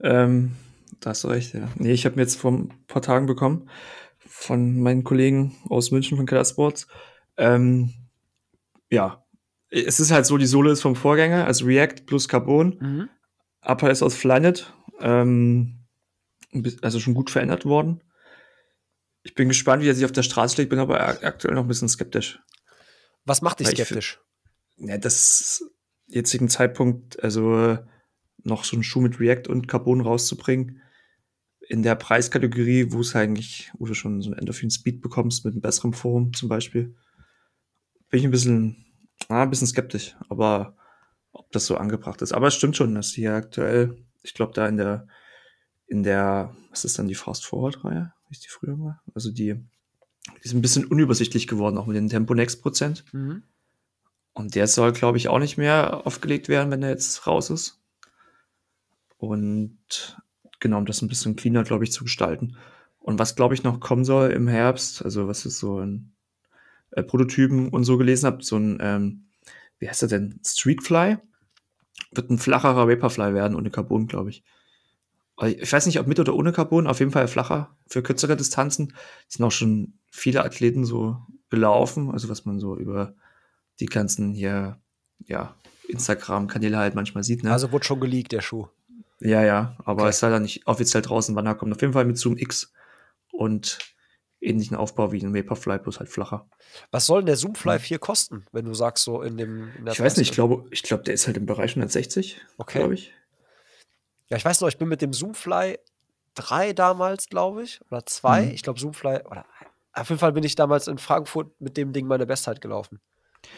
Ähm, 0.00 0.52
da 1.00 1.10
hast 1.10 1.24
du 1.24 1.28
recht, 1.28 1.52
ja. 1.54 1.68
Nee, 1.76 1.92
ich 1.92 2.04
habe 2.06 2.16
mir 2.16 2.22
jetzt 2.22 2.36
vor 2.38 2.52
ein 2.52 2.72
paar 2.86 3.02
Tagen 3.02 3.26
bekommen 3.26 3.68
von 4.18 4.80
meinen 4.80 5.04
Kollegen 5.04 5.54
aus 5.68 5.90
München 5.90 6.16
von 6.16 6.26
Keller 6.26 6.44
Sports. 6.44 6.86
Ähm, 7.36 7.92
ja, 8.90 9.24
es 9.68 10.00
ist 10.00 10.10
halt 10.10 10.26
so, 10.26 10.38
die 10.38 10.46
Sohle 10.46 10.70
ist 10.70 10.82
vom 10.82 10.96
Vorgänger, 10.96 11.44
also 11.46 11.66
React 11.66 12.06
plus 12.06 12.28
Carbon. 12.28 13.08
Upper 13.62 13.90
ist 13.90 14.02
aus 14.02 14.14
Flyknit, 14.14 14.72
ähm, 15.00 15.78
also 16.82 17.00
schon 17.00 17.14
gut 17.14 17.30
verändert 17.30 17.64
worden. 17.64 18.02
Ich 19.22 19.34
bin 19.34 19.48
gespannt, 19.48 19.82
wie 19.82 19.88
er 19.88 19.94
sich 19.94 20.04
auf 20.04 20.12
der 20.12 20.24
Straße 20.24 20.54
schlägt, 20.54 20.70
bin 20.70 20.80
aber 20.80 21.00
ak- 21.00 21.24
aktuell 21.24 21.54
noch 21.54 21.62
ein 21.62 21.68
bisschen 21.68 21.88
skeptisch. 21.88 22.40
Was 23.24 23.40
macht 23.40 23.60
dich 23.60 23.68
Weil 23.68 23.74
ich 23.74 23.84
skeptisch? 23.84 24.20
Ja, 24.76 24.98
das 24.98 25.64
jetzigen 26.06 26.48
Zeitpunkt, 26.48 27.22
also 27.22 27.78
noch 28.42 28.64
so 28.64 28.74
einen 28.74 28.82
Schuh 28.82 29.00
mit 29.00 29.20
React 29.20 29.48
und 29.48 29.68
Carbon 29.68 30.00
rauszubringen, 30.00 30.82
in 31.68 31.84
der 31.84 31.94
Preiskategorie, 31.94 32.90
wo 32.90 33.00
es 33.00 33.14
eigentlich, 33.14 33.70
wo 33.78 33.86
du 33.86 33.94
schon 33.94 34.20
so 34.20 34.30
ein 34.30 34.38
Endorphin 34.38 34.70
Speed 34.70 35.00
bekommst 35.00 35.44
mit 35.44 35.54
einem 35.54 35.62
besseren 35.62 35.92
Forum 35.92 36.32
zum 36.34 36.48
Beispiel, 36.48 36.96
bin 38.10 38.18
ich 38.18 38.24
ein 38.24 38.32
bisschen, 38.32 38.84
ah, 39.28 39.44
ein 39.44 39.50
bisschen 39.50 39.68
skeptisch, 39.68 40.16
aber 40.28 40.76
ob 41.32 41.50
das 41.52 41.66
so 41.66 41.76
angebracht 41.76 42.22
ist. 42.22 42.32
Aber 42.32 42.48
es 42.48 42.54
stimmt 42.54 42.76
schon, 42.76 42.94
dass 42.94 43.10
hier 43.10 43.34
aktuell, 43.34 43.96
ich 44.22 44.34
glaube, 44.34 44.52
da 44.52 44.66
in 44.66 44.76
der, 44.76 45.06
in 45.86 46.02
der, 46.02 46.54
was 46.70 46.84
ist 46.84 46.98
dann 46.98 47.08
die 47.08 47.14
Fast 47.14 47.44
Forward 47.44 47.84
Reihe, 47.84 48.12
wie 48.28 48.32
ist 48.32 48.44
die 48.44 48.50
früher 48.50 48.76
mal? 48.76 49.00
Also 49.14 49.30
die, 49.30 49.54
die 49.54 50.42
ist 50.42 50.54
ein 50.54 50.62
bisschen 50.62 50.86
unübersichtlich 50.86 51.46
geworden, 51.46 51.78
auch 51.78 51.86
mit 51.86 51.96
den 51.96 52.08
Tempo 52.08 52.34
Next 52.34 52.62
Prozent. 52.62 53.04
Mhm. 53.12 53.42
Und 54.34 54.54
der 54.54 54.66
soll, 54.66 54.92
glaube 54.92 55.18
ich, 55.18 55.28
auch 55.28 55.38
nicht 55.38 55.58
mehr 55.58 56.06
aufgelegt 56.06 56.48
werden, 56.48 56.70
wenn 56.70 56.82
er 56.82 56.90
jetzt 56.90 57.26
raus 57.26 57.50
ist. 57.50 57.82
Und 59.18 60.16
genau, 60.58 60.78
um 60.78 60.86
das 60.86 61.02
ein 61.02 61.08
bisschen 61.08 61.36
cleaner, 61.36 61.64
glaube 61.64 61.84
ich, 61.84 61.92
zu 61.92 62.04
gestalten. 62.04 62.56
Und 62.98 63.18
was, 63.18 63.36
glaube 63.36 63.54
ich, 63.54 63.62
noch 63.62 63.80
kommen 63.80 64.04
soll 64.04 64.30
im 64.30 64.48
Herbst, 64.48 65.04
also 65.04 65.28
was 65.28 65.44
ist 65.44 65.58
so 65.58 65.80
ein 65.80 66.14
äh, 66.92 67.02
Prototypen 67.02 67.68
und 67.68 67.84
so 67.84 67.98
gelesen 67.98 68.26
habe, 68.26 68.42
so 68.42 68.56
ein, 68.56 68.78
ähm, 68.80 69.26
wie 69.82 69.88
heißt 69.88 70.02
er 70.02 70.08
denn? 70.08 70.38
Streetfly? 70.46 71.18
Wird 72.12 72.30
ein 72.30 72.38
flacherer 72.38 72.88
Vaporfly 72.88 73.34
werden, 73.34 73.56
ohne 73.56 73.70
Carbon, 73.70 74.06
glaube 74.06 74.30
ich. 74.30 74.44
Ich 75.44 75.72
weiß 75.72 75.86
nicht, 75.86 75.98
ob 75.98 76.06
mit 76.06 76.20
oder 76.20 76.34
ohne 76.34 76.52
Carbon, 76.52 76.86
auf 76.86 77.00
jeden 77.00 77.10
Fall 77.10 77.26
flacher 77.26 77.76
für 77.88 78.02
kürzere 78.02 78.36
Distanzen. 78.36 78.94
Sind 79.28 79.44
auch 79.44 79.50
schon 79.50 79.94
viele 80.10 80.44
Athleten 80.44 80.84
so 80.84 81.16
gelaufen, 81.50 82.10
also 82.12 82.28
was 82.28 82.44
man 82.44 82.60
so 82.60 82.76
über 82.76 83.14
die 83.80 83.86
ganzen 83.86 84.32
hier, 84.34 84.78
ja, 85.26 85.56
Instagram-Kanäle 85.88 86.76
halt 86.78 86.94
manchmal 86.94 87.24
sieht, 87.24 87.42
ne? 87.42 87.52
Also 87.52 87.72
wurde 87.72 87.84
schon 87.84 87.98
geleakt, 88.00 88.30
der 88.32 88.40
Schuh. 88.40 88.68
ja, 89.20 89.42
ja, 89.42 89.76
aber 89.84 90.02
Okay. 90.02 90.10
es 90.10 90.16
ist 90.16 90.22
leider 90.22 90.38
nicht 90.40 90.66
offiziell 90.66 91.02
draußen, 91.02 91.34
wann 91.34 91.46
er 91.46 91.54
kommt. 91.56 91.74
Auf 91.74 91.80
jeden 91.80 91.92
Fall 91.92 92.04
mit 92.04 92.18
Zoom 92.18 92.36
X 92.36 92.72
und 93.32 93.78
ähnlichen 94.42 94.76
Aufbau 94.76 95.12
wie 95.12 95.22
ein 95.22 95.34
Vaporfly, 95.34 95.78
bloß 95.78 95.98
halt 96.00 96.08
flacher. 96.10 96.46
Was 96.90 97.06
soll 97.06 97.20
denn 97.20 97.26
der 97.26 97.36
Zoomfly 97.36 97.78
4 97.78 97.98
kosten, 97.98 98.44
wenn 98.52 98.64
du 98.64 98.74
sagst, 98.74 99.04
so 99.04 99.22
in 99.22 99.36
dem. 99.36 99.70
In 99.78 99.86
Ich 99.86 100.00
weiß 100.00 100.16
nicht, 100.16 100.30
ich 100.30 100.34
glaube, 100.34 100.64
ich 100.70 100.82
glaube, 100.82 101.04
der 101.04 101.14
ist 101.14 101.26
halt 101.26 101.36
im 101.36 101.46
Bereich 101.46 101.72
160, 101.72 102.40
Okay. 102.58 102.78
glaube 102.80 102.94
ich. 102.94 103.12
Ja, 104.28 104.36
ich 104.36 104.44
weiß 104.44 104.60
noch, 104.60 104.68
ich 104.68 104.78
bin 104.78 104.88
mit 104.88 105.02
dem 105.02 105.12
Zoomfly 105.12 105.78
3 106.34 106.72
damals, 106.72 107.28
glaube 107.28 107.62
ich, 107.62 107.80
oder 107.90 108.04
2. 108.04 108.42
Mhm. 108.46 108.50
Ich 108.52 108.62
glaube, 108.62 108.80
Zoomfly, 108.80 109.20
oder 109.30 109.44
auf 109.92 110.08
jeden 110.08 110.18
Fall 110.18 110.32
bin 110.32 110.42
ich 110.44 110.54
damals 110.54 110.88
in 110.88 110.96
Frankfurt 110.98 111.48
mit 111.60 111.76
dem 111.76 111.92
Ding 111.92 112.06
meine 112.06 112.24
Bestzeit 112.26 112.60
gelaufen. 112.60 113.00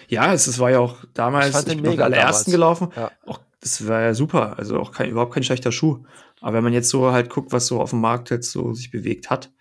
Ja, 0.08 0.32
es, 0.32 0.46
es 0.46 0.58
war 0.58 0.70
ja 0.70 0.80
auch 0.80 1.04
damals 1.14 1.46
Ich 1.48 1.52
fand 1.52 1.68
den 1.68 1.82
bin 1.82 1.92
mega 1.92 2.04
allerersten 2.04 2.50
damals. 2.50 2.78
gelaufen. 2.80 2.92
Ja. 2.96 3.10
Auch, 3.26 3.40
das 3.60 3.86
war 3.86 4.00
ja 4.00 4.14
super. 4.14 4.58
Also 4.58 4.78
auch 4.80 4.90
kein, 4.92 5.10
überhaupt 5.10 5.32
kein 5.34 5.42
schlechter 5.44 5.70
Schuh. 5.72 6.04
Aber 6.40 6.56
wenn 6.56 6.64
man 6.64 6.72
jetzt 6.72 6.88
so 6.90 7.12
halt 7.12 7.30
guckt, 7.30 7.52
was 7.52 7.66
so 7.66 7.80
auf 7.80 7.90
dem 7.90 8.00
Markt 8.00 8.30
jetzt 8.30 8.50
so 8.50 8.72
sich 8.72 8.90
bewegt 8.90 9.30
hat, 9.30 9.52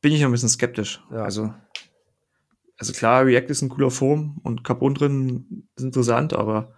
bin 0.00 0.12
ich 0.12 0.20
noch 0.20 0.28
ein 0.28 0.32
bisschen 0.32 0.48
skeptisch. 0.48 1.02
Ja. 1.10 1.22
Also, 1.22 1.52
also 2.78 2.92
klar, 2.92 3.24
React 3.24 3.50
ist 3.50 3.62
ein 3.62 3.68
cooler 3.68 3.90
Foam 3.90 4.38
und 4.42 4.64
Carbon 4.64 4.94
drin 4.94 5.68
ist 5.76 5.84
interessant, 5.84 6.34
aber 6.34 6.74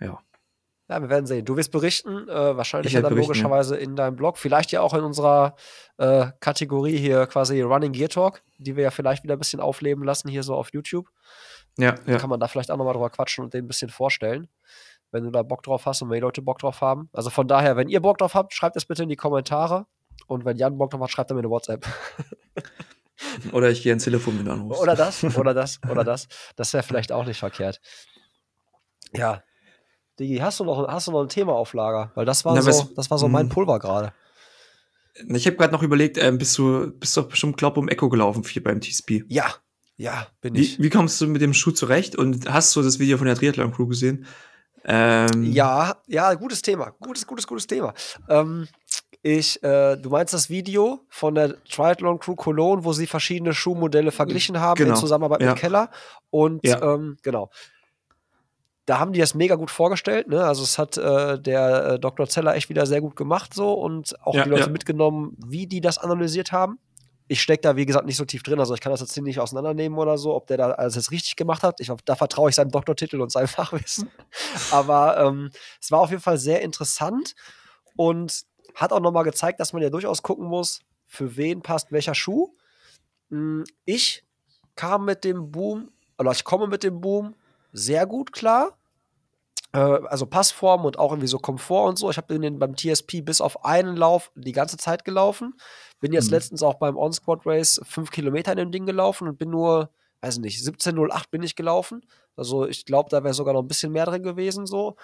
ja. 0.00 0.20
Ja, 0.88 1.00
wir 1.00 1.08
werden 1.08 1.26
sehen. 1.26 1.44
Du 1.44 1.56
wirst 1.56 1.70
berichten, 1.70 2.28
äh, 2.28 2.56
wahrscheinlich 2.56 2.92
ja 2.92 3.00
dann 3.00 3.10
berichten, 3.10 3.28
logischerweise 3.28 3.76
in 3.76 3.96
deinem 3.96 4.16
Blog, 4.16 4.38
vielleicht 4.38 4.72
ja 4.72 4.80
auch 4.80 4.94
in 4.94 5.04
unserer 5.04 5.54
äh, 5.98 6.26
Kategorie 6.40 6.96
hier 6.96 7.26
quasi 7.26 7.60
Running 7.60 7.92
Gear 7.92 8.08
Talk, 8.08 8.42
die 8.58 8.76
wir 8.76 8.84
ja 8.84 8.90
vielleicht 8.90 9.22
wieder 9.22 9.34
ein 9.34 9.38
bisschen 9.38 9.60
aufleben 9.60 10.04
lassen 10.04 10.28
hier 10.28 10.42
so 10.42 10.54
auf 10.54 10.72
YouTube. 10.72 11.08
Ja, 11.78 11.94
ja. 12.06 12.18
Kann 12.18 12.30
man 12.30 12.40
da 12.40 12.48
vielleicht 12.48 12.70
auch 12.70 12.76
nochmal 12.76 12.94
drüber 12.94 13.10
quatschen 13.10 13.44
und 13.44 13.54
den 13.54 13.64
ein 13.64 13.68
bisschen 13.68 13.90
vorstellen, 13.90 14.48
wenn 15.12 15.24
du 15.24 15.30
da 15.30 15.42
Bock 15.42 15.62
drauf 15.62 15.86
hast 15.86 16.02
und 16.02 16.10
wenn 16.10 16.16
die 16.16 16.22
Leute 16.22 16.42
Bock 16.42 16.58
drauf 16.58 16.80
haben. 16.80 17.08
Also 17.12 17.30
von 17.30 17.48
daher, 17.48 17.76
wenn 17.76 17.88
ihr 17.88 18.00
Bock 18.00 18.18
drauf 18.18 18.34
habt, 18.34 18.52
schreibt 18.52 18.76
es 18.76 18.84
bitte 18.84 19.04
in 19.04 19.08
die 19.08 19.16
Kommentare. 19.16 19.86
Und 20.26 20.44
wenn 20.44 20.56
Jan 20.56 20.76
Bock 20.78 20.90
drauf 20.90 21.00
hat, 21.00 21.10
schreibt 21.10 21.30
er 21.30 21.34
mir 21.34 21.40
eine 21.40 21.50
WhatsApp. 21.50 21.86
Oder 23.52 23.70
ich 23.70 23.82
gehe 23.82 23.92
ins 23.92 24.04
Telefon, 24.04 24.38
wenn 24.38 24.44
du 24.46 24.52
anrufst. 24.52 24.80
Oder 24.82 24.96
das, 24.96 25.22
oder 25.36 25.54
das, 25.54 25.78
oder 25.88 26.04
das. 26.04 26.26
Das 26.56 26.72
wäre 26.72 26.82
vielleicht 26.82 27.12
auch 27.12 27.24
nicht 27.26 27.38
verkehrt. 27.38 27.80
Ja. 29.12 29.42
Digi, 30.18 30.38
hast 30.38 30.60
du 30.60 30.64
noch, 30.64 30.88
hast 30.88 31.06
du 31.06 31.12
noch 31.12 31.22
ein 31.22 31.28
Thema 31.28 31.52
auf 31.52 31.72
Lager? 31.74 32.12
Weil 32.14 32.24
das 32.26 32.44
war 32.44 32.54
Na, 32.54 32.62
so, 32.62 32.68
was- 32.70 32.94
das 32.94 33.10
war 33.10 33.18
so 33.18 33.28
mein 33.28 33.46
hm. 33.46 33.48
Pulver 33.50 33.78
gerade. 33.78 34.12
Ich 35.28 35.46
habe 35.46 35.56
gerade 35.56 35.72
noch 35.72 35.82
überlegt, 35.82 36.18
ähm, 36.18 36.38
bist 36.38 36.56
du 36.56 36.92
bist 36.98 37.16
doch 37.16 37.28
bestimmt 37.28 37.56
Klopp 37.56 37.76
um 37.76 37.88
Echo 37.88 38.08
gelaufen 38.08 38.42
hier 38.44 38.62
beim 38.62 38.80
TSP. 38.80 39.24
Ja, 39.28 39.54
ja, 39.96 40.28
bin 40.40 40.54
ich. 40.54 40.78
Wie, 40.78 40.84
wie 40.84 40.90
kommst 40.90 41.20
du 41.20 41.26
mit 41.26 41.42
dem 41.42 41.52
Schuh 41.52 41.72
zurecht? 41.72 42.16
Und 42.16 42.50
hast 42.50 42.74
du 42.76 42.82
das 42.82 42.98
Video 42.98 43.18
von 43.18 43.26
der 43.26 43.36
Triathlon 43.36 43.72
Crew 43.72 43.86
gesehen? 43.86 44.24
Ähm, 44.84 45.44
Ja, 45.52 45.96
ja, 46.06 46.32
gutes 46.34 46.62
Thema. 46.62 46.94
Gutes, 47.00 47.26
gutes, 47.26 47.46
gutes 47.46 47.66
Thema. 47.66 47.92
Ähm, 48.28 48.66
ich, 49.22 49.62
äh, 49.62 49.96
du 49.96 50.08
meinst 50.10 50.32
das 50.32 50.48
Video 50.48 51.00
von 51.08 51.34
der 51.34 51.62
Triathlon 51.64 52.18
Crew 52.18 52.34
Cologne, 52.36 52.84
wo 52.84 52.92
sie 52.92 53.06
verschiedene 53.06 53.52
Schuhmodelle 53.52 54.12
verglichen 54.12 54.58
haben 54.60 54.80
in 54.80 54.86
Genau, 54.88 54.98
Zusammenarbeit 54.98 55.42
ja. 55.42 55.50
mit 55.50 55.58
Keller. 55.58 55.90
Und 56.30 56.64
Ja. 56.66 56.80
ähm, 56.94 57.18
genau. 57.22 57.50
Da 58.86 58.98
haben 58.98 59.12
die 59.12 59.20
das 59.20 59.34
mega 59.34 59.54
gut 59.54 59.70
vorgestellt. 59.70 60.26
Ne? 60.28 60.42
Also 60.44 60.62
es 60.62 60.78
hat 60.78 60.96
äh, 60.96 61.38
der 61.38 61.84
äh, 61.84 61.98
Dr. 61.98 62.28
Zeller 62.28 62.56
echt 62.56 62.68
wieder 62.70 62.86
sehr 62.86 63.00
gut 63.00 63.14
gemacht 63.14 63.54
so 63.54 63.72
und 63.74 64.18
auch 64.26 64.34
Ja, 64.34 64.44
die 64.44 64.50
Leute 64.50 64.70
mitgenommen, 64.70 65.36
wie 65.46 65.66
die 65.66 65.80
das 65.80 65.98
analysiert 65.98 66.50
haben. 66.50 66.78
Ich 67.28 67.40
stecke 67.42 67.60
da, 67.60 67.76
wie 67.76 67.86
gesagt, 67.86 68.06
nicht 68.06 68.16
so 68.16 68.24
tief 68.24 68.42
drin. 68.42 68.58
Also 68.58 68.74
ich 68.74 68.80
kann 68.80 68.90
das 68.90 69.00
jetzt 69.00 69.14
hier 69.14 69.22
nicht 69.22 69.38
auseinandernehmen 69.38 69.96
oder 69.98 70.18
so, 70.18 70.34
ob 70.34 70.48
der 70.48 70.56
da 70.56 70.70
alles 70.72 70.96
jetzt 70.96 71.12
richtig 71.12 71.36
gemacht 71.36 71.62
hat. 71.62 71.78
Ich, 71.78 71.92
da 72.04 72.16
vertraue 72.16 72.48
ich 72.50 72.56
seinem 72.56 72.72
Doktortitel 72.72 73.20
und 73.20 73.30
seinem 73.30 73.46
Fachwissen. 73.48 74.10
Aber 74.72 75.18
ähm, 75.18 75.50
es 75.80 75.92
war 75.92 76.00
auf 76.00 76.10
jeden 76.10 76.22
Fall 76.22 76.38
sehr 76.38 76.62
interessant 76.62 77.34
und 77.96 78.42
hat 78.80 78.92
auch 78.92 79.00
nochmal 79.00 79.24
gezeigt, 79.24 79.60
dass 79.60 79.72
man 79.72 79.82
ja 79.82 79.90
durchaus 79.90 80.22
gucken 80.22 80.46
muss, 80.46 80.80
für 81.06 81.36
wen 81.36 81.62
passt 81.62 81.92
welcher 81.92 82.14
Schuh. 82.14 82.48
Mm, 83.28 83.62
Ich 83.84 84.24
kam 84.76 85.04
mit 85.04 85.24
dem 85.24 85.50
Boom, 85.50 85.90
oder 86.18 86.30
ich 86.32 86.44
komme 86.44 86.66
mit 86.66 86.82
dem 86.82 87.00
Boom 87.00 87.34
sehr 87.72 88.06
gut 88.06 88.32
klar. 88.32 88.76
Äh, 89.72 89.78
also 89.78 90.26
Passform 90.26 90.84
und 90.84 90.98
auch 90.98 91.12
irgendwie 91.12 91.28
so 91.28 91.38
Komfort 91.38 91.88
und 91.88 91.98
so. 91.98 92.10
Ich 92.10 92.16
habe 92.16 92.36
den 92.38 92.58
beim 92.58 92.74
TSP 92.76 93.20
bis 93.22 93.40
auf 93.40 93.64
einen 93.64 93.96
Lauf 93.96 94.32
die 94.34 94.52
ganze 94.52 94.76
Zeit 94.76 95.04
gelaufen. 95.04 95.54
Bin 96.00 96.12
jetzt 96.12 96.26
Mhm. 96.26 96.32
letztens 96.32 96.62
auch 96.62 96.74
beim 96.74 96.96
On-Squad 96.96 97.46
Race 97.46 97.80
fünf 97.84 98.10
Kilometer 98.10 98.52
in 98.52 98.58
dem 98.58 98.72
Ding 98.72 98.86
gelaufen 98.86 99.28
und 99.28 99.38
bin 99.38 99.50
nur, 99.50 99.90
weiß 100.22 100.38
nicht, 100.38 100.58
17,08 100.64 101.30
bin 101.30 101.42
ich 101.42 101.54
gelaufen. 101.54 102.04
Also 102.36 102.66
ich 102.66 102.84
glaube, 102.84 103.10
da 103.10 103.22
wäre 103.22 103.34
sogar 103.34 103.54
noch 103.54 103.62
ein 103.62 103.68
bisschen 103.68 103.92
mehr 103.92 104.06
drin 104.06 104.22
gewesen, 104.22 104.66
so, 104.66 104.96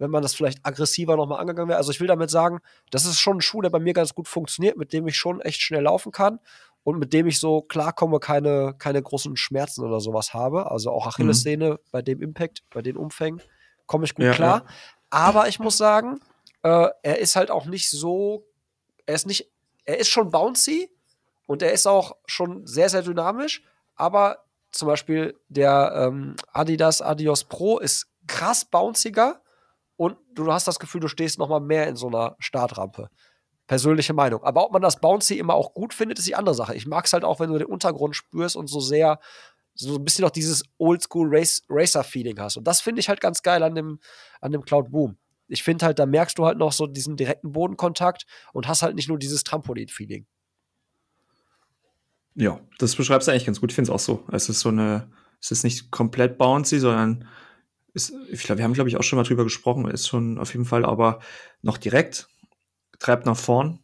wenn 0.00 0.10
man 0.10 0.22
das 0.22 0.34
vielleicht 0.34 0.64
aggressiver 0.64 1.14
nochmal 1.14 1.40
angegangen 1.40 1.68
wäre. 1.68 1.78
Also 1.78 1.92
ich 1.92 2.00
will 2.00 2.06
damit 2.08 2.30
sagen, 2.30 2.60
das 2.90 3.04
ist 3.04 3.20
schon 3.20 3.36
ein 3.36 3.40
Schuh, 3.42 3.60
der 3.60 3.68
bei 3.68 3.78
mir 3.78 3.92
ganz 3.92 4.14
gut 4.14 4.28
funktioniert, 4.28 4.78
mit 4.78 4.94
dem 4.94 5.06
ich 5.06 5.16
schon 5.16 5.42
echt 5.42 5.60
schnell 5.60 5.82
laufen 5.82 6.10
kann 6.10 6.40
und 6.82 6.98
mit 6.98 7.12
dem 7.12 7.26
ich 7.26 7.38
so 7.38 7.60
klarkomme, 7.60 8.18
keine, 8.18 8.74
keine 8.78 9.02
großen 9.02 9.36
Schmerzen 9.36 9.84
oder 9.84 10.00
sowas 10.00 10.32
habe. 10.32 10.70
Also 10.70 10.90
auch 10.90 11.06
Achillessehne 11.06 11.78
bei 11.92 12.00
dem 12.00 12.22
Impact, 12.22 12.62
bei 12.70 12.80
den 12.80 12.96
Umfängen, 12.96 13.42
komme 13.86 14.06
ich 14.06 14.14
gut 14.14 14.24
Ja, 14.24 14.32
klar. 14.32 14.64
Aber 15.10 15.48
ich 15.48 15.58
muss 15.58 15.76
sagen, 15.76 16.18
äh, 16.62 16.88
er 17.02 17.18
ist 17.18 17.36
halt 17.36 17.50
auch 17.50 17.66
nicht 17.66 17.90
so, 17.90 18.46
er 19.04 19.16
ist 19.16 19.26
nicht, 19.26 19.50
er 19.84 19.98
ist 19.98 20.08
schon 20.08 20.30
bouncy 20.30 20.90
und 21.46 21.60
er 21.60 21.72
ist 21.72 21.86
auch 21.86 22.16
schon 22.24 22.66
sehr, 22.66 22.88
sehr 22.88 23.02
dynamisch, 23.02 23.62
aber 23.96 24.44
zum 24.70 24.88
Beispiel 24.88 25.38
der 25.48 25.92
ähm, 25.94 26.36
Adidas 26.52 27.02
Adios 27.02 27.44
Pro 27.44 27.78
ist 27.78 28.06
krass 28.26 28.64
bounciger 28.64 29.42
und 30.00 30.16
du 30.32 30.50
hast 30.50 30.66
das 30.66 30.78
Gefühl, 30.78 31.02
du 31.02 31.08
stehst 31.08 31.38
noch 31.38 31.50
mal 31.50 31.60
mehr 31.60 31.86
in 31.86 31.94
so 31.94 32.06
einer 32.06 32.34
Startrampe. 32.38 33.10
Persönliche 33.66 34.14
Meinung. 34.14 34.42
Aber 34.44 34.64
ob 34.64 34.72
man 34.72 34.80
das 34.80 34.98
Bouncy 34.98 35.38
immer 35.38 35.52
auch 35.52 35.74
gut 35.74 35.92
findet, 35.92 36.18
ist 36.18 36.26
die 36.26 36.34
andere 36.34 36.54
Sache. 36.54 36.74
Ich 36.74 36.86
mag 36.86 37.04
es 37.04 37.12
halt 37.12 37.22
auch, 37.22 37.38
wenn 37.38 37.50
du 37.52 37.58
den 37.58 37.66
Untergrund 37.66 38.16
spürst 38.16 38.56
und 38.56 38.66
so 38.68 38.80
sehr, 38.80 39.20
so 39.74 39.96
ein 39.96 40.02
bisschen 40.02 40.22
noch 40.22 40.30
dieses 40.30 40.62
Oldschool-Racer-Feeling 40.78 42.40
hast. 42.40 42.56
Und 42.56 42.64
das 42.64 42.80
finde 42.80 43.00
ich 43.00 43.10
halt 43.10 43.20
ganz 43.20 43.42
geil 43.42 43.62
an 43.62 43.74
dem, 43.74 44.00
an 44.40 44.52
dem 44.52 44.62
Cloud 44.62 44.90
Boom. 44.90 45.18
Ich 45.48 45.62
finde 45.62 45.84
halt, 45.84 45.98
da 45.98 46.06
merkst 46.06 46.38
du 46.38 46.46
halt 46.46 46.56
noch 46.56 46.72
so 46.72 46.86
diesen 46.86 47.18
direkten 47.18 47.52
Bodenkontakt 47.52 48.24
und 48.54 48.68
hast 48.68 48.80
halt 48.80 48.94
nicht 48.94 49.10
nur 49.10 49.18
dieses 49.18 49.44
Trampolin-Feeling. 49.44 50.26
Ja, 52.36 52.58
das 52.78 52.96
beschreibst 52.96 53.28
du 53.28 53.32
eigentlich 53.32 53.44
ganz 53.44 53.60
gut. 53.60 53.70
Ich 53.70 53.74
finde 53.74 53.90
es 53.90 53.94
auch 53.94 54.02
so. 54.02 54.24
Es 54.32 54.48
ist 54.48 54.60
so 54.60 54.70
eine, 54.70 55.12
es 55.42 55.50
ist 55.50 55.62
nicht 55.62 55.90
komplett 55.90 56.38
bouncy, 56.38 56.78
sondern 56.78 57.28
ist, 57.92 58.12
ich 58.30 58.42
glaube, 58.42 58.58
wir 58.58 58.64
haben, 58.64 58.72
glaube 58.74 58.88
ich, 58.88 58.96
auch 58.96 59.02
schon 59.02 59.16
mal 59.16 59.24
drüber 59.24 59.44
gesprochen. 59.44 59.88
Ist 59.88 60.08
schon 60.08 60.38
auf 60.38 60.52
jeden 60.52 60.64
Fall 60.64 60.84
aber 60.84 61.20
noch 61.62 61.78
direkt, 61.78 62.28
treibt 62.98 63.26
nach 63.26 63.36
vorn. 63.36 63.80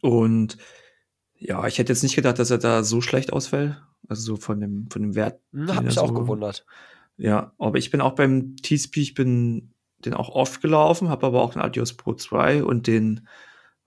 Und 0.00 0.56
ja, 1.36 1.66
ich 1.66 1.78
hätte 1.78 1.92
jetzt 1.92 2.02
nicht 2.02 2.16
gedacht, 2.16 2.38
dass 2.38 2.50
er 2.50 2.58
da 2.58 2.82
so 2.82 3.00
schlecht 3.00 3.32
ausfällt. 3.32 3.82
Also 4.08 4.22
so 4.22 4.36
von 4.36 4.60
dem, 4.60 4.88
von 4.90 5.02
dem 5.02 5.14
Wert. 5.14 5.40
Hm, 5.52 5.74
hat 5.74 5.84
mich 5.84 5.98
auch 5.98 6.08
so- 6.08 6.14
gewundert. 6.14 6.64
Ja, 7.16 7.52
aber 7.58 7.78
ich 7.78 7.90
bin 7.90 8.00
auch 8.00 8.14
beim 8.16 8.56
TSP, 8.56 8.96
ich 9.00 9.14
bin 9.14 9.72
den 10.04 10.14
auch 10.14 10.30
oft 10.30 10.60
gelaufen, 10.60 11.08
habe 11.10 11.26
aber 11.26 11.42
auch 11.42 11.52
den 11.52 11.62
Adios 11.62 11.92
Pro 11.94 12.14
2 12.14 12.64
und 12.64 12.86
den 12.86 13.28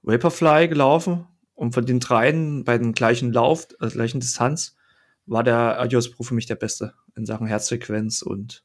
Vaporfly 0.02 0.68
gelaufen. 0.68 1.26
Und 1.54 1.74
von 1.74 1.86
den 1.86 2.00
dreien 2.00 2.64
bei 2.64 2.78
den 2.78 2.94
gleichen 2.94 3.34
Lauf, 3.34 3.68
also 3.80 3.96
gleichen 3.96 4.20
Distanz, 4.20 4.76
war 5.26 5.44
der 5.44 5.80
Adios 5.80 6.12
Pro 6.12 6.24
für 6.24 6.36
mich 6.36 6.46
der 6.46 6.56
beste 6.56 6.94
in 7.16 7.26
Sachen 7.26 7.48
Herzfrequenz 7.48 8.22
und 8.22 8.64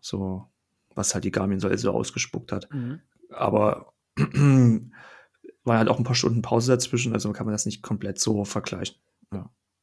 so, 0.00 0.46
was 0.94 1.14
halt 1.14 1.24
die 1.24 1.30
Garmin 1.30 1.60
so 1.60 1.68
also 1.68 1.92
ausgespuckt 1.92 2.52
hat. 2.52 2.68
Mhm. 2.72 3.00
Aber 3.30 3.92
waren 4.16 5.78
halt 5.78 5.88
auch 5.88 5.98
ein 5.98 6.04
paar 6.04 6.14
Stunden 6.14 6.42
Pause 6.42 6.72
dazwischen, 6.72 7.12
also 7.12 7.32
kann 7.32 7.46
man 7.46 7.54
das 7.54 7.66
nicht 7.66 7.82
komplett 7.82 8.18
so 8.18 8.44
vergleichen. 8.44 8.96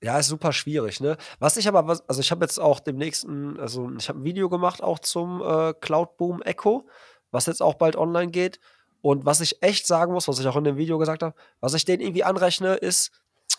Ja, 0.04 0.20
ist 0.20 0.28
super 0.28 0.52
schwierig, 0.52 1.00
ne? 1.00 1.16
Was 1.40 1.56
ich 1.56 1.66
aber, 1.66 1.88
was, 1.88 2.08
also 2.10 2.20
ich 2.20 2.30
habe 2.30 2.44
jetzt 2.44 2.60
auch 2.60 2.82
demnächst 2.82 3.24
ein, 3.24 3.58
also 3.58 3.90
ich 3.98 4.10
habe 4.10 4.20
ein 4.20 4.26
Video 4.26 4.50
gemacht 4.50 4.84
auch 4.84 5.00
zum 5.00 5.42
äh, 5.42 5.74
Cloud 5.80 6.18
Boom 6.18 6.42
Echo, 6.42 6.86
was 7.32 7.46
jetzt 7.46 7.62
auch 7.62 7.76
bald 7.76 7.96
online 7.96 8.30
geht. 8.30 8.60
Und 9.02 9.26
was 9.26 9.40
ich 9.40 9.64
echt 9.64 9.88
sagen 9.88 10.12
muss, 10.12 10.28
was 10.28 10.40
ich 10.40 10.48
auch 10.48 10.58
in 10.58 10.66
dem 10.66 10.76
Video 10.76 10.98
gesagt 10.98 11.24
habe, 11.24 11.36
was 11.62 11.74
ich 11.74 11.86
denen 11.86 12.02
irgendwie 12.02 12.26
anrechne, 12.26 12.76
ist, 12.76 13.12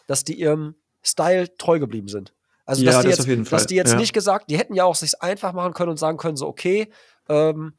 dass 0.07 0.23
die 0.23 0.39
ihrem 0.39 0.75
Style 1.03 1.57
treu 1.57 1.79
geblieben 1.79 2.09
sind. 2.09 2.35
Also, 2.67 2.83
Ja, 2.83 2.93
dass 2.93 3.03
die 3.03 3.09
das 3.11 3.27
jetzt, 3.27 3.53
dass 3.53 3.67
die 3.67 3.75
jetzt 3.75 3.93
ja. 3.93 3.99
nicht 3.99 4.13
gesagt, 4.13 4.51
die 4.51 4.59
hätten 4.59 4.75
ja 4.75 4.85
auch 4.85 4.95
sich's 4.95 5.15
einfach 5.15 5.53
machen 5.53 5.75
können 5.75 5.91
und 5.91 5.99
sagen 5.99 6.17
können, 6.17 6.37
so, 6.37 6.47
okay, 6.47 6.91
ähm, 7.29 7.75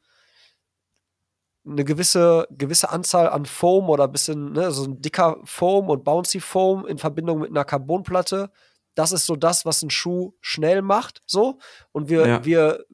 eine 1.66 1.84
gewisse, 1.84 2.46
gewisse 2.50 2.90
Anzahl 2.90 3.28
an 3.28 3.44
Foam 3.44 3.90
oder 3.90 4.04
ein 4.04 4.12
bisschen, 4.12 4.52
ne, 4.52 4.70
so 4.70 4.84
ein 4.84 5.00
dicker 5.02 5.38
Foam 5.44 5.90
und 5.90 6.04
Bouncy 6.04 6.38
Foam 6.38 6.86
in 6.86 6.98
Verbindung 6.98 7.40
mit 7.40 7.50
einer 7.50 7.64
Carbonplatte. 7.64 8.50
Das 8.94 9.10
ist 9.12 9.26
so 9.26 9.34
das, 9.36 9.66
was 9.66 9.82
ein 9.82 9.90
Schuh 9.90 10.32
schnell 10.40 10.80
macht, 10.80 11.22
so. 11.26 11.58
Und 11.92 12.08
wir, 12.08 12.26
Ja. 12.26 12.44
wir, 12.44 12.84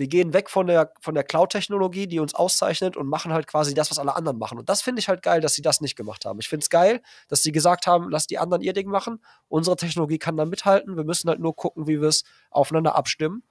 wir 0.00 0.08
gehen 0.08 0.32
weg 0.32 0.48
von 0.48 0.66
der, 0.66 0.94
von 1.02 1.14
der 1.14 1.24
Cloud-Technologie, 1.24 2.06
die 2.06 2.20
uns 2.20 2.34
auszeichnet 2.34 2.96
und 2.96 3.06
machen 3.06 3.34
halt 3.34 3.46
quasi 3.46 3.74
das, 3.74 3.90
was 3.90 3.98
alle 3.98 4.16
anderen 4.16 4.38
machen. 4.38 4.58
Und 4.58 4.70
das 4.70 4.80
finde 4.80 5.00
ich 5.00 5.08
halt 5.10 5.22
geil, 5.22 5.42
dass 5.42 5.52
sie 5.52 5.60
das 5.60 5.82
nicht 5.82 5.94
gemacht 5.94 6.24
haben. 6.24 6.40
Ich 6.40 6.48
finde 6.48 6.64
es 6.64 6.70
geil, 6.70 7.02
dass 7.28 7.42
sie 7.42 7.52
gesagt 7.52 7.86
haben, 7.86 8.08
lass 8.08 8.26
die 8.26 8.38
anderen 8.38 8.62
ihr 8.62 8.72
Ding 8.72 8.88
machen. 8.88 9.22
Unsere 9.48 9.76
Technologie 9.76 10.16
kann 10.16 10.38
da 10.38 10.46
mithalten. 10.46 10.96
Wir 10.96 11.04
müssen 11.04 11.28
halt 11.28 11.38
nur 11.38 11.54
gucken, 11.54 11.86
wie 11.86 12.00
wir 12.00 12.08
es 12.08 12.24
aufeinander 12.50 12.94
abstimmen. 12.94 13.42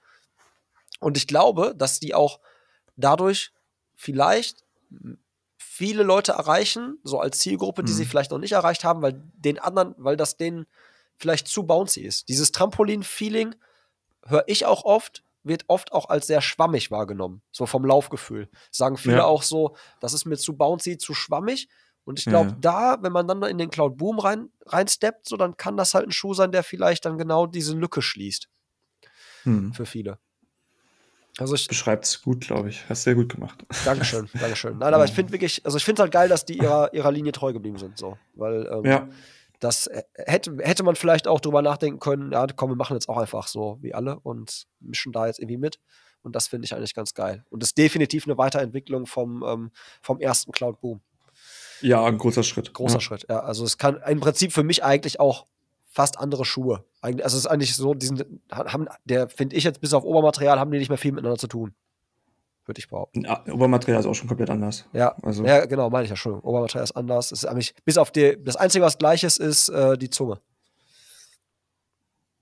Und 0.98 1.16
ich 1.16 1.28
glaube, 1.28 1.72
dass 1.78 2.00
die 2.00 2.14
auch 2.14 2.40
dadurch 2.96 3.52
vielleicht 3.94 4.64
viele 5.56 6.02
Leute 6.02 6.32
erreichen, 6.32 6.98
so 7.04 7.20
als 7.20 7.38
Zielgruppe, 7.38 7.84
die 7.84 7.92
Mhm. 7.92 7.96
sie 7.96 8.06
vielleicht 8.06 8.32
noch 8.32 8.38
nicht 8.38 8.52
erreicht 8.52 8.82
haben, 8.82 9.02
weil 9.02 9.22
den 9.34 9.60
anderen, 9.60 9.94
weil 9.98 10.16
das 10.16 10.36
denen 10.36 10.66
vielleicht 11.16 11.46
zu 11.46 11.62
bouncy 11.62 12.00
ist. 12.00 12.28
Dieses 12.28 12.50
Trampolin-Feeling 12.50 13.54
höre 14.26 14.42
ich 14.48 14.66
auch 14.66 14.84
oft, 14.84 15.22
wird 15.42 15.64
oft 15.68 15.92
auch 15.92 16.08
als 16.08 16.26
sehr 16.26 16.40
schwammig 16.42 16.90
wahrgenommen, 16.90 17.42
so 17.50 17.66
vom 17.66 17.84
Laufgefühl. 17.84 18.48
Sagen 18.70 18.96
viele 18.96 19.18
Ja. 19.18 19.24
auch 19.24 19.42
so, 19.42 19.76
das 20.00 20.12
ist 20.12 20.24
mir 20.26 20.36
zu 20.36 20.56
bouncy, 20.56 20.98
zu 20.98 21.14
schwammig. 21.14 21.68
Und 22.04 22.18
ich 22.18 22.24
glaube, 22.26 22.50
Ja. 22.50 22.56
da, 22.60 22.98
wenn 23.02 23.12
man 23.12 23.28
dann 23.28 23.42
in 23.44 23.58
den 23.58 23.70
Cloud 23.70 23.96
Boom 23.96 24.18
rein, 24.18 24.50
reinsteppt, 24.66 25.28
so 25.28 25.36
dann 25.36 25.56
kann 25.56 25.76
das 25.76 25.94
halt 25.94 26.06
ein 26.08 26.12
Schuh 26.12 26.34
sein, 26.34 26.50
der 26.52 26.62
vielleicht 26.62 27.04
dann 27.04 27.18
genau 27.18 27.46
diese 27.46 27.74
Lücke 27.74 28.02
schließt 28.02 28.48
Hm. 29.44 29.72
für 29.72 29.86
viele. 29.86 30.18
Also 31.38 31.54
ich, 31.54 31.68
Beschreibt's 31.68 32.20
gut, 32.22 32.40
glaube 32.46 32.68
ich. 32.68 32.86
Hast 32.88 33.04
sehr 33.04 33.14
gut 33.14 33.34
gemacht. 33.34 33.64
Dankeschön, 33.84 34.28
Dankeschön. 34.38 34.76
Nein, 34.78 34.92
aber 34.92 35.04
ich 35.04 35.12
finde 35.12 35.32
wirklich, 35.32 35.64
also 35.64 35.76
ich 35.78 35.84
finde 35.84 36.02
halt 36.02 36.12
geil, 36.12 36.28
dass 36.28 36.44
die 36.44 36.58
ihrer, 36.58 36.92
ihrer 36.92 37.12
Linie 37.12 37.32
treu 37.32 37.52
geblieben 37.52 37.78
sind, 37.78 37.96
so. 37.98 38.18
Weil 38.34 38.66
ähm, 38.70 38.84
Ja. 38.84 39.08
Das 39.60 39.86
äh, 39.86 40.02
hätte, 40.14 40.56
hätte 40.60 40.82
man 40.82 40.96
vielleicht 40.96 41.28
auch 41.28 41.40
drüber 41.40 41.62
nachdenken 41.62 42.00
können, 42.00 42.32
ja, 42.32 42.46
komm, 42.48 42.70
wir 42.70 42.76
machen 42.76 42.94
jetzt 42.94 43.08
auch 43.08 43.18
einfach 43.18 43.46
so 43.46 43.78
wie 43.80 43.94
alle 43.94 44.18
und 44.20 44.66
mischen 44.80 45.12
da 45.12 45.26
jetzt 45.26 45.38
irgendwie 45.38 45.58
mit. 45.58 45.78
Und 46.22 46.36
das 46.36 46.48
finde 46.48 46.66
ich 46.66 46.74
eigentlich 46.74 46.94
ganz 46.94 47.14
geil. 47.14 47.44
Und 47.50 47.62
das 47.62 47.70
ist 47.70 47.78
definitiv 47.78 48.26
eine 48.26 48.36
Weiterentwicklung 48.36 49.06
vom, 49.06 49.42
ähm, 49.46 49.70
vom 50.02 50.20
ersten 50.20 50.52
Cloud 50.52 50.80
Boom. 50.80 51.00
Ja, 51.80 52.04
ein 52.04 52.18
großer 52.18 52.42
Schritt. 52.42 52.74
Großer 52.74 52.94
ja. 52.94 53.00
Schritt, 53.00 53.26
ja. 53.28 53.40
Also 53.40 53.64
es 53.64 53.78
kann 53.78 54.00
im 54.06 54.20
Prinzip 54.20 54.52
für 54.52 54.62
mich 54.62 54.84
eigentlich 54.84 55.18
auch 55.18 55.46
fast 55.86 56.18
andere 56.18 56.44
Schuhe. 56.44 56.84
Also 57.00 57.18
es 57.22 57.34
ist 57.34 57.46
eigentlich 57.46 57.74
so, 57.74 57.94
diesen, 57.94 58.42
haben, 58.50 58.88
der 59.04 59.28
finde 59.28 59.56
ich 59.56 59.64
jetzt 59.64 59.80
bis 59.80 59.94
auf 59.94 60.04
Obermaterial, 60.04 60.58
haben 60.58 60.70
die 60.70 60.78
nicht 60.78 60.90
mehr 60.90 60.98
viel 60.98 61.12
miteinander 61.12 61.38
zu 61.38 61.48
tun. 61.48 61.74
Würde 62.70 62.78
ich 62.78 62.86
behaupten. 62.88 63.22
Ja, 63.24 63.44
Obermaterial 63.52 63.98
ist 63.98 64.06
auch 64.06 64.14
schon 64.14 64.28
komplett 64.28 64.48
anders. 64.48 64.84
Ja, 64.92 65.16
Also, 65.22 65.44
ja 65.44 65.66
genau, 65.66 65.90
meine 65.90 66.04
ich 66.04 66.10
ja 66.10 66.14
schon. 66.14 66.38
Obermaterial 66.38 66.84
ist 66.84 66.92
anders. 66.92 67.32
Es 67.32 67.40
ist 67.42 67.46
eigentlich, 67.46 67.74
bis 67.84 67.98
auf 67.98 68.12
die, 68.12 68.36
das 68.44 68.54
Einzige, 68.54 68.84
was 68.84 68.96
gleich 68.96 69.24
ist, 69.24 69.38
ist 69.38 69.70
äh, 69.70 69.98
die 69.98 70.08
Zunge. 70.08 70.40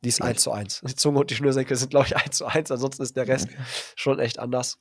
Die 0.04 0.10
ist 0.10 0.18
Gleich. 0.18 0.28
1 0.32 0.42
zu 0.42 0.52
1. 0.52 0.82
Die 0.86 0.94
Zunge 0.96 1.18
und 1.20 1.30
die 1.30 1.34
Schnürsenkel 1.34 1.74
sind, 1.78 1.88
glaube 1.88 2.08
ich, 2.08 2.14
1 2.16 2.36
zu 2.36 2.44
1. 2.44 2.70
Ansonsten 2.70 3.02
ist 3.04 3.16
der 3.16 3.26
Rest 3.26 3.48
Okay. 3.48 3.56
schon 3.96 4.18
echt 4.18 4.38
anders. 4.38 4.78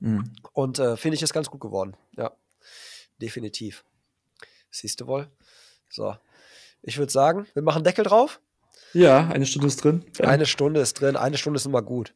hm. 0.00 0.32
Und 0.52 0.80
äh, 0.80 0.96
finde 0.96 1.14
ich 1.14 1.22
ist 1.22 1.32
ganz 1.32 1.48
gut 1.48 1.60
geworden. 1.60 1.96
Ja, 2.16 2.32
definitiv. 3.22 3.84
Siehst 4.72 5.00
du 5.00 5.06
wohl? 5.06 5.28
So. 5.88 6.16
Ich 6.82 6.98
würde 6.98 7.12
sagen, 7.12 7.46
wir 7.54 7.62
machen 7.62 7.84
Deckel 7.84 8.04
drauf. 8.04 8.40
ja, 8.94 9.28
eine 9.28 9.46
Stunde 9.46 9.68
ist 9.68 9.84
drin. 9.84 10.04
Eine 10.18 10.44
Stunde 10.46 10.80
ist 10.80 10.94
drin. 11.00 11.14
Eine 11.16 11.38
Stunde 11.38 11.58
ist 11.58 11.66
immer 11.66 11.82
gut. 11.82 12.14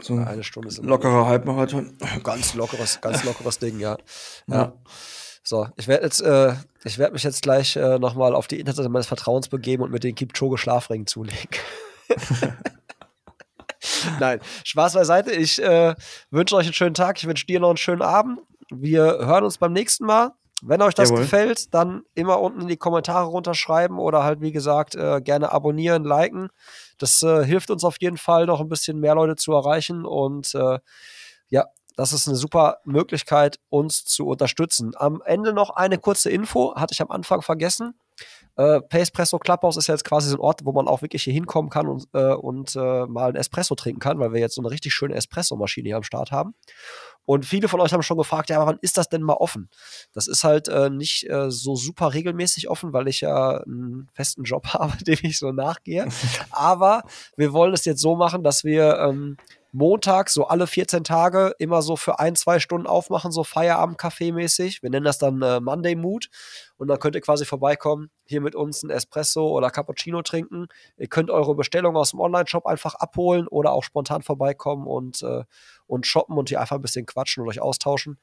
So 0.00 0.16
Eine 0.16 0.44
Stunde 0.44 0.68
ist 0.68 0.78
immer 0.78 0.88
lockerer 0.88 1.26
Halbmarathon. 1.26 1.96
Ganz 2.24 2.54
lockeres, 2.54 3.00
ganz 3.00 3.24
lockeres 3.24 3.58
Ding, 3.58 3.80
ja. 3.80 3.96
ja. 4.46 4.56
Ja. 4.56 4.72
So, 5.42 5.66
ich 5.76 5.88
werde 5.88 6.04
jetzt, 6.04 6.20
äh, 6.20 6.54
ich 6.84 6.98
werde 6.98 7.14
mich 7.14 7.22
jetzt 7.22 7.42
gleich 7.42 7.74
äh, 7.76 7.98
nochmal 7.98 8.34
auf 8.34 8.48
die 8.48 8.60
Internetseite 8.60 8.90
meines 8.90 9.06
Vertrauens 9.06 9.48
begeben 9.48 9.82
und 9.82 9.90
mit 9.90 10.04
den 10.04 10.14
Kipchoge 10.14 10.58
Schlafringen 10.58 11.06
zulegen. 11.06 11.48
Nein, 14.20 14.40
Spaß 14.64 14.94
beiseite. 14.94 15.32
Ich 15.32 15.62
äh, 15.62 15.94
wünsche 16.30 16.56
euch 16.56 16.66
einen 16.66 16.74
schönen 16.74 16.94
Tag. 16.94 17.18
Ich 17.18 17.26
wünsche 17.26 17.46
dir 17.46 17.60
noch 17.60 17.68
einen 17.68 17.78
schönen 17.78 18.02
Abend. 18.02 18.40
Wir 18.70 19.04
hören 19.04 19.44
uns 19.44 19.58
beim 19.58 19.72
nächsten 19.72 20.04
Mal. 20.04 20.32
Wenn 20.62 20.82
euch 20.82 20.94
das 20.94 21.10
Jawohl. 21.10 21.22
gefällt, 21.22 21.72
dann 21.72 22.02
immer 22.14 22.40
unten 22.40 22.62
in 22.62 22.68
die 22.68 22.76
Kommentare 22.76 23.26
runterschreiben 23.26 23.98
oder 23.98 24.24
halt, 24.24 24.40
wie 24.40 24.50
gesagt, 24.50 24.96
äh, 24.96 25.20
gerne 25.20 25.52
abonnieren, 25.52 26.04
liken. 26.04 26.48
Das 26.98 27.22
äh, 27.22 27.44
hilft 27.44 27.70
uns 27.70 27.84
auf 27.84 27.96
jeden 28.00 28.16
Fall, 28.16 28.46
noch 28.46 28.60
ein 28.60 28.68
bisschen 28.68 28.98
mehr 28.98 29.14
Leute 29.14 29.36
zu 29.36 29.52
erreichen. 29.52 30.04
Und 30.04 30.54
äh, 30.54 30.80
ja, 31.48 31.66
das 31.96 32.12
ist 32.12 32.26
eine 32.28 32.36
super 32.36 32.78
Möglichkeit, 32.84 33.58
uns 33.68 34.04
zu 34.04 34.26
unterstützen. 34.26 34.92
Am 34.96 35.22
Ende 35.24 35.52
noch 35.52 35.70
eine 35.70 35.98
kurze 35.98 36.30
Info, 36.30 36.74
hatte 36.74 36.92
ich 36.92 37.02
am 37.02 37.10
Anfang 37.10 37.42
vergessen. 37.42 37.94
Äh, 38.56 38.80
Pacepresso 38.80 39.38
Clubhouse 39.38 39.76
ist 39.76 39.86
ja 39.86 39.94
jetzt 39.94 40.04
quasi 40.04 40.28
so 40.28 40.36
ein 40.36 40.40
Ort, 40.40 40.64
wo 40.64 40.72
man 40.72 40.88
auch 40.88 41.02
wirklich 41.02 41.22
hier 41.22 41.32
hinkommen 41.32 41.70
kann 41.70 41.86
und, 41.86 42.08
äh, 42.12 42.34
und 42.34 42.74
äh, 42.74 43.06
mal 43.06 43.28
einen 43.28 43.36
Espresso 43.36 43.76
trinken 43.76 44.00
kann, 44.00 44.18
weil 44.18 44.32
wir 44.32 44.40
jetzt 44.40 44.56
so 44.56 44.62
eine 44.62 44.70
richtig 44.70 44.92
schöne 44.94 45.14
Espresso-Maschine 45.14 45.88
hier 45.88 45.96
am 45.96 46.02
Start 46.02 46.32
haben. 46.32 46.54
Und 47.28 47.44
viele 47.44 47.68
von 47.68 47.82
euch 47.82 47.92
haben 47.92 48.02
schon 48.02 48.16
gefragt, 48.16 48.48
ja, 48.48 48.66
wann 48.66 48.78
ist 48.80 48.96
das 48.96 49.10
denn 49.10 49.20
mal 49.20 49.34
offen? 49.34 49.68
Das 50.14 50.28
ist 50.28 50.44
halt 50.44 50.68
äh, 50.68 50.88
nicht 50.88 51.28
äh, 51.28 51.50
so 51.50 51.76
super 51.76 52.14
regelmäßig 52.14 52.70
offen, 52.70 52.94
weil 52.94 53.06
ich 53.06 53.20
ja 53.20 53.58
einen 53.58 54.08
festen 54.14 54.44
Job 54.44 54.68
habe, 54.72 54.96
dem 55.04 55.18
ich 55.20 55.38
so 55.38 55.52
nachgehe. 55.52 56.08
aber 56.50 57.02
wir 57.36 57.52
wollen 57.52 57.74
es 57.74 57.84
jetzt 57.84 58.00
so 58.00 58.16
machen, 58.16 58.42
dass 58.42 58.64
wir 58.64 58.98
ähm, 59.00 59.36
Montag 59.72 60.30
so 60.30 60.46
alle 60.46 60.66
14 60.66 61.04
Tage 61.04 61.52
immer 61.58 61.82
so 61.82 61.96
für 61.96 62.18
ein, 62.18 62.36
zwei 62.36 62.58
Stunden 62.58 62.86
aufmachen, 62.86 63.32
so 63.32 63.44
Feierabend-Kaffee-mäßig. 63.44 64.82
Wir 64.82 64.90
nennen 64.90 65.04
das 65.04 65.18
dann 65.18 65.42
äh, 65.42 65.60
Monday 65.60 65.94
Mood. 65.94 66.28
Und 66.76 66.88
dann 66.88 66.98
könnt 66.98 67.14
ihr 67.16 67.20
quasi 67.20 67.44
vorbeikommen, 67.44 68.10
hier 68.24 68.40
mit 68.40 68.54
uns 68.54 68.82
ein 68.82 68.90
Espresso 68.90 69.48
oder 69.48 69.70
Cappuccino 69.70 70.22
trinken. 70.22 70.68
Ihr 70.96 71.08
könnt 71.08 71.30
eure 71.30 71.54
Bestellung 71.54 71.96
aus 71.96 72.12
dem 72.12 72.20
Online-Shop 72.20 72.66
einfach 72.66 72.94
abholen 72.94 73.46
oder 73.46 73.72
auch 73.72 73.82
spontan 73.82 74.22
vorbeikommen 74.22 74.86
und, 74.86 75.22
äh, 75.22 75.44
und 75.86 76.06
shoppen 76.06 76.38
und 76.38 76.48
hier 76.48 76.60
einfach 76.60 76.76
ein 76.76 76.82
bisschen 76.82 77.04
quatschen 77.04 77.42
und 77.42 77.48
euch 77.48 77.60
austauschen. 77.60 78.18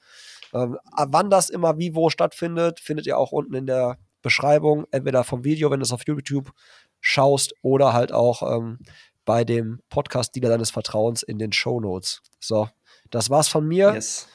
Ähm, 0.53 0.77
wann 0.97 1.29
das 1.29 1.49
immer 1.49 1.77
wie 1.77 1.93
wo 1.95 2.09
stattfindet, 2.09 2.79
findet 2.79 3.05
ihr 3.05 3.17
auch 3.17 3.31
unten 3.31 3.53
in 3.53 3.67
der 3.67 3.97
Beschreibung, 4.21 4.85
entweder 4.89 5.23
vom 5.23 5.43
Video, 5.43 5.69
wenn 5.69 5.79
du 5.79 5.83
es 5.83 5.91
auf 5.91 6.07
YouTube 6.07 6.51
schaust, 6.99 7.53
oder 7.61 7.93
halt 7.93 8.11
auch 8.11 8.41
ähm, 8.41 8.79
bei 9.25 9.43
dem 9.43 9.81
Podcast-Dealer 9.89 10.49
deines 10.49 10.71
Vertrauens 10.71 11.23
in 11.23 11.39
den 11.39 11.51
Show 11.51 11.79
Notes. 11.79 12.21
So, 12.39 12.69
das 13.11 13.29
war's 13.29 13.47
von 13.47 13.67
mir. 13.67 13.93
Yes. 13.93 14.27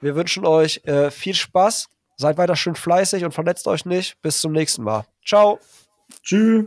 Wir 0.00 0.14
wünschen 0.14 0.46
euch 0.46 0.80
äh, 0.84 1.10
viel 1.10 1.34
Spaß. 1.34 1.88
Seid 2.16 2.38
weiter 2.38 2.56
schön 2.56 2.74
fleißig 2.74 3.24
und 3.24 3.32
verletzt 3.32 3.66
euch 3.66 3.84
nicht. 3.84 4.20
Bis 4.22 4.40
zum 4.40 4.52
nächsten 4.52 4.82
Mal. 4.82 5.04
Ciao. 5.24 5.58
Tschüss. 6.22 6.64